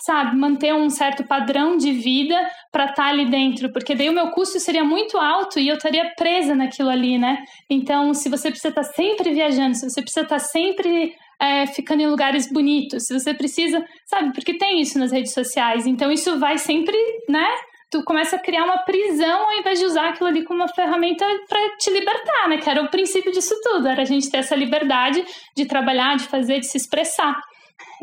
sabe, 0.00 0.36
manter 0.36 0.72
um 0.74 0.88
certo 0.88 1.24
padrão 1.24 1.76
de 1.76 1.92
vida 1.92 2.36
para 2.70 2.84
estar 2.84 3.04
tá 3.04 3.08
ali 3.08 3.26
dentro, 3.26 3.72
porque 3.72 3.94
daí 3.94 4.08
o 4.08 4.12
meu 4.12 4.30
custo 4.30 4.60
seria 4.60 4.84
muito 4.84 5.18
alto 5.18 5.58
e 5.58 5.68
eu 5.68 5.76
estaria 5.76 6.12
presa 6.16 6.54
naquilo 6.54 6.88
ali, 6.88 7.18
né? 7.18 7.38
Então, 7.68 8.14
se 8.14 8.28
você 8.28 8.50
precisa 8.50 8.68
estar 8.68 8.84
tá 8.84 8.92
sempre 8.92 9.32
viajando, 9.32 9.74
se 9.74 9.88
você 9.88 10.00
precisa 10.00 10.22
estar 10.22 10.38
tá 10.38 10.44
sempre 10.44 11.14
é, 11.40 11.66
ficando 11.66 12.02
em 12.02 12.06
lugares 12.06 12.50
bonitos, 12.50 13.06
se 13.06 13.18
você 13.18 13.34
precisa, 13.34 13.84
sabe, 14.06 14.32
porque 14.32 14.56
tem 14.56 14.80
isso 14.80 14.98
nas 14.98 15.12
redes 15.12 15.32
sociais, 15.32 15.86
então 15.86 16.10
isso 16.12 16.38
vai 16.38 16.58
sempre, 16.58 16.96
né? 17.28 17.48
Tu 17.90 18.04
começa 18.04 18.36
a 18.36 18.38
criar 18.38 18.64
uma 18.64 18.78
prisão 18.78 19.48
ao 19.48 19.58
invés 19.58 19.78
de 19.78 19.86
usar 19.86 20.10
aquilo 20.10 20.28
ali 20.28 20.44
como 20.44 20.60
uma 20.60 20.68
ferramenta 20.68 21.24
para 21.48 21.76
te 21.78 21.90
libertar, 21.90 22.48
né? 22.48 22.58
Que 22.58 22.68
era 22.68 22.82
o 22.82 22.90
princípio 22.90 23.32
disso 23.32 23.58
tudo, 23.62 23.88
era 23.88 24.02
a 24.02 24.04
gente 24.04 24.30
ter 24.30 24.38
essa 24.38 24.54
liberdade 24.54 25.24
de 25.56 25.64
trabalhar, 25.64 26.16
de 26.16 26.24
fazer, 26.24 26.60
de 26.60 26.66
se 26.66 26.76
expressar. 26.76 27.34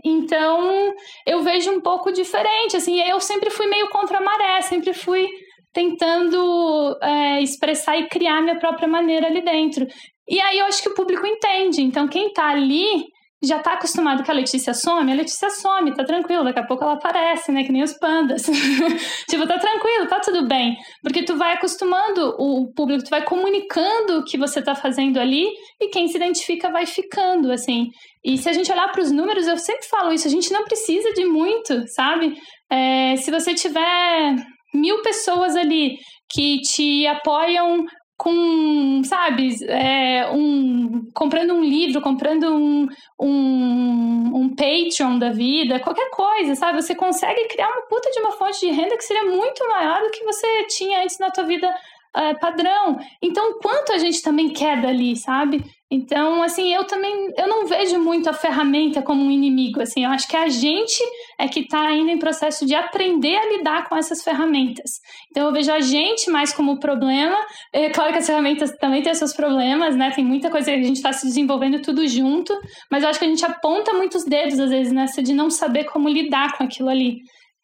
Então, 0.04 0.94
eu 1.26 1.42
vejo 1.42 1.72
um 1.72 1.82
pouco 1.82 2.12
diferente, 2.12 2.78
assim, 2.78 3.02
eu 3.02 3.20
sempre 3.20 3.50
fui 3.50 3.68
meio 3.68 3.90
contra 3.90 4.20
a 4.20 4.22
maré, 4.22 4.62
sempre 4.62 4.94
fui 4.94 5.28
tentando 5.74 6.98
é, 7.02 7.42
expressar 7.42 7.98
e 7.98 8.08
criar 8.08 8.42
minha 8.42 8.58
própria 8.58 8.88
maneira 8.88 9.28
ali 9.28 9.42
dentro. 9.42 9.86
E 10.28 10.40
aí 10.40 10.60
eu 10.60 10.66
acho 10.66 10.82
que 10.82 10.90
o 10.90 10.96
público 10.96 11.26
entende. 11.26 11.82
Então, 11.82 12.08
quem 12.08 12.32
tá 12.32 12.50
ali 12.50 13.06
já 13.46 13.60
tá 13.60 13.74
acostumado 13.74 14.24
que 14.24 14.32
a 14.32 14.34
Letícia 14.34 14.74
some, 14.74 15.12
a 15.12 15.16
Letícia 15.16 15.50
some, 15.50 15.94
tá 15.94 16.04
tranquilo, 16.04 16.44
daqui 16.44 16.60
a 16.60 16.66
pouco 16.66 16.84
ela 16.84 16.94
aparece, 16.94 17.52
né? 17.52 17.64
Que 17.64 17.72
nem 17.72 17.84
os 17.84 17.94
pandas. 17.94 18.44
tipo, 19.30 19.48
tá 19.48 19.58
tranquilo, 19.58 20.08
tá 20.08 20.20
tudo 20.20 20.48
bem. 20.48 20.76
Porque 21.02 21.24
tu 21.24 21.38
vai 21.38 21.54
acostumando 21.54 22.36
o 22.38 22.72
público, 22.74 23.04
tu 23.04 23.10
vai 23.10 23.24
comunicando 23.24 24.20
o 24.20 24.24
que 24.24 24.38
você 24.38 24.62
tá 24.62 24.76
fazendo 24.76 25.20
ali 25.20 25.48
e 25.82 25.90
quem 25.90 26.08
se 26.08 26.18
identifica 26.18 26.72
vai 26.72 26.86
ficando, 26.86 27.52
assim. 27.52 27.88
E 28.24 28.38
se 28.38 28.50
a 28.50 28.54
gente 28.54 28.72
olhar 28.72 28.92
para 28.92 29.02
os 29.02 29.12
números, 29.12 29.48
eu 29.48 29.58
sempre 29.58 29.88
falo 29.88 30.12
isso, 30.12 30.28
a 30.28 30.32
gente 30.32 30.52
não 30.52 30.64
precisa 30.64 31.14
de 31.14 31.26
muito, 31.26 31.84
sabe? 31.88 32.34
É, 32.72 33.16
se 33.18 33.30
você 33.30 33.54
tiver 33.54 34.36
mil 34.74 35.02
pessoas 35.02 35.56
ali 35.56 35.96
que 36.30 36.60
te 36.62 37.08
apoiam 37.08 37.86
com, 38.18 39.02
sabe, 39.04 39.50
é, 39.68 40.30
um, 40.32 41.10
comprando 41.14 41.54
um 41.54 41.64
livro, 41.64 42.02
comprando 42.02 42.56
um, 42.56 42.88
um, 43.20 44.32
um 44.34 44.56
Patreon 44.56 45.20
da 45.20 45.32
vida, 45.32 45.80
qualquer 45.80 46.10
coisa, 46.12 46.56
sabe? 46.56 46.82
Você 46.82 46.96
consegue 46.96 47.48
criar 47.50 47.68
uma 47.68 47.88
puta 47.88 48.10
de 48.12 48.20
uma 48.20 48.32
fonte 48.32 48.60
de 48.62 48.72
renda 48.72 48.96
que 48.98 49.04
seria 49.04 49.26
muito 49.26 49.68
maior 49.68 50.02
do 50.02 50.12
que 50.12 50.24
você 50.24 50.64
tinha 50.70 51.04
antes 51.04 51.20
na 51.20 51.30
tua 51.30 51.44
vida 51.44 51.70
uh, 52.16 52.40
padrão. 52.40 52.98
Então, 53.22 53.60
quanto 53.60 53.92
a 53.92 53.98
gente 53.98 54.22
também 54.22 54.50
quer 54.50 54.82
dali, 54.82 55.18
sabe? 55.18 55.64
Então, 55.92 56.42
assim, 56.42 56.74
eu 56.74 56.86
também 56.86 57.34
eu 57.38 57.48
não 57.48 57.66
vejo 57.66 58.00
muito 58.00 58.30
a 58.30 58.34
ferramenta 58.34 59.02
como 59.02 59.24
um 59.24 59.32
inimigo, 59.32 59.82
assim, 59.82 60.06
eu 60.06 60.10
acho 60.10 60.28
que 60.28 60.38
a 60.38 60.48
gente 60.48 61.04
é 61.40 61.48
que 61.48 61.62
está 61.62 61.82
ainda 61.82 62.12
em 62.12 62.20
processo 62.20 62.66
de 62.66 62.76
aprender 62.76 63.36
a 63.36 63.58
lidar 63.58 63.88
com 63.88 63.96
essas 63.96 64.24
ferramentas. 64.24 64.92
Então, 65.30 65.48
eu 65.48 65.54
vejo 65.54 65.72
a 65.72 65.80
gente 65.80 66.30
mais 66.30 66.54
como 66.54 66.80
problema. 66.80 67.38
É 67.74 67.90
claro 67.90 68.12
que 68.12 68.20
as 68.20 68.26
ferramentas 68.26 68.72
também 68.80 69.02
têm 69.02 69.14
seus 69.14 69.34
problemas, 69.34 69.96
né? 69.96 70.12
Tem 70.12 70.26
muita 70.26 70.50
coisa 70.50 70.72
que 70.72 70.78
a 70.78 70.84
gente 70.84 70.98
está 70.98 71.14
se 71.14 71.26
desenvolvendo 71.26 71.82
tudo 71.82 72.08
junto, 72.08 72.54
mas 72.92 73.04
eu 73.04 73.10
acho 73.10 73.20
que 73.20 73.26
a 73.26 73.30
gente 73.30 73.46
aponta 73.46 73.94
muitos 73.94 74.24
dedos, 74.26 74.60
às 74.60 74.70
vezes, 74.70 74.94
nessa 74.94 75.22
de 75.22 75.34
não 75.34 75.50
saber 75.50 75.86
como 75.86 76.10
lidar 76.10 76.58
com 76.58 76.64
aquilo 76.64 76.90
ali. 76.90 77.18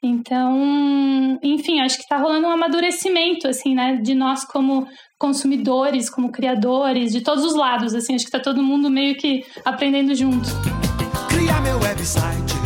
Então, 0.04 1.40
enfim, 1.44 1.80
acho 1.80 1.98
que 1.98 2.04
está 2.04 2.18
rolando 2.18 2.48
um 2.48 2.52
amadurecimento, 2.52 3.48
assim, 3.48 3.76
né, 3.76 3.98
de 3.98 4.16
nós 4.16 4.44
como 4.44 4.88
consumidores, 5.20 6.10
como 6.10 6.32
criadores, 6.32 7.12
de 7.12 7.22
todos 7.22 7.46
os 7.46 7.56
lados, 7.56 7.94
assim, 7.94 8.16
acho 8.16 8.26
que 8.26 8.36
está 8.36 8.40
todo 8.40 8.64
mundo 8.64 8.90
meio 8.90 9.16
que 9.16 9.44
aprendendo 9.64 10.16
junto. 10.16 10.50
Criar 11.30 11.62
meu 11.62 11.78
website, 11.78 12.61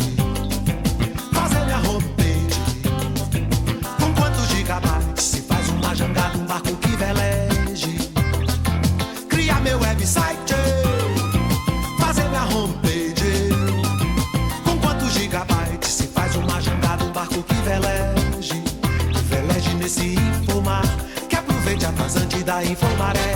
vazante 21.96 22.44
da 22.44 22.62
infomaré. 22.62 23.34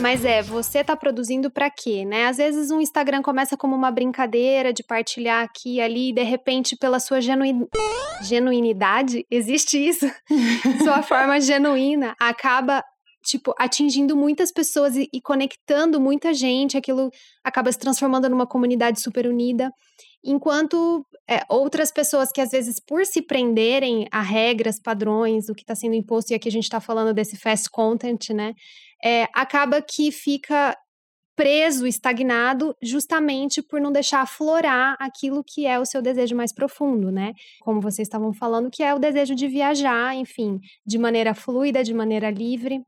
Mas 0.00 0.24
é, 0.24 0.42
você 0.42 0.82
tá 0.82 0.96
produzindo 0.96 1.48
para 1.48 1.70
quê, 1.70 2.04
né? 2.04 2.26
Às 2.26 2.38
vezes 2.38 2.72
um 2.72 2.80
Instagram 2.80 3.22
começa 3.22 3.56
como 3.56 3.76
uma 3.76 3.90
brincadeira 3.90 4.72
de 4.72 4.82
partilhar 4.82 5.44
aqui 5.44 5.76
e 5.76 5.80
ali, 5.80 6.10
e 6.10 6.12
de 6.12 6.24
repente, 6.24 6.76
pela 6.76 6.98
sua 6.98 7.20
genuin... 7.20 7.68
genuinidade, 8.22 9.24
existe 9.30 9.78
isso? 9.78 10.10
sua 10.82 11.02
forma 11.04 11.40
genuína 11.40 12.16
acaba 12.18 12.82
tipo, 13.24 13.54
atingindo 13.56 14.16
muitas 14.16 14.50
pessoas 14.50 14.96
e, 14.96 15.08
e, 15.12 15.20
conectando 15.20 16.00
muita 16.00 16.34
gente, 16.34 16.76
aquilo 16.76 17.08
acaba 17.44 17.70
se 17.70 17.78
transformando 17.78 18.28
numa 18.28 18.46
comunidade 18.46 19.00
super 19.00 19.28
unida. 19.28 19.70
Enquanto 20.24 21.06
é, 21.32 21.44
outras 21.48 21.90
pessoas 21.90 22.30
que, 22.30 22.40
às 22.40 22.50
vezes, 22.50 22.78
por 22.78 23.06
se 23.06 23.22
prenderem 23.22 24.06
a 24.10 24.20
regras, 24.20 24.78
padrões, 24.78 25.48
o 25.48 25.54
que 25.54 25.62
está 25.62 25.74
sendo 25.74 25.94
imposto, 25.94 26.32
e 26.32 26.34
aqui 26.34 26.48
a 26.48 26.52
gente 26.52 26.64
está 26.64 26.80
falando 26.80 27.14
desse 27.14 27.36
fast 27.36 27.70
content, 27.70 28.30
né? 28.30 28.54
É, 29.02 29.26
acaba 29.34 29.80
que 29.80 30.12
fica 30.12 30.76
preso, 31.34 31.86
estagnado, 31.86 32.76
justamente 32.82 33.62
por 33.62 33.80
não 33.80 33.90
deixar 33.90 34.20
aflorar 34.20 34.96
aquilo 35.00 35.42
que 35.42 35.66
é 35.66 35.78
o 35.78 35.86
seu 35.86 36.02
desejo 36.02 36.36
mais 36.36 36.52
profundo, 36.52 37.10
né? 37.10 37.32
Como 37.62 37.80
vocês 37.80 38.06
estavam 38.06 38.32
falando, 38.34 38.70
que 38.70 38.82
é 38.82 38.94
o 38.94 38.98
desejo 38.98 39.34
de 39.34 39.48
viajar, 39.48 40.14
enfim, 40.14 40.58
de 40.86 40.98
maneira 40.98 41.34
fluida, 41.34 41.82
de 41.82 41.94
maneira 41.94 42.30
livre. 42.30 42.82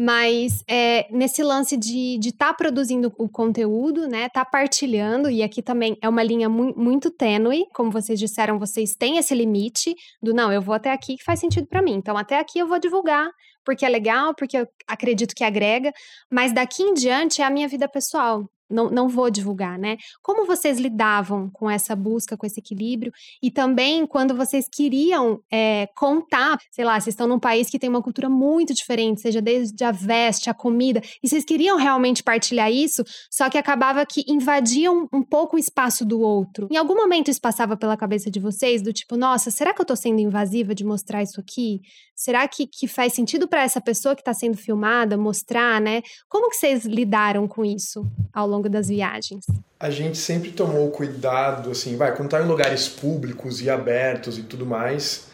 Mas 0.00 0.62
é, 0.68 1.08
nesse 1.10 1.42
lance 1.42 1.76
de 1.76 2.20
estar 2.20 2.48
tá 2.48 2.54
produzindo 2.54 3.12
o 3.18 3.28
conteúdo, 3.28 4.06
né? 4.06 4.28
Tá 4.28 4.44
partilhando, 4.44 5.28
e 5.28 5.42
aqui 5.42 5.60
também 5.60 5.98
é 6.00 6.08
uma 6.08 6.22
linha 6.22 6.48
mu 6.48 6.72
muito 6.76 7.10
tênue, 7.10 7.66
como 7.74 7.90
vocês 7.90 8.16
disseram, 8.16 8.60
vocês 8.60 8.94
têm 8.94 9.18
esse 9.18 9.34
limite 9.34 9.96
do 10.22 10.32
não, 10.32 10.52
eu 10.52 10.62
vou 10.62 10.72
até 10.72 10.92
aqui 10.92 11.16
que 11.16 11.24
faz 11.24 11.40
sentido 11.40 11.66
para 11.66 11.82
mim. 11.82 11.94
Então, 11.94 12.16
até 12.16 12.38
aqui 12.38 12.60
eu 12.60 12.68
vou 12.68 12.78
divulgar, 12.78 13.28
porque 13.64 13.84
é 13.84 13.88
legal, 13.88 14.36
porque 14.36 14.58
eu 14.58 14.68
acredito 14.86 15.34
que 15.34 15.42
agrega, 15.42 15.92
mas 16.30 16.52
daqui 16.52 16.84
em 16.84 16.94
diante 16.94 17.42
é 17.42 17.44
a 17.44 17.50
minha 17.50 17.66
vida 17.66 17.88
pessoal 17.88 18.48
não, 18.70 18.90
não 18.90 19.08
vou 19.08 19.30
divulgar, 19.30 19.78
né? 19.78 19.96
Como 20.22 20.46
vocês 20.46 20.78
lidavam 20.78 21.50
com 21.50 21.70
essa 21.70 21.94
busca, 21.94 22.36
com 22.36 22.46
esse 22.46 22.60
equilíbrio? 22.60 23.12
E 23.42 23.50
também 23.50 24.06
quando 24.06 24.34
vocês 24.34 24.66
queriam 24.70 25.40
é, 25.50 25.88
contar, 25.96 26.58
sei 26.70 26.84
lá, 26.84 27.00
vocês 27.00 27.14
estão 27.14 27.26
num 27.26 27.38
país 27.38 27.70
que 27.70 27.78
tem 27.78 27.88
uma 27.88 28.02
cultura 28.02 28.28
muito 28.28 28.74
diferente, 28.74 29.20
seja 29.20 29.40
desde 29.40 29.82
a 29.84 29.92
veste, 29.92 30.50
a 30.50 30.54
comida, 30.54 31.00
e 31.22 31.28
vocês 31.28 31.44
queriam 31.44 31.76
realmente 31.76 32.22
partilhar 32.22 32.70
isso, 32.70 33.04
só 33.30 33.48
que 33.48 33.58
acabava 33.58 34.04
que 34.04 34.24
invadiam 34.28 35.08
um 35.12 35.22
pouco 35.22 35.56
o 35.56 35.58
espaço 35.58 36.04
do 36.04 36.20
outro. 36.20 36.68
Em 36.70 36.76
algum 36.76 36.94
momento 36.94 37.30
isso 37.30 37.40
passava 37.40 37.76
pela 37.76 37.96
cabeça 37.96 38.30
de 38.30 38.40
vocês, 38.40 38.82
do 38.82 38.92
tipo, 38.92 39.16
nossa, 39.16 39.50
será 39.50 39.72
que 39.72 39.80
eu 39.80 39.86
tô 39.86 39.96
sendo 39.96 40.20
invasiva 40.20 40.74
de 40.74 40.84
mostrar 40.84 41.22
isso 41.22 41.40
aqui? 41.40 41.80
Será 42.18 42.48
que, 42.48 42.66
que 42.66 42.88
faz 42.88 43.12
sentido 43.12 43.46
para 43.46 43.62
essa 43.62 43.80
pessoa 43.80 44.16
que 44.16 44.22
está 44.22 44.34
sendo 44.34 44.56
filmada 44.56 45.16
mostrar, 45.16 45.80
né? 45.80 46.02
Como 46.28 46.50
que 46.50 46.56
vocês 46.56 46.84
lidaram 46.84 47.46
com 47.46 47.64
isso 47.64 48.04
ao 48.34 48.48
longo 48.48 48.57
longo 48.58 48.68
das 48.68 48.88
viagens? 48.88 49.46
A 49.78 49.90
gente 49.90 50.18
sempre 50.18 50.50
tomou 50.50 50.90
cuidado, 50.90 51.70
assim, 51.70 51.96
vai, 51.96 52.14
quando 52.14 52.28
tá 52.28 52.42
em 52.42 52.46
lugares 52.46 52.88
públicos 52.88 53.62
e 53.62 53.70
abertos 53.70 54.36
e 54.38 54.42
tudo 54.42 54.66
mais, 54.66 55.28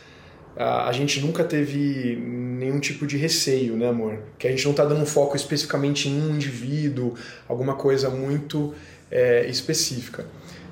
a, 0.57 0.93
gente 0.93 1.21
nunca 1.21 1.43
teve 1.43 2.17
nenhum 2.17 2.79
tipo 2.79 3.07
de 3.07 3.17
receio, 3.17 3.77
né, 3.77 3.89
amor? 3.89 4.19
Que 4.39 4.47
a 4.47 4.51
gente 4.51 4.65
não 4.67 4.75
tá 4.75 4.85
dando 4.85 5.05
foco 5.07 5.35
especificamente 5.35 6.09
em 6.09 6.21
um 6.21 6.35
indivíduo, 6.35 7.15
alguma 7.49 7.75
coisa 7.75 8.09
muito 8.11 8.75
é, 9.11 9.47
específica. 9.47 10.27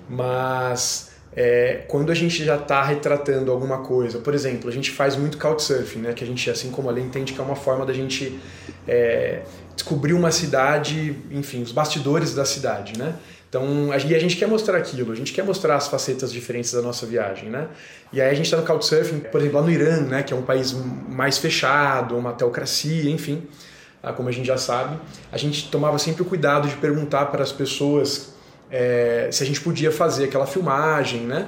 Mas 0.09 1.11
é, 1.35 1.85
quando 1.89 2.13
a 2.13 2.15
gente 2.15 2.45
já 2.45 2.57
está 2.57 2.83
retratando 2.83 3.51
alguma 3.51 3.79
coisa, 3.79 4.19
por 4.19 4.35
exemplo, 4.35 4.69
a 4.69 4.73
gente 4.73 4.91
faz 4.91 5.17
muito 5.17 5.39
couchsurfing, 5.39 6.01
né? 6.01 6.13
Que 6.13 6.23
a 6.23 6.27
gente, 6.27 6.49
assim 6.51 6.71
como 6.71 6.89
a 6.89 6.93
lei 6.93 7.03
entende 7.03 7.33
que 7.33 7.41
é 7.41 7.43
uma 7.43 7.57
forma 7.57 7.85
da 7.87 7.93
gente 7.93 8.39
é, 8.87 9.43
descobrir 9.75 10.13
uma 10.13 10.31
cidade, 10.31 11.17
enfim, 11.31 11.63
os 11.63 11.73
bastidores 11.73 12.35
da 12.35 12.45
cidade, 12.45 12.99
né? 12.99 13.15
Então, 13.49 13.89
e 13.93 14.15
a 14.15 14.19
gente 14.19 14.37
quer 14.37 14.49
mostrar 14.49 14.79
aquilo, 14.79 15.13
a 15.13 15.15
gente 15.15 15.31
quer 15.31 15.45
mostrar 15.45 15.77
as 15.77 15.87
facetas 15.87 16.33
diferentes 16.33 16.73
da 16.73 16.81
nossa 16.81 17.05
viagem, 17.05 17.51
né? 17.51 17.69
E 18.11 18.19
aí 18.19 18.31
a 18.31 18.35
gente 18.35 18.47
está 18.47 18.57
no 18.57 18.63
Couchsurfing, 18.63 19.21
por 19.21 19.41
exemplo, 19.41 19.61
lá 19.61 19.67
no 19.67 19.71
Irã, 19.71 20.01
né? 20.01 20.23
Que 20.23 20.33
é 20.33 20.37
um 20.37 20.43
país 20.43 20.73
mais 20.73 21.37
fechado, 21.37 22.17
uma 22.17 22.33
teocracia, 22.33 23.11
enfim, 23.11 23.47
ah, 24.03 24.11
como 24.11 24.31
a 24.31 24.33
gente 24.33 24.47
já 24.47 24.57
sabe. 24.57 24.99
A 25.31 25.37
gente 25.37 25.69
tomava 25.71 25.99
sempre 25.99 26.23
o 26.23 26.25
cuidado 26.25 26.67
de 26.67 26.77
perguntar 26.77 27.27
para 27.27 27.43
as 27.43 27.53
pessoas 27.53 28.33
é, 28.71 29.29
se 29.31 29.43
a 29.43 29.47
gente 29.47 29.61
podia 29.61 29.93
fazer 29.93 30.25
aquela 30.25 30.47
filmagem, 30.47 31.21
né? 31.21 31.47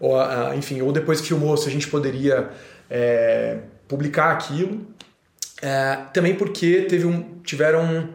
Ou, 0.00 0.20
ah, 0.20 0.52
enfim, 0.56 0.82
ou 0.82 0.90
depois 0.90 1.20
que 1.20 1.28
filmou, 1.28 1.56
se 1.56 1.68
a 1.68 1.70
gente 1.70 1.86
poderia 1.86 2.50
é, 2.90 3.58
publicar 3.86 4.32
aquilo. 4.32 4.84
É, 5.64 5.96
também 6.12 6.34
porque 6.34 6.82
teve 6.82 7.06
um, 7.06 7.38
tiveram 7.42 8.10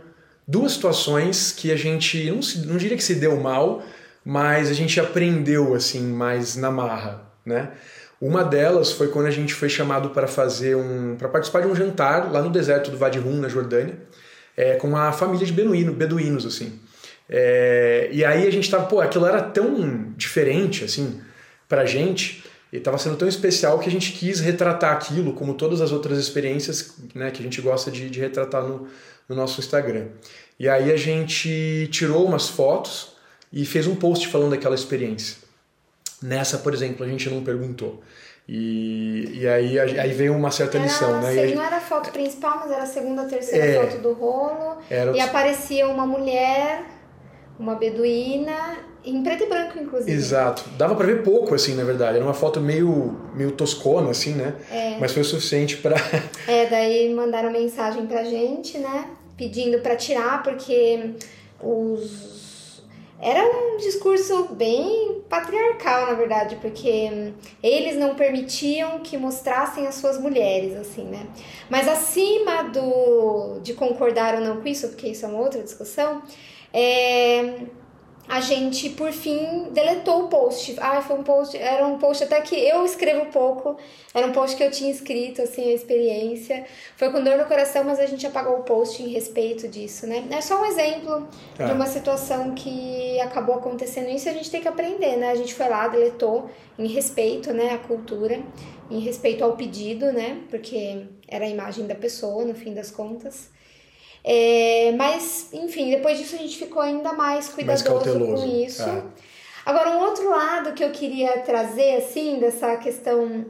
duas 0.48 0.74
situações 0.74 1.52
que 1.52 1.72
a 1.72 1.76
gente, 1.76 2.30
não, 2.30 2.42
não 2.68 2.78
diria 2.78 2.96
que 2.96 3.04
se 3.04 3.16
deu 3.16 3.38
mal, 3.38 3.84
mas 4.24 4.70
a 4.70 4.74
gente 4.74 5.00
aprendeu 5.00 5.74
assim 5.74 6.00
mais 6.00 6.56
na 6.56 6.70
marra, 6.70 7.24
né? 7.44 7.72
Uma 8.22 8.44
delas 8.44 8.92
foi 8.92 9.08
quando 9.08 9.26
a 9.26 9.32
gente 9.32 9.56
foi 9.56 9.68
chamado 9.68 10.12
para 10.12 10.28
fazer 10.28 10.76
um, 10.76 11.16
para 11.18 11.28
participar 11.28 11.62
de 11.62 11.68
um 11.68 11.76
jantar 11.76 12.32
lá 12.32 12.40
no 12.40 12.52
deserto 12.52 12.92
do 12.92 12.98
Wadi 12.98 13.18
Rum, 13.18 13.40
na 13.40 13.48
Jordânia, 13.48 13.98
é, 14.56 14.76
com 14.76 14.88
uma 14.88 15.12
família 15.12 15.44
de 15.44 15.54
beduíno, 15.54 15.92
beduínos 15.92 16.46
assim. 16.46 16.80
É, 17.28 18.10
e 18.12 18.24
aí 18.24 18.46
a 18.46 18.52
gente 18.52 18.70
tava, 18.70 18.86
pô, 18.86 19.02
aquilo 19.02 19.26
era 19.26 19.42
tão 19.42 20.14
diferente 20.16 20.84
assim 20.84 21.20
pra 21.68 21.84
gente 21.84 22.44
e 22.72 22.78
estava 22.78 22.98
sendo 22.98 23.18
tão 23.18 23.28
especial 23.28 23.80
que 23.80 23.90
a 23.90 23.92
gente 23.92 24.12
quis 24.14 24.40
retratar 24.40 24.94
aquilo, 24.94 25.34
como 25.34 25.54
todas 25.54 25.82
as 25.82 25.92
outras 25.92 26.20
experiências 26.20 26.94
né, 27.16 27.32
que 27.32 27.40
a 27.40 27.44
gente 27.44 27.62
gosta 27.62 27.90
de, 27.90 28.10
de 28.10 28.20
retratar 28.20 28.64
no, 28.64 28.88
no 29.28 29.36
nosso 29.36 29.60
Instagram. 29.60 30.08
E 30.60 30.70
aí 30.70 30.92
a 30.92 30.98
gente 30.98 31.90
tirou 31.92 32.26
umas 32.26 32.48
fotos 32.48 33.14
e 33.52 33.66
fez 33.66 33.88
um 33.88 33.96
post 33.96 34.28
falando 34.28 34.52
daquela 34.52 34.76
experiência. 34.76 35.38
Nessa, 36.22 36.60
por 36.60 36.74
exemplo, 36.74 37.06
a 37.06 37.10
gente 37.10 37.30
não 37.30 37.44
perguntou. 37.44 38.04
E, 38.48 39.40
e 39.42 39.48
aí, 39.48 39.80
aí 39.80 40.12
veio 40.12 40.36
uma 40.36 40.52
certa 40.52 40.78
era, 40.78 40.86
lição, 40.86 41.22
né? 41.22 41.54
Não 41.54 41.64
era 41.64 41.78
a 41.78 41.82
foto 41.82 42.12
principal, 42.12 42.60
mas 42.60 42.72
era 42.72 42.84
a 42.84 42.88
segunda, 42.88 43.26
terceira 43.26 43.66
é, 43.66 43.86
foto 43.86 44.02
do 44.02 44.14
rolo. 44.14 44.80
E 45.16 45.20
aparecia 45.20 45.88
uma 45.88 46.06
mulher, 46.06 46.84
uma 47.60 47.76
beduína 47.76 48.89
em 49.04 49.24
preto 49.24 49.44
e 49.44 49.48
branco, 49.48 49.80
inclusive. 49.80 50.12
Exato. 50.12 50.64
Dava 50.78 50.96
para 50.96 51.06
ver 51.06 51.24
pouco, 51.24 51.56
assim, 51.56 51.76
na 51.76 51.84
verdade. 51.84 52.18
Era 52.18 52.26
uma 52.26 52.34
foto 52.34 52.60
meio, 52.60 53.18
meio 53.34 53.52
toscona, 53.52 54.12
assim, 54.12 54.34
né? 54.34 54.56
É. 54.72 54.98
Mas 55.00 55.14
foi 55.14 55.22
o 55.22 55.26
suficiente 55.26 55.78
para. 55.78 55.96
é, 56.48 56.66
daí 56.66 57.14
mandaram 57.14 57.52
mensagem 57.52 58.06
pra 58.06 58.24
gente, 58.24 58.78
né? 58.78 59.06
Pedindo 59.38 59.80
para 59.80 59.96
tirar, 59.96 60.44
porque 60.44 61.12
os. 61.62 62.50
Era 63.22 63.42
um 63.44 63.78
discurso 63.78 64.48
bem 64.54 65.22
patriarcal, 65.28 66.06
na 66.06 66.14
verdade, 66.14 66.56
porque 66.62 67.34
eles 67.62 67.98
não 67.98 68.16
permitiam 68.16 69.00
que 69.00 69.18
mostrassem 69.18 69.86
as 69.88 69.96
suas 69.96 70.18
mulheres, 70.18 70.74
assim, 70.78 71.04
né? 71.04 71.28
Mas 71.70 71.86
acima 71.90 72.64
do 72.64 73.60
de 73.62 73.74
concordar 73.74 74.36
ou 74.36 74.42
não 74.42 74.62
com 74.62 74.68
isso, 74.70 74.88
porque 74.88 75.10
isso 75.10 75.26
é 75.26 75.28
uma 75.28 75.40
outra 75.40 75.62
discussão, 75.62 76.22
é, 76.74 77.56
a 78.30 78.42
gente, 78.42 78.92
por 78.92 79.12
fim, 79.12 79.70
deletou 79.72 80.26
o 80.26 80.28
post. 80.28 80.76
Ah, 80.80 81.02
foi 81.02 81.18
um 81.18 81.24
post, 81.24 81.58
era 81.58 81.86
um 81.88 81.98
post 81.98 82.24
até 82.24 82.40
que 82.42 82.56
eu 82.56 82.86
escrevo 82.86 83.26
pouco, 83.32 83.76
era 84.14 84.28
um 84.28 84.32
post 84.32 84.56
que 84.56 84.64
eu 84.64 84.70
tinha 84.70 84.92
escrito, 84.92 85.42
assim, 85.42 85.72
a 85.72 85.74
experiência. 85.74 86.64
Foi 86.96 87.12
com 87.12 87.24
dor 87.24 87.40
no 87.40 87.46
coração, 87.46 87.84
mas 87.84 88.00
a 88.00 88.06
gente 88.06 88.28
apagou 88.28 88.60
o 88.60 88.64
post 88.64 89.02
em 89.02 89.08
respeito 89.08 89.68
disso, 89.68 90.06
né? 90.06 90.28
É 90.30 90.42
só 90.42 90.62
um 90.62 90.66
exemplo 90.66 91.28
é. 91.58 91.66
de 91.66 91.72
uma 91.72 91.88
situação 91.88 92.54
que 92.54 93.20
acabou 93.20 93.56
acontecendo 93.56 94.10
isso 94.10 94.30
a 94.30 94.34
gente 94.34 94.52
tem 94.52 94.62
que 94.62 94.68
aprender, 94.68 95.18
né? 95.18 95.32
A 95.32 95.36
gente 95.36 95.56
foi 95.56 95.68
lá, 95.68 95.88
deletou 95.88 96.52
em 96.78 96.86
respeito, 96.86 97.52
né, 97.52 97.74
à 97.74 97.80
cultura, 97.80 98.40
em 98.92 99.00
respeito 99.00 99.44
ao 99.44 99.58
pedido, 99.58 100.12
né? 100.12 100.44
Porque 100.52 101.08
era 101.28 101.46
a 101.46 101.50
imagem 101.50 101.88
da 101.88 101.96
pessoa, 101.96 102.46
no 102.46 102.54
fim 102.54 102.76
das 102.76 102.92
contas. 102.92 103.50
É, 104.24 104.94
mas, 104.98 105.50
enfim, 105.54 105.90
depois 105.90 106.18
disso 106.18 106.36
a 106.36 106.40
gente 106.40 106.58
ficou 106.58 106.82
ainda 106.82 107.14
mais 107.14 107.50
cuidadoso 107.50 108.20
mais 108.20 108.42
com 108.42 108.48
isso. 108.48 108.84
É. 108.84 109.04
Agora, 109.66 109.92
um 109.92 110.00
outro 110.00 110.30
lado 110.30 110.74
que 110.74 110.84
eu 110.84 110.92
queria 110.92 111.40
trazer, 111.40 111.98
assim, 111.98 112.40
dessa 112.40 112.76
questão 112.78 113.46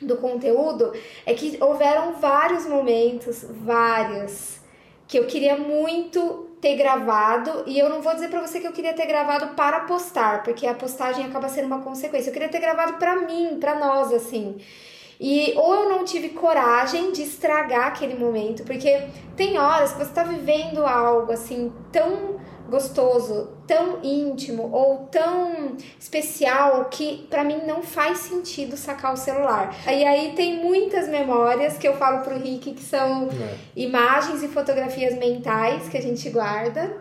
do 0.00 0.16
conteúdo, 0.16 0.92
é 1.26 1.34
que 1.34 1.58
houveram 1.60 2.14
vários 2.14 2.66
momentos, 2.66 3.44
vários, 3.48 4.60
que 5.06 5.18
eu 5.18 5.26
queria 5.26 5.56
muito 5.56 6.48
ter 6.60 6.76
gravado, 6.76 7.64
e 7.66 7.78
eu 7.78 7.88
não 7.88 8.02
vou 8.02 8.14
dizer 8.14 8.28
para 8.28 8.40
você 8.40 8.60
que 8.60 8.66
eu 8.66 8.72
queria 8.72 8.92
ter 8.92 9.06
gravado 9.06 9.54
para 9.54 9.80
postar, 9.80 10.42
porque 10.42 10.66
a 10.66 10.74
postagem 10.74 11.24
acaba 11.24 11.48
sendo 11.48 11.66
uma 11.66 11.80
consequência. 11.80 12.30
Eu 12.30 12.32
queria 12.32 12.48
ter 12.48 12.60
gravado 12.60 12.94
para 12.94 13.16
mim, 13.16 13.58
para 13.58 13.74
nós, 13.74 14.12
assim. 14.12 14.58
E 15.20 15.52
ou 15.54 15.74
eu 15.74 15.88
não 15.90 16.02
tive 16.02 16.30
coragem 16.30 17.12
de 17.12 17.22
estragar 17.22 17.88
aquele 17.88 18.14
momento, 18.14 18.64
porque 18.64 19.02
tem 19.36 19.58
horas 19.58 19.92
que 19.92 19.98
você 19.98 20.10
tá 20.12 20.22
vivendo 20.22 20.86
algo 20.86 21.30
assim 21.30 21.70
tão 21.92 22.40
gostoso, 22.70 23.50
tão 23.66 23.98
íntimo 24.02 24.70
ou 24.72 25.08
tão 25.10 25.76
especial 25.98 26.86
que 26.86 27.26
para 27.28 27.44
mim 27.44 27.60
não 27.66 27.82
faz 27.82 28.18
sentido 28.18 28.78
sacar 28.78 29.12
o 29.12 29.16
celular. 29.16 29.74
E 29.86 30.04
aí 30.06 30.32
tem 30.34 30.64
muitas 30.64 31.06
memórias 31.06 31.76
que 31.76 31.86
eu 31.86 31.96
falo 31.96 32.22
pro 32.22 32.38
Rick 32.38 32.72
que 32.72 32.82
são 32.82 33.28
é. 33.28 33.56
imagens 33.76 34.42
e 34.42 34.48
fotografias 34.48 35.18
mentais 35.18 35.88
que 35.88 35.98
a 35.98 36.02
gente 36.02 36.30
guarda, 36.30 36.96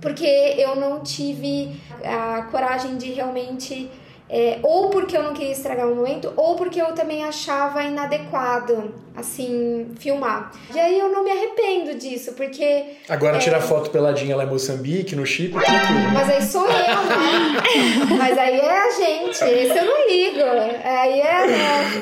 porque 0.00 0.24
eu 0.24 0.74
não 0.76 1.00
tive 1.00 1.78
a 2.02 2.42
coragem 2.50 2.96
de 2.96 3.12
realmente 3.12 3.90
é, 4.34 4.58
ou 4.62 4.88
porque 4.88 5.14
eu 5.14 5.22
não 5.22 5.34
queria 5.34 5.52
estragar 5.52 5.86
o 5.86 5.94
momento, 5.94 6.32
ou 6.36 6.56
porque 6.56 6.80
eu 6.80 6.94
também 6.94 7.22
achava 7.22 7.84
inadequado, 7.84 8.94
assim, 9.14 9.88
filmar. 9.98 10.50
E 10.74 10.80
aí 10.80 10.98
eu 10.98 11.10
não 11.10 11.22
me 11.22 11.30
arrependo 11.30 11.98
disso, 11.98 12.32
porque. 12.32 12.96
Agora 13.10 13.36
é... 13.36 13.38
tirar 13.40 13.60
foto 13.60 13.90
peladinha 13.90 14.34
lá 14.34 14.44
em 14.44 14.46
Moçambique, 14.46 15.14
no 15.14 15.26
Chip, 15.26 15.52
tranquilo. 15.52 16.12
Mas 16.14 16.30
aí 16.30 16.42
sou 16.42 16.64
eu, 16.64 16.70
né? 16.70 17.60
Mas 18.16 18.38
aí 18.38 18.58
é 18.58 18.86
a 18.86 18.90
gente, 18.90 19.44
esse 19.44 19.78
eu 19.78 19.84
não 19.84 20.08
ligo. 20.08 20.40
Aí 20.82 21.20
é. 21.20 21.26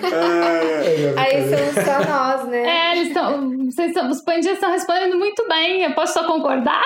é 0.06 1.14
aí 1.16 1.48
somos 1.48 1.84
só 1.84 2.08
nós, 2.08 2.48
né? 2.48 2.62
É, 2.64 2.92
eles 2.92 3.08
estão. 3.08 3.58
Vocês 3.70 3.92
os 4.08 4.22
pandinhas 4.22 4.54
estão 4.54 4.70
respondendo 4.70 5.18
muito 5.18 5.46
bem. 5.48 5.82
Eu 5.82 5.94
posso 5.94 6.12
só 6.12 6.24
concordar? 6.24 6.84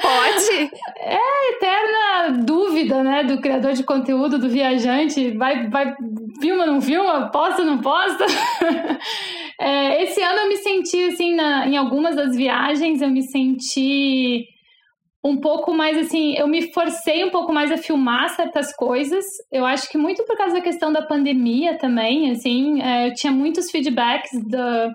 Pode. 0.00 0.70
É 0.98 1.16
a 1.16 1.52
eterna 1.52 2.42
dúvida, 2.42 3.02
né, 3.02 3.24
do 3.24 3.38
criador 3.38 3.72
de 3.72 3.82
conteúdo, 3.82 4.38
do 4.46 4.48
viajante. 4.48 5.36
Vai, 5.36 5.68
vai, 5.68 5.94
filma, 6.40 6.64
não 6.64 6.80
filma? 6.80 7.30
Posta, 7.30 7.64
não 7.64 7.78
posta? 7.78 8.24
é, 9.60 10.02
esse 10.04 10.22
ano 10.22 10.40
eu 10.40 10.48
me 10.48 10.56
senti, 10.56 11.02
assim, 11.04 11.34
na, 11.34 11.66
em 11.66 11.76
algumas 11.76 12.14
das 12.14 12.36
viagens, 12.36 13.02
eu 13.02 13.10
me 13.10 13.22
senti 13.22 14.46
um 15.24 15.40
pouco 15.40 15.74
mais 15.74 15.98
assim, 15.98 16.36
eu 16.38 16.46
me 16.46 16.72
forcei 16.72 17.24
um 17.24 17.30
pouco 17.30 17.52
mais 17.52 17.72
a 17.72 17.76
filmar 17.76 18.28
certas 18.28 18.72
coisas. 18.76 19.24
Eu 19.50 19.66
acho 19.66 19.88
que 19.88 19.98
muito 19.98 20.24
por 20.24 20.36
causa 20.36 20.54
da 20.54 20.60
questão 20.60 20.92
da 20.92 21.02
pandemia 21.02 21.76
também, 21.78 22.30
assim, 22.30 22.80
é, 22.80 23.08
eu 23.08 23.14
tinha 23.14 23.32
muitos 23.32 23.68
feedbacks 23.70 24.30
da, 24.48 24.92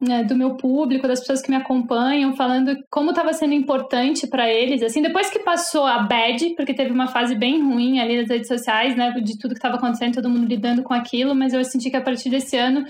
né, 0.00 0.24
do 0.24 0.34
meu 0.34 0.56
público, 0.56 1.06
das 1.06 1.20
pessoas 1.20 1.42
que 1.42 1.50
me 1.50 1.56
acompanham, 1.56 2.34
falando 2.34 2.74
como 2.90 3.10
estava 3.10 3.32
sendo 3.32 3.52
importante 3.52 4.26
para 4.26 4.48
eles. 4.48 4.82
Assim, 4.82 5.02
depois 5.02 5.28
que 5.28 5.40
passou 5.40 5.84
a 5.84 5.98
bad, 5.98 6.54
porque 6.56 6.72
teve 6.72 6.90
uma 6.90 7.06
fase 7.06 7.34
bem 7.34 7.62
ruim 7.62 8.00
ali 8.00 8.16
nas 8.16 8.28
redes 8.28 8.48
sociais, 8.48 8.96
né, 8.96 9.12
de 9.12 9.38
tudo 9.38 9.52
que 9.52 9.58
estava 9.58 9.76
acontecendo, 9.76 10.14
todo 10.14 10.30
mundo 10.30 10.46
lidando 10.46 10.82
com 10.82 10.94
aquilo, 10.94 11.34
mas 11.34 11.52
eu 11.52 11.62
senti 11.64 11.90
que 11.90 11.96
a 11.96 12.02
partir 12.02 12.30
desse 12.30 12.56
ano 12.56 12.84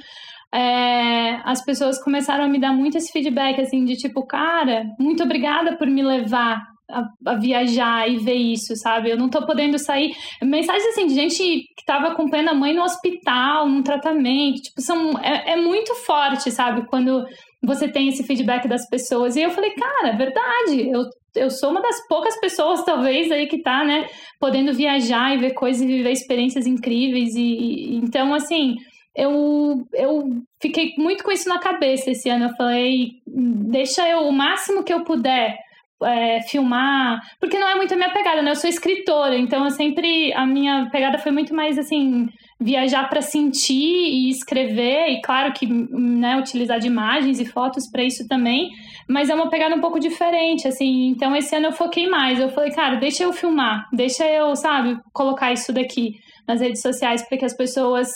é, 0.52 1.40
as 1.44 1.64
pessoas 1.64 2.02
começaram 2.02 2.44
a 2.44 2.48
me 2.48 2.60
dar 2.60 2.72
muito 2.72 2.96
esse 2.96 3.12
feedback, 3.12 3.60
assim, 3.60 3.84
de 3.84 3.96
tipo, 3.96 4.24
cara, 4.26 4.84
muito 4.98 5.22
obrigada 5.22 5.76
por 5.76 5.86
me 5.88 6.02
levar 6.02 6.60
a, 6.90 7.32
a, 7.32 7.34
viajar 7.36 8.08
e 8.08 8.18
ver 8.18 8.34
isso, 8.34 8.74
sabe? 8.76 9.10
Eu 9.10 9.16
não 9.16 9.28
tô 9.28 9.44
podendo 9.46 9.78
sair. 9.78 10.14
Mensagens 10.42 10.86
assim 10.88 11.06
de 11.06 11.14
gente 11.14 11.42
que 11.76 11.84
tava 11.86 12.08
acompanhando 12.08 12.50
a 12.50 12.54
mãe 12.54 12.74
no 12.74 12.82
hospital, 12.82 13.68
num 13.68 13.82
tratamento. 13.82 14.62
Tipo, 14.62 14.80
são, 14.80 15.18
é, 15.18 15.52
é 15.52 15.56
muito 15.56 15.94
forte, 15.94 16.50
sabe? 16.50 16.86
Quando 16.86 17.24
você 17.62 17.88
tem 17.88 18.08
esse 18.08 18.22
feedback 18.24 18.68
das 18.68 18.88
pessoas. 18.88 19.36
E 19.36 19.42
eu 19.42 19.50
falei, 19.50 19.70
cara, 19.70 20.08
é 20.08 20.16
verdade. 20.16 20.88
Eu, 20.90 21.04
eu 21.36 21.50
sou 21.50 21.70
uma 21.70 21.80
das 21.80 22.06
poucas 22.08 22.38
pessoas, 22.40 22.84
talvez, 22.84 23.30
aí 23.30 23.46
que 23.46 23.62
tá, 23.62 23.84
né? 23.84 24.06
Podendo 24.38 24.72
viajar 24.72 25.34
e 25.34 25.38
ver 25.38 25.54
coisas 25.54 25.82
e 25.82 25.86
viver 25.86 26.12
experiências 26.12 26.66
incríveis. 26.66 27.34
E, 27.34 27.40
e 27.40 27.96
então, 27.96 28.34
assim 28.34 28.76
eu, 29.14 29.86
eu 29.92 30.42
fiquei 30.60 30.94
muito 30.96 31.24
com 31.24 31.32
isso 31.32 31.48
na 31.48 31.58
cabeça 31.58 32.10
esse 32.10 32.28
ano. 32.28 32.46
Eu 32.46 32.56
falei, 32.56 33.08
deixa 33.26 34.08
eu 34.08 34.20
o 34.20 34.32
máximo 34.32 34.84
que 34.84 34.92
eu 34.92 35.04
puder 35.04 35.56
é, 36.04 36.40
filmar, 36.42 37.20
porque 37.38 37.58
não 37.58 37.68
é 37.68 37.74
muito 37.74 37.94
a 37.94 37.96
minha 37.96 38.12
pegada, 38.12 38.42
né? 38.42 38.50
Eu 38.50 38.56
sou 38.56 38.68
escritora, 38.68 39.36
então 39.36 39.64
eu 39.64 39.70
sempre 39.70 40.32
a 40.34 40.46
minha 40.46 40.88
pegada 40.90 41.18
foi 41.18 41.32
muito 41.32 41.54
mais 41.54 41.78
assim 41.78 42.28
viajar 42.60 43.08
para 43.08 43.22
sentir 43.22 43.74
e 43.74 44.28
escrever 44.28 45.08
e 45.08 45.22
claro 45.22 45.52
que 45.52 45.66
né, 45.66 46.36
utilizar 46.36 46.78
de 46.78 46.88
imagens 46.88 47.40
e 47.40 47.46
fotos 47.46 47.90
para 47.90 48.04
isso 48.04 48.28
também, 48.28 48.68
mas 49.08 49.30
é 49.30 49.34
uma 49.34 49.48
pegada 49.48 49.74
um 49.74 49.80
pouco 49.80 49.98
diferente, 49.98 50.68
assim. 50.68 51.08
Então 51.08 51.34
esse 51.34 51.54
ano 51.56 51.68
eu 51.68 51.72
foquei 51.72 52.08
mais. 52.08 52.38
Eu 52.38 52.50
falei, 52.50 52.70
cara, 52.70 52.96
deixa 52.96 53.24
eu 53.24 53.32
filmar, 53.32 53.88
deixa 53.92 54.26
eu, 54.26 54.54
sabe, 54.54 54.98
colocar 55.12 55.52
isso 55.52 55.72
daqui 55.72 56.12
nas 56.46 56.60
redes 56.60 56.82
sociais 56.82 57.26
para 57.26 57.38
que 57.38 57.44
as 57.44 57.56
pessoas 57.56 58.10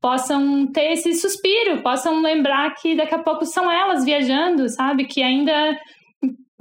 possam 0.00 0.66
ter 0.66 0.92
esse 0.92 1.14
suspiro, 1.14 1.82
possam 1.82 2.20
lembrar 2.20 2.74
que 2.74 2.94
daqui 2.94 3.14
a 3.14 3.22
pouco 3.22 3.46
são 3.46 3.70
elas 3.70 4.04
viajando, 4.04 4.68
sabe? 4.68 5.06
Que 5.06 5.22
ainda 5.22 5.78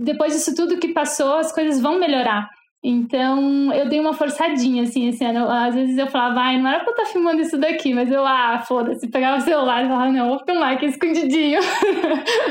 depois 0.04 0.34
disso 0.34 0.54
tudo 0.54 0.80
que 0.80 0.93
passou, 0.93 1.38
as 1.38 1.51
coisas 1.51 1.82
vão 1.82 1.99
melhorar. 1.99 2.49
Então, 2.86 3.71
eu 3.73 3.88
dei 3.88 3.97
uma 3.97 4.13
forçadinha, 4.13 4.84
assim, 4.84 5.07
esse 5.07 5.23
ano. 5.23 5.49
Às 5.49 5.73
vezes 5.73 5.97
eu 5.97 6.07
falava, 6.07 6.41
ai, 6.41 6.59
não 6.59 6.69
era 6.69 6.79
pra 6.81 6.89
eu 6.89 6.91
estar 6.91 7.03
tá 7.03 7.09
filmando 7.09 7.41
isso 7.41 7.57
daqui, 7.57 7.93
mas 7.93 8.11
eu, 8.11 8.25
ah, 8.25 8.61
foda-se, 8.67 9.09
pegava 9.09 9.38
o 9.38 9.41
celular 9.41 9.86
e 9.86 9.88
falava, 9.88 10.11
não, 10.11 10.27
vou 10.27 10.43
filmar 10.43 10.73
aqui 10.73 10.88
escondidinho. 10.88 11.61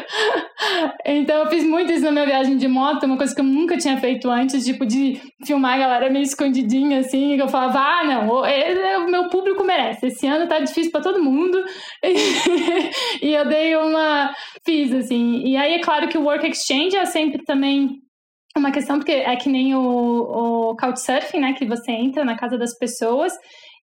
então, 1.05 1.43
eu 1.43 1.51
fiz 1.51 1.65
muito 1.65 1.93
isso 1.93 2.05
na 2.05 2.11
minha 2.13 2.25
viagem 2.25 2.57
de 2.57 2.67
moto, 2.67 3.05
uma 3.05 3.19
coisa 3.19 3.35
que 3.35 3.43
eu 3.43 3.45
nunca 3.45 3.77
tinha 3.77 3.99
feito 3.99 4.31
antes, 4.31 4.65
tipo, 4.65 4.87
de 4.87 5.21
filmar 5.45 5.75
a 5.75 5.79
galera 5.79 6.11
meio 6.11 6.23
escondidinha, 6.23 7.01
assim, 7.01 7.37
que 7.37 7.43
eu 7.43 7.49
falava, 7.49 7.79
ah, 7.79 8.05
não, 8.05 8.47
é, 8.47 8.97
o 8.97 9.11
meu 9.11 9.29
público 9.29 9.63
merece. 9.63 10.07
Esse 10.07 10.27
ano 10.27 10.49
tá 10.49 10.61
difícil 10.61 10.91
para 10.91 11.03
todo 11.03 11.23
mundo. 11.23 11.63
e 13.23 13.35
eu 13.35 13.47
dei 13.47 13.77
uma. 13.77 14.33
Fiz, 14.65 14.95
assim. 14.95 15.43
E 15.45 15.57
aí, 15.59 15.75
é 15.75 15.81
claro 15.81 16.09
que 16.09 16.17
o 16.17 16.23
Work 16.23 16.47
Exchange 16.47 16.97
é 16.97 17.05
sempre 17.05 17.45
também 17.45 18.02
uma 18.61 18.73
questão, 18.73 18.99
porque 18.99 19.13
é 19.13 19.35
que 19.37 19.49
nem 19.49 19.75
o, 19.75 19.81
o 19.81 20.77
Couchsurfing, 20.77 21.41
né? 21.41 21.53
Que 21.55 21.65
você 21.65 21.93
entra 21.93 22.25
na 22.25 22.37
casa 22.37 22.59
das 22.59 22.77
pessoas. 22.77 23.33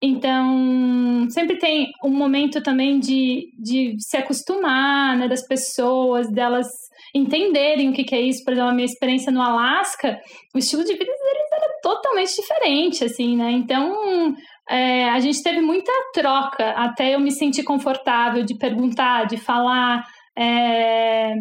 Então, 0.01 1.27
sempre 1.29 1.57
tem 1.57 1.87
um 2.03 2.11
momento 2.11 2.63
também 2.63 2.99
de, 2.99 3.51
de 3.57 3.95
se 3.99 4.15
acostumar, 4.15 5.17
né? 5.17 5.27
Das 5.27 5.45
pessoas, 5.45 6.31
delas 6.31 6.67
entenderem 7.13 7.89
o 7.89 7.93
que, 7.93 8.03
que 8.03 8.15
é 8.15 8.21
isso. 8.21 8.43
Por 8.43 8.53
exemplo, 8.53 8.69
a 8.69 8.73
minha 8.73 8.85
experiência 8.85 9.31
no 9.31 9.41
Alasca, 9.41 10.17
o 10.53 10.57
estilo 10.57 10.83
de 10.83 10.93
vida 10.93 11.05
deles 11.05 11.51
era 11.51 11.79
totalmente 11.81 12.35
diferente, 12.35 13.03
assim, 13.03 13.35
né? 13.35 13.51
Então, 13.51 14.35
é, 14.69 15.09
a 15.09 15.19
gente 15.19 15.41
teve 15.41 15.61
muita 15.61 15.91
troca 16.13 16.71
até 16.71 17.15
eu 17.15 17.19
me 17.19 17.31
sentir 17.31 17.63
confortável 17.63 18.43
de 18.43 18.57
perguntar, 18.57 19.25
de 19.25 19.37
falar. 19.37 20.05
É, 20.37 21.33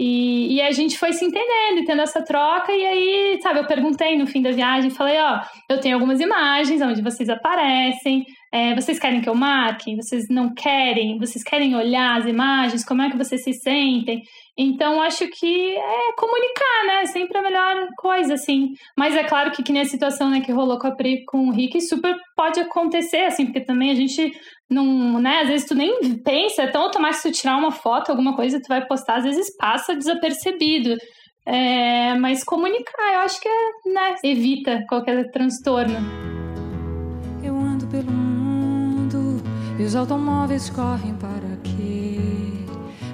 e, 0.00 0.54
e, 0.54 0.62
a 0.62 0.70
gente 0.70 0.96
foi 0.96 1.12
se 1.12 1.24
entendendo 1.24 1.84
tendo 1.84 2.02
essa 2.02 2.22
troca. 2.22 2.70
E 2.70 2.86
aí, 2.86 3.40
sabe, 3.42 3.58
eu 3.58 3.66
perguntei 3.66 4.16
no 4.16 4.28
fim 4.28 4.40
da 4.40 4.52
viagem, 4.52 4.90
falei: 4.90 5.18
Ó, 5.18 5.40
eu 5.68 5.80
tenho 5.80 5.96
algumas 5.96 6.20
imagens 6.20 6.80
onde 6.80 7.02
vocês 7.02 7.28
aparecem. 7.28 8.24
É, 8.54 8.76
vocês 8.76 8.96
querem 8.96 9.20
que 9.20 9.28
eu 9.28 9.34
marque? 9.34 9.96
Vocês 9.96 10.28
não 10.30 10.54
querem? 10.54 11.18
Vocês 11.18 11.42
querem 11.42 11.74
olhar 11.74 12.16
as 12.16 12.26
imagens? 12.26 12.84
Como 12.84 13.02
é 13.02 13.10
que 13.10 13.16
vocês 13.16 13.42
se 13.42 13.52
sentem? 13.52 14.22
Então, 14.56 15.02
acho 15.02 15.26
que 15.26 15.76
é 15.76 16.12
comunicar, 16.16 16.86
né? 16.86 17.06
Sempre 17.06 17.36
a 17.36 17.42
melhor 17.42 17.88
coisa, 17.96 18.34
assim. 18.34 18.74
Mas 18.96 19.16
é 19.16 19.24
claro 19.24 19.50
que, 19.50 19.64
que 19.64 19.72
nem 19.72 19.82
a 19.82 19.84
situação 19.84 20.30
né, 20.30 20.40
que 20.40 20.52
rolou 20.52 20.78
com 20.78 20.86
a 20.86 20.94
Pri 20.94 21.24
com 21.24 21.48
o 21.48 21.50
Rick, 21.50 21.80
super 21.80 22.14
pode 22.36 22.60
acontecer, 22.60 23.24
assim, 23.24 23.46
porque 23.46 23.60
também 23.60 23.90
a 23.90 23.94
gente 23.94 24.32
não, 24.70 25.18
né? 25.18 25.40
Às 25.42 25.48
vezes 25.48 25.66
tu 25.66 25.74
nem 25.74 26.18
pensa, 26.18 26.62
é 26.62 26.66
tão 26.66 26.82
automático 26.82 27.28
tu 27.28 27.32
tirar 27.32 27.56
uma 27.56 27.70
foto, 27.70 28.10
alguma 28.10 28.36
coisa, 28.36 28.60
tu 28.60 28.68
vai 28.68 28.84
postar, 28.86 29.16
às 29.16 29.24
vezes 29.24 29.56
passa 29.56 29.94
desapercebido. 29.94 30.96
É, 31.46 32.14
mas 32.16 32.44
comunicar, 32.44 33.14
eu 33.14 33.20
acho 33.20 33.40
que 33.40 33.48
é, 33.48 33.90
né, 33.90 34.16
evita 34.22 34.84
qualquer 34.86 35.30
transtorno. 35.30 35.96
Eu 37.42 37.56
ando 37.56 37.86
pelo 37.86 38.10
mundo 38.10 39.42
e 39.78 39.82
os 39.82 39.96
automóveis 39.96 40.68
correm 40.68 41.14
para 41.14 41.56
quê? 41.64 42.18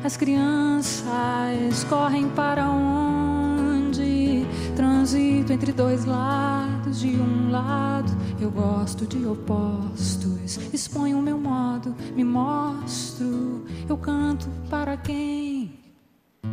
As 0.03 0.17
crianças 0.17 1.85
correm 1.89 2.29
para 2.31 2.69
onde? 2.69 4.45
Transito 4.77 5.53
entre 5.53 5.73
dois 5.73 6.05
lados, 6.05 7.01
de 7.01 7.17
um 7.17 7.51
lado 7.51 8.13
eu 8.41 8.51
gosto 8.51 9.07
de 9.07 9.25
opostos. 9.27 10.59
Exponho 10.73 11.19
o 11.19 11.23
meu 11.23 11.39
modo, 11.39 11.95
me 12.15 12.25
mostro. 12.25 13.65
Eu 13.89 13.97
canto 13.97 14.49
para 14.69 14.97
quem? 14.97 15.79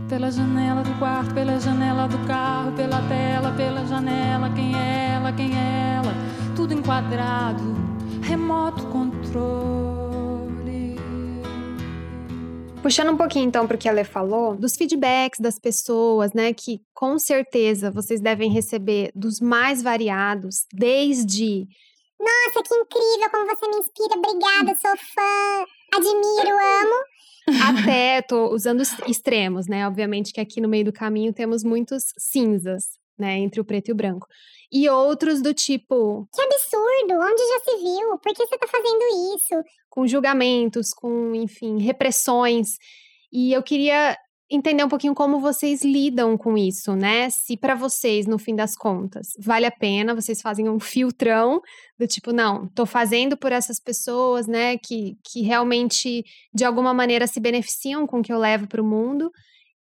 Pela 0.08 0.32
janela 0.32 0.84
do 0.84 0.94
quarto, 1.00 1.34
pela 1.34 1.60
janela 1.60 2.08
do 2.08 2.18
carro, 2.28 2.72
pela 2.74 3.02
tela, 3.04 3.52
pela 3.52 3.86
janela. 3.86 4.50
Quem 4.52 4.76
é 4.76 5.12
ela? 5.16 5.32
Quem 5.34 5.58
é 5.58 5.96
ela? 5.98 6.14
Tudo 6.56 6.74
enquadrado, 6.74 7.76
remoto 8.22 8.86
controle. 8.88 10.11
Puxando 12.82 13.12
um 13.12 13.18
pouquinho 13.18 13.46
então 13.46 13.68
para 13.68 13.76
o 13.76 13.78
que 13.78 13.88
a 13.88 13.92
Lê 13.92 14.04
falou, 14.04 14.56
dos 14.56 14.76
feedbacks 14.76 15.40
das 15.40 15.60
pessoas, 15.60 16.34
né, 16.34 16.52
que 16.52 16.82
com 16.94 17.20
certeza 17.20 17.92
vocês 17.92 18.20
devem 18.20 18.52
receber 18.52 19.12
dos 19.14 19.40
mais 19.40 19.84
variados, 19.84 20.66
desde 20.74 21.68
nossa, 22.22 22.62
que 22.64 22.76
incrível 22.76 23.30
como 23.32 23.48
você 23.48 23.68
me 23.68 23.78
inspira, 23.78 24.16
obrigada, 24.16 24.80
sou 24.80 24.96
fã, 24.96 25.66
admiro, 25.92 26.56
amo. 26.56 27.04
Até, 27.64 28.22
tô 28.22 28.54
usando 28.54 28.84
extremos, 29.08 29.68
né? 29.68 29.88
Obviamente 29.88 30.32
que 30.32 30.40
aqui 30.40 30.62
no 30.62 30.70
meio 30.70 30.86
do 30.86 30.94
caminho 30.94 31.34
temos 31.34 31.64
muitos 31.64 32.04
cinzas, 32.20 32.84
né, 33.18 33.40
entre 33.40 33.60
o 33.60 33.66
preto 33.66 33.90
e 33.90 33.92
o 33.92 33.96
branco. 33.96 34.28
E 34.72 34.88
outros 34.90 35.42
do 35.42 35.54
tipo, 35.54 36.28
Que 36.34 36.42
absurdo! 36.42 37.20
Onde 37.22 37.48
já 37.48 37.60
se 37.60 37.78
viu? 37.78 38.18
Por 38.20 38.34
que 38.34 38.46
você 38.46 38.58
tá 38.58 38.68
fazendo 38.68 39.36
isso? 39.36 39.64
com 39.92 40.08
julgamentos, 40.08 40.94
com, 40.94 41.36
enfim, 41.36 41.78
repressões. 41.80 42.78
E 43.32 43.54
eu 43.54 43.62
queria 43.62 44.18
entender 44.50 44.84
um 44.84 44.90
pouquinho 44.90 45.14
como 45.14 45.40
vocês 45.40 45.84
lidam 45.84 46.38
com 46.38 46.58
isso, 46.58 46.96
né? 46.96 47.30
Se 47.30 47.56
para 47.56 47.76
vocês, 47.76 48.26
no 48.26 48.40
fim 48.40 48.56
das 48.56 48.76
contas, 48.76 49.28
vale 49.40 49.66
a 49.66 49.72
pena, 49.72 50.16
vocês 50.16 50.42
fazem 50.42 50.68
um 50.70 50.80
filtrão 50.80 51.62
do 52.00 52.08
tipo, 52.08 52.34
não, 52.34 52.68
tô 52.70 52.86
fazendo 52.86 53.38
por 53.38 53.52
essas 53.52 53.80
pessoas, 53.80 54.48
né, 54.48 54.78
que, 54.78 55.16
que 55.24 55.42
realmente 55.42 56.24
de 56.54 56.66
alguma 56.66 56.94
maneira 56.94 57.28
se 57.28 57.40
beneficiam 57.40 58.06
com 58.08 58.20
o 58.20 58.24
que 58.24 58.34
eu 58.34 58.40
levo 58.40 58.68
para 58.68 58.82
o 58.82 58.86
mundo. 58.86 59.32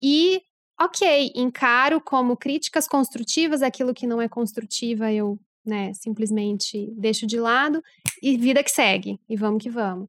E, 0.03 0.41
ok, 0.80 1.32
encaro 1.36 1.99
como 2.01 2.38
críticas 2.38 2.88
construtivas 2.88 3.61
aquilo 3.61 3.93
que 3.93 4.07
não 4.07 4.21
é 4.21 4.27
construtiva, 4.30 5.11
eu, 5.11 5.38
né, 5.65 5.93
simplesmente 5.93 6.89
deixo 6.95 7.27
de 7.27 7.39
lado 7.39 7.84
e 8.21 8.38
vida 8.38 8.63
que 8.63 8.71
segue, 8.71 9.19
e 9.30 9.36
vamos 9.36 9.61
que 9.61 9.69
vamos. 9.69 10.07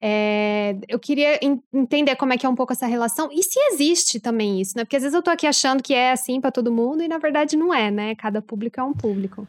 É, 0.00 0.76
eu 0.88 0.98
queria 0.98 1.38
en- 1.44 1.60
entender 1.74 2.14
como 2.16 2.32
é 2.32 2.38
que 2.38 2.46
é 2.46 2.48
um 2.48 2.54
pouco 2.54 2.72
essa 2.72 2.86
relação 2.86 3.28
e 3.32 3.42
se 3.42 3.58
existe 3.72 4.20
também 4.20 4.60
isso, 4.60 4.74
né? 4.76 4.84
Porque 4.84 4.94
às 4.96 5.02
vezes 5.02 5.14
eu 5.14 5.22
tô 5.22 5.30
aqui 5.30 5.44
achando 5.46 5.82
que 5.82 5.92
é 5.92 6.12
assim 6.12 6.40
pra 6.40 6.52
todo 6.52 6.70
mundo 6.70 7.02
e 7.02 7.08
na 7.08 7.18
verdade 7.18 7.56
não 7.56 7.74
é, 7.74 7.90
né? 7.90 8.14
Cada 8.14 8.40
público 8.40 8.78
é 8.78 8.84
um 8.84 8.92
público. 8.92 9.46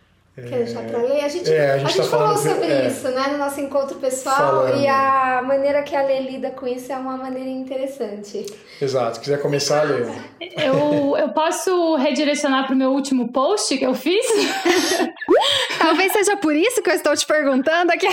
Quer 0.47 0.57
deixar 0.65 0.83
pra 0.83 0.99
ler? 0.99 1.23
A 1.23 1.27
gente, 1.27 1.51
É, 1.51 1.71
a 1.71 1.73
a 1.73 1.77
gente 1.79 1.93
gente, 1.93 2.03
tá 2.03 2.09
falou 2.17 2.35
falando- 2.37 2.53
sobre 2.53 2.67
é. 2.71 2.87
isso, 2.87 3.07
né, 3.09 3.27
no 3.31 3.37
nosso 3.37 3.59
encontro 3.61 3.97
pessoal. 3.97 4.35
Falando. 4.35 4.81
E 4.81 4.87
a 4.87 5.41
maneira 5.45 5.81
que 5.83 5.95
a 5.95 6.01
Lê 6.03 6.19
lida 6.21 6.51
com 6.51 6.67
isso 6.67 6.91
é 6.91 6.95
uma 6.97 7.17
maneira 7.17 7.49
interessante. 7.49 8.45
Exato. 8.81 9.15
Se 9.15 9.19
quiser 9.21 9.41
começar, 9.41 9.83
Lê. 9.83 10.05
Eu, 10.57 11.15
eu 11.17 11.29
posso 11.29 11.95
redirecionar 11.95 12.67
pro 12.67 12.75
meu 12.75 12.91
último 12.91 13.31
post 13.31 13.77
que 13.77 13.85
eu 13.85 13.93
fiz? 13.93 14.25
Talvez 15.79 16.11
seja 16.11 16.35
por 16.37 16.55
isso 16.55 16.81
que 16.81 16.89
eu 16.89 16.93
estou 16.95 17.15
te 17.15 17.25
perguntando 17.25 17.91
aqui. 17.91 18.07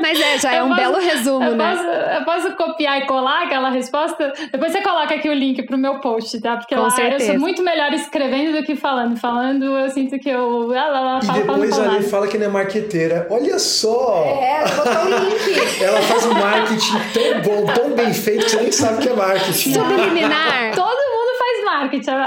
Mas 0.00 0.20
é, 0.20 0.38
já 0.38 0.54
é 0.54 0.60
Eu 0.60 0.64
um 0.64 0.68
posso- 0.68 0.80
belo 0.80 0.98
resumo, 0.98 1.44
eu 1.44 1.56
né? 1.56 1.74
Posso, 1.76 1.84
eu 1.88 2.24
posso 2.24 2.56
copiar 2.56 2.98
e 2.98 3.06
colar 3.06 3.44
aquela 3.44 3.70
resposta? 3.70 4.32
Depois 4.52 4.72
você 4.72 4.80
coloca 4.82 5.14
aqui 5.14 5.28
o 5.28 5.32
link 5.34 5.62
pro 5.64 5.78
meu 5.78 6.00
post, 6.00 6.40
tá? 6.40 6.56
Porque 6.56 6.74
Com 6.74 6.82
lá 6.82 6.88
eu 7.12 7.20
sou 7.20 7.38
muito 7.38 7.62
melhor 7.62 7.92
escrevendo 7.92 8.56
do 8.58 8.64
que 8.64 8.74
falando. 8.76 9.16
Falando, 9.18 9.64
eu 9.64 9.90
sinto 9.90 10.18
que 10.18 10.28
eu. 10.28 10.72
Ah, 10.72 10.88
lá, 10.88 11.00
lá, 11.00 11.20
E 11.24 11.32
depois 11.32 11.70
falo 11.70 11.82
a 11.82 11.86
Lê 11.88 11.94
nada. 11.98 12.08
fala 12.08 12.26
que 12.28 12.38
não 12.38 12.46
é 12.46 12.48
marqueteira. 12.48 13.26
Olha 13.30 13.58
só! 13.58 14.24
É, 14.40 14.64
botou 14.64 15.04
o 15.04 15.28
link. 15.30 15.58
Ela 15.82 16.00
faz 16.02 16.26
um 16.26 16.34
marketing 16.34 16.92
tão 17.12 17.42
bom, 17.42 17.66
tão 17.72 17.90
bem 17.94 18.12
feito 18.12 18.44
que 18.44 18.50
você 18.50 18.60
nem 18.60 18.72
sabe 18.72 19.02
que 19.02 19.08
é 19.08 19.14
marketing. 19.14 19.74
Subliminar. 19.74 20.74
Todo 20.74 20.86
mundo 20.86 21.38
faz 21.38 21.64
marketing. 21.64 22.10
ah, 22.10 22.26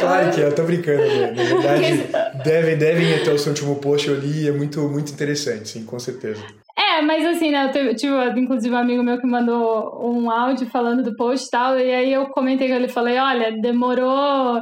Claro 0.00 0.30
que 0.30 0.40
é, 0.40 0.44
eu 0.46 0.54
tô 0.54 0.62
brincando, 0.62 1.02
Lê. 1.02 1.30
Na 1.32 1.42
verdade, 1.44 2.06
devem, 2.44 2.76
devem 2.76 3.14
até 3.14 3.30
o 3.32 3.38
seu 3.38 3.50
último 3.52 3.76
post, 3.76 4.08
eu 4.08 4.14
li, 4.18 4.48
é 4.48 4.52
muito, 4.52 4.80
muito 4.88 5.12
interessante, 5.12 5.68
sim, 5.68 5.84
com 5.84 5.98
certeza. 5.98 6.42
É, 6.78 7.00
mas 7.00 7.24
assim, 7.24 7.50
né, 7.50 7.64
eu 7.66 7.72
tive, 7.72 7.94
tive, 7.94 8.40
inclusive 8.40 8.74
um 8.74 8.78
amigo 8.78 9.02
meu 9.02 9.18
que 9.18 9.26
mandou 9.26 9.98
um 10.06 10.30
áudio 10.30 10.68
falando 10.70 11.02
do 11.02 11.16
post 11.16 11.46
e 11.46 11.50
tal, 11.50 11.78
e 11.78 11.90
aí 11.92 12.12
eu 12.12 12.26
comentei 12.26 12.68
com 12.68 12.74
ele 12.74 12.84
e 12.84 12.90
falei, 12.92 13.18
olha, 13.18 13.50
demorou, 13.60 14.60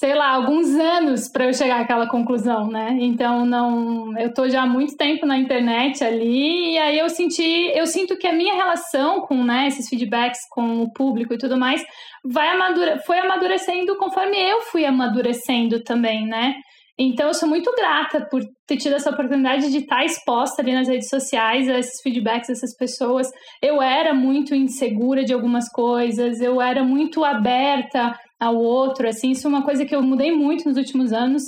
sei 0.00 0.14
lá, 0.14 0.30
alguns 0.30 0.74
anos 0.76 1.28
para 1.28 1.44
eu 1.44 1.52
chegar 1.52 1.78
àquela 1.78 2.08
conclusão, 2.08 2.68
né? 2.68 2.96
Então 3.00 3.44
não, 3.44 4.18
eu 4.18 4.32
tô 4.32 4.48
já 4.48 4.62
há 4.62 4.66
muito 4.66 4.96
tempo 4.96 5.26
na 5.26 5.36
internet 5.36 6.02
ali, 6.02 6.72
e 6.72 6.78
aí 6.78 6.98
eu 6.98 7.10
senti, 7.10 7.70
eu 7.74 7.86
sinto 7.86 8.16
que 8.16 8.26
a 8.26 8.32
minha 8.32 8.54
relação 8.54 9.20
com, 9.20 9.44
né, 9.44 9.68
esses 9.68 9.90
feedbacks 9.90 10.40
com 10.48 10.80
o 10.80 10.90
público 10.90 11.34
e 11.34 11.38
tudo 11.38 11.58
mais, 11.58 11.84
vai 12.24 12.48
amadure, 12.48 12.98
foi 13.04 13.18
amadurecendo 13.18 13.94
conforme 13.98 14.38
eu 14.38 14.62
fui 14.62 14.86
amadurecendo 14.86 15.84
também, 15.84 16.26
né? 16.26 16.54
Então, 16.98 17.28
eu 17.28 17.34
sou 17.34 17.48
muito 17.48 17.70
grata 17.74 18.26
por 18.30 18.42
ter 18.66 18.76
tido 18.76 18.94
essa 18.94 19.10
oportunidade 19.10 19.70
de 19.70 19.78
estar 19.78 20.04
exposta 20.04 20.60
ali 20.60 20.74
nas 20.74 20.86
redes 20.86 21.08
sociais 21.08 21.66
a 21.66 21.78
esses 21.78 22.00
feedbacks 22.02 22.48
dessas 22.48 22.76
pessoas. 22.76 23.26
Eu 23.62 23.80
era 23.80 24.12
muito 24.12 24.54
insegura 24.54 25.24
de 25.24 25.32
algumas 25.32 25.66
coisas, 25.70 26.42
eu 26.42 26.60
era 26.60 26.84
muito 26.84 27.24
aberta 27.24 28.14
ao 28.40 28.56
outro, 28.56 29.06
assim, 29.06 29.32
isso 29.32 29.46
é 29.46 29.50
uma 29.50 29.62
coisa 29.62 29.84
que 29.84 29.94
eu 29.94 30.02
mudei 30.02 30.32
muito 30.32 30.66
nos 30.66 30.78
últimos 30.78 31.12
anos. 31.12 31.42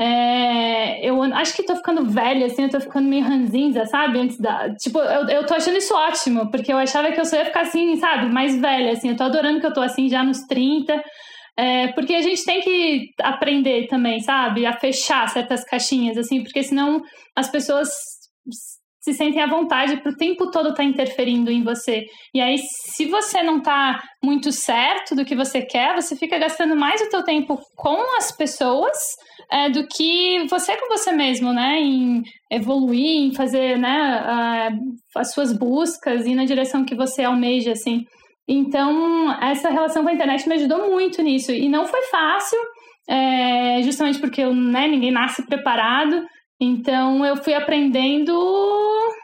É, 0.00 1.06
eu 1.06 1.22
acho 1.22 1.54
que 1.54 1.62
tô 1.62 1.76
ficando 1.76 2.06
velha, 2.06 2.46
assim, 2.46 2.62
eu 2.62 2.70
tô 2.70 2.80
ficando 2.80 3.06
meio 3.06 3.22
ranzinza, 3.22 3.84
sabe? 3.84 4.18
Antes 4.18 4.38
da. 4.38 4.74
Tipo, 4.76 4.98
eu, 4.98 5.28
eu 5.28 5.46
tô 5.46 5.52
achando 5.54 5.76
isso 5.76 5.94
ótimo, 5.94 6.50
porque 6.50 6.72
eu 6.72 6.78
achava 6.78 7.12
que 7.12 7.20
eu 7.20 7.24
só 7.26 7.36
ia 7.36 7.44
ficar 7.44 7.62
assim, 7.62 7.96
sabe? 7.96 8.32
Mais 8.32 8.58
velha, 8.58 8.92
assim. 8.92 9.10
Eu 9.10 9.16
tô 9.16 9.24
adorando 9.24 9.60
que 9.60 9.66
eu 9.66 9.74
tô 9.74 9.82
assim 9.82 10.08
já 10.08 10.22
nos 10.22 10.38
30. 10.46 11.02
É, 11.58 11.88
porque 11.88 12.14
a 12.14 12.22
gente 12.22 12.42
tem 12.46 12.62
que 12.62 13.08
aprender 13.20 13.86
também, 13.88 14.20
sabe? 14.20 14.64
A 14.64 14.72
fechar 14.72 15.28
certas 15.28 15.62
caixinhas, 15.64 16.16
assim, 16.16 16.42
porque 16.42 16.62
senão 16.62 17.02
as 17.36 17.50
pessoas 17.50 17.90
se 19.00 19.14
sentem 19.14 19.42
à 19.42 19.46
vontade 19.46 19.96
para 19.96 20.12
o 20.12 20.16
tempo 20.16 20.50
todo 20.50 20.70
estar 20.70 20.84
interferindo 20.84 21.50
em 21.50 21.62
você. 21.62 22.04
E 22.34 22.40
aí, 22.40 22.58
se 22.94 23.06
você 23.06 23.42
não 23.42 23.60
tá 23.62 24.00
muito 24.22 24.52
certo 24.52 25.14
do 25.16 25.24
que 25.24 25.34
você 25.34 25.62
quer, 25.62 25.94
você 25.94 26.14
fica 26.16 26.38
gastando 26.38 26.76
mais 26.76 27.00
o 27.00 27.08
teu 27.08 27.22
tempo 27.24 27.58
com 27.76 28.16
as 28.18 28.30
pessoas 28.36 28.96
é, 29.50 29.70
do 29.70 29.86
que 29.88 30.46
você 30.48 30.76
com 30.76 30.88
você 30.88 31.12
mesmo, 31.12 31.52
né? 31.52 31.78
Em 31.80 32.22
evoluir, 32.50 33.22
em 33.30 33.34
fazer 33.34 33.78
né, 33.78 33.88
a- 34.24 34.68
as 35.16 35.32
suas 35.32 35.56
buscas, 35.56 36.26
ir 36.26 36.34
na 36.34 36.44
direção 36.44 36.84
que 36.84 36.94
você 36.94 37.22
almeja, 37.24 37.72
assim. 37.72 38.04
Então, 38.46 39.32
essa 39.42 39.70
relação 39.70 40.02
com 40.02 40.08
a 40.08 40.12
internet 40.12 40.48
me 40.48 40.54
ajudou 40.56 40.90
muito 40.90 41.22
nisso. 41.22 41.52
E 41.52 41.68
não 41.68 41.86
foi 41.86 42.02
fácil, 42.10 42.58
é, 43.08 43.80
justamente 43.82 44.18
porque 44.18 44.44
né, 44.44 44.86
ninguém 44.88 45.10
nasce 45.10 45.44
preparado. 45.46 46.22
Então, 46.60 47.24
eu 47.24 47.36
fui 47.36 47.54
aprendendo, 47.54 48.32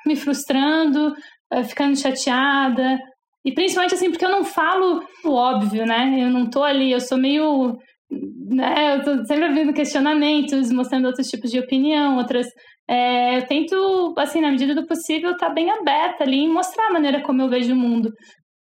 me 0.07 0.16
frustrando, 0.16 1.14
eh, 1.53 1.64
ficando 1.64 1.97
chateada. 1.97 2.99
E 3.45 3.53
principalmente 3.53 3.95
assim, 3.95 4.11
porque 4.11 4.24
eu 4.24 4.30
não 4.30 4.45
falo 4.45 5.03
o 5.24 5.32
óbvio, 5.32 5.84
né? 5.87 6.16
Eu 6.18 6.30
não 6.30 6.49
tô 6.49 6.62
ali, 6.62 6.91
eu 6.91 7.01
sou 7.01 7.18
meio. 7.18 7.76
Né? 8.11 8.97
Eu 8.97 9.05
tô 9.05 9.26
sempre 9.26 9.45
abrindo 9.45 9.72
questionamentos, 9.74 10.72
mostrando 10.72 11.07
outros 11.07 11.28
tipos 11.28 11.51
de 11.51 11.61
opinião, 11.61 12.16
outras. 12.18 12.47
é, 12.89 13.39
eu 13.39 13.47
tento, 13.47 14.14
assim, 14.18 14.41
na 14.41 14.51
medida 14.51 14.74
do 14.74 14.87
possível, 14.87 15.32
estar 15.32 15.51
bem 15.51 15.70
aberta 15.70 16.24
ali 16.24 16.45
e 16.45 16.49
mostrar 16.49 16.89
a 16.89 16.93
maneira 16.93 17.22
como 17.22 17.43
eu 17.43 17.49
vejo 17.49 17.72
o 17.74 17.76
mundo. 17.76 18.11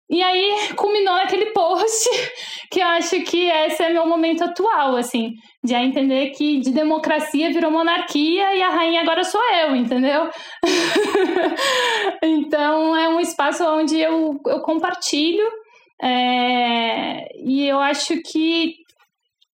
E 0.10 0.22
aí 0.22 0.58
culminou 0.76 1.16
naquele 1.16 1.52
post 1.54 2.10
que 2.72 2.80
eu 2.80 2.88
acho 2.88 3.22
que 3.24 3.50
esse 3.50 3.84
é 3.84 3.92
meu 3.92 4.08
momento 4.08 4.44
atual, 4.44 4.96
assim, 4.96 5.32
de 5.64 5.74
entender 5.74 6.32
que 6.32 6.60
de 6.60 6.72
democracia 6.72 7.52
virou 7.52 7.72
monarquia 7.72 8.54
e 8.54 8.62
a 8.62 8.70
rainha 8.70 9.02
agora 9.02 9.24
sou 9.24 9.42
eu, 9.42 9.76
entendeu? 9.76 10.30
então 12.22 12.96
é 12.96 13.08
um 13.08 13.20
espaço 13.20 13.64
onde 13.64 13.98
eu, 13.98 14.40
eu 14.46 14.62
compartilho 14.62 15.46
é, 16.02 17.30
e 17.38 17.66
eu 17.66 17.80
acho 17.80 18.22
que 18.24 18.76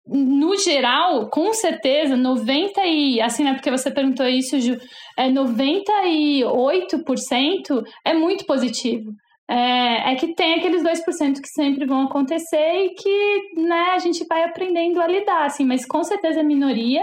no 0.08 0.58
geral, 0.58 1.30
com 1.30 1.54
certeza, 1.54 2.18
90 2.18 2.84
e 2.86 3.22
assim, 3.22 3.44
né, 3.44 3.54
porque 3.54 3.70
você 3.70 3.92
perguntou 3.92 4.28
isso, 4.28 4.60
Ju, 4.60 4.76
é 5.16 5.30
98% 5.30 7.84
é 8.04 8.16
muito 8.16 8.48
positivo. 8.48 9.12
É, 9.50 10.12
é 10.12 10.16
que 10.16 10.36
tem 10.36 10.54
aqueles 10.54 10.84
2% 10.84 11.42
que 11.42 11.50
sempre 11.50 11.84
vão 11.88 12.04
acontecer 12.04 12.86
e 12.86 12.90
que 12.94 13.62
né, 13.62 13.94
a 13.94 13.98
gente 13.98 14.24
vai 14.30 14.44
aprendendo 14.44 15.02
a 15.02 15.08
lidar, 15.08 15.46
assim, 15.46 15.66
mas 15.66 15.88
com 15.88 16.04
certeza 16.04 16.42
é 16.42 16.44
minoria. 16.44 17.02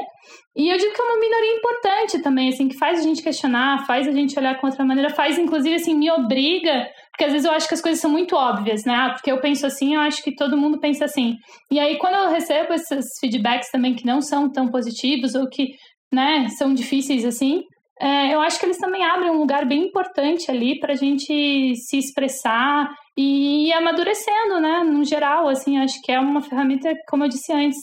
E 0.56 0.70
eu 0.70 0.78
digo 0.78 0.94
que 0.94 1.02
é 1.02 1.04
uma 1.04 1.18
minoria 1.18 1.56
importante 1.56 2.22
também, 2.22 2.48
assim, 2.48 2.68
que 2.68 2.78
faz 2.78 3.00
a 3.00 3.02
gente 3.02 3.20
questionar, 3.20 3.84
faz 3.84 4.06
a 4.06 4.12
gente 4.12 4.38
olhar 4.38 4.60
com 4.60 4.68
outra 4.68 4.84
maneira, 4.84 5.10
faz, 5.10 5.36
inclusive, 5.36 5.74
assim, 5.74 5.94
me 5.94 6.08
obriga, 6.10 6.88
porque 7.10 7.24
às 7.24 7.32
vezes 7.32 7.46
eu 7.46 7.52
acho 7.52 7.66
que 7.66 7.74
as 7.74 7.82
coisas 7.82 8.00
são 8.00 8.10
muito 8.10 8.36
óbvias, 8.36 8.84
né? 8.84 8.94
Ah, 8.94 9.10
porque 9.10 9.30
eu 9.30 9.40
penso 9.40 9.66
assim, 9.66 9.94
eu 9.94 10.00
acho 10.00 10.22
que 10.22 10.34
todo 10.34 10.56
mundo 10.56 10.78
pensa 10.78 11.04
assim. 11.04 11.34
E 11.70 11.80
aí, 11.80 11.98
quando 11.98 12.14
eu 12.14 12.30
recebo 12.30 12.72
esses 12.72 13.06
feedbacks 13.20 13.70
também 13.72 13.94
que 13.94 14.06
não 14.06 14.22
são 14.22 14.50
tão 14.50 14.68
positivos 14.68 15.34
ou 15.34 15.48
que, 15.48 15.74
né, 16.12 16.48
são 16.56 16.72
difíceis 16.72 17.24
assim, 17.24 17.62
é, 18.00 18.34
eu 18.34 18.40
acho 18.40 18.58
que 18.60 18.66
eles 18.66 18.78
também 18.78 19.04
abrem 19.04 19.30
um 19.30 19.38
lugar 19.38 19.64
bem 19.66 19.86
importante 19.86 20.50
ali 20.50 20.78
para 20.78 20.92
a 20.92 20.96
gente 20.96 21.74
se 21.76 21.98
expressar 21.98 22.94
e 23.16 23.68
ir 23.68 23.72
amadurecendo, 23.72 24.60
né? 24.60 24.84
No 24.84 25.04
geral, 25.04 25.48
assim, 25.48 25.78
acho 25.78 26.00
que 26.02 26.12
é 26.12 26.20
uma 26.20 26.42
ferramenta, 26.42 26.92
como 27.08 27.24
eu 27.24 27.28
disse 27.28 27.52
antes, 27.52 27.78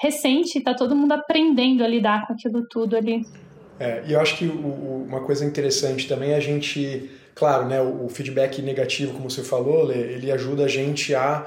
recente, 0.00 0.60
tá 0.60 0.74
todo 0.74 0.96
mundo 0.96 1.12
aprendendo 1.12 1.84
a 1.84 1.88
lidar 1.88 2.26
com 2.26 2.32
aquilo 2.32 2.66
tudo 2.68 2.96
ali. 2.96 3.20
É, 3.78 4.02
e 4.06 4.12
eu 4.12 4.20
acho 4.20 4.36
que 4.38 4.46
o- 4.46 4.66
o- 4.66 5.04
uma 5.04 5.20
coisa 5.20 5.44
interessante 5.44 6.08
também 6.08 6.30
é 6.32 6.36
a 6.36 6.40
gente, 6.40 7.10
claro, 7.34 7.66
né, 7.66 7.80
o, 7.80 8.06
o 8.06 8.08
feedback 8.08 8.60
negativo, 8.62 9.12
como 9.12 9.30
você 9.30 9.42
falou, 9.42 9.84
Lê, 9.84 9.98
ele 9.98 10.32
ajuda 10.32 10.64
a 10.64 10.68
gente 10.68 11.14
a 11.14 11.46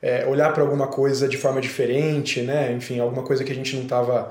é, 0.00 0.26
olhar 0.26 0.52
para 0.52 0.62
alguma 0.62 0.88
coisa 0.88 1.26
de 1.26 1.38
forma 1.38 1.60
diferente, 1.60 2.42
né? 2.42 2.70
Enfim, 2.72 3.00
alguma 3.00 3.22
coisa 3.24 3.42
que 3.42 3.50
a 3.50 3.54
gente 3.54 3.74
não 3.74 3.84
estava 3.84 4.30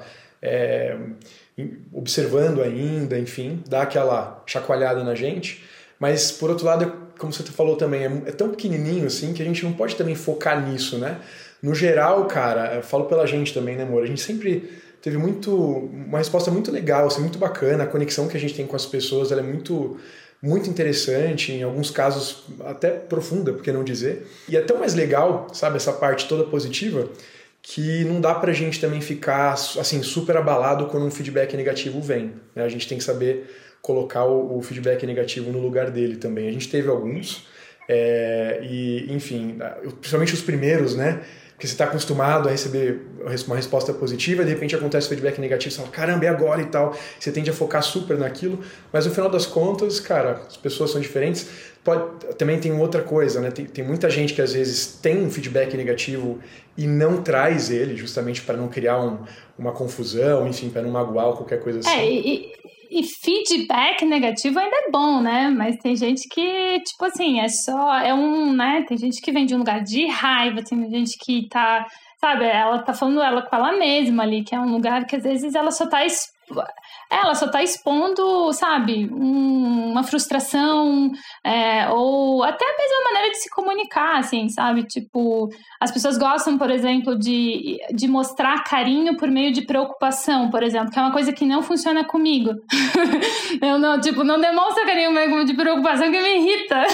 observando 1.93 2.62
ainda, 2.62 3.18
enfim, 3.18 3.64
dá 3.68 3.84
aquela 3.84 4.43
chacoalhada 4.45 5.03
na 5.03 5.16
gente. 5.16 5.64
Mas, 5.99 6.32
por 6.32 6.49
outro 6.49 6.66
lado, 6.66 6.91
como 7.18 7.32
você 7.32 7.43
falou 7.43 7.76
também, 7.76 8.03
é, 8.03 8.08
é 8.28 8.32
tão 8.32 8.49
pequenininho 8.49 9.08
assim 9.08 9.34
que 9.34 9.41
a 9.41 9.45
gente 9.45 9.64
não 9.64 9.74
pode 9.74 9.95
também 9.95 10.16
focar 10.16 10.68
nisso, 10.68 10.97
né? 10.97 11.20
No 11.62 11.74
geral, 11.74 12.26
cara, 12.26 12.76
eu 12.76 12.84
falo 12.84 13.06
pela 13.06 13.26
gente 13.26 13.53
também, 13.53 13.76
né, 13.76 13.84
amor? 13.84 14.03
A 14.03 14.06
gente 14.06 14.22
sempre 14.22 14.70
teve 15.01 15.18
muito 15.18 15.56
uma 15.56 16.18
resposta 16.18 16.51
muito 16.51 16.72
legal, 16.72 17.08
assim, 17.08 17.22
muito 17.22 17.39
bacana. 17.39 17.84
A 17.84 17.88
conexão 17.88 18.28
que 18.28 18.36
a 18.36 18.39
gente 18.39 18.53
tem 18.53 18.68
com 18.68 18.76
as 18.76 18.86
pessoas 18.86 19.32
ela 19.32 19.41
é 19.41 19.43
muito 19.43 19.97
muito 20.41 20.70
interessante, 20.70 21.51
em 21.53 21.64
alguns 21.64 21.89
casos 21.89 22.43
até 22.66 22.91
profunda, 22.91 23.51
por 23.51 23.64
que 23.64 23.72
não 23.72 23.84
dizer. 23.84 24.28
E 24.47 24.56
é 24.56 24.62
tão 24.62 24.78
mais 24.78 24.93
legal, 24.93 25.47
sabe, 25.53 25.78
essa 25.78 25.91
parte 25.91 26.28
toda 26.28 26.43
positiva, 26.43 27.10
que 27.68 28.05
não 28.05 28.22
dá 28.22 28.36
pra 28.36 28.53
gente 28.53 28.80
também 28.80 29.01
ficar 29.01 29.53
assim 29.53 30.03
super 30.03 30.38
abalado 30.38 30.86
quando 30.86 31.03
um 31.07 31.09
feedback 31.09 31.57
negativo 31.57 31.99
vem. 31.99 32.34
Né? 32.53 32.63
A 32.63 32.70
gente 32.70 32.88
tem 32.88 32.95
que 32.95 33.03
saber 33.03 33.49
colocar 33.82 34.24
o, 34.24 34.59
o, 34.59 34.61
feedback 34.61 35.03
negativo 35.03 35.51
no 35.51 35.59
lugar 35.59 35.89
dele 35.89 36.18
também. 36.18 36.47
A 36.47 36.51
gente 36.51 36.70
teve 36.70 36.89
alguns, 36.89 37.47
é, 37.89 38.59
e 38.61 39.11
enfim, 39.11 39.57
principalmente 39.99 40.36
os 40.36 40.43
primeiros, 40.43 40.95
né? 40.95 41.22
Porque 41.53 41.66
você 41.66 41.74
está 41.74 41.86
acostumado 41.86 42.47
a 42.49 42.51
receber 42.51 43.01
uma 43.47 43.55
resposta 43.55 43.93
positiva, 43.93 44.43
de 44.43 44.49
repente 44.51 44.76
acontece 44.76 45.07
feedback 45.07 45.39
negativo, 45.39 45.74
você 45.74 45.82
fala, 45.82 45.91
caramba, 45.91 46.26
e 46.26 46.28
agora 46.28 46.61
e 46.61 46.66
tal. 46.66 46.95
Você 47.20 47.32
tende 47.32 47.49
a 47.49 47.53
focar 47.53 47.82
super 47.82 48.16
naquilo, 48.16 48.59
mas 48.93 49.07
no 49.07 49.11
final 49.11 49.30
das 49.30 49.47
contas, 49.47 49.99
cara, 49.99 50.41
as 50.47 50.57
pessoas 50.57 50.91
são 50.91 51.01
diferentes. 51.01 51.47
Pode, 51.86 52.34
também 52.36 52.60
tem 52.60 52.72
outra 52.74 53.04
coisa, 53.04 53.40
né? 53.40 53.52
Tem, 53.52 53.64
tem 53.64 53.86
muita 53.86 54.10
gente 54.10 54.34
que 54.34 54.42
às 54.42 54.54
vezes 54.54 55.00
tem 55.00 55.24
um 55.24 55.30
feedback 55.30 55.78
negativo 55.78 56.40
e 56.76 56.88
não 56.88 57.22
traz 57.22 57.70
ele, 57.70 57.96
justamente 57.96 58.42
para 58.42 58.58
não 58.58 58.68
criar 58.68 59.00
um, 59.00 59.20
uma 59.58 59.72
confusão, 59.72 60.48
enfim, 60.48 60.72
para 60.72 60.82
não 60.82 60.90
magoar 60.90 61.28
ou 61.28 61.34
qualquer 61.34 61.64
coisa 61.64 61.78
é, 61.78 61.82
assim. 61.82 62.00
É, 62.00 62.12
e, 62.12 62.52
e 62.90 63.04
feedback 63.04 64.04
negativo 64.04 64.58
ainda 64.58 64.76
é 64.76 64.90
bom, 64.90 65.22
né? 65.22 65.48
Mas 65.56 65.78
tem 65.78 65.96
gente 65.96 66.28
que, 66.28 66.80
tipo 66.80 67.06
assim, 67.06 67.40
é 67.40 67.48
só. 67.50 67.96
É 68.00 68.16
um, 68.16 68.52
né? 68.52 68.84
Tem 68.88 68.98
gente 68.98 69.22
que 69.22 69.32
vem 69.32 69.46
de 69.46 69.54
um 69.54 69.60
lugar 69.60 69.84
de 69.84 70.08
raiva, 70.08 70.64
tem 70.64 70.90
gente 70.90 71.16
que 71.20 71.48
tá. 71.50 71.86
Sabe, 72.20 72.46
ela 72.46 72.80
tá 72.80 72.96
falando 72.96 73.22
ela 73.22 73.44
com 73.44 73.56
ela 73.56 73.78
mesma 73.78 74.24
ali, 74.24 74.44
que 74.44 74.56
é 74.56 74.60
um 74.60 74.72
lugar 74.72 75.06
que 75.06 75.18
às 75.18 75.22
vezes 75.22 75.54
ela 75.54 75.70
só 75.70 75.86
tá 75.86 76.04
ela 77.10 77.36
só 77.36 77.47
tá 77.47 77.62
expondo, 77.62 78.51
sabe, 78.53 79.10
um, 79.12 79.91
uma 79.91 80.03
frustração, 80.03 81.12
é, 81.43 81.88
ou 81.89 82.43
até 82.43 82.66
a 82.66 82.78
mesma 82.78 83.03
maneira 83.06 83.32
de 83.32 83.41
se 83.41 83.49
comunicar, 83.49 84.18
assim, 84.18 84.49
sabe? 84.49 84.84
Tipo, 84.84 85.49
as 85.80 85.91
pessoas 85.91 86.18
gostam, 86.18 86.58
por 86.58 86.70
exemplo, 86.70 87.18
de, 87.18 87.78
de 87.93 88.08
mostrar 88.08 88.64
carinho 88.64 89.16
por 89.18 89.30
meio 89.30 89.51
de 89.51 89.66
preocupação, 89.66 90.49
por 90.49 90.64
exemplo, 90.64 90.91
que 90.91 90.99
é 90.99 91.01
uma 91.01 91.14
coisa 91.14 91.32
que 91.32 91.45
não 91.45 91.62
funciona 91.62 92.03
comigo. 92.03 92.51
eu 93.62 93.78
não, 93.78 93.99
tipo, 93.99 94.24
não 94.24 94.39
demonstro 94.39 94.86
carinho 94.86 95.12
mesmo 95.12 95.45
de 95.45 95.53
preocupação 95.53 96.12
que 96.12 96.22
me 96.22 96.38
irrita. 96.38 96.86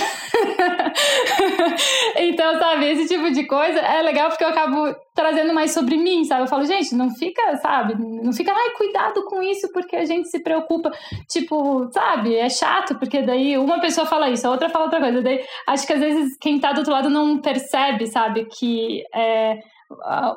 então, 2.17 2.59
sabe, 2.59 2.91
esse 2.91 3.07
tipo 3.07 3.31
de 3.31 3.45
coisa 3.45 3.79
é 3.79 4.01
legal 4.01 4.29
porque 4.29 4.43
eu 4.43 4.49
acabo 4.49 4.95
trazendo 5.13 5.53
mais 5.53 5.73
sobre 5.73 5.97
mim, 5.97 6.23
sabe? 6.23 6.43
Eu 6.43 6.47
falo, 6.47 6.65
gente, 6.65 6.95
não 6.95 7.09
fica, 7.09 7.57
sabe? 7.57 7.95
Não 7.97 8.31
fica, 8.31 8.51
ai, 8.53 8.69
cuidado 8.71 9.23
com 9.25 9.41
isso, 9.41 9.71
porque 9.71 9.95
a 9.95 10.05
gente 10.05 10.29
se 10.29 10.41
preocupa. 10.41 10.91
Tipo, 11.27 11.89
sabe? 11.91 12.35
É 12.35 12.49
chato, 12.49 12.97
porque 12.97 13.21
daí 13.21 13.57
uma 13.57 13.79
pessoa 13.79 14.07
fala 14.07 14.29
isso, 14.29 14.47
a 14.47 14.51
outra 14.51 14.69
fala 14.69 14.85
outra 14.85 14.99
coisa. 14.99 15.21
Daí 15.21 15.43
acho 15.67 15.85
que 15.85 15.93
às 15.93 15.99
vezes 15.99 16.37
quem 16.37 16.59
tá 16.59 16.71
do 16.71 16.79
outro 16.79 16.93
lado 16.93 17.09
não 17.09 17.39
percebe, 17.39 18.07
sabe? 18.07 18.45
Que 18.45 19.03
é, 19.13 19.59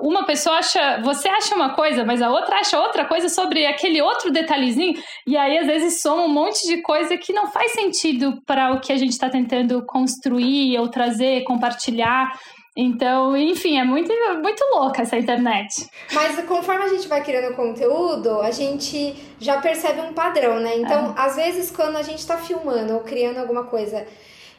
uma 0.01 0.25
pessoa 0.25 0.59
acha, 0.59 1.01
você 1.03 1.29
acha 1.29 1.55
uma 1.55 1.75
coisa, 1.75 2.05
mas 2.05 2.21
a 2.21 2.31
outra 2.31 2.57
acha 2.59 2.79
outra 2.79 3.05
coisa 3.05 3.29
sobre 3.29 3.67
aquele 3.67 4.01
outro 4.03 4.31
detalhezinho, 4.31 4.95
e 5.27 5.37
aí 5.37 5.59
às 5.59 5.67
vezes 5.67 6.01
soma 6.01 6.23
um 6.23 6.29
monte 6.29 6.67
de 6.67 6.83
coisa 6.83 7.17
que 7.17 7.33
não 7.33 7.47
faz 7.49 7.73
sentido 7.73 8.41
para 8.47 8.73
o 8.73 8.81
que 8.81 8.93
a 8.93 8.97
gente 8.97 9.13
está 9.13 9.29
tentando 9.29 9.85
construir 9.87 10.79
ou 10.79 10.89
trazer, 10.89 11.45
compartilhar. 11.45 12.33
Então, 12.77 13.37
enfim, 13.37 13.79
é 13.79 13.85
muito, 13.85 14.13
muito 14.43 14.65
louca 14.73 15.03
essa 15.03 15.17
internet. 15.17 15.89
Mas 16.13 16.45
conforme 16.45 16.83
a 16.83 16.89
gente 16.89 17.07
vai 17.07 17.23
criando 17.23 17.55
conteúdo, 17.55 18.41
a 18.41 18.51
gente 18.51 19.15
já 19.39 19.61
percebe 19.61 20.01
um 20.01 20.13
padrão, 20.13 20.59
né? 20.59 20.77
Então, 20.79 21.11
é. 21.11 21.15
às 21.17 21.37
vezes, 21.37 21.71
quando 21.71 21.97
a 21.97 22.03
gente 22.03 22.27
tá 22.27 22.37
filmando 22.37 22.95
ou 22.95 23.01
criando 23.01 23.39
alguma 23.39 23.65
coisa, 23.65 24.05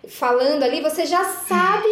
falando 0.08 0.64
ali, 0.64 0.80
você 0.80 1.06
já 1.06 1.26
sabe 1.26 1.90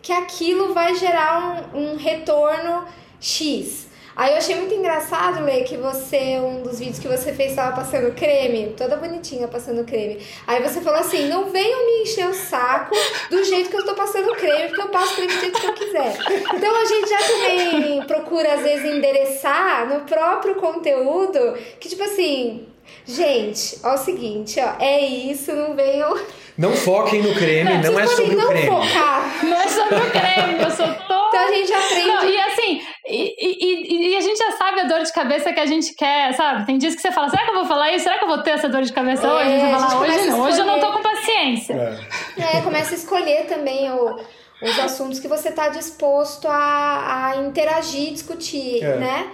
que 0.00 0.12
aquilo 0.12 0.72
vai 0.72 0.94
gerar 0.94 1.68
um, 1.74 1.94
um 1.94 1.96
retorno 1.96 2.84
X. 3.20 3.83
Aí 4.16 4.32
eu 4.32 4.38
achei 4.38 4.54
muito 4.54 4.74
engraçado, 4.74 5.42
Lê, 5.42 5.62
que 5.62 5.76
você, 5.76 6.38
um 6.38 6.62
dos 6.62 6.78
vídeos 6.78 6.98
que 6.98 7.08
você 7.08 7.32
fez, 7.32 7.50
estava 7.50 7.74
passando 7.74 8.14
creme, 8.14 8.74
toda 8.76 8.96
bonitinha 8.96 9.48
passando 9.48 9.84
creme. 9.84 10.24
Aí 10.46 10.62
você 10.62 10.80
falou 10.80 11.00
assim: 11.00 11.28
não 11.28 11.50
venham 11.50 11.86
me 11.86 12.02
encher 12.02 12.28
o 12.28 12.34
saco 12.34 12.94
do 13.30 13.42
jeito 13.44 13.70
que 13.70 13.76
eu 13.76 13.84
tô 13.84 13.94
passando 13.94 14.34
creme, 14.36 14.68
porque 14.68 14.82
eu 14.82 14.88
passo 14.88 15.14
creme 15.16 15.32
do 15.32 15.40
jeito 15.40 15.60
que 15.60 15.66
eu 15.66 15.74
quiser. 15.74 16.16
Então 16.54 16.76
a 16.76 16.84
gente 16.84 17.08
já 17.08 17.18
também 17.18 18.02
procura, 18.06 18.54
às 18.54 18.62
vezes, 18.62 18.84
endereçar 18.84 19.88
no 19.88 20.00
próprio 20.00 20.54
conteúdo 20.56 21.54
que, 21.80 21.88
tipo 21.88 22.04
assim, 22.04 22.66
gente, 23.06 23.78
ó, 23.82 23.90
é 23.90 23.94
o 23.94 23.98
seguinte, 23.98 24.60
ó, 24.60 24.82
é 24.82 25.00
isso, 25.00 25.52
não 25.52 25.74
venham. 25.74 26.18
Não 26.56 26.72
foquem 26.72 27.20
no 27.22 27.34
creme, 27.34 27.78
não, 27.78 27.92
não 27.92 28.00
é 28.00 28.06
sobre 28.06 28.36
não 28.36 28.44
o 28.44 28.48
creme. 28.48 28.66
Focar. 28.68 29.44
Não 29.44 29.60
é 29.60 29.68
sobre 29.68 29.94
o 29.96 30.10
creme, 30.10 30.62
eu 30.62 30.70
sou 30.70 30.86
toda. 30.86 31.24
Então 31.28 31.48
a 31.48 31.52
gente 31.52 31.72
aprende. 31.72 32.06
Não, 32.06 32.24
e 32.28 32.40
assim, 32.40 32.82
e, 33.06 33.34
e, 33.40 34.12
e, 34.12 34.16
a 34.16 34.20
gente 34.20 34.38
já 34.38 34.52
sabe 34.52 34.80
a 34.80 34.84
dor 34.84 35.02
de 35.02 35.12
cabeça 35.12 35.52
que 35.52 35.58
a 35.60 35.66
gente 35.66 35.94
quer, 35.94 36.32
sabe? 36.34 36.64
Tem 36.64 36.78
dias 36.78 36.94
que 36.94 37.02
você 37.02 37.10
fala, 37.10 37.28
será 37.28 37.44
que 37.44 37.50
eu 37.50 37.54
vou 37.54 37.64
falar 37.64 37.92
isso? 37.92 38.04
Será 38.04 38.18
que 38.18 38.24
eu 38.24 38.28
vou 38.28 38.38
ter 38.38 38.52
essa 38.52 38.68
dor 38.68 38.82
de 38.82 38.92
cabeça 38.92 39.26
é, 39.26 39.32
hoje? 39.32 39.50
Você 39.50 39.70
fala, 39.70 40.00
hoje 40.00 40.30
não, 40.30 40.40
hoje 40.40 40.58
eu 40.60 40.64
não 40.64 40.80
tô 40.80 40.92
com 40.92 41.02
paciência. 41.02 41.98
É, 42.38 42.58
é 42.58 42.60
começa 42.62 42.94
a 42.94 42.96
escolher 42.96 43.46
também 43.46 43.90
o, 43.90 44.20
os 44.62 44.78
assuntos 44.78 45.18
que 45.18 45.26
você 45.26 45.50
tá 45.50 45.68
disposto 45.68 46.46
a, 46.48 47.30
a 47.30 47.36
interagir, 47.38 48.12
discutir, 48.12 48.82
é. 48.82 48.96
né? 48.96 49.30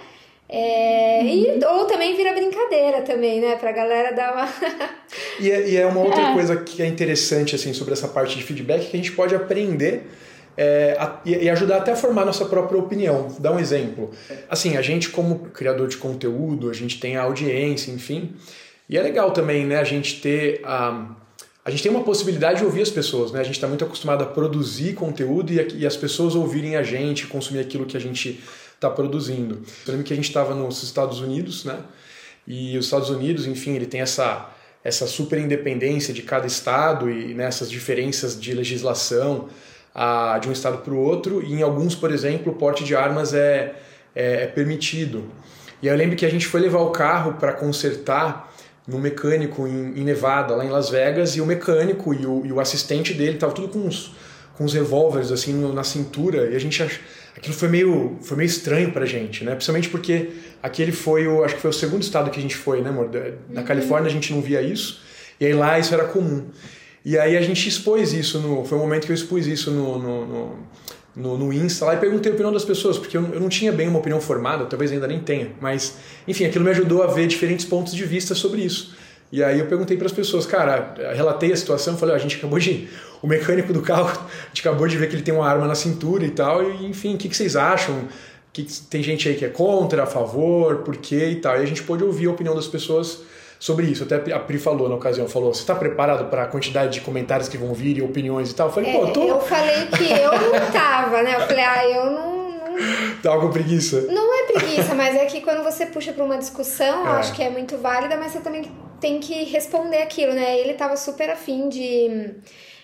É, 0.53 1.23
e, 1.23 1.63
ou 1.63 1.85
também 1.85 2.13
vira 2.17 2.33
brincadeira 2.33 3.01
também, 3.03 3.39
né? 3.39 3.55
Pra 3.55 3.71
galera 3.71 4.11
dar 4.11 4.33
uma. 4.33 4.49
e, 5.39 5.49
é, 5.49 5.69
e 5.69 5.77
é 5.77 5.85
uma 5.85 6.01
outra 6.01 6.21
é. 6.21 6.33
coisa 6.33 6.57
que 6.57 6.83
é 6.83 6.85
interessante, 6.85 7.55
assim, 7.55 7.71
sobre 7.71 7.93
essa 7.93 8.09
parte 8.09 8.37
de 8.37 8.43
feedback, 8.43 8.89
que 8.89 8.97
a 8.97 8.99
gente 8.99 9.13
pode 9.13 9.33
aprender 9.33 10.03
é, 10.57 10.97
a, 10.99 11.21
e, 11.23 11.49
ajudar 11.49 11.77
até 11.77 11.93
a 11.93 11.95
formar 11.95 12.25
nossa 12.25 12.43
própria 12.43 12.77
opinião. 12.77 13.29
Vou 13.29 13.39
dar 13.39 13.53
um 13.53 13.59
exemplo. 13.59 14.11
Assim, 14.49 14.75
a 14.75 14.81
gente 14.81 15.09
como 15.09 15.39
criador 15.39 15.87
de 15.87 15.95
conteúdo, 15.95 16.69
a 16.69 16.73
gente 16.73 16.99
tem 16.99 17.15
a 17.15 17.23
audiência, 17.23 17.89
enfim. 17.89 18.33
E 18.89 18.97
é 18.97 19.01
legal 19.01 19.31
também, 19.31 19.65
né, 19.65 19.79
a 19.79 19.85
gente 19.85 20.19
ter 20.19 20.59
a... 20.65 21.15
A 21.63 21.69
gente 21.69 21.83
tem 21.83 21.91
uma 21.91 22.03
possibilidade 22.03 22.57
de 22.57 22.65
ouvir 22.65 22.81
as 22.81 22.89
pessoas, 22.89 23.31
né? 23.31 23.39
A 23.39 23.43
gente 23.43 23.53
está 23.53 23.67
muito 23.67 23.85
acostumado 23.85 24.23
a 24.23 24.25
produzir 24.25 24.95
conteúdo 24.95 25.53
e, 25.53 25.81
e 25.81 25.85
as 25.85 25.95
pessoas 25.95 26.33
ouvirem 26.33 26.75
a 26.75 26.81
gente, 26.81 27.27
consumir 27.27 27.59
aquilo 27.59 27.85
que 27.85 27.95
a 27.95 27.99
gente 27.99 28.41
está 28.81 28.89
produzindo. 28.89 29.61
Eu 29.85 29.91
lembro 29.91 30.03
que 30.03 30.11
a 30.11 30.15
gente 30.15 30.27
estava 30.27 30.55
nos 30.55 30.81
Estados 30.81 31.19
Unidos, 31.19 31.63
né? 31.63 31.77
E 32.47 32.75
os 32.79 32.85
Estados 32.85 33.11
Unidos, 33.11 33.45
enfim, 33.45 33.75
ele 33.75 33.85
tem 33.85 34.01
essa 34.01 34.49
essa 34.83 35.05
super 35.05 35.37
independência 35.37 36.11
de 36.11 36.23
cada 36.23 36.47
estado 36.47 37.07
e 37.07 37.35
nessas 37.35 37.67
né, 37.67 37.73
diferenças 37.75 38.41
de 38.41 38.51
legislação 38.51 39.47
a, 39.93 40.39
de 40.39 40.49
um 40.49 40.51
estado 40.51 40.79
para 40.79 40.91
o 40.91 40.97
outro, 40.97 41.43
e 41.43 41.53
em 41.53 41.61
alguns, 41.61 41.93
por 41.93 42.11
exemplo, 42.11 42.51
o 42.51 42.55
porte 42.55 42.83
de 42.83 42.95
armas 42.95 43.31
é, 43.31 43.75
é, 44.15 44.43
é 44.43 44.47
permitido. 44.47 45.25
E 45.83 45.87
eu 45.87 45.95
lembro 45.95 46.15
que 46.15 46.25
a 46.25 46.29
gente 46.29 46.47
foi 46.47 46.61
levar 46.61 46.79
o 46.79 46.89
carro 46.89 47.33
para 47.33 47.53
consertar 47.53 48.51
no 48.87 48.97
mecânico 48.97 49.67
em, 49.67 49.99
em, 49.99 50.03
Nevada, 50.03 50.55
lá 50.55 50.65
em 50.65 50.69
Las 50.69 50.89
Vegas, 50.89 51.35
e 51.35 51.41
o 51.41 51.45
mecânico 51.45 52.11
e 52.11 52.25
o, 52.25 52.43
e 52.43 52.51
o 52.51 52.59
assistente 52.59 53.13
dele 53.13 53.33
estavam 53.33 53.53
tudo 53.53 53.67
com 53.67 53.79
uns, 53.79 54.15
com 54.57 54.63
uns 54.63 54.73
revólveres 54.73 55.31
assim 55.31 55.53
na 55.71 55.83
cintura, 55.83 56.49
e 56.49 56.55
a 56.55 56.59
gente 56.59 56.81
aquilo 57.35 57.55
foi 57.55 57.69
meio 57.69 58.17
foi 58.21 58.37
meio 58.37 58.47
estranho 58.47 58.91
pra 58.91 59.05
gente, 59.05 59.43
né? 59.43 59.51
Principalmente 59.51 59.89
porque 59.89 60.29
aquele 60.61 60.91
foi 60.91 61.27
o 61.27 61.43
acho 61.43 61.55
que 61.55 61.61
foi 61.61 61.69
o 61.69 61.73
segundo 61.73 62.01
estado 62.01 62.29
que 62.29 62.39
a 62.39 62.41
gente 62.41 62.55
foi, 62.55 62.81
né, 62.81 62.89
amor? 62.89 63.09
Na 63.49 63.61
uhum. 63.61 63.67
Califórnia 63.67 64.09
a 64.09 64.11
gente 64.11 64.33
não 64.33 64.41
via 64.41 64.61
isso, 64.61 65.01
e 65.39 65.45
aí 65.45 65.53
lá 65.53 65.79
isso 65.79 65.93
era 65.93 66.05
comum. 66.05 66.45
E 67.03 67.17
aí 67.17 67.35
a 67.35 67.41
gente 67.41 67.67
expôs 67.67 68.13
isso, 68.13 68.39
no, 68.39 68.63
foi 68.63 68.77
o 68.77 68.81
momento 68.81 69.05
que 69.05 69.11
eu 69.11 69.15
expus 69.15 69.47
isso 69.47 69.71
no, 69.71 69.97
no, 69.97 70.25
no, 70.27 70.59
no, 71.15 71.37
no 71.37 71.53
Insta 71.53 71.83
lá 71.83 71.95
e 71.95 71.97
perguntei 71.97 72.31
a 72.31 72.35
opinião 72.35 72.53
das 72.53 72.63
pessoas, 72.63 72.97
porque 72.97 73.17
eu, 73.17 73.33
eu 73.33 73.39
não 73.39 73.49
tinha 73.49 73.71
bem 73.71 73.87
uma 73.87 73.97
opinião 73.97 74.21
formada, 74.21 74.65
talvez 74.65 74.91
ainda 74.91 75.07
nem 75.07 75.19
tenha, 75.19 75.51
mas 75.59 75.97
enfim, 76.27 76.45
aquilo 76.45 76.63
me 76.63 76.69
ajudou 76.69 77.01
a 77.01 77.07
ver 77.07 77.25
diferentes 77.25 77.65
pontos 77.65 77.93
de 77.93 78.05
vista 78.05 78.35
sobre 78.35 78.61
isso. 78.61 78.95
E 79.31 79.41
aí 79.41 79.59
eu 79.59 79.65
perguntei 79.65 79.95
para 79.95 80.07
as 80.07 80.11
pessoas, 80.11 80.45
cara, 80.45 80.93
relatei 81.15 81.53
a 81.53 81.55
situação, 81.55 81.97
falei, 81.97 82.13
ó, 82.13 82.17
a 82.17 82.21
gente 82.21 82.35
acabou 82.35 82.59
de, 82.59 82.89
o 83.23 83.27
mecânico 83.27 83.71
do 83.71 83.81
carro, 83.81 84.09
a 84.09 84.47
gente 84.47 84.59
acabou 84.59 84.87
de 84.87 84.97
ver 84.97 85.07
que 85.07 85.15
ele 85.15 85.23
tem 85.23 85.33
uma 85.33 85.47
arma 85.47 85.65
na 85.67 85.75
cintura 85.75 86.25
e 86.25 86.31
tal, 86.31 86.63
e 86.63 86.85
enfim, 86.85 87.15
o 87.15 87.17
que, 87.17 87.29
que 87.29 87.37
vocês 87.37 87.55
acham? 87.55 88.07
Que, 88.51 88.63
tem 88.89 89.01
gente 89.01 89.29
aí 89.29 89.35
que 89.35 89.45
é 89.45 89.49
contra, 89.49 90.03
a 90.03 90.05
favor, 90.05 90.77
por 90.79 90.97
quê 90.97 91.29
e 91.29 91.35
tal. 91.37 91.57
E 91.57 91.63
a 91.63 91.65
gente 91.65 91.83
pôde 91.83 92.03
ouvir 92.03 92.27
a 92.27 92.31
opinião 92.31 92.53
das 92.53 92.67
pessoas 92.67 93.21
sobre 93.57 93.85
isso. 93.85 94.03
Até 94.03 94.33
a 94.33 94.39
Pri 94.39 94.57
falou 94.57 94.89
na 94.89 94.95
ocasião, 94.95 95.25
falou, 95.29 95.53
você 95.53 95.61
está 95.61 95.73
preparado 95.73 96.29
para 96.29 96.43
a 96.43 96.47
quantidade 96.47 96.91
de 96.91 96.99
comentários 96.99 97.47
que 97.47 97.57
vão 97.57 97.73
vir 97.73 97.97
e 97.97 98.01
opiniões 98.01 98.51
e 98.51 98.55
tal? 98.55 98.67
Eu 98.67 98.73
falei, 98.73 98.89
é, 98.89 98.99
pô, 98.99 99.07
tô... 99.07 99.23
Eu 99.23 99.39
falei 99.39 99.85
que 99.85 100.11
eu 100.11 100.31
não 100.31 100.71
tava, 100.71 101.21
né? 101.23 101.35
Eu 101.35 101.47
falei, 101.47 101.63
ah, 101.63 101.87
eu 101.87 102.05
não... 102.07 102.51
não... 102.51 103.15
Tava 103.23 103.39
com 103.39 103.51
preguiça? 103.51 104.01
Não 104.11 104.33
é 104.33 104.51
preguiça, 104.51 104.93
mas 104.93 105.15
é 105.15 105.25
que 105.27 105.39
quando 105.39 105.63
você 105.63 105.85
puxa 105.85 106.11
para 106.11 106.25
uma 106.25 106.37
discussão, 106.37 107.07
é. 107.07 107.09
eu 107.09 107.13
acho 107.13 107.33
que 107.33 107.41
é 107.41 107.49
muito 107.49 107.77
válida, 107.77 108.17
mas 108.17 108.33
você 108.33 108.41
também 108.41 108.69
tem 109.01 109.19
que 109.19 109.43
responder 109.45 109.97
aquilo, 109.97 110.33
né? 110.33 110.59
Ele 110.59 110.75
tava 110.75 110.95
super 110.95 111.29
afim 111.29 111.67
de 111.67 112.35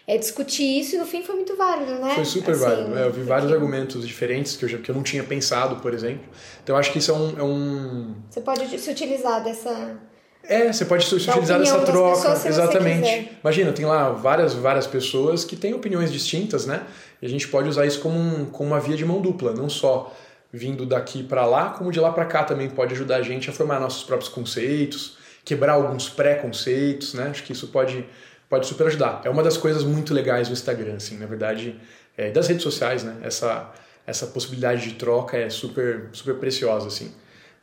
é, 0.08 0.18
discutir 0.18 0.80
isso 0.80 0.96
e 0.96 0.98
no 0.98 1.06
fim 1.06 1.22
foi 1.22 1.36
muito 1.36 1.56
válido, 1.56 1.94
né? 1.96 2.16
Foi 2.16 2.26
super 2.26 2.52
Assim, 2.52 2.64
válido. 2.64 2.98
É, 2.98 3.06
eu 3.06 3.12
vi 3.12 3.22
vários 3.22 3.52
porque 3.52 3.64
argumentos 3.64 4.08
diferentes 4.08 4.56
que 4.56 4.66
eu, 4.66 4.70
já, 4.70 4.78
que 4.80 4.90
eu 4.90 4.96
não 4.96 5.04
tinha 5.04 5.24
pensado, 5.24 5.78
por 5.78 5.94
exemplo. 5.94 6.26
Então 6.64 6.76
eu 6.76 6.80
acho 6.80 6.92
que 6.92 6.98
isso 6.98 7.12
é 7.12 7.14
um. 7.14 7.38
É, 7.38 7.44
um... 7.44 8.16
Você 8.30 8.42
pode 8.42 8.80
se 8.80 8.90
utilizar 8.90 9.44
dessa. 9.44 10.00
é 10.44 10.74
você 10.74 10.86
pode 10.86 11.06
se 11.06 11.14
utilizar 11.14 11.60
dessa 11.60 11.80
troca. 11.80 12.48
Exatamente. 12.48 13.32
Imagina, 13.42 13.72
tem 13.72 13.86
lá 13.86 14.10
várias, 14.10 14.54
várias 14.56 14.88
pessoas 14.88 15.46
que 15.46 15.56
têm 15.56 15.74
opiniões 15.76 16.12
distintas, 16.12 16.66
né? 16.66 16.84
E 17.22 17.26
a 17.26 17.30
gente 17.30 17.48
pode 17.48 17.70
usar 17.70 17.86
isso 17.86 18.00
como, 18.00 18.18
um, 18.18 18.46
como 18.46 18.70
uma 18.70 18.80
via 18.80 18.96
de 18.96 19.06
mão 19.06 19.22
dupla, 19.22 19.54
não 19.54 19.70
só 19.70 20.16
vindo 20.54 20.86
daqui 20.86 21.22
para 21.22 21.46
lá, 21.46 21.72
como 21.72 21.92
de 21.92 22.00
lá 22.00 22.12
para 22.12 22.26
cá 22.26 22.44
também 22.44 22.70
pode 22.70 22.94
ajudar 22.94 23.18
a 23.18 23.22
gente 23.22 23.50
a 23.50 23.54
formar 23.54 23.80
nossos 23.80 24.04
próprios 24.04 24.30
conceitos, 24.30 25.18
quebrar 25.48 25.74
alguns 25.74 26.10
pré-conceitos, 26.10 27.14
né? 27.14 27.30
Acho 27.30 27.42
que 27.42 27.54
isso 27.54 27.70
pode, 27.70 28.06
pode 28.50 28.68
super 28.68 28.88
ajudar. 28.88 29.22
É 29.24 29.30
uma 29.30 29.42
das 29.42 29.56
coisas 29.56 29.82
muito 29.82 30.14
legais 30.14 30.50
do 30.50 30.54
Instagram, 30.54 30.96
assim, 30.96 31.18
na 31.18 31.26
verdade, 31.26 31.80
é, 32.18 32.30
das 32.30 32.50
redes 32.50 32.64
sociais, 32.64 33.02
né? 33.02 33.16
Essa, 33.24 33.72
essa 34.06 34.28
possibilidade 34.28 34.90
de 34.90 34.96
troca 34.96 35.38
é 35.38 35.50
super, 35.50 36.10
super 36.12 36.36
preciosa, 36.36 36.88
assim. 36.88 37.14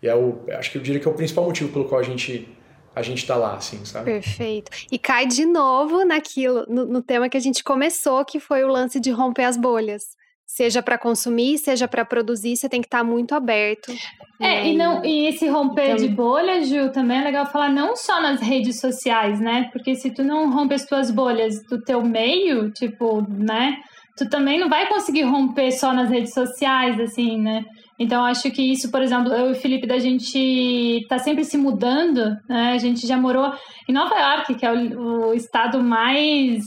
E 0.02 0.08
é 0.08 0.14
o, 0.14 0.46
acho 0.56 0.72
que 0.72 0.78
eu 0.78 0.82
diria 0.82 0.98
que 0.98 1.06
é 1.06 1.10
o 1.10 1.14
principal 1.14 1.44
motivo 1.44 1.70
pelo 1.70 1.84
qual 1.84 2.00
a 2.00 2.04
gente 2.04 2.48
a 2.96 3.02
gente 3.02 3.26
tá 3.26 3.34
lá, 3.34 3.56
assim, 3.56 3.84
sabe? 3.84 4.04
Perfeito. 4.04 4.70
E 4.90 4.96
cai 4.98 5.26
de 5.26 5.44
novo 5.44 6.04
naquilo, 6.04 6.64
no, 6.68 6.86
no 6.86 7.02
tema 7.02 7.28
que 7.28 7.36
a 7.36 7.40
gente 7.40 7.64
começou, 7.64 8.24
que 8.24 8.38
foi 8.38 8.62
o 8.62 8.68
lance 8.68 9.00
de 9.00 9.10
romper 9.10 9.44
as 9.44 9.56
bolhas. 9.56 10.16
Seja 10.46 10.82
para 10.82 10.98
consumir, 10.98 11.58
seja 11.58 11.88
para 11.88 12.04
produzir, 12.04 12.56
você 12.56 12.68
tem 12.68 12.80
que 12.80 12.86
estar 12.86 13.02
muito 13.02 13.34
aberto. 13.34 13.92
É, 14.40 14.68
e, 14.68 14.76
não, 14.76 15.04
e 15.04 15.26
esse 15.26 15.48
romper 15.48 15.96
de 15.96 16.08
bolha, 16.08 16.62
Gil, 16.62 16.92
também 16.92 17.18
é 17.18 17.24
legal 17.24 17.46
falar 17.46 17.70
não 17.70 17.96
só 17.96 18.20
nas 18.20 18.40
redes 18.40 18.80
sociais, 18.80 19.40
né? 19.40 19.68
Porque 19.72 19.94
se 19.94 20.10
tu 20.10 20.22
não 20.22 20.52
rompe 20.52 20.74
as 20.74 20.84
tuas 20.84 21.10
bolhas 21.10 21.64
do 21.68 21.82
teu 21.82 22.02
meio, 22.02 22.70
tipo, 22.70 23.22
né? 23.28 23.76
Tu 24.16 24.28
também 24.28 24.60
não 24.60 24.68
vai 24.68 24.86
conseguir 24.86 25.22
romper 25.22 25.72
só 25.72 25.92
nas 25.92 26.10
redes 26.10 26.34
sociais, 26.34 27.00
assim, 27.00 27.38
né? 27.38 27.64
Então, 27.98 28.24
acho 28.24 28.50
que 28.50 28.62
isso, 28.62 28.90
por 28.90 29.02
exemplo, 29.02 29.32
eu 29.32 29.48
e 29.48 29.52
o 29.52 29.54
Felipe, 29.54 29.86
da 29.86 29.98
gente 29.98 31.06
tá 31.08 31.18
sempre 31.18 31.44
se 31.44 31.56
mudando, 31.56 32.36
né? 32.48 32.72
A 32.72 32.78
gente 32.78 33.06
já 33.06 33.16
morou 33.16 33.52
em 33.88 33.92
Nova 33.92 34.14
York, 34.14 34.54
que 34.54 34.66
é 34.66 34.72
o, 34.72 35.28
o 35.28 35.34
estado 35.34 35.82
mais 35.82 36.64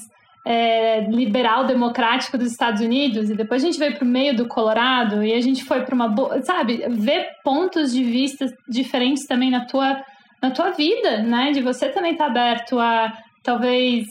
é, 0.49 1.01
liberal 1.09 1.65
democrático 1.65 2.37
dos 2.37 2.53
Estados 2.53 2.81
Unidos 2.81 3.29
e 3.29 3.35
depois 3.35 3.61
a 3.61 3.65
gente 3.65 3.77
veio 3.77 3.95
para 3.95 4.05
o 4.05 4.07
meio 4.07 4.33
do 4.33 4.47
Colorado 4.47 5.21
e 5.21 5.33
a 5.33 5.41
gente 5.41 5.65
foi 5.65 5.81
para 5.81 5.93
uma 5.93 6.07
boa, 6.07 6.41
sabe, 6.41 6.85
ver 6.87 7.27
pontos 7.43 7.91
de 7.91 8.01
vista 8.01 8.45
diferentes 8.69 9.27
também 9.27 9.51
na 9.51 9.65
tua 9.65 10.01
na 10.41 10.51
tua 10.51 10.71
vida, 10.71 11.21
né? 11.21 11.51
De 11.51 11.61
você 11.61 11.89
também 11.89 12.13
estar 12.13 12.25
tá 12.25 12.31
aberto 12.31 12.79
a 12.79 13.11
talvez 13.43 14.05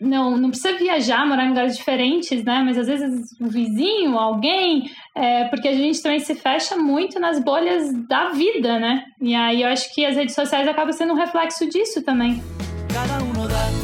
não, 0.00 0.38
não 0.38 0.48
precisa 0.48 0.74
viajar, 0.78 1.26
morar 1.26 1.44
em 1.44 1.48
lugares 1.50 1.76
diferentes, 1.76 2.42
né? 2.42 2.62
Mas 2.64 2.78
às 2.78 2.86
vezes 2.86 3.20
um 3.38 3.48
vizinho, 3.48 4.18
alguém, 4.18 4.90
é, 5.14 5.44
porque 5.48 5.68
a 5.68 5.74
gente 5.74 6.02
também 6.02 6.20
se 6.20 6.34
fecha 6.34 6.76
muito 6.76 7.20
nas 7.20 7.44
bolhas 7.44 7.92
da 8.08 8.30
vida, 8.30 8.78
né? 8.78 9.04
E 9.20 9.34
aí 9.34 9.60
eu 9.60 9.68
acho 9.68 9.92
que 9.94 10.06
as 10.06 10.16
redes 10.16 10.34
sociais 10.34 10.66
acabam 10.66 10.92
sendo 10.92 11.12
um 11.12 11.16
reflexo 11.16 11.68
disso 11.68 12.02
também. 12.02 12.42
Cada 12.90 13.18
dá 13.48 13.83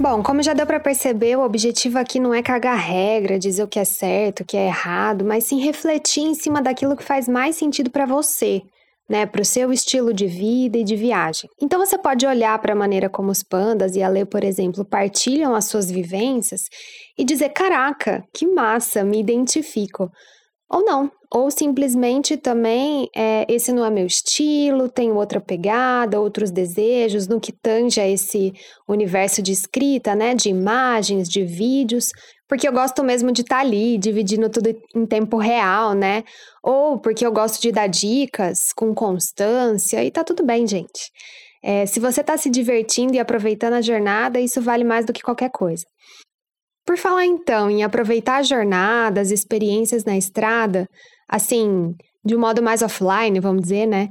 Bom, 0.00 0.22
como 0.22 0.42
já 0.42 0.54
deu 0.54 0.66
para 0.66 0.80
perceber, 0.80 1.36
o 1.36 1.44
objetivo 1.44 1.98
aqui 1.98 2.18
não 2.18 2.32
é 2.32 2.42
cagar 2.42 2.78
regra, 2.78 3.38
dizer 3.38 3.62
o 3.62 3.68
que 3.68 3.78
é 3.78 3.84
certo, 3.84 4.40
o 4.40 4.46
que 4.46 4.56
é 4.56 4.68
errado, 4.68 5.26
mas 5.26 5.44
sim 5.44 5.60
refletir 5.60 6.22
em 6.22 6.32
cima 6.32 6.62
daquilo 6.62 6.96
que 6.96 7.04
faz 7.04 7.28
mais 7.28 7.56
sentido 7.56 7.90
para 7.90 8.06
você, 8.06 8.62
né, 9.06 9.26
para 9.26 9.42
o 9.42 9.44
seu 9.44 9.70
estilo 9.70 10.14
de 10.14 10.26
vida 10.26 10.78
e 10.78 10.84
de 10.84 10.96
viagem. 10.96 11.50
Então 11.60 11.78
você 11.78 11.98
pode 11.98 12.26
olhar 12.26 12.58
para 12.60 12.72
a 12.72 12.76
maneira 12.76 13.10
como 13.10 13.30
os 13.30 13.42
pandas 13.42 13.94
e 13.94 14.02
a 14.02 14.08
Lê, 14.08 14.24
por 14.24 14.42
exemplo, 14.42 14.86
partilham 14.86 15.54
as 15.54 15.66
suas 15.66 15.90
vivências 15.90 16.62
e 17.18 17.22
dizer: 17.22 17.50
"Caraca, 17.50 18.24
que 18.32 18.46
massa, 18.46 19.04
me 19.04 19.20
identifico". 19.20 20.10
Ou 20.70 20.82
não, 20.82 21.10
ou 21.32 21.48
simplesmente 21.50 22.36
também 22.36 23.08
é, 23.14 23.46
esse 23.48 23.72
não 23.72 23.84
é 23.84 23.90
meu 23.90 24.04
estilo, 24.04 24.88
tenho 24.88 25.14
outra 25.14 25.40
pegada, 25.40 26.20
outros 26.20 26.50
desejos 26.50 27.28
no 27.28 27.40
que 27.40 27.52
tange 27.52 28.00
a 28.00 28.08
esse 28.08 28.52
universo 28.88 29.40
de 29.40 29.52
escrita, 29.52 30.14
né, 30.16 30.34
de 30.34 30.48
imagens, 30.48 31.28
de 31.28 31.44
vídeos, 31.44 32.10
porque 32.48 32.66
eu 32.66 32.72
gosto 32.72 33.04
mesmo 33.04 33.30
de 33.30 33.42
estar 33.42 33.56
tá 33.56 33.60
ali, 33.60 33.96
dividindo 33.96 34.50
tudo 34.50 34.74
em 34.92 35.06
tempo 35.06 35.36
real, 35.36 35.94
né? 35.94 36.24
Ou 36.64 36.98
porque 36.98 37.24
eu 37.24 37.30
gosto 37.30 37.62
de 37.62 37.70
dar 37.70 37.86
dicas 37.86 38.72
com 38.74 38.92
constância 38.92 40.02
e 40.02 40.10
tá 40.10 40.24
tudo 40.24 40.44
bem, 40.44 40.66
gente. 40.66 41.12
É, 41.62 41.86
se 41.86 42.00
você 42.00 42.22
está 42.22 42.36
se 42.36 42.50
divertindo 42.50 43.14
e 43.14 43.20
aproveitando 43.20 43.74
a 43.74 43.80
jornada, 43.80 44.40
isso 44.40 44.60
vale 44.60 44.82
mais 44.82 45.06
do 45.06 45.12
que 45.12 45.22
qualquer 45.22 45.50
coisa. 45.50 45.84
Por 46.84 46.98
falar 46.98 47.24
então 47.24 47.70
em 47.70 47.84
aproveitar 47.84 48.38
a 48.38 48.42
jornada, 48.42 49.20
as 49.20 49.30
experiências 49.30 50.04
na 50.04 50.16
estrada, 50.16 50.88
assim, 51.30 51.94
de 52.24 52.34
um 52.34 52.40
modo 52.40 52.62
mais 52.62 52.82
offline, 52.82 53.38
vamos 53.38 53.62
dizer, 53.62 53.86
né? 53.86 54.08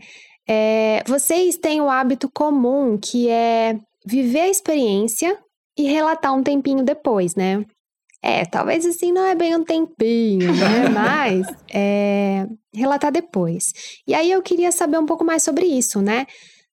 É, 0.48 1.04
vocês 1.06 1.58
têm 1.58 1.82
o 1.82 1.90
hábito 1.90 2.30
comum 2.34 2.98
que 2.98 3.30
é 3.30 3.78
viver 4.06 4.42
a 4.42 4.50
experiência 4.50 5.38
e 5.78 5.84
relatar 5.84 6.34
um 6.34 6.42
tempinho 6.42 6.84
depois, 6.84 7.36
né? 7.36 7.64
É, 8.22 8.46
talvez 8.46 8.86
assim 8.86 9.12
não 9.12 9.26
é 9.26 9.36
bem 9.36 9.56
um 9.56 9.64
tempinho, 9.64 10.54
né? 10.54 10.90
Mas 10.94 11.46
é, 11.74 12.48
relatar 12.74 13.12
depois. 13.12 13.72
E 14.08 14.14
aí 14.14 14.32
eu 14.32 14.42
queria 14.42 14.72
saber 14.72 14.98
um 14.98 15.06
pouco 15.06 15.24
mais 15.24 15.44
sobre 15.44 15.66
isso, 15.66 16.02
né? 16.02 16.26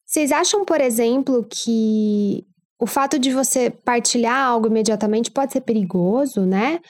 Vocês 0.05 0.31
acham, 0.33 0.65
por 0.65 0.81
exemplo, 0.81 1.45
que 1.49 2.45
o 2.79 2.87
fato 2.87 3.19
de 3.19 3.33
você 3.33 3.71
partilhar 3.71 4.47
algo 4.47 4.69
imediatamente 4.69 5.31
pode 5.31 5.53
ser 5.53 5.61
perigoso, 5.63 6.47
né? 6.47 6.81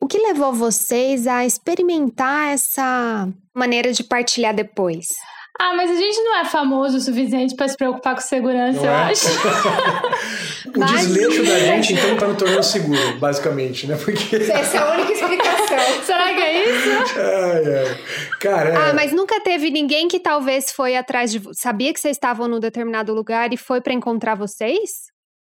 O 0.00 0.06
que 0.06 0.18
levou 0.18 0.52
vocês 0.52 1.26
a 1.26 1.44
experimentar 1.44 2.48
essa 2.52 3.28
maneira 3.54 3.92
de 3.92 4.04
partilhar 4.04 4.54
depois? 4.54 5.08
Ah, 5.58 5.72
mas 5.74 5.90
a 5.90 5.94
gente 5.94 6.20
não 6.20 6.36
é 6.36 6.44
famoso 6.44 6.98
o 6.98 7.00
suficiente 7.00 7.56
para 7.56 7.66
se 7.66 7.76
preocupar 7.78 8.14
com 8.14 8.20
segurança, 8.20 8.78
Não 8.78 8.84
eu 8.86 8.90
é? 8.92 9.04
acho. 9.10 9.26
O 10.76 10.84
desleixo 10.84 11.42
da 11.44 11.58
gente, 11.58 11.94
então, 11.94 12.16
tá 12.18 12.26
no 12.26 12.34
tornando 12.34 12.62
seguro, 12.62 13.18
basicamente, 13.18 13.86
né? 13.86 13.96
Porque. 13.96 14.36
Essa 14.36 14.76
é 14.76 14.80
a 14.80 14.92
única 14.92 15.10
explicação. 15.14 16.04
Será 16.04 16.34
que 16.34 16.40
é 16.42 16.68
isso? 16.68 16.88
Ai, 17.18 17.74
ai. 17.88 17.98
Cara, 18.38 18.68
é. 18.70 18.76
Ah, 18.76 18.92
mas 18.92 19.10
nunca 19.12 19.40
teve 19.40 19.70
ninguém 19.70 20.06
que 20.06 20.20
talvez 20.20 20.70
foi 20.70 20.94
atrás 20.94 21.32
de. 21.32 21.40
Sabia 21.54 21.94
que 21.94 22.00
vocês 22.00 22.16
estavam 22.16 22.46
num 22.46 22.60
determinado 22.60 23.14
lugar 23.14 23.54
e 23.54 23.56
foi 23.56 23.80
pra 23.80 23.94
encontrar 23.94 24.34
vocês? 24.34 25.06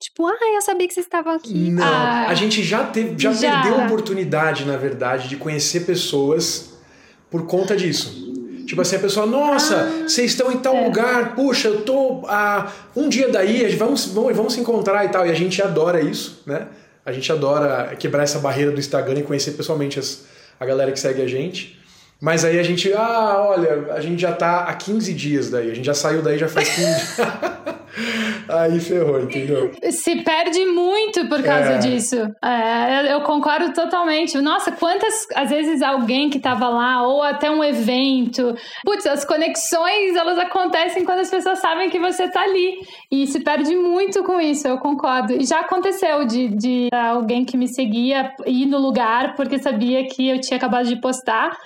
Tipo, 0.01 0.27
ah, 0.27 0.39
eu 0.55 0.63
sabia 0.63 0.89
que 0.89 0.95
vocês 0.95 1.05
estavam 1.05 1.35
aqui. 1.35 1.53
Não, 1.71 1.85
Ah, 1.85 2.27
a 2.29 2.35
gente 2.35 2.63
já, 2.63 2.85
teve, 2.85 3.15
já, 3.19 3.33
já. 3.35 3.61
perdeu 3.61 3.81
a 3.81 3.85
oportunidade, 3.85 4.65
na 4.65 4.79
verdade, 4.79 5.29
de 5.29 5.37
conhecer 5.37 5.81
pessoas 5.81 6.71
por 7.31 7.47
conta 7.47 7.77
disso. 7.77 8.29
Tipo 8.67 8.81
assim, 8.81 8.97
a 8.97 8.99
pessoa, 9.01 9.27
nossa, 9.27 9.77
Ah, 9.77 10.09
vocês 10.09 10.31
estão 10.31 10.51
em 10.51 10.57
tal 10.57 10.75
é. 10.75 10.85
lugar, 10.87 11.35
puxa, 11.35 11.69
eu 11.69 11.83
tô 11.83 12.23
a 12.27 12.73
um 12.97 13.11
dia 13.11 13.29
daí, 13.29 13.69
vamos, 13.77 14.07
vamos, 14.07 14.35
vamos 14.35 14.55
se 14.55 14.61
encontrar 14.61 15.05
e 15.05 15.09
tal. 15.11 15.27
E 15.27 15.31
a 15.31 15.35
gente 15.35 15.61
adora 15.61 16.01
isso, 16.01 16.43
né? 16.47 16.69
A 17.05 17.13
gente 17.13 17.31
adora 17.31 17.95
quebrar 17.99 18.23
essa 18.23 18.39
barreira 18.39 18.71
do 18.71 18.79
Instagram 18.81 19.19
e 19.21 19.23
conhecer 19.23 19.51
pessoalmente 19.53 19.99
as, 19.99 20.25
a 20.59 20.65
galera 20.65 20.93
que 20.93 21.01
segue 21.01 21.21
a 21.21 21.27
gente. 21.27 21.79
Mas 22.21 22.45
aí 22.45 22.59
a 22.59 22.63
gente, 22.63 22.91
ah, 22.95 23.37
olha, 23.51 23.93
a 23.93 24.01
gente 24.01 24.21
já 24.23 24.33
tá 24.33 24.61
há 24.65 24.75
15 24.75 25.13
dias 25.13 25.51
daí, 25.51 25.71
a 25.71 25.75
gente 25.75 25.85
já 25.85 25.95
saiu 25.95 26.23
daí 26.23 26.39
já 26.39 26.49
faz 26.49 26.69
15 26.69 26.85
dias. 26.87 27.17
aí 28.53 28.81
ferrou, 28.81 29.21
entendeu? 29.21 29.71
Se 29.91 30.23
perde 30.23 30.65
muito 30.67 31.27
por 31.29 31.43
causa 31.43 31.73
É. 31.73 31.79
disso. 31.79 32.17
É, 32.43 33.13
eu- 33.15 33.21
concordo 33.23 33.73
totalmente. 33.73 34.37
Nossa, 34.41 34.73
quantas, 34.73 35.27
às 35.37 35.51
vezes, 35.51 35.83
alguém 35.83 36.29
que 36.31 36.39
tava 36.41 36.69
lá, 36.69 37.07
ou 37.07 37.23
até 37.23 37.51
um 37.51 37.63
evento. 37.63 38.55
Putz, 38.85 39.07
as 39.07 39.25
conexões, 39.25 40.17
elas 40.17 40.39
acontecem 40.39 41.05
quando 41.05 41.21
as 41.21 41.31
pessoas 41.31 41.59
sabem 41.61 41.89
que 41.91 41.99
você 41.99 42.29
tá 42.29 42.43
ali. 42.43 42.79
E 43.11 43.27
se 43.27 43.41
perde 43.41 43.75
muito 43.77 44.23
com 44.25 44.41
isso, 44.41 44.67
eu 44.67 44.79
concordo. 44.79 45.33
E 45.35 45.45
já 45.45 45.61
aconteceu 45.61 46.25
de, 46.27 46.49
de 46.49 46.89
alguém 46.93 47.45
que 47.45 47.57
me 47.57 47.69
seguia 47.69 48.33
ir 48.47 48.67
no 48.67 48.79
lugar 48.79 49.35
porque 49.37 49.59
sabia 49.59 50.07
que 50.07 50.29
eu 50.29 50.41
tinha 50.41 50.57
acabado 50.57 50.87
de 50.87 50.97
postar. 51.01 51.57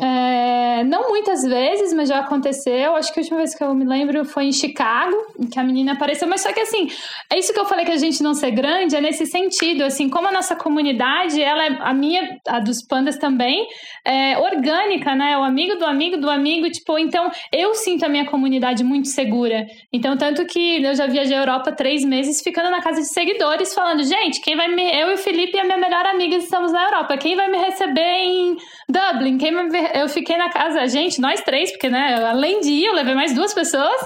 É, 0.00 0.84
não 0.84 1.10
muitas 1.10 1.42
vezes, 1.42 1.92
mas 1.92 2.08
já 2.08 2.20
aconteceu. 2.20 2.96
Acho 2.96 3.12
que 3.12 3.20
a 3.20 3.22
última 3.22 3.38
vez 3.38 3.54
que 3.54 3.62
eu 3.62 3.74
me 3.74 3.84
lembro 3.84 4.24
foi 4.24 4.44
em 4.44 4.52
Chicago, 4.52 5.14
que 5.52 5.58
a 5.58 5.62
menina 5.62 5.92
apareceu. 5.92 6.26
Mas 6.26 6.40
só 6.40 6.52
que 6.52 6.60
assim, 6.60 6.88
é 7.30 7.38
isso 7.38 7.52
que 7.52 7.60
eu 7.60 7.66
falei 7.66 7.84
que 7.84 7.92
a 7.92 7.96
gente 7.98 8.22
não 8.22 8.32
ser 8.32 8.52
grande, 8.52 8.96
é 8.96 9.00
nesse 9.00 9.26
sentido. 9.26 9.84
Assim, 9.84 10.08
como 10.08 10.28
a 10.28 10.32
nossa 10.32 10.56
comunidade, 10.56 11.42
ela 11.42 11.66
é 11.66 11.78
a 11.80 11.92
minha, 11.92 12.38
a 12.48 12.58
dos 12.58 12.82
pandas 12.86 13.18
também, 13.18 13.66
é 14.06 14.38
orgânica, 14.38 15.14
né? 15.14 15.36
O 15.36 15.42
amigo 15.42 15.76
do 15.76 15.84
amigo 15.84 16.16
do 16.16 16.30
amigo, 16.30 16.70
tipo, 16.70 16.98
então 16.98 17.30
eu 17.52 17.74
sinto 17.74 18.04
a 18.04 18.08
minha 18.08 18.24
comunidade 18.24 18.82
muito 18.82 19.08
segura. 19.08 19.66
Então, 19.92 20.16
tanto 20.16 20.46
que 20.46 20.82
eu 20.82 20.94
já 20.94 21.06
viajei 21.06 21.36
a 21.36 21.40
Europa 21.40 21.70
três 21.72 22.02
meses 22.02 22.40
ficando 22.42 22.70
na 22.70 22.80
casa 22.80 23.00
de 23.00 23.12
seguidores, 23.12 23.74
falando, 23.74 24.02
gente, 24.04 24.40
quem 24.40 24.56
vai 24.56 24.68
me. 24.68 24.90
Eu 24.90 25.10
e 25.10 25.14
o 25.14 25.18
Felipe 25.18 25.56
e 25.56 25.60
a 25.60 25.64
minha 25.64 25.76
melhor 25.76 26.06
amiga 26.06 26.36
estamos 26.36 26.72
na 26.72 26.84
Europa. 26.84 27.18
Quem 27.18 27.36
vai 27.36 27.50
me 27.50 27.58
receber 27.58 28.00
em 28.00 28.56
Dublin? 28.92 29.38
Quem 29.38 29.52
eu 29.94 30.08
fiquei 30.08 30.36
na 30.36 30.50
casa, 30.50 30.86
gente, 30.86 31.20
nós 31.20 31.40
três, 31.40 31.70
porque, 31.72 31.88
né, 31.88 32.22
além 32.24 32.60
de 32.60 32.70
ir, 32.70 32.84
eu 32.84 32.94
levei 32.94 33.14
mais 33.14 33.34
duas 33.34 33.54
pessoas. 33.54 34.00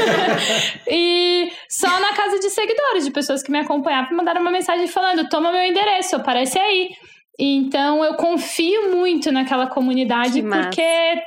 e 0.88 1.52
só 1.68 1.88
na 1.88 2.12
casa 2.14 2.38
de 2.40 2.50
seguidores, 2.50 3.04
de 3.04 3.10
pessoas 3.10 3.42
que 3.42 3.50
me 3.50 3.58
acompanhavam, 3.58 4.16
mandaram 4.16 4.40
uma 4.40 4.50
mensagem 4.50 4.88
falando: 4.88 5.28
toma 5.28 5.52
meu 5.52 5.62
endereço, 5.62 6.16
aparece 6.16 6.58
aí. 6.58 6.90
Então 7.38 8.02
eu 8.02 8.14
confio 8.14 8.96
muito 8.96 9.30
naquela 9.30 9.66
comunidade 9.66 10.40
porque 10.42 10.82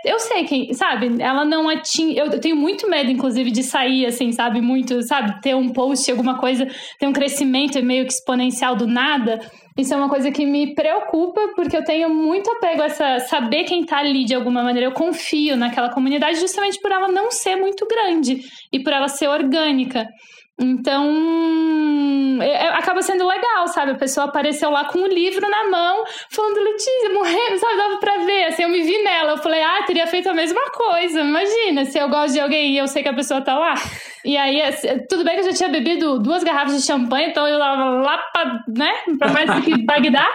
eu 0.06 0.20
sei 0.20 0.44
quem, 0.44 0.74
sabe? 0.74 1.22
Ela 1.22 1.46
não 1.46 1.70
atinge. 1.70 2.18
Eu 2.18 2.40
tenho 2.40 2.56
muito 2.56 2.90
medo, 2.90 3.12
inclusive, 3.12 3.52
de 3.52 3.62
sair 3.62 4.08
assim, 4.08 4.32
sabe? 4.32 4.60
Muito, 4.60 5.04
sabe? 5.04 5.40
Ter 5.42 5.56
um 5.56 5.70
post, 5.70 6.10
alguma 6.10 6.40
coisa, 6.40 6.68
ter 7.00 7.08
um 7.08 7.14
crescimento 7.14 7.82
meio 7.84 8.06
que 8.06 8.14
exponencial 8.14 8.76
do 8.76 8.88
nada. 8.88 9.40
Isso 9.78 9.94
é 9.94 9.98
uma 9.98 10.10
coisa 10.10 10.32
que 10.32 10.46
me 10.46 10.74
preocupa, 10.74 11.40
porque 11.56 11.78
eu 11.78 11.84
tenho 11.84 12.14
muito 12.14 12.50
apego 12.52 12.82
a 12.82 12.86
essa, 12.86 13.20
saber 13.20 13.64
quem 13.64 13.86
tá 13.86 14.00
ali 14.00 14.26
de 14.26 14.34
alguma 14.34 14.64
maneira. 14.64 14.88
Eu 14.88 14.94
confio 14.94 15.56
naquela 15.56 15.90
comunidade 15.90 16.40
justamente 16.40 16.82
por 16.82 16.92
ela 16.92 17.08
não 17.08 17.30
ser 17.30 17.56
muito 17.56 17.86
grande 17.88 18.42
e 18.74 18.80
por 18.80 18.92
ela 18.92 19.08
ser 19.08 19.28
orgânica. 19.28 20.06
Então, 20.62 22.42
é, 22.42 22.66
é, 22.66 22.68
acaba 22.70 23.02
sendo 23.02 23.26
legal, 23.26 23.68
sabe? 23.70 23.92
A 23.92 23.96
pessoa 23.96 24.26
apareceu 24.26 24.70
lá 24.70 24.86
com 24.86 25.00
um 25.00 25.08
livro 25.08 25.48
na 25.50 25.70
mão, 25.70 26.04
falando, 26.30 26.60
Letícia, 26.62 27.14
morrendo, 27.14 27.58
sabe? 27.58 27.78
Dava 27.78 27.98
pra 27.98 28.18
ver, 28.18 28.46
assim, 28.46 28.64
eu 28.64 28.70
me 28.70 28.82
vi 28.82 29.02
nela. 29.02 29.32
Eu 29.32 29.38
falei, 29.38 29.62
ah, 29.62 29.84
teria 29.88 30.06
feito 30.06 30.30
a 30.30 30.34
mesma 30.34 30.62
coisa. 30.72 31.22
Imagina, 31.22 31.86
se 31.86 31.98
eu 31.98 32.10
gosto 32.10 32.34
de 32.34 32.42
alguém 32.42 32.74
e 32.74 32.78
eu 32.78 32.88
sei 32.88 33.02
que 33.02 33.10
a 33.10 33.14
pessoa 33.14 33.42
tá 33.42 33.58
lá. 33.58 33.74
E 34.26 34.36
aí, 34.36 34.62
assim, 34.62 34.88
tudo 35.10 35.24
bem 35.24 35.36
que 35.36 35.42
eu 35.42 35.52
já 35.52 35.54
tinha 35.54 35.70
bebido 35.70 36.20
duas 36.20 36.44
garrafas 36.44 36.76
de 36.76 36.86
champanhe, 36.86 37.30
então 37.30 37.48
eu 37.48 37.58
tava 37.58 37.84
lá 38.02 38.18
pra, 38.18 38.64
né, 38.68 38.94
pra 39.18 39.30
mais 39.30 39.64
que 39.64 39.78
Bagdá. 39.86 40.28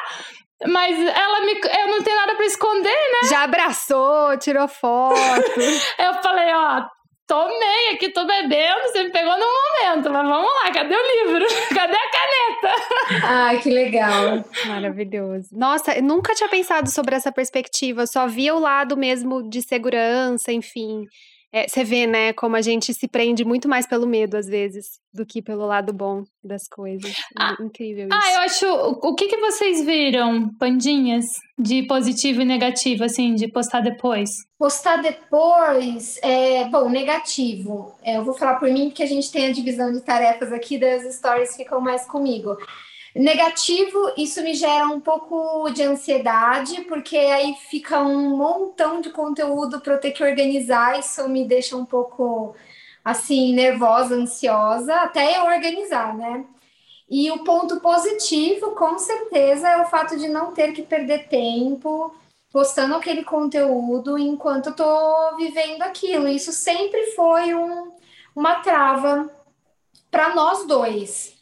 Mas 0.66 0.98
ela 0.98 1.40
me. 1.44 1.52
Eu 1.52 1.88
não 1.88 2.02
tenho 2.02 2.16
nada 2.16 2.34
pra 2.36 2.46
esconder, 2.46 2.88
né? 2.88 3.28
Já 3.28 3.42
abraçou, 3.42 4.38
tirou 4.38 4.66
foto. 4.66 5.18
eu 5.98 6.14
falei, 6.22 6.50
ó, 6.54 6.86
tomei 7.26 7.94
aqui, 7.94 8.10
tô 8.10 8.26
bebendo, 8.26 8.82
você 8.82 9.04
me 9.04 9.10
pegou 9.10 9.32
no 9.32 9.46
momento, 9.46 10.10
mas 10.12 10.28
vamos 10.28 10.50
lá, 10.62 10.72
cadê 10.72 10.94
o 10.94 11.26
livro? 11.26 11.46
Cadê 11.74 11.96
a 11.96 12.10
caneta? 12.10 13.26
Ai, 13.26 13.60
que 13.60 13.70
legal. 13.70 14.44
Maravilhoso. 14.66 15.48
Nossa, 15.52 15.96
eu 15.96 16.02
nunca 16.02 16.34
tinha 16.34 16.48
pensado 16.48 16.90
sobre 16.90 17.14
essa 17.16 17.32
perspectiva, 17.32 18.06
só 18.06 18.26
via 18.26 18.54
o 18.54 18.60
lado 18.60 18.96
mesmo 18.96 19.48
de 19.48 19.62
segurança, 19.62 20.52
enfim. 20.52 21.04
É, 21.56 21.68
você 21.68 21.84
vê, 21.84 22.04
né, 22.04 22.32
como 22.32 22.56
a 22.56 22.60
gente 22.60 22.92
se 22.92 23.06
prende 23.06 23.44
muito 23.44 23.68
mais 23.68 23.86
pelo 23.86 24.08
medo, 24.08 24.36
às 24.36 24.44
vezes, 24.44 24.98
do 25.12 25.24
que 25.24 25.40
pelo 25.40 25.64
lado 25.64 25.92
bom 25.92 26.24
das 26.42 26.66
coisas. 26.68 27.12
É 27.12 27.14
ah, 27.38 27.56
Incrível 27.60 28.08
isso. 28.08 28.18
Ah, 28.20 28.32
eu 28.32 28.40
acho. 28.40 28.66
O 29.00 29.14
que, 29.14 29.28
que 29.28 29.36
vocês 29.36 29.84
viram, 29.84 30.50
pandinhas, 30.58 31.24
de 31.56 31.86
positivo 31.86 32.42
e 32.42 32.44
negativo, 32.44 33.04
assim, 33.04 33.36
de 33.36 33.46
postar 33.46 33.82
depois? 33.82 34.30
Postar 34.58 34.96
depois, 34.96 36.18
é, 36.24 36.64
bom, 36.64 36.88
negativo. 36.88 37.94
É, 38.02 38.16
eu 38.16 38.24
vou 38.24 38.34
falar 38.34 38.56
por 38.56 38.68
mim, 38.68 38.86
porque 38.86 39.04
a 39.04 39.06
gente 39.06 39.30
tem 39.30 39.46
a 39.46 39.52
divisão 39.52 39.92
de 39.92 40.00
tarefas 40.00 40.52
aqui, 40.52 40.76
das 40.76 41.14
stories 41.14 41.54
ficam 41.54 41.80
mais 41.80 42.04
comigo. 42.04 42.56
Negativo, 43.14 44.12
isso 44.16 44.42
me 44.42 44.54
gera 44.54 44.86
um 44.86 45.00
pouco 45.00 45.70
de 45.70 45.82
ansiedade, 45.82 46.82
porque 46.82 47.16
aí 47.16 47.54
fica 47.70 48.00
um 48.00 48.36
montão 48.36 49.00
de 49.00 49.10
conteúdo 49.10 49.80
para 49.80 49.94
eu 49.94 50.00
ter 50.00 50.10
que 50.10 50.24
organizar, 50.24 50.98
isso 50.98 51.28
me 51.28 51.44
deixa 51.46 51.76
um 51.76 51.84
pouco 51.84 52.56
assim, 53.04 53.54
nervosa, 53.54 54.16
ansiosa, 54.16 54.94
até 54.96 55.38
eu 55.38 55.44
organizar, 55.44 56.16
né? 56.16 56.44
E 57.08 57.30
o 57.30 57.44
ponto 57.44 57.80
positivo, 57.80 58.72
com 58.72 58.98
certeza, 58.98 59.68
é 59.68 59.82
o 59.82 59.86
fato 59.86 60.16
de 60.18 60.28
não 60.28 60.52
ter 60.52 60.72
que 60.72 60.82
perder 60.82 61.28
tempo 61.28 62.12
postando 62.50 62.94
aquele 62.94 63.24
conteúdo 63.24 64.18
enquanto 64.18 64.68
eu 64.68 64.76
tô 64.76 65.36
vivendo 65.36 65.82
aquilo. 65.82 66.28
Isso 66.28 66.52
sempre 66.52 67.12
foi 67.12 67.54
um, 67.54 67.92
uma 68.34 68.56
trava 68.62 69.30
para 70.10 70.34
nós 70.34 70.66
dois. 70.66 71.33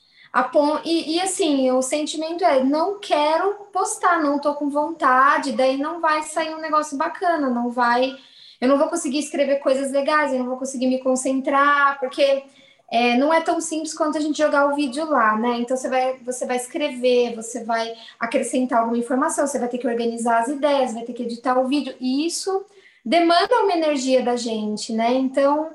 E, 0.84 1.16
e, 1.16 1.20
assim, 1.20 1.70
o 1.70 1.82
sentimento 1.82 2.44
é: 2.44 2.64
não 2.64 2.98
quero 2.98 3.54
postar, 3.72 4.22
não 4.22 4.38
tô 4.38 4.54
com 4.54 4.70
vontade, 4.70 5.52
daí 5.52 5.76
não 5.76 6.00
vai 6.00 6.22
sair 6.22 6.54
um 6.54 6.60
negócio 6.60 6.96
bacana, 6.96 7.50
não 7.50 7.70
vai. 7.70 8.16
Eu 8.60 8.68
não 8.68 8.78
vou 8.78 8.88
conseguir 8.88 9.18
escrever 9.18 9.56
coisas 9.56 9.90
legais, 9.92 10.32
eu 10.32 10.38
não 10.38 10.46
vou 10.46 10.56
conseguir 10.56 10.86
me 10.86 11.00
concentrar, 11.00 11.98
porque 11.98 12.44
é, 12.90 13.16
não 13.16 13.32
é 13.32 13.40
tão 13.40 13.60
simples 13.60 13.94
quanto 13.94 14.18
a 14.18 14.20
gente 14.20 14.38
jogar 14.38 14.66
o 14.66 14.76
vídeo 14.76 15.04
lá, 15.06 15.36
né? 15.36 15.58
Então 15.58 15.76
você 15.76 15.88
vai, 15.88 16.18
você 16.18 16.46
vai 16.46 16.56
escrever, 16.56 17.34
você 17.34 17.64
vai 17.64 17.92
acrescentar 18.20 18.80
alguma 18.80 18.98
informação, 18.98 19.46
você 19.46 19.58
vai 19.58 19.68
ter 19.68 19.78
que 19.78 19.86
organizar 19.86 20.40
as 20.40 20.48
ideias, 20.48 20.94
vai 20.94 21.02
ter 21.02 21.12
que 21.12 21.24
editar 21.24 21.58
o 21.58 21.66
vídeo, 21.66 21.94
e 22.00 22.26
isso 22.26 22.64
demanda 23.04 23.62
uma 23.62 23.72
energia 23.72 24.22
da 24.22 24.36
gente, 24.36 24.92
né? 24.92 25.12
Então 25.12 25.70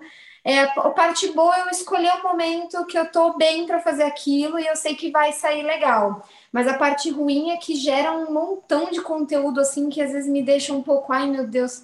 é, 0.48 0.62
a 0.62 0.90
parte 0.92 1.28
boa 1.34 1.54
é 1.58 1.62
eu 1.64 1.70
escolher 1.70 2.10
o 2.14 2.24
momento 2.24 2.86
que 2.86 2.98
eu 2.98 3.12
tô 3.12 3.34
bem 3.34 3.66
para 3.66 3.82
fazer 3.82 4.04
aquilo 4.04 4.58
e 4.58 4.66
eu 4.66 4.78
sei 4.78 4.96
que 4.96 5.12
vai 5.12 5.34
sair 5.34 5.62
legal. 5.62 6.26
Mas 6.54 6.70
a 6.70 6.78
parte 6.78 7.10
ruim 7.10 7.52
é 7.52 7.58
que 7.58 7.76
gera 7.76 8.14
um 8.14 8.32
montão 8.32 8.90
de 8.90 9.02
conteúdo 9.02 9.60
assim 9.60 9.90
que 9.90 10.02
às 10.02 10.14
vezes 10.14 10.30
me 10.30 10.42
deixa 10.42 10.72
um 10.72 10.82
pouco, 10.82 11.12
ai 11.12 11.30
meu 11.30 11.46
Deus, 11.46 11.84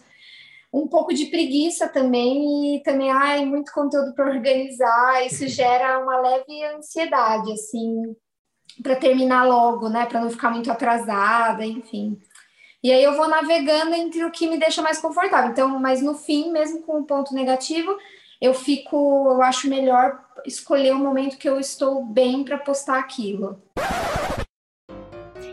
um 0.72 0.88
pouco 0.88 1.14
de 1.14 1.26
preguiça 1.26 1.90
também 1.90 2.78
e 2.78 2.84
também, 2.84 3.12
ai, 3.12 3.46
muito 3.46 3.74
conteúdo 3.74 4.14
para 4.16 4.32
organizar. 4.32 5.26
Isso 5.26 5.46
gera 5.46 6.00
uma 6.00 6.22
leve 6.22 6.64
ansiedade, 6.64 7.52
assim, 7.52 8.16
para 8.82 8.96
terminar 8.96 9.46
logo, 9.46 9.90
né? 9.90 10.06
Para 10.06 10.22
não 10.22 10.32
ficar 10.32 10.50
muito 10.52 10.72
atrasada, 10.72 11.66
enfim. 11.66 12.18
E 12.82 12.94
aí 12.94 13.04
eu 13.04 13.16
vou 13.18 13.28
navegando 13.28 13.94
entre 13.94 14.24
o 14.24 14.32
que 14.32 14.48
me 14.48 14.58
deixa 14.58 14.82
mais 14.82 15.00
confortável. 15.00 15.52
Então, 15.52 15.68
mas 15.80 16.02
no 16.02 16.16
fim, 16.16 16.50
mesmo 16.52 16.82
com 16.82 17.02
o 17.02 17.06
ponto 17.06 17.34
negativo, 17.36 17.96
eu 18.44 18.54
fico, 18.54 18.98
eu 19.32 19.42
acho 19.42 19.70
melhor 19.70 20.20
escolher 20.46 20.92
o 20.92 21.00
momento 21.00 21.38
que 21.38 21.48
eu 21.48 21.62
estou 21.62 22.04
bem 22.04 22.44
para 22.44 22.58
postar 22.58 23.00
aquilo. 23.00 23.58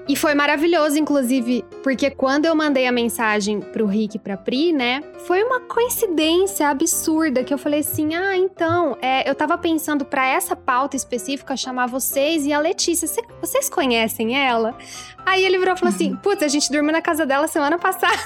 E 0.08 0.16
foi 0.16 0.34
maravilhoso, 0.34 0.98
inclusive, 0.98 1.64
porque 1.84 2.10
quando 2.10 2.46
eu 2.46 2.54
mandei 2.56 2.88
a 2.88 2.90
mensagem 2.90 3.60
pro 3.60 3.86
Rick 3.86 4.16
e 4.16 4.18
pra 4.18 4.36
Pri, 4.36 4.72
né, 4.72 5.04
foi 5.18 5.44
uma 5.44 5.60
coincidência 5.60 6.68
absurda 6.68 7.44
que 7.44 7.54
eu 7.54 7.58
falei 7.58 7.78
assim: 7.78 8.16
ah, 8.16 8.36
então, 8.36 8.98
é, 9.00 9.30
eu 9.30 9.36
tava 9.36 9.56
pensando 9.56 10.04
para 10.04 10.26
essa 10.26 10.56
pauta 10.56 10.96
específica 10.96 11.56
chamar 11.56 11.86
vocês 11.86 12.44
e 12.44 12.52
a 12.52 12.58
Letícia. 12.58 13.06
Vocês 13.40 13.68
conhecem 13.68 14.36
ela? 14.36 14.76
Aí 15.24 15.44
ele 15.44 15.58
virou 15.58 15.76
e 15.76 15.78
falou 15.78 15.94
assim: 15.94 16.16
putz, 16.16 16.42
a 16.42 16.48
gente 16.48 16.72
dormiu 16.72 16.90
na 16.90 17.00
casa 17.00 17.24
dela 17.24 17.46
semana 17.46 17.78
passada. 17.78 18.18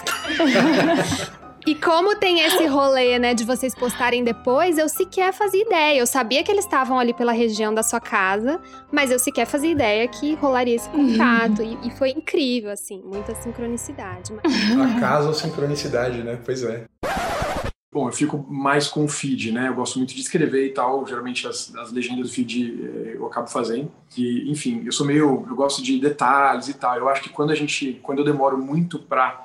E 1.67 1.75
como 1.75 2.15
tem 2.17 2.41
esse 2.41 2.67
rolê, 2.67 3.19
né, 3.19 3.33
de 3.33 3.43
vocês 3.45 3.75
postarem 3.75 4.23
depois, 4.23 4.77
eu 4.77 4.87
sequer 4.89 5.33
fazia 5.33 5.63
ideia. 5.63 5.99
Eu 5.99 6.07
sabia 6.07 6.45
que 6.45 6.53
eles 6.53 6.65
estavam 6.65 6.99
ali 6.99 7.15
pela 7.15 7.33
região 7.33 7.73
da 7.73 7.83
sua 7.83 8.01
casa, 8.01 8.61
mas 8.93 9.11
eu 9.11 9.19
sequer 9.19 9.47
fazia 9.47 9.71
ideia 9.71 10.07
que 10.07 10.35
rolaria 10.35 10.77
esse 10.77 10.89
contato. 10.91 11.63
Uhum. 11.63 11.79
E, 11.83 11.89
e, 11.89 11.91
foi 11.93 12.11
incrível, 12.11 12.71
assim, 12.71 13.03
muita 13.03 13.35
sincronicidade. 13.35 14.33
Mas... 14.33 14.97
Acaso 14.97 15.29
ou 15.29 15.35
sincronicidade, 15.35 16.23
né? 16.23 16.39
Pois 16.45 16.63
é. 16.63 16.85
Bom, 17.91 18.09
eu 18.09 18.13
fico 18.13 18.45
mais 18.51 18.89
com 18.89 19.05
o 19.05 19.09
feed, 19.09 19.53
né? 19.53 19.69
Eu 19.69 19.75
gosto 19.75 19.99
muito 19.99 20.13
de 20.13 20.21
escrever 20.21 20.67
e 20.67 20.71
tal. 20.71 21.07
Geralmente 21.07 21.47
as, 21.47 21.73
as 21.77 21.93
legendas 21.93 22.29
do 22.29 22.35
feed 22.35 22.77
eh, 22.83 23.13
eu 23.15 23.25
acabo 23.25 23.47
fazendo. 23.47 23.91
E, 24.19 24.51
enfim, 24.51 24.83
eu 24.85 24.91
sou 24.91 25.07
meio. 25.07 25.47
Eu 25.49 25.55
gosto 25.55 25.81
de 25.81 26.01
detalhes 26.01 26.69
e 26.69 26.75
tal. 26.75 26.97
Eu 26.99 27.09
acho 27.09 27.23
que 27.23 27.29
quando 27.29 27.53
a 27.53 27.55
gente. 27.55 28.01
Quando 28.03 28.19
eu 28.19 28.25
demoro 28.25 28.59
muito 28.59 28.99
para 28.99 29.44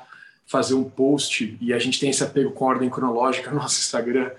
fazer 0.50 0.74
um 0.74 0.84
post 0.84 1.56
e 1.62 1.72
a 1.72 1.78
gente 1.78 2.00
tem 2.00 2.10
esse 2.10 2.24
apego 2.24 2.52
com 2.52 2.66
ordem 2.66 2.90
cronológica 2.90 3.52
no 3.52 3.58
nosso 3.62 3.80
Instagram, 3.80 4.32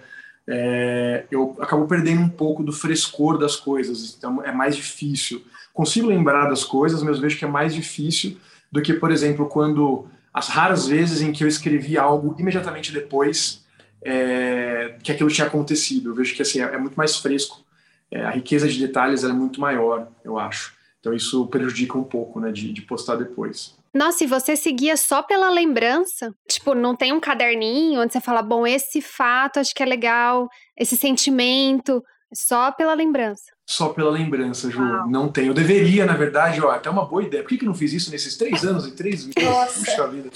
é, 0.47 1.25
eu 1.31 1.57
acabo 1.61 1.87
perdendo 1.87 2.21
um 2.21 2.29
pouco 2.29 2.65
do 2.65 2.73
frescor 2.73 3.39
das 3.39 3.55
coisas, 3.55 4.17
então 4.19 4.45
é 4.45 4.51
mais 4.51 4.75
difícil. 4.75 5.41
Consigo 5.73 6.09
lembrar 6.09 6.49
das 6.49 6.65
coisas, 6.65 7.01
mas 7.05 7.21
vejo 7.21 7.39
que 7.39 7.45
é 7.45 7.49
mais 7.49 7.73
difícil 7.73 8.37
do 8.73 8.83
que, 8.83 8.93
por 8.93 9.13
exemplo, 9.13 9.47
quando 9.47 10.09
as 10.35 10.49
raras 10.49 10.89
vezes 10.89 11.21
em 11.21 11.31
que 11.31 11.45
eu 11.45 11.49
escrevi 11.49 11.97
algo 11.97 12.35
imediatamente 12.39 12.93
depois 12.93 13.65
é, 14.03 14.97
que 15.05 15.13
aquilo 15.13 15.31
tinha 15.31 15.47
acontecido. 15.47 16.11
Eu 16.11 16.15
vejo 16.15 16.35
que 16.35 16.43
assim, 16.43 16.61
é, 16.61 16.65
é 16.65 16.79
muito 16.79 16.97
mais 16.97 17.17
fresco, 17.17 17.65
é, 18.11 18.25
a 18.25 18.31
riqueza 18.31 18.69
de 18.69 18.81
detalhes 18.81 19.23
é 19.23 19.33
muito 19.33 19.61
maior, 19.61 20.09
eu 20.25 20.37
acho. 20.37 20.75
Então 20.99 21.15
isso 21.15 21.47
prejudica 21.47 21.97
um 21.97 22.03
pouco 22.03 22.41
né, 22.41 22.51
de, 22.51 22.73
de 22.73 22.83
postar 22.83 23.15
depois. 23.15 23.79
Nossa, 23.95 24.23
e 24.23 24.27
você 24.27 24.55
seguia 24.55 24.97
só 24.97 25.23
pela 25.23 25.51
lembrança? 25.51 26.33
Tipo, 26.49 26.75
não 26.75 26.95
tem 26.95 27.13
um 27.13 27.19
caderninho 27.21 28.01
onde 28.01 28.13
você 28.13 28.21
fala, 28.21 28.41
bom, 28.41 28.67
esse 28.67 29.01
fato 29.01 29.59
acho 29.59 29.75
que 29.75 29.83
é 29.83 29.87
legal, 29.87 30.49
esse 30.79 30.97
sentimento, 30.97 32.01
só 32.33 32.71
pela 32.71 32.95
lembrança. 32.95 33.43
Só 33.67 33.89
pela 33.89 34.11
lembrança, 34.11 34.71
Ju. 34.71 34.81
Não 35.09 35.29
tem. 35.29 35.47
Eu 35.47 35.55
deveria, 35.55 36.05
na 36.07 36.15
verdade, 36.15 36.61
ó, 36.61 36.71
até 36.71 36.89
uma 36.91 37.05
boa 37.05 37.23
ideia. 37.23 37.43
Por 37.43 37.49
que, 37.51 37.59
que 37.59 37.65
não 37.65 37.75
fiz 37.75 37.93
isso 37.93 38.11
nesses 38.11 38.37
três 38.37 38.65
anos 38.65 38.87
e 38.87 38.93
três 38.93 39.25
meses? 39.27 39.45
Nossa. 39.51 39.81
Puxa 39.81 40.09
vida. 40.09 40.31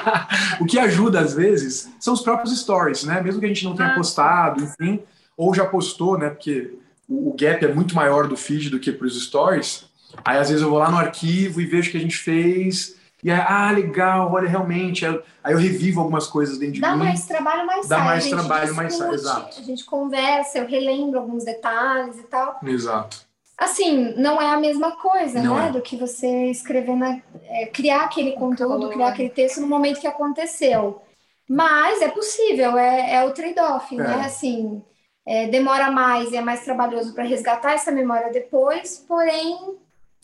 o 0.60 0.66
que 0.66 0.78
ajuda, 0.78 1.20
às 1.20 1.34
vezes, 1.34 1.90
são 1.98 2.12
os 2.14 2.20
próprios 2.20 2.58
stories, 2.58 3.04
né? 3.04 3.20
Mesmo 3.22 3.40
que 3.40 3.46
a 3.46 3.48
gente 3.48 3.64
não 3.64 3.74
tenha 3.74 3.90
Ah. 3.90 3.94
postado, 3.94 4.62
enfim, 4.62 5.02
ou 5.36 5.54
já 5.54 5.64
postou, 5.64 6.18
né? 6.18 6.30
Porque 6.30 6.78
o, 7.08 7.30
o 7.30 7.36
gap 7.38 7.64
é 7.64 7.72
muito 7.72 7.94
maior 7.94 8.26
do 8.28 8.36
feed 8.36 8.68
do 8.70 8.78
que 8.78 8.92
para 8.92 9.06
os 9.06 9.22
stories. 9.22 9.86
Aí, 10.24 10.38
às 10.38 10.48
vezes, 10.48 10.62
eu 10.62 10.70
vou 10.70 10.78
lá 10.78 10.90
no 10.90 10.98
arquivo 10.98 11.60
e 11.60 11.66
vejo 11.66 11.88
o 11.88 11.92
que 11.92 11.98
a 11.98 12.00
gente 12.00 12.16
fez. 12.16 12.96
E 13.22 13.30
aí, 13.30 13.40
ah, 13.48 13.70
legal, 13.70 14.30
olha, 14.32 14.46
realmente. 14.48 15.06
Aí 15.06 15.52
eu- 15.52 15.58
revivo 15.58 16.00
algumas 16.00 16.26
coisas 16.26 16.58
dentro 16.58 16.74
de 16.74 16.80
Dá 16.82 16.92
mim. 16.94 17.04
mais 17.04 17.24
trabalho, 17.24 17.66
mais 17.66 17.88
Dá 17.88 17.96
sai. 17.96 18.04
mais 18.06 18.18
a 18.18 18.28
gente 18.28 18.38
trabalho, 18.38 18.74
mais 18.74 18.94
sai, 18.94 19.14
exato. 19.14 19.58
A 19.60 19.62
gente 19.62 19.84
conversa, 19.84 20.58
eu 20.58 20.66
relembro 20.66 21.18
alguns 21.18 21.44
detalhes 21.44 22.18
e 22.18 22.22
tal. 22.24 22.58
Exato. 22.62 23.24
Assim, 23.56 24.14
não 24.16 24.42
é 24.42 24.50
a 24.50 24.56
mesma 24.58 24.96
coisa, 24.96 25.40
Não 25.40 25.54
né? 25.56 25.68
é. 25.68 25.70
Do 25.70 25.80
que 25.80 25.96
você 25.96 26.46
escrever 26.50 26.96
na. 26.96 27.18
é, 27.44 27.66
criar 27.66 28.02
aquele 28.02 28.32
conteúdo, 28.32 28.90
criar 28.90 29.08
aquele 29.08 29.30
texto 29.30 29.60
no 29.60 29.66
momento 29.68 30.00
que 30.00 30.06
aconteceu. 30.08 31.00
Mas 31.48 32.02
é 32.02 32.08
possível, 32.08 32.76
é, 32.76 33.14
é 33.14 33.24
o 33.24 33.30
trade-off, 33.32 33.94
né? 33.94 34.18
É. 34.22 34.24
Assim, 34.26 34.82
é, 35.26 35.46
demora 35.46 35.90
mais 35.90 36.32
e 36.32 36.36
é 36.36 36.40
mais 36.40 36.64
trabalhoso 36.64 37.14
para 37.14 37.24
resgatar 37.24 37.72
essa 37.74 37.90
memória 37.92 38.32
depois, 38.32 39.02
porém 39.06 39.76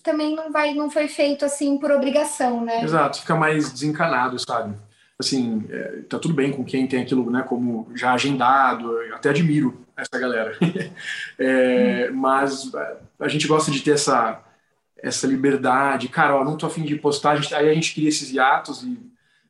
também 0.02 0.34
não 0.34 0.50
vai, 0.52 0.74
não 0.74 0.90
foi 0.90 1.08
feito 1.08 1.44
assim 1.44 1.78
por 1.78 1.90
obrigação, 1.90 2.64
né? 2.64 2.82
Exato, 2.82 3.20
fica 3.20 3.34
mais 3.34 3.72
desencanado, 3.72 4.38
sabe? 4.38 4.74
Assim, 5.18 5.66
é, 5.70 6.02
tá 6.08 6.18
tudo 6.18 6.32
bem 6.32 6.50
com 6.50 6.64
quem 6.64 6.86
tem 6.86 7.02
aquilo, 7.02 7.30
né, 7.30 7.42
como 7.46 7.90
já 7.94 8.12
agendado, 8.14 9.02
eu 9.02 9.14
até 9.14 9.28
admiro 9.30 9.84
essa 9.96 10.18
galera. 10.18 10.56
É, 11.38 12.10
Mas 12.10 12.72
é, 12.74 12.96
a 13.20 13.28
gente 13.28 13.46
gosta 13.46 13.70
de 13.70 13.80
ter 13.82 13.92
essa, 13.92 14.42
essa 15.02 15.26
liberdade. 15.26 16.08
Cara, 16.08 16.36
ó, 16.36 16.44
não 16.44 16.56
tô 16.56 16.66
afim 16.66 16.82
de 16.84 16.96
postar, 16.96 17.32
a 17.32 17.36
gente- 17.36 17.54
aí 17.54 17.68
a 17.68 17.74
gente 17.74 17.94
cria 17.94 18.08
esses 18.08 18.30
hiatos 18.32 18.82
e 18.82 18.98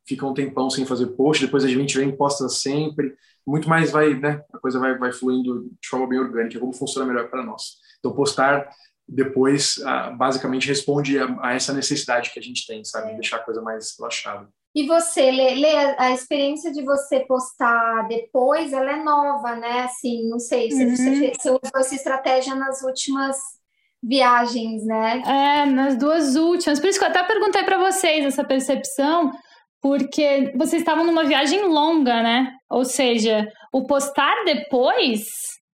fica 0.05 0.25
um 0.25 0.33
tempão 0.33 0.69
sem 0.69 0.85
fazer 0.85 1.07
post, 1.07 1.45
depois 1.45 1.63
a 1.63 1.67
gente 1.67 1.97
vem 1.97 2.09
e 2.09 2.15
posta 2.15 2.47
sempre. 2.49 3.15
Muito 3.45 3.67
mais 3.69 3.91
vai, 3.91 4.13
né, 4.13 4.41
a 4.53 4.57
coisa 4.59 4.79
vai, 4.79 4.97
vai 4.97 5.11
fluindo 5.11 5.69
de 5.81 5.87
forma 5.87 6.07
bem 6.07 6.19
orgânica, 6.19 6.59
como 6.59 6.73
funciona 6.73 7.07
melhor 7.07 7.29
para 7.29 7.43
nós. 7.43 7.77
Então, 7.99 8.11
postar 8.13 8.69
depois, 9.13 9.75
ah, 9.85 10.11
basicamente, 10.11 10.67
responde 10.67 11.19
a, 11.19 11.53
essa 11.53 11.73
necessidade 11.73 12.31
que 12.31 12.39
a 12.39 12.41
gente 12.41 12.65
tem, 12.65 12.83
sabe? 12.85 13.13
Deixar 13.15 13.37
a 13.37 13.43
coisa 13.43 13.61
mais 13.61 13.93
relaxada. 13.97 14.47
E 14.73 14.87
você, 14.87 15.29
Lê, 15.31 15.55
Lê, 15.55 15.75
a 15.97 16.11
experiência 16.11 16.71
de 16.71 16.81
você 16.81 17.19
postar 17.19 18.07
depois, 18.07 18.71
ela 18.71 18.91
é 18.93 19.03
nova, 19.03 19.53
né? 19.57 19.81
Assim, 19.81 20.29
não 20.29 20.39
sei, 20.39 20.71
se 20.71 20.85
Uhum. 20.85 20.95
você, 20.95 21.15
fez- 21.17 21.37
você 21.41 21.49
usou 21.49 21.71
essa 21.75 21.93
estratégia 21.95 22.55
nas 22.55 22.81
últimas 22.81 23.35
viagens, 24.01 24.85
né? 24.85 25.21
É, 25.25 25.65
nas 25.65 25.97
duas 25.97 26.35
últimas. 26.35 26.79
Por 26.79 26.87
isso 26.89 26.97
que 26.99 27.05
eu 27.05 27.09
até 27.09 27.21
perguntei 27.23 27.63
pra 27.63 27.77
vocês 27.77 28.25
essa 28.25 28.43
percepção, 28.43 29.31
porque 29.81 30.53
vocês 30.55 30.81
estavam 30.81 31.05
numa 31.05 31.23
viagem 31.25 31.63
longa, 31.67 32.23
né? 32.23 32.53
Ou 32.69 32.85
seja, 32.85 33.47
o 33.73 33.85
postar 33.85 34.43
depois, 34.45 35.25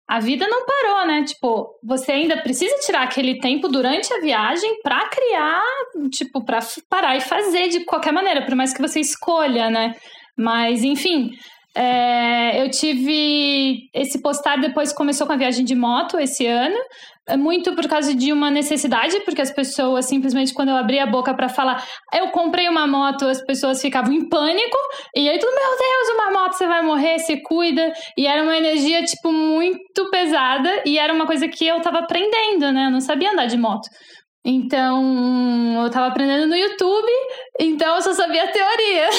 a 0.07 0.19
vida 0.19 0.47
não 0.47 0.65
parou, 0.65 1.07
né? 1.07 1.23
Tipo, 1.23 1.67
você 1.83 2.11
ainda 2.11 2.37
precisa 2.41 2.75
tirar 2.85 3.03
aquele 3.03 3.39
tempo 3.39 3.67
durante 3.67 4.13
a 4.13 4.19
viagem 4.19 4.79
pra 4.83 5.07
criar, 5.09 5.63
tipo, 6.11 6.43
pra 6.45 6.57
f- 6.61 6.81
parar 6.89 7.15
e 7.17 7.21
fazer 7.21 7.69
de 7.69 7.85
qualquer 7.85 8.13
maneira, 8.13 8.45
por 8.45 8.55
mais 8.55 8.73
que 8.73 8.81
você 8.81 8.99
escolha, 8.99 9.69
né? 9.69 9.95
Mas, 10.37 10.83
enfim, 10.83 11.31
é, 11.75 12.63
eu 12.63 12.69
tive. 12.71 13.89
Esse 13.93 14.21
postar 14.21 14.55
depois 14.55 14.93
começou 14.93 15.27
com 15.27 15.33
a 15.33 15.37
viagem 15.37 15.65
de 15.65 15.75
moto 15.75 16.17
esse 16.17 16.47
ano. 16.47 16.77
É 17.27 17.35
muito 17.35 17.75
por 17.75 17.87
causa 17.87 18.13
de 18.13 18.31
uma 18.31 18.51
necessidade, 18.51 19.19
porque 19.21 19.41
as 19.41 19.51
pessoas 19.51 20.05
simplesmente, 20.05 20.53
quando 20.53 20.69
eu 20.69 20.75
abria 20.75 21.03
a 21.03 21.07
boca 21.07 21.33
pra 21.33 21.49
falar, 21.49 21.83
eu 22.13 22.29
comprei 22.29 22.69
uma 22.69 22.85
moto, 22.85 23.25
as 23.25 23.43
pessoas 23.43 23.81
ficavam 23.81 24.13
em 24.13 24.29
pânico. 24.29 24.77
E 25.15 25.27
aí, 25.27 25.39
tudo, 25.39 25.51
meu 25.51 25.77
Deus, 25.77 26.13
uma 26.13 26.39
moto, 26.39 26.53
você 26.53 26.67
vai 26.67 26.83
morrer, 26.83 27.19
se 27.19 27.41
cuida. 27.41 27.91
E 28.15 28.25
era 28.27 28.43
uma 28.43 28.55
energia, 28.55 29.03
tipo, 29.03 29.31
muito 29.31 30.09
pesada. 30.11 30.83
E 30.85 30.97
era 30.97 31.11
uma 31.11 31.25
coisa 31.25 31.47
que 31.47 31.65
eu 31.65 31.81
tava 31.81 31.99
aprendendo, 31.99 32.71
né? 32.71 32.85
Eu 32.85 32.91
não 32.91 33.01
sabia 33.01 33.31
andar 33.31 33.47
de 33.47 33.57
moto. 33.57 33.89
Então, 34.47 35.83
eu 35.83 35.89
tava 35.89 36.05
aprendendo 36.07 36.45
no 36.47 36.55
YouTube, 36.55 37.11
então 37.59 37.95
eu 37.95 38.01
só 38.03 38.13
sabia 38.13 38.43
a 38.43 38.47
teoria. 38.51 39.09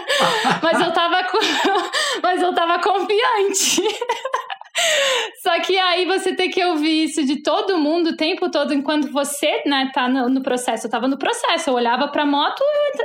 mas 0.62 0.80
eu 0.80 0.90
tava 0.92 1.22
co- 1.24 1.38
mas 2.22 2.40
eu 2.40 2.54
tava 2.54 2.78
confiante. 2.80 3.82
Só 5.42 5.60
que 5.60 5.78
aí 5.78 6.06
você 6.06 6.34
tem 6.34 6.50
que 6.50 6.64
ouvir 6.64 7.04
isso 7.04 7.24
de 7.26 7.42
todo 7.42 7.76
mundo 7.78 8.10
o 8.10 8.16
tempo 8.16 8.50
todo, 8.50 8.72
enquanto 8.72 9.12
você, 9.12 9.62
né, 9.66 9.90
tá 9.92 10.08
no, 10.08 10.28
no 10.28 10.42
processo. 10.42 10.86
Eu 10.86 10.90
tava 10.90 11.06
no 11.06 11.18
processo, 11.18 11.68
eu 11.68 11.74
olhava 11.74 12.08
pra 12.08 12.24
moto, 12.24 12.62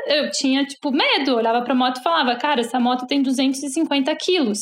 eu, 0.07 0.29
tinha, 0.31 0.65
tipo, 0.65 0.91
medo. 0.91 1.31
Eu 1.31 1.35
olhava 1.37 1.61
pra 1.61 1.75
moto 1.75 1.97
e 1.97 2.03
falava, 2.03 2.35
cara, 2.35 2.61
essa 2.61 2.79
moto 2.79 3.05
tem 3.07 3.21
250 3.21 4.15
quilos. 4.15 4.59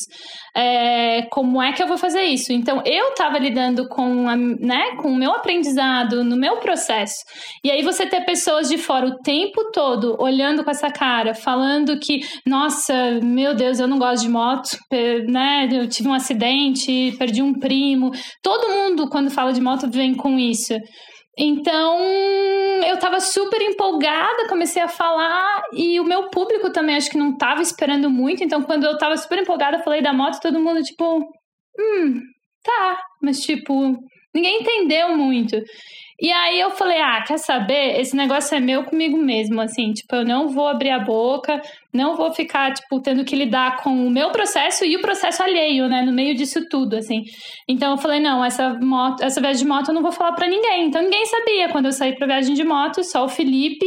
É, 0.56 1.24
como 1.32 1.62
é 1.62 1.74
que 1.74 1.84
eu 1.84 1.88
vou 1.88 1.98
fazer 1.98 2.24
isso? 2.24 2.54
Então, 2.54 2.82
eu 2.86 3.14
tava 3.14 3.38
lidando 3.38 3.88
com, 3.88 4.28
a, 4.30 4.36
né, 4.36 4.96
com 5.02 5.10
o 5.10 5.16
meu 5.16 5.34
aprendizado, 5.34 6.24
no 6.24 6.38
meu 6.38 6.58
processo. 6.58 7.16
E 7.64 7.70
aí 7.70 7.82
você 7.82 8.06
ter 8.06 8.26
pessoas 8.26 8.70
de 8.70 8.78
fora 8.78 9.08
o 9.08 9.18
tempo 9.18 9.72
todo 9.72 10.16
olhando 10.20 10.64
com 10.64 10.72
essa 10.72 10.90
cara, 10.90 11.34
falando 11.34 12.00
que, 12.00 12.22
nossa, 12.46 13.20
meu 13.22 13.54
Deus, 13.54 13.80
eu 13.80 13.88
não 13.88 14.00
gosto 14.00 14.24
de 14.24 14.30
moto, 14.30 14.78
né? 15.28 15.68
Eu 15.72 15.88
tive 15.88 16.08
um 16.08 16.14
acidente, 16.14 17.16
perdi 17.18 17.42
um 17.42 17.54
primo. 17.54 18.12
Todo 18.42 18.70
mundo, 18.70 19.10
quando 19.10 19.30
fala 19.30 19.52
de 19.52 19.62
moto, 19.62 19.90
vem 19.90 20.14
com 20.14 20.40
isso. 20.40 20.74
Então, 21.38 22.00
eu 22.86 22.98
tava 22.98 23.20
super 23.20 23.62
empolgada, 23.62 24.48
comecei 24.48 24.82
a 24.82 24.88
falar 24.88 25.64
e 25.74 26.00
o 26.00 26.06
meu 26.06 26.30
público 26.30 26.72
também 26.72 26.96
acho 26.96 27.10
que 27.10 27.18
não 27.18 27.38
tava 27.38 27.62
esperando 27.62 28.10
muito. 28.10 28.44
Então, 28.44 28.64
quando 28.64 28.86
eu 28.86 28.98
tava 28.98 29.18
super 29.18 29.40
empolgada, 29.40 29.84
falei 29.84 30.02
da 30.02 30.14
moto, 30.14 30.40
todo 30.40 30.60
mundo 30.60 30.82
tipo, 30.82 31.20
hum, 31.78 32.22
tá, 32.64 33.02
mas 33.22 33.42
tipo, 33.42 33.98
ninguém 34.34 34.62
entendeu 34.62 35.18
muito. 35.18 35.58
E 36.20 36.32
aí 36.32 36.60
eu 36.62 36.70
falei, 36.72 37.02
ah, 37.02 37.22
quer 37.28 37.38
saber? 37.38 38.00
Esse 38.00 38.16
negócio 38.16 38.56
é 38.56 38.60
meu 38.60 38.86
comigo 38.86 39.18
mesmo, 39.18 39.60
assim, 39.60 39.92
tipo, 39.92 40.16
eu 40.16 40.24
não 40.26 40.48
vou 40.48 40.68
abrir 40.68 40.92
a 40.92 41.00
boca, 41.00 41.62
não 41.94 42.16
vou 42.16 42.32
ficar, 42.32 42.74
tipo, 42.74 43.02
tendo 43.02 43.26
que 43.26 43.36
lidar 43.36 43.78
com 43.84 43.90
o 43.90 44.10
meu 44.10 44.32
processo 44.32 44.86
e 44.86 44.96
o 44.96 45.02
processo 45.02 45.44
alheio, 45.44 45.90
né, 45.90 46.04
no 46.04 46.14
meio 46.14 46.34
disso 46.34 46.62
tudo, 46.70 46.96
assim. 46.96 47.22
Então 47.68 47.92
eu 47.92 47.98
falei, 47.98 48.22
não, 48.22 48.44
essa 48.44 48.74
moto, 48.82 49.22
essa 49.24 49.42
viagem 49.42 49.64
de 49.64 49.68
moto 49.68 49.90
eu 49.90 49.94
não 49.94 50.02
vou 50.02 50.12
falar 50.14 50.32
pra 50.34 50.48
ninguém. 50.48 50.86
Então 50.88 51.02
ninguém 51.02 51.26
sabia 51.26 51.70
quando 51.70 51.88
eu 51.88 51.92
saí 51.92 52.16
pra 52.16 52.28
viagem 52.28 52.56
de 52.56 52.64
moto, 52.64 53.04
só 53.04 53.26
o 53.26 53.30
Felipe, 53.30 53.86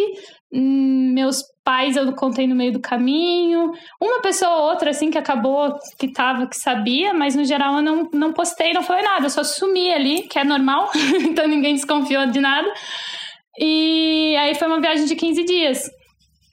hum, 0.52 1.12
meus 1.14 1.42
pais 1.68 1.96
eu 1.96 2.10
contei 2.14 2.46
no 2.46 2.54
meio 2.54 2.72
do 2.72 2.80
caminho, 2.80 3.72
uma 4.00 4.22
pessoa 4.22 4.50
ou 4.52 4.70
outra, 4.70 4.88
assim, 4.88 5.10
que 5.10 5.18
acabou, 5.18 5.76
que 5.98 6.10
tava, 6.10 6.46
que 6.46 6.56
sabia, 6.56 7.12
mas 7.12 7.36
no 7.36 7.44
geral 7.44 7.76
eu 7.76 7.82
não, 7.82 8.08
não 8.10 8.32
postei, 8.32 8.72
não 8.72 8.82
falei 8.82 9.02
nada, 9.02 9.26
eu 9.26 9.30
só 9.30 9.44
sumi 9.44 9.92
ali, 9.92 10.22
que 10.22 10.38
é 10.38 10.44
normal, 10.44 10.90
então 11.20 11.46
ninguém 11.46 11.74
desconfiou 11.74 12.26
de 12.26 12.40
nada. 12.40 12.66
E 13.58 14.34
aí 14.38 14.54
foi 14.54 14.66
uma 14.66 14.80
viagem 14.80 15.04
de 15.04 15.14
15 15.14 15.44
dias. 15.44 15.82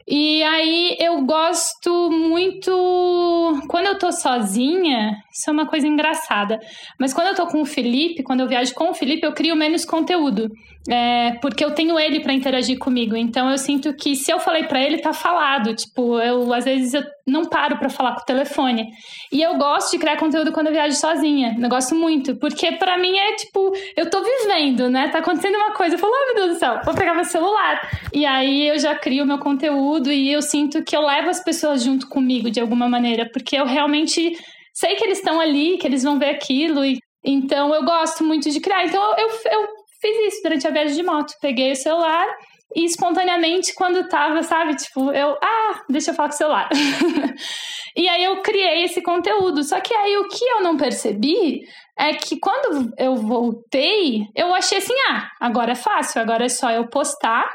E 0.05 0.43
aí 0.43 0.97
eu 0.99 1.21
gosto 1.21 2.11
muito. 2.11 3.63
Quando 3.69 3.85
eu 3.85 3.97
tô 3.97 4.11
sozinha, 4.11 5.15
isso 5.35 5.49
é 5.49 5.53
uma 5.53 5.65
coisa 5.65 5.85
engraçada. 5.85 6.57
Mas 6.97 7.13
quando 7.13 7.27
eu 7.27 7.35
tô 7.35 7.45
com 7.47 7.61
o 7.61 7.65
Felipe, 7.65 8.23
quando 8.23 8.39
eu 8.39 8.47
viajo 8.47 8.73
com 8.73 8.89
o 8.89 8.93
Felipe, 8.93 9.27
eu 9.27 9.33
crio 9.33 9.53
menos 9.53 9.83
conteúdo. 9.83 10.49
É, 10.89 11.31
porque 11.41 11.65
eu 11.65 11.71
tenho 11.71 11.99
ele 11.99 12.21
para 12.21 12.31
interagir 12.31 12.77
comigo. 12.77 13.17
Então 13.17 13.49
eu 13.49 13.57
sinto 13.57 13.93
que 13.93 14.15
se 14.15 14.31
eu 14.31 14.39
falei 14.39 14.63
para 14.63 14.81
ele, 14.81 14.99
tá 14.99 15.11
falado. 15.11 15.75
Tipo, 15.75 16.19
eu 16.19 16.53
às 16.53 16.63
vezes 16.63 16.93
eu 16.93 17.03
não 17.27 17.43
paro 17.43 17.77
para 17.77 17.89
falar 17.89 18.13
com 18.15 18.21
o 18.21 18.25
telefone. 18.25 18.87
E 19.29 19.41
eu 19.41 19.57
gosto 19.57 19.91
de 19.91 19.97
criar 19.97 20.15
conteúdo 20.15 20.53
quando 20.53 20.67
eu 20.67 20.73
viajo 20.73 20.95
sozinha. 20.95 21.57
Eu 21.59 21.69
gosto 21.69 21.95
muito. 21.95 22.35
Porque 22.35 22.71
para 22.73 22.97
mim 22.97 23.17
é 23.17 23.35
tipo, 23.35 23.73
eu 23.97 24.09
tô 24.09 24.23
vivendo, 24.23 24.89
né? 24.89 25.09
Tá 25.09 25.19
acontecendo 25.19 25.55
uma 25.55 25.73
coisa. 25.73 25.95
Eu 25.95 25.99
falo, 25.99 26.13
ai 26.13 26.25
meu 26.27 26.35
Deus 26.35 26.53
do 26.53 26.59
céu, 26.59 26.79
vou 26.85 26.93
pegar 26.93 27.13
meu 27.13 27.25
celular. 27.25 27.89
E 28.13 28.25
aí 28.25 28.69
eu 28.69 28.79
já 28.79 28.95
crio 28.95 29.25
meu 29.25 29.39
conteúdo 29.39 30.11
e 30.11 30.31
eu 30.31 30.41
sinto 30.41 30.81
que 30.81 30.95
eu 30.95 31.01
levo 31.01 31.29
as 31.29 31.43
pessoas 31.43 31.83
junto 31.83 32.07
comigo 32.07 32.49
de 32.49 32.61
alguma 32.61 32.87
maneira. 32.87 33.27
Porque 33.29 33.57
eu 33.57 33.65
realmente 33.65 34.37
sei 34.75 34.95
que 34.95 35.03
eles 35.03 35.17
estão 35.17 35.39
ali, 35.39 35.77
que 35.77 35.87
eles 35.87 36.03
vão 36.03 36.19
ver 36.19 36.29
aquilo. 36.29 36.85
E, 36.85 36.99
então 37.23 37.73
eu 37.73 37.83
gosto 37.83 38.23
muito 38.23 38.49
de 38.51 38.59
criar. 38.59 38.85
Então 38.85 39.01
eu, 39.17 39.29
eu 39.29 39.67
fiz 40.01 40.33
isso 40.33 40.43
durante 40.43 40.67
a 40.67 40.71
viagem 40.71 40.95
de 40.95 41.03
moto. 41.03 41.33
Peguei 41.41 41.71
o 41.71 41.75
celular 41.75 42.27
e 42.75 42.83
espontaneamente, 42.83 43.73
quando 43.73 44.07
tava, 44.09 44.43
sabe, 44.43 44.75
tipo, 44.75 45.11
eu, 45.11 45.37
ah, 45.41 45.81
deixa 45.89 46.11
eu 46.11 46.15
falar 46.15 46.29
com 46.29 46.35
o 46.35 46.37
celular. 46.37 46.69
e 47.95 48.07
aí 48.09 48.23
eu 48.23 48.41
criei 48.41 48.83
esse 48.83 49.01
conteúdo. 49.01 49.63
Só 49.63 49.79
que 49.79 49.93
aí 49.93 50.17
o 50.17 50.27
que 50.27 50.43
eu 50.43 50.61
não 50.61 50.75
percebi 50.75 51.61
é 51.97 52.13
que 52.13 52.37
quando 52.37 52.91
eu 52.97 53.15
voltei, 53.15 54.23
eu 54.35 54.53
achei 54.53 54.79
assim, 54.79 54.93
ah, 55.09 55.29
agora 55.39 55.71
é 55.71 55.75
fácil, 55.75 56.21
agora 56.21 56.45
é 56.45 56.49
só 56.49 56.69
eu 56.69 56.89
postar. 56.89 57.47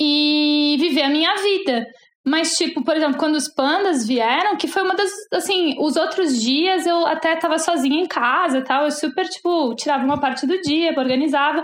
e 0.00 0.76
viver 0.78 1.02
a 1.02 1.08
minha 1.08 1.34
vida. 1.36 1.86
Mas, 2.26 2.54
tipo, 2.54 2.82
por 2.82 2.96
exemplo, 2.96 3.18
quando 3.18 3.36
os 3.36 3.46
pandas 3.46 4.04
vieram, 4.04 4.56
que 4.56 4.66
foi 4.66 4.82
uma 4.82 4.96
das. 4.96 5.10
Assim, 5.32 5.76
os 5.78 5.94
outros 5.94 6.42
dias 6.42 6.84
eu 6.84 7.06
até 7.06 7.36
tava 7.36 7.56
sozinha 7.56 8.02
em 8.02 8.06
casa 8.06 8.58
e 8.58 8.64
tal. 8.64 8.84
Eu 8.84 8.90
super, 8.90 9.28
tipo, 9.28 9.72
tirava 9.76 10.04
uma 10.04 10.18
parte 10.18 10.44
do 10.44 10.60
dia, 10.60 10.92
organizava. 10.98 11.62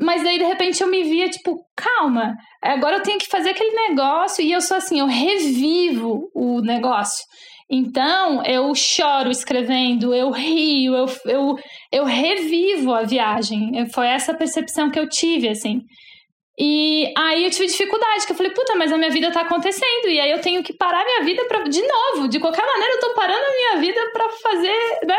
Mas 0.00 0.22
daí, 0.22 0.38
de 0.38 0.44
repente, 0.44 0.82
eu 0.82 0.88
me 0.88 1.02
via, 1.02 1.28
tipo, 1.28 1.54
calma, 1.76 2.34
agora 2.62 2.96
eu 2.96 3.02
tenho 3.02 3.18
que 3.18 3.28
fazer 3.28 3.50
aquele 3.50 3.88
negócio. 3.88 4.42
E 4.42 4.50
eu 4.50 4.62
sou 4.62 4.78
assim, 4.78 5.00
eu 5.00 5.06
revivo 5.06 6.30
o 6.34 6.62
negócio. 6.62 7.22
Então, 7.70 8.42
eu 8.46 8.74
choro 8.74 9.30
escrevendo, 9.30 10.14
eu 10.14 10.30
rio, 10.30 10.94
eu, 10.94 11.06
eu, 11.26 11.56
eu 11.92 12.04
revivo 12.04 12.94
a 12.94 13.02
viagem. 13.02 13.86
Foi 13.92 14.06
essa 14.06 14.32
percepção 14.32 14.90
que 14.90 14.98
eu 14.98 15.06
tive, 15.06 15.48
assim. 15.48 15.82
E 16.62 17.10
aí 17.16 17.42
eu 17.42 17.50
tive 17.50 17.66
dificuldade, 17.68 18.26
que 18.26 18.32
eu 18.32 18.36
falei, 18.36 18.52
puta, 18.52 18.74
mas 18.76 18.92
a 18.92 18.98
minha 18.98 19.10
vida 19.10 19.32
tá 19.32 19.40
acontecendo. 19.40 20.08
E 20.08 20.20
aí 20.20 20.30
eu 20.30 20.42
tenho 20.42 20.62
que 20.62 20.74
parar 20.74 21.02
minha 21.06 21.22
vida 21.24 21.42
pra, 21.46 21.62
de 21.62 21.80
novo. 21.80 22.28
De 22.28 22.38
qualquer 22.38 22.66
maneira, 22.66 22.96
eu 22.96 23.00
tô 23.00 23.14
parando 23.14 23.42
a 23.42 23.56
minha 23.56 23.76
vida 23.80 24.10
pra 24.12 24.28
fazer, 24.28 24.98
né? 25.06 25.18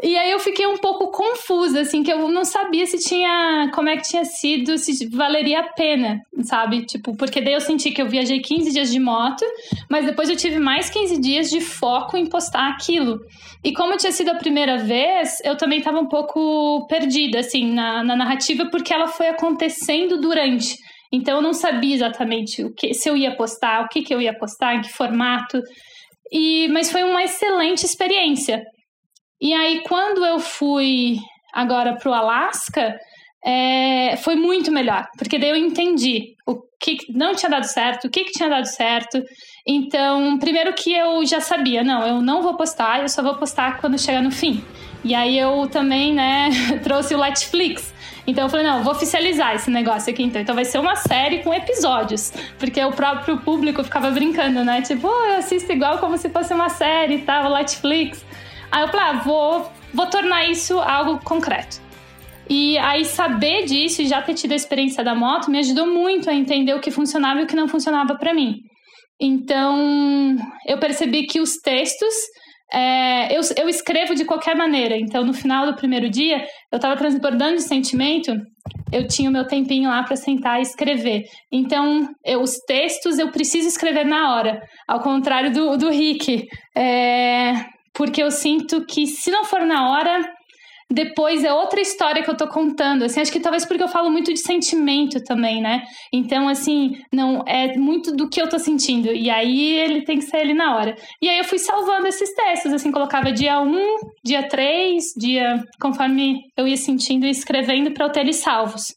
E 0.00 0.16
aí 0.16 0.30
eu 0.30 0.38
fiquei 0.38 0.64
um 0.64 0.76
pouco 0.76 1.10
confusa, 1.10 1.80
assim, 1.80 2.04
que 2.04 2.12
eu 2.12 2.28
não 2.28 2.44
sabia 2.44 2.86
se 2.86 2.98
tinha. 2.98 3.68
como 3.74 3.88
é 3.88 3.96
que 3.96 4.08
tinha 4.08 4.24
sido, 4.24 4.78
se 4.78 5.08
valeria 5.08 5.60
a 5.60 5.72
pena, 5.72 6.20
sabe? 6.42 6.86
Tipo, 6.86 7.16
porque 7.16 7.40
daí 7.40 7.54
eu 7.54 7.60
senti 7.60 7.90
que 7.90 8.00
eu 8.00 8.08
viajei 8.08 8.40
15 8.40 8.72
dias 8.72 8.92
de 8.92 9.00
moto, 9.00 9.44
mas 9.90 10.06
depois 10.06 10.28
eu 10.28 10.36
tive 10.36 10.60
mais 10.60 10.88
15 10.88 11.20
dias 11.20 11.50
de 11.50 11.60
foco 11.60 12.16
em 12.16 12.26
postar 12.26 12.68
aquilo. 12.68 13.18
E 13.64 13.72
como 13.72 13.96
tinha 13.96 14.12
sido 14.12 14.30
a 14.30 14.36
primeira 14.36 14.78
vez, 14.78 15.38
eu 15.44 15.56
também 15.56 15.78
estava 15.78 15.98
um 15.98 16.06
pouco 16.06 16.86
perdida, 16.88 17.40
assim, 17.40 17.72
na, 17.72 18.04
na 18.04 18.14
narrativa, 18.14 18.66
porque 18.70 18.94
ela 18.94 19.08
foi 19.08 19.26
acontecendo 19.26 20.20
durante. 20.20 20.76
Então 21.12 21.36
eu 21.36 21.42
não 21.42 21.52
sabia 21.52 21.94
exatamente 21.94 22.62
o 22.62 22.72
que, 22.72 22.94
se 22.94 23.08
eu 23.08 23.16
ia 23.16 23.34
postar, 23.34 23.84
o 23.84 23.88
que, 23.88 24.02
que 24.02 24.14
eu 24.14 24.20
ia 24.20 24.36
postar, 24.38 24.76
em 24.76 24.80
que 24.80 24.90
formato. 24.90 25.60
E, 26.30 26.68
mas 26.68 26.92
foi 26.92 27.02
uma 27.02 27.24
excelente 27.24 27.84
experiência. 27.84 28.62
E 29.40 29.54
aí, 29.54 29.82
quando 29.82 30.24
eu 30.24 30.38
fui 30.38 31.18
agora 31.52 31.94
para 31.94 32.10
o 32.10 32.14
Alasca, 32.14 32.98
é, 33.44 34.16
foi 34.18 34.36
muito 34.36 34.70
melhor, 34.70 35.08
porque 35.16 35.38
daí 35.38 35.50
eu 35.50 35.56
entendi 35.56 36.36
o 36.46 36.56
que 36.80 36.98
não 37.10 37.34
tinha 37.34 37.50
dado 37.50 37.64
certo, 37.64 38.06
o 38.06 38.10
que, 38.10 38.24
que 38.24 38.32
tinha 38.32 38.48
dado 38.48 38.66
certo. 38.66 39.22
Então, 39.66 40.38
primeiro 40.38 40.72
que 40.72 40.92
eu 40.92 41.24
já 41.24 41.40
sabia, 41.40 41.82
não, 41.82 42.06
eu 42.06 42.20
não 42.20 42.42
vou 42.42 42.54
postar, 42.56 43.00
eu 43.00 43.08
só 43.08 43.22
vou 43.22 43.34
postar 43.34 43.80
quando 43.80 43.98
chegar 43.98 44.22
no 44.22 44.30
fim. 44.30 44.64
E 45.04 45.14
aí 45.14 45.38
eu 45.38 45.68
também, 45.68 46.12
né, 46.12 46.50
trouxe 46.82 47.14
o 47.14 47.18
Netflix. 47.18 47.94
Então 48.26 48.44
eu 48.44 48.50
falei, 48.50 48.66
não, 48.66 48.82
vou 48.82 48.92
oficializar 48.92 49.54
esse 49.54 49.70
negócio 49.70 50.12
aqui 50.12 50.22
então. 50.22 50.42
Então 50.42 50.54
vai 50.54 50.64
ser 50.64 50.78
uma 50.78 50.96
série 50.96 51.38
com 51.38 51.54
episódios. 51.54 52.30
Porque 52.58 52.82
o 52.84 52.92
próprio 52.92 53.38
público 53.38 53.82
ficava 53.82 54.10
brincando, 54.10 54.62
né? 54.64 54.82
Tipo, 54.82 55.08
oh, 55.08 55.24
eu 55.24 55.38
assisto 55.38 55.72
igual 55.72 55.96
como 55.98 56.18
se 56.18 56.28
fosse 56.28 56.52
uma 56.52 56.68
série 56.68 57.14
e 57.14 57.22
tal, 57.22 57.54
Netflix. 57.54 58.22
Aí 58.70 58.82
eu 58.82 58.88
falei, 58.88 59.06
ah, 59.06 59.22
vou, 59.24 59.72
vou 59.92 60.06
tornar 60.06 60.48
isso 60.48 60.78
algo 60.78 61.18
concreto. 61.24 61.80
E 62.48 62.78
aí 62.78 63.04
saber 63.04 63.64
disso 63.64 64.02
e 64.02 64.06
já 64.06 64.22
ter 64.22 64.34
tido 64.34 64.52
a 64.52 64.56
experiência 64.56 65.04
da 65.04 65.14
moto 65.14 65.50
me 65.50 65.58
ajudou 65.58 65.86
muito 65.86 66.30
a 66.30 66.34
entender 66.34 66.74
o 66.74 66.80
que 66.80 66.90
funcionava 66.90 67.40
e 67.40 67.44
o 67.44 67.46
que 67.46 67.56
não 67.56 67.68
funcionava 67.68 68.16
para 68.16 68.32
mim. 68.32 68.56
Então, 69.20 70.36
eu 70.66 70.78
percebi 70.78 71.26
que 71.26 71.40
os 71.40 71.56
textos 71.56 72.14
é, 72.72 73.34
eu, 73.34 73.40
eu 73.56 73.68
escrevo 73.68 74.14
de 74.14 74.24
qualquer 74.24 74.54
maneira. 74.54 74.96
Então, 74.96 75.24
no 75.24 75.32
final 75.32 75.66
do 75.66 75.76
primeiro 75.76 76.08
dia, 76.08 76.44
eu 76.70 76.76
estava 76.76 76.96
transbordando 76.96 77.56
de 77.56 77.62
sentimento, 77.62 78.32
eu 78.92 79.06
tinha 79.06 79.28
o 79.28 79.32
meu 79.32 79.46
tempinho 79.46 79.88
lá 79.88 80.02
para 80.02 80.16
sentar 80.16 80.58
e 80.58 80.62
escrever. 80.62 81.24
Então, 81.50 82.08
eu, 82.24 82.40
os 82.40 82.58
textos 82.66 83.18
eu 83.18 83.30
preciso 83.30 83.68
escrever 83.68 84.04
na 84.04 84.34
hora, 84.34 84.60
ao 84.86 85.00
contrário 85.00 85.50
do, 85.50 85.76
do 85.76 85.90
Rick. 85.90 86.46
É, 86.76 87.54
porque 87.94 88.22
eu 88.22 88.30
sinto 88.30 88.84
que 88.86 89.06
se 89.06 89.30
não 89.30 89.44
for 89.44 89.60
na 89.60 89.90
hora, 89.90 90.24
depois 90.90 91.44
é 91.44 91.52
outra 91.52 91.80
história 91.80 92.22
que 92.22 92.30
eu 92.30 92.36
tô 92.36 92.48
contando. 92.48 93.04
Assim, 93.04 93.20
acho 93.20 93.30
que 93.30 93.40
talvez 93.40 93.66
porque 93.66 93.82
eu 93.82 93.88
falo 93.88 94.10
muito 94.10 94.32
de 94.32 94.40
sentimento 94.40 95.22
também, 95.22 95.60
né? 95.60 95.82
Então, 96.12 96.48
assim, 96.48 96.96
não 97.12 97.42
é 97.46 97.76
muito 97.76 98.14
do 98.16 98.28
que 98.28 98.40
eu 98.40 98.48
tô 98.48 98.58
sentindo. 98.58 99.12
E 99.12 99.28
aí 99.28 99.74
ele 99.74 100.02
tem 100.04 100.18
que 100.18 100.24
ser 100.24 100.38
ali 100.38 100.54
na 100.54 100.76
hora. 100.76 100.94
E 101.20 101.28
aí 101.28 101.38
eu 101.38 101.44
fui 101.44 101.58
salvando 101.58 102.06
esses 102.06 102.32
textos, 102.34 102.72
assim, 102.72 102.90
colocava 102.90 103.30
dia 103.30 103.60
1, 103.60 103.96
dia 104.24 104.48
3, 104.48 105.04
dia 105.18 105.62
conforme 105.80 106.40
eu 106.56 106.66
ia 106.66 106.76
sentindo 106.76 107.26
e 107.26 107.30
escrevendo 107.30 107.92
para 107.92 108.06
eu 108.06 108.12
ter 108.12 108.20
eles 108.20 108.36
salvos. 108.36 108.94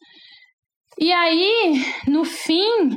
E 0.98 1.12
aí, 1.12 1.82
no 2.08 2.24
fim, 2.24 2.90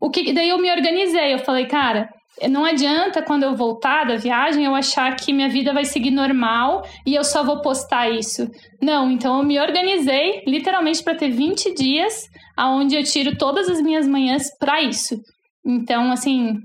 o 0.00 0.10
que 0.10 0.32
daí 0.32 0.48
eu 0.48 0.58
me 0.58 0.70
organizei, 0.72 1.34
eu 1.34 1.38
falei, 1.38 1.66
cara, 1.66 2.08
não 2.48 2.64
adianta 2.64 3.22
quando 3.22 3.44
eu 3.44 3.54
voltar 3.54 4.04
da 4.04 4.16
viagem 4.16 4.64
eu 4.64 4.74
achar 4.74 5.14
que 5.16 5.32
minha 5.32 5.48
vida 5.48 5.72
vai 5.72 5.84
seguir 5.84 6.10
normal 6.10 6.84
e 7.06 7.14
eu 7.14 7.24
só 7.24 7.44
vou 7.44 7.60
postar 7.60 8.10
isso. 8.10 8.50
Não, 8.82 9.10
então 9.10 9.38
eu 9.38 9.44
me 9.44 9.58
organizei 9.60 10.42
literalmente 10.46 11.02
para 11.02 11.14
ter 11.14 11.30
20 11.30 11.74
dias 11.74 12.28
aonde 12.56 12.96
eu 12.96 13.04
tiro 13.04 13.36
todas 13.36 13.68
as 13.68 13.80
minhas 13.80 14.06
manhãs 14.06 14.48
para 14.58 14.82
isso. 14.82 15.16
Então, 15.64 16.12
assim, 16.12 16.58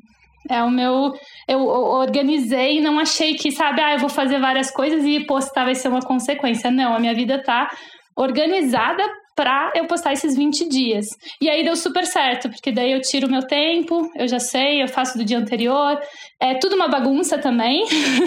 é 0.50 0.64
o 0.64 0.70
meu. 0.70 1.14
Eu 1.48 1.66
organizei 1.66 2.78
e 2.78 2.82
não 2.82 3.00
achei 3.00 3.36
que, 3.36 3.52
sabe, 3.52 3.82
ah, 3.82 3.94
eu 3.94 4.00
vou 4.00 4.10
fazer 4.10 4.40
várias 4.40 4.72
coisas 4.72 5.04
e 5.06 5.26
postar 5.26 5.66
vai 5.66 5.76
ser 5.76 5.88
uma 5.88 6.02
consequência. 6.02 6.72
Não, 6.72 6.96
a 6.96 7.00
minha 7.00 7.14
vida 7.14 7.42
tá 7.44 7.70
organizada 8.16 9.04
para 9.40 9.72
eu 9.74 9.86
postar 9.86 10.12
esses 10.12 10.36
20 10.36 10.68
dias. 10.68 11.08
E 11.40 11.50
aí 11.50 11.64
deu 11.64 11.74
super 11.74 12.06
certo, 12.06 12.50
porque 12.50 12.74
daí 12.74 12.92
eu 12.92 13.00
tiro 13.00 13.26
o 13.26 13.32
meu 13.32 13.48
tempo, 13.48 14.12
eu 14.18 14.28
já 14.28 14.38
sei, 14.38 14.84
eu 14.84 14.88
faço 14.90 15.18
do 15.18 15.24
dia 15.24 15.38
anterior. 15.38 15.98
É 16.42 16.56
tudo 16.56 16.76
uma 16.76 16.90
bagunça 16.90 17.38
também. 17.38 17.86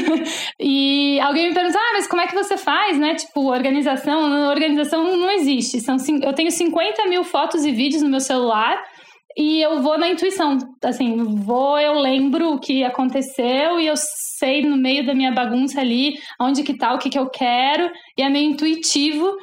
e 0.59 1.21
alguém 1.21 1.51
me 1.51 1.55
pergunta, 1.55 1.79
ah, 1.79 1.93
mas 1.93 2.07
como 2.07 2.23
é 2.23 2.27
que 2.27 2.35
você 2.35 2.57
faz, 2.57 2.99
né? 2.99 3.15
Tipo, 3.15 3.51
organização. 3.51 4.49
Organização 4.49 5.15
não 5.15 5.31
existe. 5.31 5.81
São, 5.81 5.99
eu 6.23 6.33
tenho 6.33 6.51
50 6.51 7.07
mil 7.07 7.25
fotos 7.25 7.67
e 7.67 7.73
vídeos 7.73 8.01
no 8.01 8.09
meu 8.09 8.21
celular. 8.21 8.83
E 9.37 9.61
eu 9.61 9.83
vou 9.83 9.99
na 9.99 10.09
intuição, 10.09 10.59
assim, 10.83 11.17
vou, 11.17 11.79
eu 11.79 11.95
lembro 11.95 12.53
o 12.53 12.61
que 12.61 12.85
aconteceu 12.85 13.81
e 13.81 13.87
eu 13.87 13.95
sei 13.97 14.63
no 14.63 14.77
meio 14.77 15.07
da 15.07 15.15
minha 15.15 15.33
bagunça 15.33 15.81
ali 15.81 16.15
onde 16.39 16.63
que 16.63 16.77
tá, 16.77 16.93
o 16.93 16.99
que 16.99 17.09
que 17.09 17.19
eu 17.19 17.31
quero, 17.31 17.91
e 18.19 18.23
é 18.23 18.29
meio 18.29 18.51
intuitivo, 18.51 19.35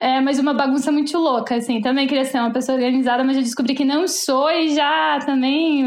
é, 0.00 0.20
mas 0.20 0.38
uma 0.38 0.52
bagunça 0.52 0.92
muito 0.92 1.16
louca, 1.18 1.56
assim. 1.56 1.80
Também 1.80 2.06
queria 2.06 2.24
ser 2.24 2.38
uma 2.38 2.52
pessoa 2.52 2.76
organizada, 2.76 3.24
mas 3.24 3.36
eu 3.36 3.42
descobri 3.42 3.74
que 3.74 3.84
não 3.84 4.06
sou 4.06 4.50
e 4.50 4.74
já 4.74 5.18
também 5.24 5.84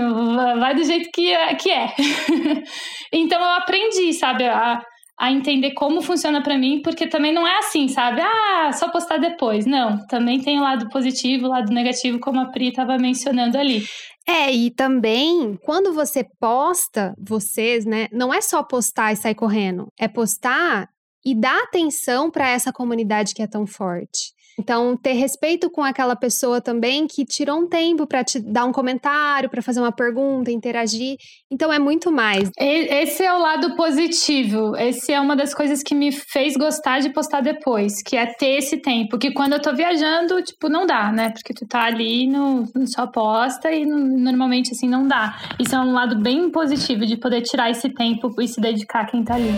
vai 0.59 0.73
do 0.73 0.83
jeito 0.83 1.09
que 1.13 1.31
é. 1.31 1.53
Que 1.55 1.69
é. 1.69 1.93
então 3.13 3.39
eu 3.39 3.49
aprendi, 3.51 4.11
sabe, 4.13 4.45
a, 4.45 4.81
a 5.19 5.31
entender 5.31 5.73
como 5.75 6.01
funciona 6.01 6.41
para 6.41 6.57
mim, 6.57 6.81
porque 6.83 7.05
também 7.05 7.31
não 7.31 7.47
é 7.47 7.59
assim, 7.59 7.87
sabe? 7.87 8.21
Ah, 8.21 8.71
só 8.73 8.89
postar 8.89 9.17
depois. 9.17 9.67
Não, 9.67 9.97
também 10.07 10.41
tem 10.41 10.57
o 10.59 10.63
lado 10.63 10.89
positivo, 10.89 11.45
o 11.45 11.49
lado 11.49 11.71
negativo, 11.71 12.19
como 12.19 12.39
a 12.39 12.45
Pri 12.45 12.69
estava 12.69 12.97
mencionando 12.97 13.59
ali. 13.59 13.83
É, 14.27 14.51
e 14.51 14.71
também, 14.71 15.55
quando 15.63 15.93
você 15.93 16.23
posta, 16.39 17.13
vocês, 17.19 17.85
né, 17.85 18.07
não 18.11 18.33
é 18.33 18.41
só 18.41 18.63
postar 18.63 19.11
e 19.11 19.15
sair 19.15 19.35
correndo, 19.35 19.87
é 19.99 20.07
postar 20.07 20.87
e 21.25 21.35
dar 21.35 21.63
atenção 21.63 22.31
para 22.31 22.49
essa 22.49 22.71
comunidade 22.71 23.33
que 23.33 23.41
é 23.41 23.47
tão 23.47 23.65
forte. 23.65 24.33
Então, 24.59 24.97
ter 24.97 25.13
respeito 25.13 25.69
com 25.69 25.81
aquela 25.81 26.17
pessoa 26.17 26.59
também 26.59 27.07
que 27.07 27.23
tirou 27.23 27.59
um 27.59 27.65
tempo 27.65 28.05
para 28.05 28.25
te 28.25 28.39
dar 28.41 28.65
um 28.65 28.73
comentário, 28.73 29.49
para 29.49 29.61
fazer 29.61 29.79
uma 29.79 29.91
pergunta, 29.91 30.51
interagir. 30.51 31.15
Então, 31.49 31.71
é 31.71 31.79
muito 31.79 32.11
mais. 32.11 32.51
Esse 32.59 33.23
é 33.23 33.33
o 33.33 33.39
lado 33.39 33.77
positivo. 33.77 34.75
Esse 34.75 35.13
é 35.13 35.21
uma 35.21 35.33
das 35.33 35.53
coisas 35.53 35.81
que 35.81 35.95
me 35.95 36.11
fez 36.11 36.57
gostar 36.57 36.99
de 36.99 37.09
postar 37.09 37.39
depois, 37.39 38.03
que 38.03 38.17
é 38.17 38.25
ter 38.25 38.57
esse 38.57 38.75
tempo. 38.77 39.17
Que 39.17 39.31
quando 39.31 39.53
eu 39.53 39.61
tô 39.61 39.73
viajando, 39.73 40.41
tipo, 40.41 40.67
não 40.67 40.85
dá, 40.85 41.09
né? 41.09 41.29
Porque 41.29 41.53
tu 41.53 41.65
tá 41.65 41.83
ali 41.83 42.27
no, 42.27 42.67
no 42.75 42.85
só 42.85 43.07
posta 43.07 43.71
e 43.71 43.85
no, 43.85 43.97
normalmente 43.97 44.73
assim 44.73 44.89
não 44.89 45.07
dá. 45.07 45.39
Isso 45.57 45.73
é 45.73 45.79
um 45.79 45.93
lado 45.93 46.19
bem 46.19 46.49
positivo 46.49 47.05
de 47.05 47.15
poder 47.15 47.43
tirar 47.43 47.69
esse 47.69 47.87
tempo 47.89 48.29
e 48.41 48.47
se 48.47 48.59
dedicar 48.59 49.03
a 49.03 49.05
quem 49.05 49.23
tá 49.23 49.35
ali. 49.35 49.51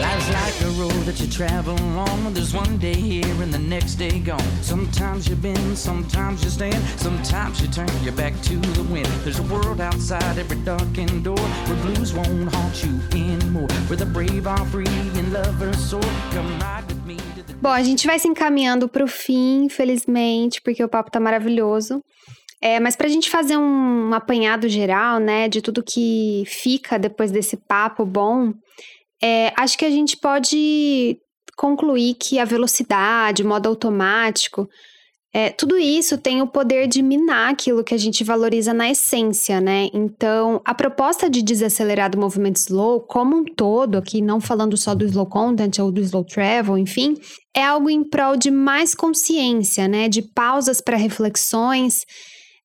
Life's 0.00 0.28
like 0.30 0.64
a 0.64 0.68
road 0.80 1.04
that 1.04 1.20
you 1.22 1.28
travel 1.30 1.76
on. 1.96 2.32
There's 2.32 2.54
one 2.54 2.78
day 2.78 2.94
here 2.94 3.42
and 3.42 3.52
the 3.52 3.58
next 3.58 3.96
day 3.96 4.18
gone. 4.18 4.31
Sometimes 4.62 5.28
you 5.28 5.36
bend, 5.36 5.76
sometimes 5.76 6.42
you 6.44 6.50
stand, 6.50 6.82
sometimes 6.98 7.60
you 7.60 7.68
turn 7.68 7.88
your 8.02 8.14
back 8.14 8.32
to 8.42 8.56
the 8.56 8.82
wind. 8.84 9.06
There's 9.24 9.38
a 9.38 9.42
world 9.44 9.80
outside 9.80 10.38
every 10.38 10.58
darkened 10.58 11.24
door 11.24 11.38
where 11.66 11.76
blues 11.82 12.12
won't 12.12 12.54
haunt 12.54 12.84
you 12.84 13.00
anymore. 13.12 13.68
Where 13.88 13.96
the 13.96 14.06
brave 14.06 14.46
are 14.46 14.64
free 14.66 14.86
and 14.86 15.32
lovers 15.32 15.78
soar. 15.78 16.02
Come 16.32 16.58
ride 16.60 16.84
with 16.88 17.04
me. 17.06 17.16
Bom, 17.60 17.70
a 17.70 17.82
gente 17.82 18.06
vai 18.06 18.18
se 18.18 18.26
encaminhando 18.26 18.88
para 18.88 19.04
o 19.04 19.08
fim, 19.08 19.64
infelizmente, 19.64 20.60
porque 20.62 20.82
o 20.82 20.88
papo 20.88 21.10
tá 21.10 21.20
maravilhoso. 21.20 22.02
É, 22.60 22.78
mas 22.78 22.94
para 22.94 23.06
a 23.06 23.10
gente 23.10 23.28
fazer 23.28 23.56
um 23.56 24.14
apanhado 24.14 24.68
geral, 24.68 25.18
né, 25.18 25.48
de 25.48 25.60
tudo 25.60 25.82
que 25.82 26.44
fica 26.46 26.98
depois 26.98 27.32
desse 27.32 27.56
papo 27.56 28.06
bom, 28.06 28.52
é, 29.22 29.52
acho 29.56 29.76
que 29.76 29.84
a 29.84 29.90
gente 29.90 30.16
pode 30.16 31.18
concluir 31.66 32.14
que 32.22 32.38
a 32.38 32.44
velocidade, 32.44 33.42
o 33.42 33.48
modo 33.52 33.68
automático, 33.68 34.68
É, 35.34 35.48
tudo 35.48 35.78
isso 35.78 36.18
tem 36.18 36.42
o 36.42 36.46
poder 36.46 36.86
de 36.86 37.00
minar 37.02 37.50
aquilo 37.52 37.82
que 37.82 37.94
a 37.94 37.98
gente 37.98 38.22
valoriza 38.22 38.74
na 38.74 38.90
essência, 38.90 39.62
né? 39.62 39.88
Então, 39.94 40.60
a 40.62 40.74
proposta 40.74 41.30
de 41.30 41.40
desacelerar 41.40 42.10
do 42.10 42.18
movimento 42.18 42.58
slow, 42.58 43.00
como 43.00 43.34
um 43.38 43.44
todo, 43.44 43.96
aqui 43.96 44.20
não 44.20 44.40
falando 44.42 44.76
só 44.76 44.94
do 44.94 45.06
slow 45.06 45.24
content 45.24 45.78
ou 45.78 45.90
do 45.90 46.02
slow 46.02 46.22
travel, 46.22 46.76
enfim, 46.76 47.16
é 47.56 47.64
algo 47.64 47.88
em 47.88 48.04
prol 48.04 48.36
de 48.36 48.50
mais 48.50 48.94
consciência, 48.94 49.88
né? 49.88 50.06
De 50.06 50.20
pausas 50.20 50.82
para 50.82 50.98
reflexões. 50.98 52.04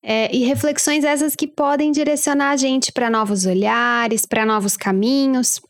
É, 0.03 0.29
e 0.35 0.43
reflexões 0.43 1.05
essas 1.05 1.35
que 1.37 1.47
podem 1.47 1.89
direcionar 1.91 2.51
a 2.51 2.57
gente 2.57 2.91
para 2.91 3.09
novos 3.09 3.45
olhares, 3.45 4.25
para 4.25 4.45
novos 4.45 4.75
caminhos. 4.75 5.61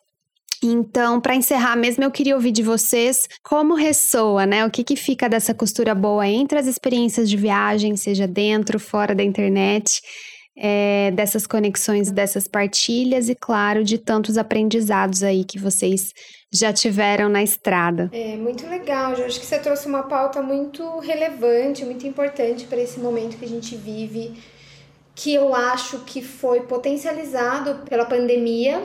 Então, 0.63 1.21
para 1.21 1.35
encerrar 1.35 1.75
mesmo, 1.75 2.03
eu 2.03 2.11
queria 2.11 2.35
ouvir 2.35 2.51
de 2.51 2.63
vocês 2.63 3.27
como 3.43 3.75
ressoa, 3.75 4.45
né? 4.45 4.65
O 4.65 4.71
que, 4.71 4.83
que 4.83 4.95
fica 4.95 5.29
dessa 5.29 5.53
costura 5.53 5.93
boa 5.93 6.27
entre 6.27 6.57
as 6.57 6.67
experiências 6.67 7.29
de 7.29 7.37
viagem, 7.37 7.95
seja 7.95 8.27
dentro, 8.27 8.79
fora 8.79 9.13
da 9.13 9.23
internet, 9.23 10.01
é, 10.57 11.11
dessas 11.11 11.45
conexões, 11.45 12.11
dessas 12.11 12.47
partilhas 12.47 13.29
e, 13.29 13.35
claro, 13.35 13.83
de 13.83 13.97
tantos 13.99 14.37
aprendizados 14.37 15.21
aí 15.21 15.43
que 15.43 15.59
vocês 15.59 16.11
já 16.51 16.73
tiveram 16.73 17.29
na 17.29 17.43
estrada. 17.43 18.09
É 18.11 18.35
muito 18.35 18.67
legal, 18.67 19.13
eu 19.13 19.25
acho 19.25 19.39
que 19.39 19.45
você 19.45 19.59
trouxe 19.59 19.87
uma 19.87 20.03
pauta 20.03 20.41
muito 20.41 20.99
relevante, 20.99 21.85
muito 21.85 22.07
importante 22.07 22.65
para 22.65 22.81
esse 22.81 22.99
momento 22.99 23.37
que 23.37 23.45
a 23.45 23.49
gente 23.49 23.75
vive, 23.75 24.33
que 25.13 25.33
eu 25.33 25.53
acho 25.53 25.99
que 25.99 26.21
foi 26.21 26.61
potencializado 26.61 27.85
pela 27.87 28.05
pandemia 28.05 28.81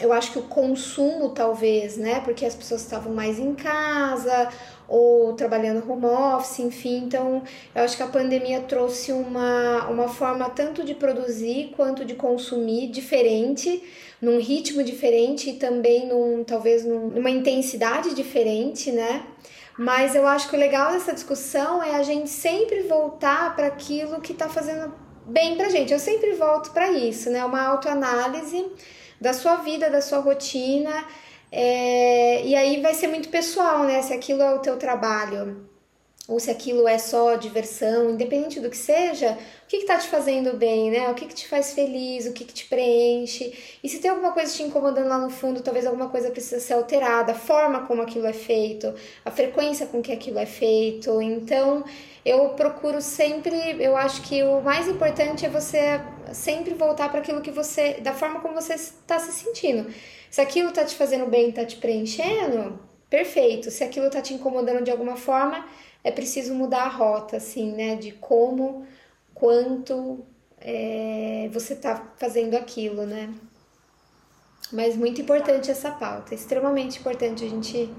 eu 0.00 0.12
acho 0.12 0.32
que 0.32 0.38
o 0.38 0.42
consumo 0.42 1.30
talvez, 1.30 1.96
né? 1.96 2.20
Porque 2.20 2.46
as 2.46 2.54
pessoas 2.54 2.80
estavam 2.80 3.12
mais 3.12 3.38
em 3.38 3.54
casa 3.54 4.48
ou 4.88 5.34
trabalhando 5.34 5.88
home 5.90 6.06
office, 6.06 6.60
enfim. 6.60 7.04
Então, 7.04 7.42
eu 7.74 7.84
acho 7.84 7.96
que 7.96 8.02
a 8.02 8.08
pandemia 8.08 8.60
trouxe 8.60 9.12
uma, 9.12 9.88
uma 9.88 10.08
forma 10.08 10.48
tanto 10.50 10.82
de 10.84 10.94
produzir 10.94 11.72
quanto 11.76 12.04
de 12.04 12.14
consumir 12.14 12.88
diferente, 12.88 13.82
num 14.20 14.38
ritmo 14.38 14.82
diferente 14.82 15.50
e 15.50 15.54
também 15.54 16.06
num 16.06 16.42
talvez 16.44 16.84
num, 16.84 17.08
numa 17.08 17.30
intensidade 17.30 18.14
diferente, 18.14 18.90
né? 18.90 19.24
Mas 19.78 20.14
eu 20.14 20.26
acho 20.26 20.48
que 20.48 20.56
o 20.56 20.58
legal 20.58 20.92
dessa 20.92 21.12
discussão 21.12 21.82
é 21.82 21.96
a 21.96 22.02
gente 22.02 22.28
sempre 22.28 22.82
voltar 22.82 23.54
para 23.56 23.66
aquilo 23.66 24.20
que 24.20 24.32
está 24.32 24.48
fazendo 24.48 24.92
bem 25.26 25.56
pra 25.56 25.68
gente. 25.68 25.92
Eu 25.92 25.98
sempre 25.98 26.32
volto 26.32 26.70
para 26.72 26.90
isso, 26.90 27.30
né? 27.30 27.44
Uma 27.44 27.62
autoanálise 27.62 28.66
da 29.22 29.32
sua 29.32 29.56
vida, 29.56 29.88
da 29.88 30.00
sua 30.02 30.18
rotina. 30.18 30.92
É, 31.50 32.44
e 32.44 32.54
aí 32.54 32.80
vai 32.80 32.94
ser 32.94 33.08
muito 33.08 33.28
pessoal, 33.28 33.84
né? 33.84 34.02
Se 34.02 34.12
aquilo 34.12 34.42
é 34.42 34.54
o 34.54 34.58
teu 34.58 34.76
trabalho 34.76 35.71
ou 36.28 36.38
se 36.38 36.50
aquilo 36.50 36.86
é 36.86 36.98
só 36.98 37.34
diversão, 37.34 38.10
independente 38.10 38.60
do 38.60 38.70
que 38.70 38.76
seja, 38.76 39.36
o 39.64 39.66
que 39.66 39.78
está 39.78 39.98
te 39.98 40.06
fazendo 40.06 40.56
bem, 40.56 40.88
né? 40.88 41.10
O 41.10 41.14
que, 41.14 41.26
que 41.26 41.34
te 41.34 41.48
faz 41.48 41.72
feliz, 41.72 42.26
o 42.26 42.32
que, 42.32 42.44
que 42.44 42.54
te 42.54 42.66
preenche. 42.66 43.52
E 43.82 43.88
se 43.88 43.98
tem 43.98 44.08
alguma 44.08 44.30
coisa 44.30 44.52
te 44.54 44.62
incomodando 44.62 45.08
lá 45.08 45.18
no 45.18 45.30
fundo, 45.30 45.62
talvez 45.62 45.84
alguma 45.84 46.08
coisa 46.08 46.30
precisa 46.30 46.60
ser 46.60 46.74
alterada, 46.74 47.32
a 47.32 47.34
forma 47.34 47.86
como 47.86 48.02
aquilo 48.02 48.26
é 48.26 48.32
feito, 48.32 48.94
a 49.24 49.30
frequência 49.32 49.86
com 49.86 50.00
que 50.00 50.12
aquilo 50.12 50.38
é 50.38 50.46
feito. 50.46 51.20
Então, 51.20 51.84
eu 52.24 52.50
procuro 52.50 53.00
sempre, 53.02 53.82
eu 53.82 53.96
acho 53.96 54.22
que 54.22 54.44
o 54.44 54.60
mais 54.60 54.86
importante 54.86 55.44
é 55.44 55.48
você 55.48 56.00
sempre 56.32 56.74
voltar 56.74 57.10
para 57.10 57.18
aquilo 57.18 57.40
que 57.40 57.50
você, 57.50 57.94
da 57.94 58.14
forma 58.14 58.38
como 58.40 58.54
você 58.54 58.74
está 58.74 59.18
se 59.18 59.32
sentindo. 59.32 59.92
Se 60.30 60.40
aquilo 60.40 60.68
está 60.68 60.84
te 60.84 60.94
fazendo 60.94 61.26
bem, 61.26 61.48
está 61.48 61.64
te 61.64 61.76
preenchendo, 61.76 62.78
perfeito. 63.10 63.72
Se 63.72 63.82
aquilo 63.82 64.06
está 64.06 64.22
te 64.22 64.32
incomodando 64.32 64.84
de 64.84 64.90
alguma 64.90 65.16
forma, 65.16 65.66
é 66.04 66.10
preciso 66.10 66.54
mudar 66.54 66.84
a 66.84 66.88
rota, 66.88 67.36
assim, 67.36 67.72
né? 67.72 67.96
De 67.96 68.12
como, 68.12 68.86
quanto 69.34 70.24
é, 70.60 71.48
você 71.52 71.74
está 71.74 72.12
fazendo 72.16 72.54
aquilo, 72.54 73.06
né? 73.06 73.32
Mas 74.72 74.96
muito 74.96 75.20
importante 75.20 75.70
essa 75.70 75.90
pauta, 75.90 76.34
extremamente 76.34 76.98
importante 76.98 77.44
a 77.44 77.48
gente 77.48 77.90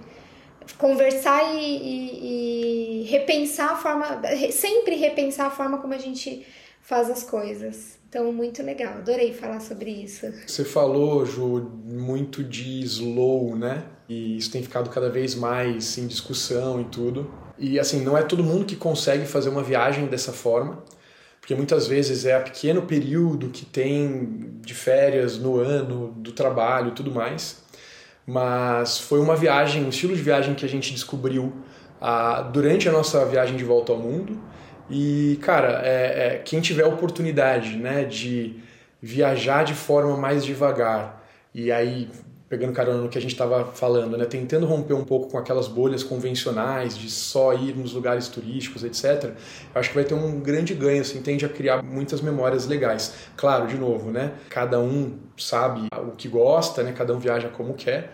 conversar 0.77 1.53
e, 1.53 1.59
e, 1.59 3.01
e, 3.01 3.03
repensar 3.03 3.73
a 3.73 3.75
forma, 3.75 4.21
sempre 4.51 4.95
repensar 4.95 5.47
a 5.47 5.51
forma 5.51 5.77
como 5.77 5.93
a 5.93 5.97
gente 5.97 6.45
faz 6.81 7.09
as 7.09 7.23
coisas. 7.23 7.99
Então, 8.09 8.31
muito 8.31 8.61
legal, 8.61 8.95
adorei 8.95 9.33
falar 9.33 9.59
sobre 9.59 9.89
isso. 9.89 10.31
Você 10.45 10.63
falou, 10.63 11.25
Ju, 11.25 11.71
muito 11.83 12.43
de 12.43 12.81
slow, 12.81 13.55
né? 13.55 13.83
E 14.07 14.37
isso 14.37 14.51
tem 14.51 14.61
ficado 14.61 14.89
cada 14.89 15.09
vez 15.09 15.33
mais 15.33 15.97
em 15.97 16.05
discussão 16.05 16.79
e 16.79 16.85
tudo. 16.85 17.42
E 17.57 17.79
assim, 17.79 18.01
não 18.01 18.17
é 18.17 18.23
todo 18.23 18.43
mundo 18.43 18.65
que 18.65 18.75
consegue 18.75 19.25
fazer 19.25 19.49
uma 19.49 19.63
viagem 19.63 20.07
dessa 20.07 20.31
forma, 20.31 20.83
porque 21.39 21.55
muitas 21.55 21.87
vezes 21.87 22.25
é 22.25 22.35
a 22.35 22.39
pequeno 22.39 22.83
período 22.83 23.49
que 23.49 23.65
tem 23.65 24.59
de 24.61 24.73
férias 24.73 25.37
no 25.37 25.59
ano, 25.59 26.13
do 26.17 26.31
trabalho 26.31 26.91
tudo 26.91 27.11
mais. 27.11 27.63
Mas 28.25 28.97
foi 28.97 29.19
uma 29.19 29.35
viagem, 29.35 29.83
um 29.83 29.89
estilo 29.89 30.15
de 30.15 30.21
viagem 30.21 30.55
que 30.55 30.65
a 30.65 30.69
gente 30.69 30.93
descobriu 30.93 31.53
ah, 31.99 32.41
durante 32.41 32.87
a 32.87 32.91
nossa 32.91 33.25
viagem 33.25 33.57
de 33.57 33.63
volta 33.63 33.91
ao 33.91 33.99
mundo. 33.99 34.39
E, 34.89 35.37
cara, 35.41 35.81
é, 35.83 36.35
é, 36.35 36.41
quem 36.43 36.61
tiver 36.61 36.85
oportunidade 36.85 37.75
né, 37.77 38.05
de 38.05 38.55
viajar 39.01 39.63
de 39.63 39.73
forma 39.73 40.15
mais 40.15 40.45
devagar, 40.45 41.21
e 41.53 41.71
aí 41.71 42.09
pegando 42.53 42.71
carona 42.71 43.01
no 43.01 43.09
que 43.09 43.17
a 43.17 43.21
gente 43.21 43.31
estava 43.31 43.65
falando, 43.65 44.15
né? 44.15 44.25
tentando 44.25 44.67
romper 44.67 44.93
um 44.93 45.03
pouco 45.03 45.31
com 45.31 45.39
aquelas 45.39 45.67
bolhas 45.67 46.03
convencionais 46.03 46.95
de 46.95 47.09
só 47.09 47.51
ir 47.51 47.75
nos 47.75 47.93
lugares 47.93 48.27
turísticos, 48.27 48.83
etc. 48.83 49.31
Eu 49.73 49.81
acho 49.81 49.89
que 49.89 49.95
vai 49.95 50.03
ter 50.03 50.13
um 50.13 50.39
grande 50.39 50.75
ganho, 50.75 51.01
assim, 51.01 51.19
tende 51.19 51.43
a 51.47 51.49
criar 51.49 51.81
muitas 51.81 52.21
memórias 52.21 52.67
legais. 52.67 53.11
Claro, 53.35 53.65
de 53.65 53.75
novo, 53.75 54.11
né? 54.11 54.33
Cada 54.51 54.79
um 54.79 55.17
sabe 55.35 55.87
o 55.97 56.11
que 56.11 56.27
gosta, 56.27 56.83
né? 56.83 56.93
Cada 56.95 57.11
um 57.15 57.17
viaja 57.17 57.49
como 57.49 57.73
quer. 57.73 58.11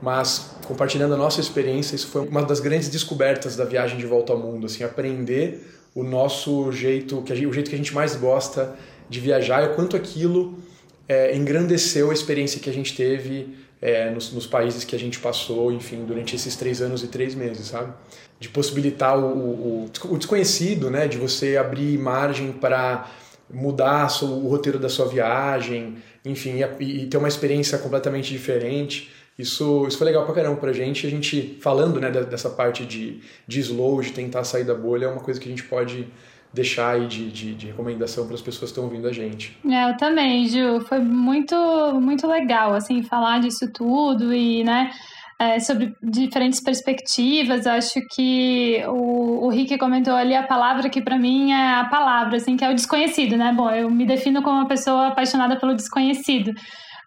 Mas 0.00 0.56
compartilhando 0.66 1.12
a 1.12 1.18
nossa 1.18 1.38
experiência, 1.38 1.94
isso 1.94 2.06
foi 2.06 2.26
uma 2.26 2.42
das 2.42 2.60
grandes 2.60 2.88
descobertas 2.88 3.54
da 3.54 3.66
viagem 3.66 3.98
de 3.98 4.06
volta 4.06 4.32
ao 4.32 4.38
mundo, 4.38 4.64
assim, 4.64 4.82
aprender 4.82 5.62
o 5.94 6.02
nosso 6.02 6.72
jeito, 6.72 7.20
que 7.20 7.34
gente, 7.34 7.46
o 7.46 7.52
jeito 7.52 7.68
que 7.68 7.76
a 7.76 7.78
gente 7.78 7.94
mais 7.94 8.16
gosta 8.16 8.74
de 9.10 9.20
viajar 9.20 9.62
e 9.62 9.66
o 9.66 9.74
quanto 9.74 9.94
aquilo 9.94 10.58
é, 11.06 11.36
engrandeceu 11.36 12.10
a 12.10 12.14
experiência 12.14 12.58
que 12.58 12.70
a 12.70 12.72
gente 12.72 12.96
teve 12.96 13.62
é, 13.84 14.08
nos, 14.08 14.32
nos, 14.32 14.46
países 14.46 14.82
que 14.82 14.96
a 14.96 14.98
gente 14.98 15.20
passou, 15.20 15.70
enfim, 15.70 16.06
durante 16.06 16.34
esses 16.34 16.56
três 16.56 16.80
anos 16.80 17.04
e 17.04 17.08
três 17.08 17.34
meses, 17.34 17.66
sabe? 17.66 17.92
De 18.40 18.48
possibilitar 18.48 19.18
o, 19.18 19.26
o, 19.26 19.90
o 20.06 20.16
desconhecido, 20.16 20.90
né? 20.90 21.06
De 21.06 21.18
você 21.18 21.58
abrir 21.58 21.98
margem 21.98 22.50
para 22.50 23.10
mudar 23.52 24.08
o 24.22 24.48
roteiro 24.48 24.78
da 24.78 24.88
sua 24.88 25.06
viagem, 25.06 25.98
enfim, 26.24 26.60
e, 26.80 27.02
e, 27.02 27.06
ter 27.08 27.18
uma 27.18 27.28
experiência 27.28 27.76
completamente 27.76 28.32
diferente. 28.32 29.12
Isso, 29.38 29.86
isso 29.86 29.98
foi 29.98 30.06
legal 30.06 30.24
pra 30.24 30.34
caramba 30.34 30.56
pra 30.56 30.72
gente. 30.72 31.06
A 31.06 31.10
gente, 31.10 31.58
falando 31.60 32.00
né, 32.00 32.10
dessa 32.10 32.48
parte 32.48 32.86
de, 32.86 33.20
de 33.46 33.60
slow, 33.60 34.00
de 34.00 34.12
tentar 34.12 34.44
sair 34.44 34.64
da 34.64 34.74
bolha, 34.74 35.04
é 35.04 35.08
uma 35.08 35.20
coisa 35.20 35.38
que 35.38 35.46
a 35.46 35.50
gente 35.50 35.64
pode 35.64 36.08
deixar 36.54 36.94
aí 36.94 37.06
de, 37.06 37.30
de, 37.30 37.54
de 37.54 37.66
recomendação 37.66 38.26
para 38.26 38.36
as 38.36 38.40
pessoas 38.40 38.70
que 38.70 38.78
estão 38.78 38.84
ouvindo 38.84 39.08
a 39.08 39.12
gente. 39.12 39.58
É, 39.68 39.90
eu 39.90 39.96
também, 39.96 40.46
Ju. 40.46 40.80
Foi 40.88 41.00
muito, 41.00 41.54
muito 42.00 42.26
legal, 42.26 42.72
assim, 42.74 43.02
falar 43.02 43.40
disso 43.40 43.70
tudo 43.72 44.32
e, 44.32 44.62
né, 44.62 44.90
é, 45.38 45.58
sobre 45.58 45.92
diferentes 46.00 46.62
perspectivas. 46.62 47.66
Acho 47.66 48.00
que 48.14 48.82
o, 48.86 49.46
o 49.46 49.48
Rick 49.48 49.76
comentou 49.78 50.14
ali 50.14 50.34
a 50.34 50.46
palavra 50.46 50.88
que 50.88 51.02
para 51.02 51.18
mim 51.18 51.52
é 51.52 51.74
a 51.74 51.84
palavra, 51.86 52.36
assim, 52.36 52.56
que 52.56 52.64
é 52.64 52.70
o 52.70 52.74
desconhecido, 52.74 53.36
né? 53.36 53.52
Bom, 53.52 53.68
eu 53.70 53.90
me 53.90 54.06
defino 54.06 54.40
como 54.42 54.58
uma 54.58 54.68
pessoa 54.68 55.08
apaixonada 55.08 55.58
pelo 55.58 55.74
desconhecido. 55.74 56.52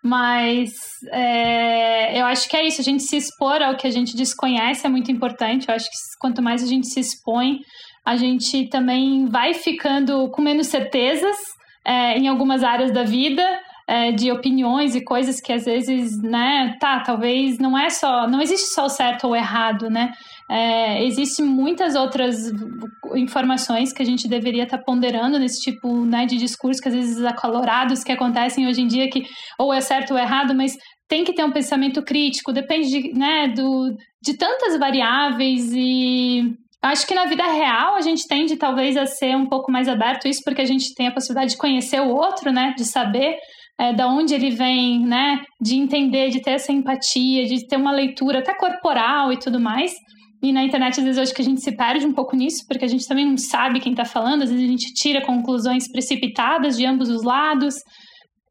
Mas 0.04 0.72
é, 1.12 2.20
eu 2.20 2.26
acho 2.26 2.48
que 2.48 2.56
é 2.56 2.66
isso, 2.68 2.82
a 2.82 2.84
gente 2.84 3.04
se 3.04 3.18
expor 3.18 3.62
ao 3.62 3.76
que 3.76 3.88
a 3.88 3.90
gente 3.90 4.16
desconhece 4.16 4.86
é 4.86 4.90
muito 4.90 5.12
importante. 5.12 5.68
Eu 5.68 5.76
acho 5.76 5.86
que 5.86 5.96
quanto 6.20 6.42
mais 6.42 6.62
a 6.64 6.68
gente 6.68 6.88
se 6.88 7.00
expõe, 7.00 7.60
a 8.08 8.16
gente 8.16 8.70
também 8.70 9.26
vai 9.26 9.54
ficando 9.54 10.30
com 10.32 10.42
menos 10.42 10.68
certezas 10.68 11.36
é, 11.86 12.18
em 12.18 12.30
algumas 12.30 12.64
áreas 12.64 12.90
da 12.90 13.04
vida, 13.04 13.44
é, 13.86 14.14
de 14.14 14.32
opiniões 14.32 14.96
e 14.96 15.04
coisas 15.04 15.42
que 15.42 15.52
às 15.52 15.66
vezes, 15.66 16.18
né, 16.22 16.78
tá, 16.80 17.02
talvez 17.02 17.58
não 17.60 17.78
é 17.78 17.90
só, 17.90 18.26
não 18.26 18.42
existe 18.42 18.74
só 18.74 18.86
o 18.86 18.90
certo 18.90 19.26
ou 19.26 19.34
o 19.34 19.36
errado, 19.36 19.90
né? 19.90 20.14
É, 20.50 21.04
Existem 21.04 21.46
muitas 21.46 21.96
outras 21.96 22.50
informações 23.14 23.92
que 23.92 24.02
a 24.02 24.06
gente 24.06 24.26
deveria 24.26 24.64
estar 24.64 24.78
tá 24.78 24.84
ponderando 24.86 25.38
nesse 25.38 25.60
tipo 25.60 26.06
né, 26.06 26.26
de 26.26 26.38
discurso, 26.38 26.82
que 26.82 26.88
às 26.88 26.96
vezes 26.96 27.22
acalorados 27.26 28.06
que 28.06 28.12
acontecem 28.14 28.68
hoje 28.68 28.82
em 28.82 28.88
dia, 28.88 29.10
que 29.10 29.26
ou 29.60 29.74
é 29.74 29.82
certo 29.82 30.12
ou 30.12 30.18
errado, 30.18 30.56
mas 30.56 30.78
tem 31.10 31.26
que 31.26 31.34
ter 31.34 31.44
um 31.44 31.52
pensamento 31.52 32.02
crítico, 32.02 32.54
depende 32.54 32.88
de, 32.88 33.14
né, 33.14 33.50
do, 33.50 33.94
de 34.22 34.38
tantas 34.38 34.80
variáveis 34.80 35.74
e 35.74 36.56
Acho 36.82 37.08
que 37.08 37.16
na 37.16 37.26
vida 37.26 37.44
real 37.44 37.96
a 37.96 38.02
gente 38.02 38.28
tende 38.28 38.56
talvez 38.56 38.96
a 38.96 39.06
ser 39.06 39.36
um 39.36 39.48
pouco 39.48 39.72
mais 39.72 39.88
aberto 39.88 40.28
isso 40.28 40.42
porque 40.44 40.62
a 40.62 40.66
gente 40.66 40.94
tem 40.94 41.08
a 41.08 41.12
possibilidade 41.12 41.52
de 41.52 41.58
conhecer 41.58 42.00
o 42.02 42.10
outro, 42.10 42.52
né? 42.52 42.74
De 42.78 42.86
saber 42.86 43.38
é, 43.80 43.94
da 43.94 44.08
onde 44.08 44.34
ele 44.34 44.52
vem, 44.52 45.00
né? 45.06 45.42
De 45.60 45.76
entender, 45.76 46.30
de 46.30 46.42
ter 46.42 46.52
essa 46.52 46.72
empatia, 46.72 47.46
de 47.46 47.68
ter 47.68 47.78
uma 47.78 47.92
leitura 47.92 48.40
até 48.40 48.54
corporal 48.56 49.34
e 49.34 49.38
tudo 49.38 49.60
mais. 49.60 49.92
E 50.42 50.52
na 50.52 50.64
internet, 50.64 51.00
às 51.00 51.04
vezes, 51.04 51.18
eu 51.18 51.24
acho 51.24 51.34
que 51.34 51.42
a 51.42 51.46
gente 51.46 51.62
se 51.62 51.76
perde 51.76 52.06
um 52.06 52.14
pouco 52.14 52.36
nisso, 52.36 52.64
porque 52.68 52.86
a 52.86 52.88
gente 52.88 53.08
também 53.08 53.26
não 53.26 53.38
sabe 53.38 53.80
quem 53.80 53.94
está 53.94 54.06
falando, 54.06 54.44
às 54.44 54.52
vezes 54.52 54.66
a 54.66 54.72
gente 54.72 54.94
tira 54.94 55.26
conclusões 55.26 55.92
precipitadas 55.92 56.78
de 56.78 56.86
ambos 56.86 57.10
os 57.10 57.24
lados. 57.24 57.74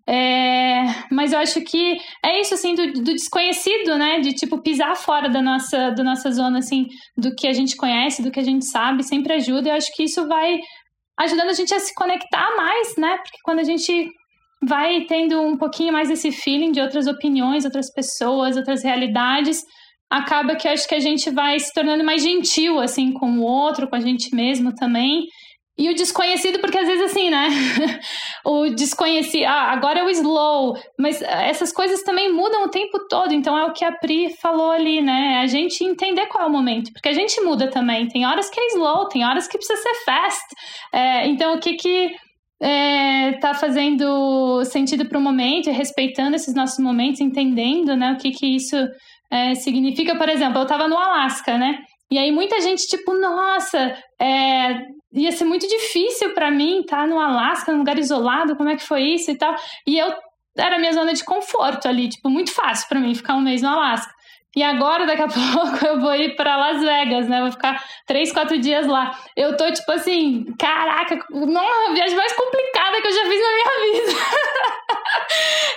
É, 0.09 0.85
mas 1.11 1.33
eu 1.33 1.39
acho 1.41 1.61
que 1.63 1.97
é 2.25 2.41
isso, 2.41 2.55
assim, 2.55 2.75
do, 2.75 2.93
do, 2.93 3.13
desconhecido, 3.13 3.99
né? 3.99 4.21
De, 4.21 4.33
tipo, 4.33 4.63
pisar 4.63 4.95
fora 4.97 5.29
da 5.29 5.43
nossa, 5.43 5.91
da 5.91 6.05
nossa 6.05 6.31
zona, 6.31 6.59
assim, 6.59 6.87
do 7.17 7.35
que 7.35 7.49
a 7.49 7.53
gente 7.53 7.77
conhece, 7.77 8.23
do 8.23 8.31
que 8.31 8.39
a 8.39 8.45
gente 8.45 8.65
sabe, 8.67 9.03
sempre 9.03 9.33
ajuda. 9.35 9.69
Eu 9.69 9.75
acho 9.75 9.93
que 9.95 10.05
isso 10.05 10.27
vai 10.29 10.61
ajudando 11.19 11.49
a 11.49 11.55
gente 11.55 11.75
a 11.75 11.81
se 11.81 11.93
conectar 11.95 12.57
mais, 12.57 12.97
né? 12.97 13.17
Porque 13.17 13.39
quando 13.43 13.59
a 13.59 13.65
gente 13.65 14.09
vai 14.63 15.05
tendo 15.07 15.41
um 15.41 15.57
pouquinho 15.57 15.93
mais 15.93 16.11
esse 16.11 16.31
feeling 16.31 16.73
de 16.73 16.81
outras 16.81 17.07
opiniões, 17.07 17.65
outras 17.65 17.93
pessoas, 17.93 18.57
outras 18.57 18.85
realidades, 18.85 19.63
acaba 20.11 20.55
que 20.55 20.69
eu 20.69 20.73
acho 20.73 20.89
que 20.89 20.95
a 20.95 21.01
gente 21.01 21.31
vai 21.31 21.59
se 21.59 21.73
tornando 21.73 22.05
mais 22.05 22.23
gentil, 22.23 22.79
assim, 22.79 23.13
com 23.13 23.39
o 23.39 23.43
outro, 23.43 23.89
com 23.89 23.97
a 23.97 24.01
gente 24.01 24.35
mesmo 24.35 24.75
também. 24.75 25.27
E 25.79 25.91
o 25.91 25.95
desconhecido, 25.95 26.59
porque 26.59 26.79
às 26.79 26.87
vezes 26.87 27.11
assim, 27.11 27.29
né? 27.29 27.49
o 28.45 28.71
desconhecido, 28.71 29.45
ah, 29.45 29.73
agora 29.73 30.01
é 30.01 30.05
o 30.05 30.09
slow, 30.09 30.75
mas 30.99 31.21
essas 31.21 31.71
coisas 31.71 32.03
também 32.03 32.33
mudam 32.33 32.65
o 32.65 32.71
tempo 32.71 33.07
todo, 33.09 33.35
então 33.35 33.57
é 33.57 33.65
o 33.67 33.73
que 33.73 33.85
a 33.85 33.93
Pri 33.93 34.35
falou 34.41 34.71
ali, 34.71 35.03
né? 35.03 35.39
A 35.43 35.47
gente 35.47 35.85
entender 35.85 36.27
qual 36.27 36.45
é 36.45 36.47
o 36.47 36.53
momento, 36.53 36.91
porque 36.93 37.11
a 37.11 37.13
gente 37.13 37.39
muda 37.43 37.69
também. 37.69 38.09
Tem 38.09 38.25
horas 38.25 38.49
que 38.49 38.59
é 38.59 38.67
slow, 38.69 39.09
tem 39.09 39.25
horas 39.25 39.47
que 39.47 39.59
precisa 39.59 39.81
ser 39.81 39.95
fast. 40.07 40.47
É, 40.95 41.27
então, 41.27 41.55
o 41.55 41.61
que 41.61 41.75
que 41.75 42.17
é, 42.61 43.33
tá 43.33 43.53
fazendo 43.53 44.65
sentido 44.65 45.07
para 45.07 45.19
o 45.19 45.21
momento, 45.21 45.71
respeitando 45.71 46.37
esses 46.37 46.55
nossos 46.55 46.79
momentos, 46.79 47.21
entendendo, 47.21 47.95
né? 47.95 48.13
O 48.13 48.17
que 48.17 48.31
que 48.31 48.47
isso 48.47 48.77
é, 49.31 49.55
significa, 49.55 50.17
por 50.17 50.29
exemplo, 50.29 50.59
eu 50.59 50.63
estava 50.63 50.89
no 50.89 50.97
Alasca, 50.97 51.59
né? 51.59 51.79
E 52.11 52.19
aí 52.19 52.31
muita 52.31 52.61
gente, 52.61 52.87
tipo, 52.87 53.13
nossa, 53.15 53.95
é, 54.21 54.79
ia 55.17 55.33
ser 55.33 55.45
muito 55.45 55.67
difícil 55.67 56.35
para 56.35 56.51
mim 56.51 56.81
estar 56.81 56.99
tá 56.99 57.07
no 57.07 57.19
Alasca, 57.19 57.73
num 57.73 57.79
lugar 57.79 57.99
isolado, 57.99 58.55
como 58.57 58.69
é 58.69 58.77
que 58.77 58.85
foi 58.85 59.03
isso 59.03 59.31
e 59.31 59.37
tal. 59.37 59.55
E 59.87 59.99
eu 59.99 60.13
era 60.57 60.79
minha 60.79 60.93
zona 60.93 61.13
de 61.13 61.25
conforto 61.25 61.89
ali, 61.89 62.09
tipo, 62.09 62.29
muito 62.31 62.53
fácil 62.53 62.89
para 62.89 63.01
mim 63.01 63.15
ficar 63.15 63.35
um 63.35 63.41
mês 63.41 63.63
no 63.63 63.69
Alasca. 63.69 64.15
E 64.57 64.63
agora, 64.63 65.05
daqui 65.05 65.21
a 65.21 65.29
pouco, 65.29 65.87
eu 65.87 66.01
vou 66.01 66.15
ir 66.15 66.35
para 66.35 66.57
Las 66.57 66.81
Vegas, 66.81 67.29
né? 67.29 67.43
Vou 67.43 67.53
ficar 67.53 67.85
três, 68.07 68.33
quatro 68.33 68.59
dias 68.59 68.87
lá. 68.87 69.15
Eu 69.37 69.55
tô, 69.55 69.71
tipo 69.71 69.93
assim, 69.93 70.47
caraca, 70.59 71.19
não, 71.31 71.91
a 71.91 71.93
viagem 71.93 72.17
mais 72.17 72.33
complicada 72.33 73.01
que 73.03 73.07
eu 73.07 73.13
já 73.13 73.27
fiz 73.27 73.43
na 73.43 73.53
minha 73.53 73.93
vida. 73.93 74.19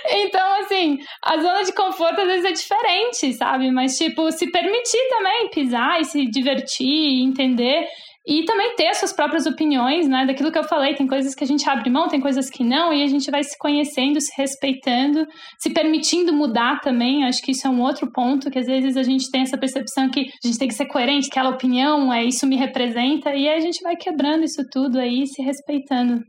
então, 0.24 0.60
assim, 0.60 0.98
a 1.22 1.36
zona 1.36 1.62
de 1.62 1.74
conforto 1.74 2.22
às 2.22 2.26
vezes 2.26 2.44
é 2.46 2.52
diferente, 2.52 3.32
sabe? 3.34 3.70
Mas, 3.70 3.98
tipo, 3.98 4.32
se 4.32 4.50
permitir 4.50 5.08
também 5.10 5.50
pisar 5.50 6.00
e 6.00 6.04
se 6.06 6.24
divertir, 6.30 7.22
entender 7.22 7.86
e 8.26 8.44
também 8.44 8.74
ter 8.76 8.88
as 8.88 8.98
suas 8.98 9.12
próprias 9.12 9.46
opiniões, 9.46 10.06
né? 10.06 10.26
Daquilo 10.26 10.52
que 10.52 10.58
eu 10.58 10.64
falei, 10.64 10.94
tem 10.94 11.06
coisas 11.06 11.34
que 11.34 11.42
a 11.42 11.46
gente 11.46 11.68
abre 11.68 11.88
mão, 11.88 12.08
tem 12.08 12.20
coisas 12.20 12.50
que 12.50 12.62
não, 12.62 12.92
e 12.92 13.02
a 13.02 13.06
gente 13.06 13.30
vai 13.30 13.42
se 13.42 13.56
conhecendo, 13.58 14.20
se 14.20 14.30
respeitando, 14.36 15.26
se 15.58 15.70
permitindo 15.70 16.32
mudar 16.32 16.80
também. 16.80 17.24
Acho 17.24 17.42
que 17.42 17.52
isso 17.52 17.66
é 17.66 17.70
um 17.70 17.80
outro 17.80 18.10
ponto, 18.12 18.50
que 18.50 18.58
às 18.58 18.66
vezes 18.66 18.96
a 18.96 19.02
gente 19.02 19.30
tem 19.30 19.42
essa 19.42 19.58
percepção 19.58 20.10
que 20.10 20.20
a 20.20 20.46
gente 20.46 20.58
tem 20.58 20.68
que 20.68 20.74
ser 20.74 20.86
coerente, 20.86 21.28
aquela 21.30 21.50
opinião, 21.50 22.12
é 22.12 22.22
isso 22.22 22.46
me 22.46 22.56
representa, 22.56 23.30
e 23.30 23.48
aí 23.48 23.56
a 23.56 23.60
gente 23.60 23.82
vai 23.82 23.96
quebrando 23.96 24.44
isso 24.44 24.62
tudo 24.70 24.98
aí, 24.98 25.26
se 25.26 25.42
respeitando. 25.42 26.22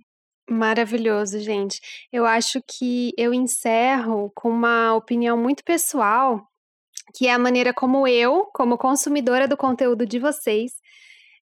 Maravilhoso, 0.49 1.39
gente. 1.39 1.79
Eu 2.11 2.25
acho 2.25 2.61
que 2.67 3.11
eu 3.17 3.33
encerro 3.33 4.31
com 4.35 4.49
uma 4.49 4.93
opinião 4.93 5.37
muito 5.37 5.63
pessoal, 5.63 6.41
que 7.15 7.27
é 7.27 7.33
a 7.33 7.39
maneira 7.39 7.73
como 7.73 8.07
eu, 8.07 8.45
como 8.53 8.77
consumidora 8.77 9.47
do 9.47 9.55
conteúdo 9.57 10.05
de 10.05 10.19
vocês, 10.19 10.71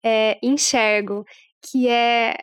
é, 0.04 0.38
enxergo, 0.44 1.24
que 1.62 1.88
é 1.88 2.36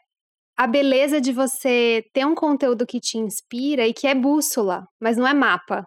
a 0.56 0.66
beleza 0.66 1.20
de 1.20 1.32
você 1.32 2.04
ter 2.12 2.26
um 2.26 2.34
conteúdo 2.34 2.86
que 2.86 3.00
te 3.00 3.18
inspira 3.18 3.86
e 3.86 3.94
que 3.94 4.06
é 4.06 4.14
bússola, 4.14 4.86
mas 5.00 5.16
não 5.16 5.26
é 5.26 5.34
mapa, 5.34 5.86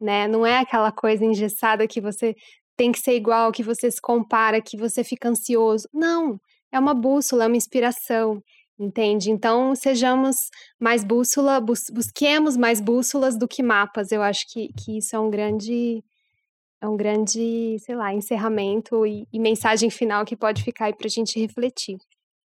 né? 0.00 0.26
Não 0.28 0.46
é 0.46 0.58
aquela 0.58 0.92
coisa 0.92 1.24
engessada 1.24 1.86
que 1.86 2.00
você 2.00 2.34
tem 2.76 2.92
que 2.92 3.00
ser 3.00 3.14
igual, 3.16 3.52
que 3.52 3.62
você 3.62 3.90
se 3.90 4.00
compara, 4.00 4.62
que 4.62 4.76
você 4.76 5.02
fica 5.04 5.28
ansioso. 5.28 5.88
Não, 5.92 6.38
é 6.72 6.78
uma 6.78 6.94
bússola, 6.94 7.44
é 7.44 7.46
uma 7.48 7.56
inspiração, 7.56 8.40
entende? 8.78 9.30
Então, 9.30 9.74
sejamos 9.74 10.36
mais 10.80 11.04
bússola, 11.04 11.60
bus 11.60 11.80
busquemos 11.92 12.56
mais 12.56 12.80
bússolas 12.80 13.36
do 13.36 13.48
que 13.48 13.62
mapas. 13.62 14.12
Eu 14.12 14.22
acho 14.22 14.46
que, 14.50 14.68
que 14.72 14.98
isso 14.98 15.16
é 15.16 15.18
um 15.18 15.28
grande 15.30 16.02
é 16.80 16.88
um 16.88 16.96
grande, 16.96 17.76
sei 17.80 17.94
lá, 17.94 18.14
encerramento 18.14 19.04
e, 19.04 19.26
e 19.32 19.38
mensagem 19.38 19.90
final 19.90 20.24
que 20.24 20.36
pode 20.36 20.62
ficar 20.62 20.86
aí 20.86 20.94
para 20.94 21.06
a 21.06 21.10
gente 21.10 21.38
refletir. 21.38 21.98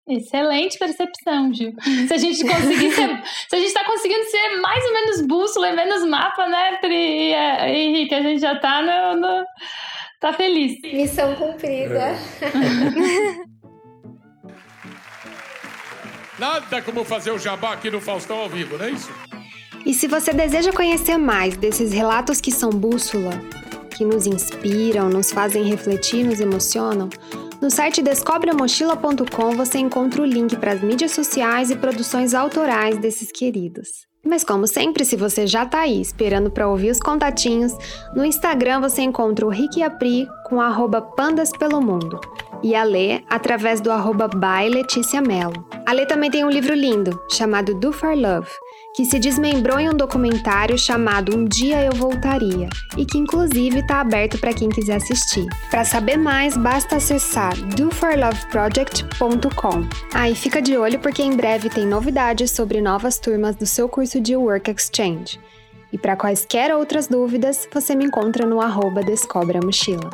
Excelente 0.08 0.78
percepção, 0.78 1.54
Gil. 1.54 1.74
Se 2.08 2.14
a 2.14 2.18
gente 2.18 2.44
conseguir 2.44 2.92
ser, 2.92 3.24
se 3.50 3.56
a 3.56 3.58
gente 3.58 3.68
está 3.68 3.86
conseguindo 3.86 4.26
ser 4.26 4.58
mais 4.60 4.84
ou 4.84 4.94
menos 4.94 5.22
bússola 5.26 5.70
e 5.70 5.76
menos 5.76 6.06
mapa, 6.06 6.46
né, 6.50 6.78
Pri 6.82 6.94
e 6.94 7.32
é, 7.32 7.74
Henrique, 7.74 8.14
a 8.14 8.22
gente 8.22 8.42
já 8.42 8.52
está 8.54 8.82
no, 8.82 9.22
no, 9.22 9.46
tá 10.20 10.34
feliz. 10.34 10.78
Missão 10.82 11.34
cumprida. 11.36 12.18
É. 12.42 13.54
Nada 16.38 16.82
como 16.82 17.06
fazer 17.06 17.32
o 17.32 17.40
jabá 17.40 17.72
aqui 17.72 17.90
no 17.90 18.02
Faustão 18.02 18.40
ao 18.40 18.50
vivo, 18.50 18.78
não 18.78 18.86
é 18.86 18.92
isso? 18.92 19.10
E 19.86 19.94
se 19.94 20.08
você 20.08 20.34
deseja 20.34 20.74
conhecer 20.74 21.18
mais 21.18 21.56
desses 21.56 21.94
relatos 21.94 22.42
que 22.42 22.52
são 22.52 22.70
bússola, 22.72 23.32
que 23.94 24.04
nos 24.04 24.26
inspiram, 24.28 25.10
nos 25.10 25.32
fazem 25.32 25.64
refletir, 25.64 26.26
nos 26.26 26.40
emocionam, 26.40 27.10
no 27.62 27.72
site 27.72 28.02
descobreamochila.com 28.02 29.52
você 29.52 29.78
encontra 29.78 30.22
o 30.22 30.26
link 30.26 30.58
para 30.58 30.74
as 30.74 30.82
mídias 30.82 31.12
sociais 31.12 31.72
e 31.72 31.78
produções 31.78 32.34
autorais 32.34 32.98
desses 32.98 33.32
queridos. 33.32 34.06
Mas 34.26 34.44
como 34.44 34.68
sempre, 34.68 35.06
se 35.06 35.16
você 35.16 35.46
já 35.46 35.66
tá 35.66 35.80
aí 35.80 36.02
esperando 36.02 36.52
para 36.52 36.68
ouvir 36.68 36.92
os 36.92 37.00
contatinhos, 37.00 37.74
no 38.16 38.26
Instagram 38.26 38.82
você 38.82 39.02
encontra 39.02 39.46
o 39.46 39.50
Rick 39.50 39.80
e 39.80 39.84
a 39.84 39.90
Pri 39.90 40.28
com 40.46 40.60
arroba 40.60 41.02
pandas 41.02 41.52
pelo 41.52 41.82
mundo 41.82 42.20
e 42.64 42.74
a 42.74 42.84
Lê 42.84 43.22
através 43.30 43.82
do 43.82 43.92
arroba 43.92 44.28
by 44.28 44.70
Letícia 44.70 45.22
Mello. 45.22 45.66
A 45.86 45.92
Lê 45.92 46.06
também 46.06 46.32
tem 46.32 46.46
um 46.46 46.50
livro 46.50 46.74
lindo 46.74 47.18
chamado 47.30 47.74
Do 47.76 47.92
For 47.92 48.16
Love, 48.16 48.50
que 48.96 49.06
se 49.06 49.18
desmembrou 49.18 49.80
em 49.80 49.90
um 49.90 49.94
documentário 49.94 50.78
chamado 50.78 51.36
Um 51.36 51.46
Dia 51.46 51.84
Eu 51.84 51.94
Voltaria 51.94 52.70
e 52.96 53.04
que 53.06 53.18
inclusive 53.18 53.80
está 53.80 54.02
aberto 54.02 54.38
para 54.38 54.54
quem 54.54 54.70
quiser 54.70 54.98
assistir. 54.98 55.48
Para 55.72 55.84
saber 55.84 56.16
mais, 56.18 56.56
basta 56.56 56.98
acessar 56.98 57.56
doforloveproject.com. 57.76 59.90
Ah, 60.14 60.30
e 60.30 60.36
fica 60.36 60.62
de 60.62 60.78
olho 60.78 61.00
porque 61.00 61.24
em 61.24 61.36
breve 61.36 61.70
tem 61.70 61.88
novidades 61.88 62.52
sobre 62.52 62.82
novas 62.82 63.18
turmas 63.18 63.56
do 63.56 63.66
seu 63.66 63.90
curso 63.90 64.22
de 64.22 64.36
Work 64.36 64.70
Exchange. 64.70 65.40
E 65.92 65.98
para 65.98 66.16
quaisquer 66.16 66.72
outras 66.76 67.08
dúvidas, 67.08 67.68
você 67.74 67.96
me 67.96 68.06
encontra 68.06 68.46
no 68.46 68.62
arroba 68.62 69.02
Descobre 69.04 69.58
a 69.58 69.62
Mochila. 69.62 70.12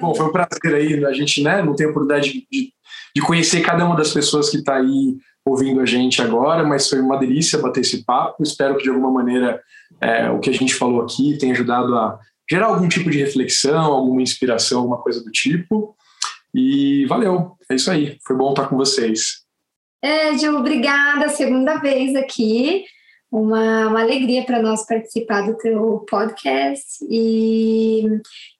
Bom, 0.00 0.14
foi 0.14 0.26
um 0.26 0.32
prazer 0.32 0.74
aí, 0.74 1.04
a 1.04 1.12
gente 1.12 1.42
né, 1.42 1.62
não 1.62 1.74
tem 1.74 1.86
a 1.86 1.90
oportunidade 1.90 2.46
de, 2.50 2.72
de 3.14 3.22
conhecer 3.22 3.60
cada 3.60 3.84
uma 3.84 3.94
das 3.94 4.10
pessoas 4.12 4.48
que 4.48 4.56
está 4.56 4.76
aí 4.76 5.18
ouvindo 5.46 5.80
a 5.80 5.86
gente 5.86 6.22
agora, 6.22 6.64
mas 6.64 6.88
foi 6.88 7.00
uma 7.00 7.18
delícia 7.18 7.58
bater 7.58 7.80
esse 7.80 8.04
papo. 8.04 8.42
Espero 8.42 8.76
que 8.76 8.84
de 8.84 8.88
alguma 8.88 9.10
maneira 9.10 9.62
é, 10.00 10.30
o 10.30 10.40
que 10.40 10.50
a 10.50 10.52
gente 10.52 10.74
falou 10.74 11.02
aqui 11.02 11.36
tenha 11.38 11.52
ajudado 11.52 11.94
a 11.94 12.18
gerar 12.50 12.66
algum 12.66 12.88
tipo 12.88 13.10
de 13.10 13.18
reflexão, 13.18 13.92
alguma 13.92 14.22
inspiração, 14.22 14.78
alguma 14.78 14.98
coisa 14.98 15.22
do 15.22 15.30
tipo. 15.30 15.94
E 16.54 17.04
valeu, 17.06 17.56
é 17.70 17.74
isso 17.74 17.90
aí. 17.90 18.18
Foi 18.26 18.36
bom 18.36 18.50
estar 18.50 18.68
com 18.68 18.76
vocês. 18.76 19.44
É, 20.02 20.36
Gil, 20.36 20.56
obrigada. 20.56 21.28
Segunda 21.28 21.76
vez 21.78 22.14
aqui. 22.14 22.84
Uma, 23.30 23.88
uma 23.88 24.00
alegria 24.00 24.44
para 24.44 24.62
nós 24.62 24.86
participar 24.86 25.42
do 25.42 25.56
teu 25.56 26.04
podcast. 26.08 27.04
E, 27.10 28.04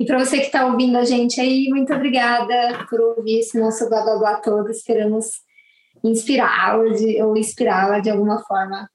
e 0.01 0.05
para 0.05 0.19
você 0.19 0.39
que 0.39 0.47
está 0.47 0.67
ouvindo 0.67 0.99
a 0.99 1.05
gente 1.05 1.41
aí, 1.41 1.69
muito 1.69 1.95
obrigada 1.95 2.85
por 2.91 3.01
ouvir 3.01 3.39
esse 3.39 3.59
nosso 3.59 3.89
blá 3.89 4.03
blá 4.03 4.19
blá 4.19 4.35
todo. 4.37 4.69
Esperamos 4.71 5.44
inspirá-la 6.05 6.85
ou 7.25 7.37
inspirá-la 7.37 7.99
de 7.99 8.11
alguma 8.11 8.39
forma. 8.41 8.89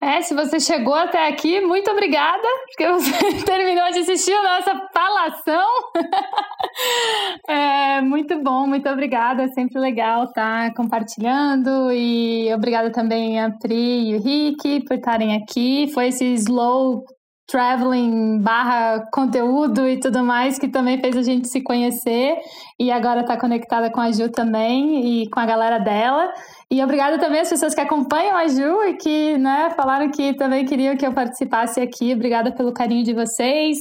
É, 0.00 0.22
se 0.22 0.32
você 0.32 0.60
chegou 0.60 0.94
até 0.94 1.26
aqui, 1.26 1.60
muito 1.60 1.90
obrigada, 1.90 2.46
porque 2.68 2.88
você 2.92 3.10
terminou 3.44 3.90
de 3.90 3.98
assistir 3.98 4.32
a 4.32 4.42
nossa 4.42 4.88
falação. 4.94 5.68
é, 7.48 8.00
muito 8.00 8.40
bom, 8.40 8.64
muito 8.68 8.88
obrigada, 8.88 9.42
é 9.42 9.48
sempre 9.48 9.80
legal 9.80 10.24
estar 10.24 10.72
compartilhando 10.74 11.90
e 11.90 12.48
obrigada 12.54 12.92
também 12.92 13.40
a 13.40 13.50
Pri 13.50 14.10
e 14.10 14.16
o 14.16 14.22
Rick 14.22 14.84
por 14.84 14.98
estarem 14.98 15.34
aqui. 15.34 15.90
Foi 15.92 16.08
esse 16.08 16.24
slow 16.34 17.04
traveling 17.48 18.38
barra 18.40 19.08
conteúdo 19.10 19.88
e 19.88 19.98
tudo 19.98 20.22
mais 20.22 20.58
que 20.58 20.68
também 20.68 21.00
fez 21.00 21.16
a 21.16 21.22
gente 21.22 21.48
se 21.48 21.62
conhecer 21.62 22.36
e 22.78 22.92
agora 22.92 23.22
está 23.22 23.38
conectada 23.38 23.90
com 23.90 24.00
a 24.00 24.12
Ju 24.12 24.28
também 24.28 25.22
e 25.22 25.30
com 25.30 25.40
a 25.40 25.46
galera 25.46 25.78
dela. 25.78 26.30
E 26.70 26.84
obrigada 26.84 27.18
também 27.18 27.40
às 27.40 27.48
pessoas 27.48 27.74
que 27.74 27.80
acompanham 27.80 28.36
a 28.36 28.46
Ju 28.46 28.84
e 28.84 28.94
que 28.94 29.38
né, 29.38 29.70
falaram 29.74 30.10
que 30.10 30.34
também 30.34 30.66
queriam 30.66 30.94
que 30.94 31.06
eu 31.06 31.12
participasse 31.12 31.80
aqui. 31.80 32.12
Obrigada 32.12 32.52
pelo 32.52 32.70
carinho 32.70 33.02
de 33.02 33.14
vocês. 33.14 33.78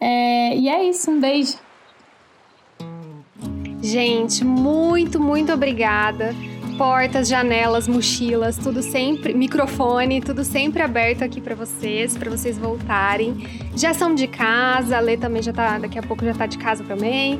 É, 0.00 0.56
e 0.56 0.68
é 0.68 0.84
isso, 0.84 1.10
um 1.10 1.20
beijo. 1.20 1.58
Gente, 3.82 4.44
muito, 4.44 5.20
muito 5.20 5.52
obrigada. 5.52 6.32
Portas, 6.76 7.28
janelas, 7.28 7.86
mochilas, 7.86 8.56
tudo 8.56 8.82
sempre, 8.82 9.34
microfone, 9.34 10.20
tudo 10.20 10.44
sempre 10.44 10.82
aberto 10.82 11.22
aqui 11.22 11.40
para 11.40 11.54
vocês, 11.54 12.16
para 12.16 12.30
vocês 12.30 12.58
voltarem. 12.58 13.46
Já 13.76 13.94
são 13.94 14.14
de 14.14 14.26
casa, 14.26 14.96
a 14.96 15.00
Lê 15.00 15.16
também 15.16 15.42
já 15.42 15.52
tá, 15.52 15.78
daqui 15.78 15.98
a 15.98 16.02
pouco 16.02 16.24
já 16.24 16.34
tá 16.34 16.46
de 16.46 16.58
casa 16.58 16.82
também. 16.84 17.38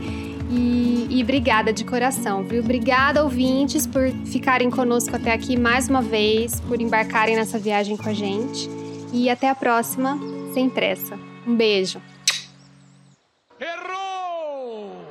E, 0.51 1.07
e 1.11 1.23
obrigada 1.23 1.73
de 1.73 1.85
coração, 1.85 2.45
viu? 2.45 2.63
Obrigada, 2.63 3.25
ouvintes, 3.25 3.87
por 3.87 4.11
ficarem 4.27 4.71
conosco 4.71 5.17
até 5.17 5.33
aqui 5.33 5.59
mais 5.59 5.89
uma 5.89 6.03
vez, 6.03 6.61
por 6.61 6.81
embarcarem 6.81 7.35
nessa 7.35 7.59
viagem 7.59 7.97
com 7.97 8.09
a 8.09 8.13
gente. 8.13 8.69
E 9.13 9.31
até 9.31 9.49
a 9.49 9.55
próxima, 9.55 10.19
sem 10.53 10.69
pressa. 10.69 11.19
Um 11.47 11.57
beijo. 11.57 12.01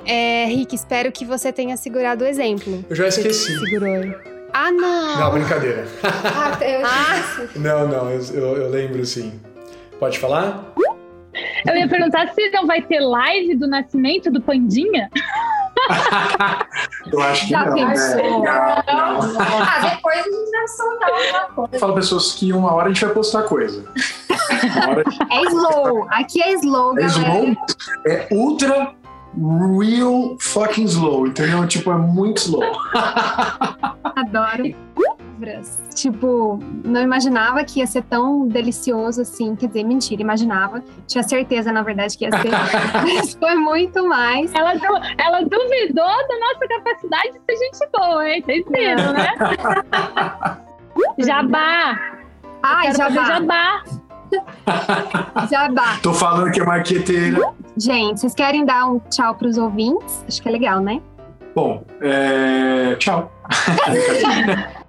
É, 0.04 0.44
Rick, 0.46 0.74
espero 0.74 1.12
que 1.12 1.24
você 1.24 1.52
tenha 1.52 1.76
segurado 1.76 2.24
o 2.24 2.26
exemplo. 2.26 2.84
Eu 2.88 2.96
já 2.96 3.06
esqueci. 3.08 3.56
Segurou. 3.58 4.14
Ah, 4.52 4.70
não! 4.70 5.18
Não, 5.20 5.30
brincadeira. 5.32 5.86
Ah, 6.02 6.58
eu 6.64 6.80
Ah, 6.86 7.48
Não, 7.56 7.88
não, 7.88 8.10
eu, 8.10 8.20
eu- 8.56 8.68
lembro 8.70 9.04
sim. 9.06 9.40
Pode 9.98 10.18
falar? 10.18 10.72
Eu 11.66 11.76
ia 11.76 11.88
perguntar 11.88 12.28
se 12.34 12.50
não 12.50 12.66
vai 12.66 12.82
ter 12.82 13.00
live 13.00 13.54
do 13.56 13.66
nascimento 13.68 14.30
do 14.30 14.40
Pandinha. 14.42 15.08
Eu 17.12 17.20
acho 17.20 17.44
que 17.46 17.50
Já 17.50 17.64
não, 17.64 17.74
pensou? 17.74 18.42
né? 18.42 18.50
Ah, 18.50 19.90
depois 19.96 20.18
a 20.18 20.22
gente 20.22 20.50
vai 20.50 20.68
soltar 20.68 21.10
alguma 21.10 21.40
coisa. 21.54 21.78
Fala 21.78 21.94
pessoas 21.94 22.32
que 22.34 22.52
uma 22.52 22.72
hora 22.72 22.86
a 22.86 22.88
gente 22.92 23.04
vai 23.04 23.12
postar 23.14 23.42
coisa. 23.44 23.84
Uma 24.76 24.90
hora 24.90 25.04
é 25.30 25.42
slow. 25.46 26.06
Aqui 26.10 26.40
é 26.42 26.52
slow, 26.54 26.92
é 26.98 27.02
galera. 27.02 27.18
slow, 27.18 27.56
é 28.06 28.28
ultra 28.30 28.92
real 29.36 30.36
fucking 30.40 30.84
slow, 30.84 31.26
entendeu? 31.26 31.66
Tipo, 31.66 31.92
é 31.92 31.96
muito 31.96 32.38
slow. 32.38 32.62
Adoro. 34.16 34.64
Tipo, 35.94 36.60
não 36.84 37.00
imaginava 37.02 37.64
que 37.64 37.80
ia 37.80 37.86
ser 37.86 38.02
tão 38.04 38.46
delicioso 38.46 39.22
assim. 39.22 39.56
Quer 39.56 39.66
dizer, 39.66 39.82
mentira, 39.82 40.22
imaginava. 40.22 40.82
Tinha 41.06 41.24
certeza, 41.24 41.72
na 41.72 41.82
verdade, 41.82 42.16
que 42.16 42.24
ia 42.26 42.30
ser. 42.30 42.50
Mas 43.02 43.34
foi 43.34 43.54
muito 43.56 44.06
mais. 44.08 44.52
Ela, 44.54 44.74
du- 44.74 45.00
ela 45.18 45.40
duvidou 45.40 46.06
da 46.28 46.38
nossa 46.38 46.68
capacidade 46.68 47.32
de 47.32 47.40
ser 47.44 47.64
gente 47.64 47.90
boa, 47.92 48.28
hein? 48.28 48.42
Vocês 48.46 48.64
viram, 48.70 49.12
né? 49.12 49.28
Jabá! 51.18 51.98
Ai, 52.62 52.94
jabá. 52.94 53.24
jabá. 53.24 53.82
Jabá. 55.50 55.98
Tô 56.02 56.12
falando 56.12 56.50
que 56.52 56.60
é 56.60 56.64
marqueteira. 56.64 57.52
Gente, 57.76 58.20
vocês 58.20 58.34
querem 58.34 58.64
dar 58.64 58.86
um 58.86 58.98
tchau 59.10 59.34
pros 59.34 59.58
ouvintes? 59.58 60.24
Acho 60.26 60.42
que 60.42 60.48
é 60.48 60.52
legal, 60.52 60.80
né? 60.80 61.00
Bom, 61.54 61.84
é... 62.00 62.96
tchau. 62.96 63.30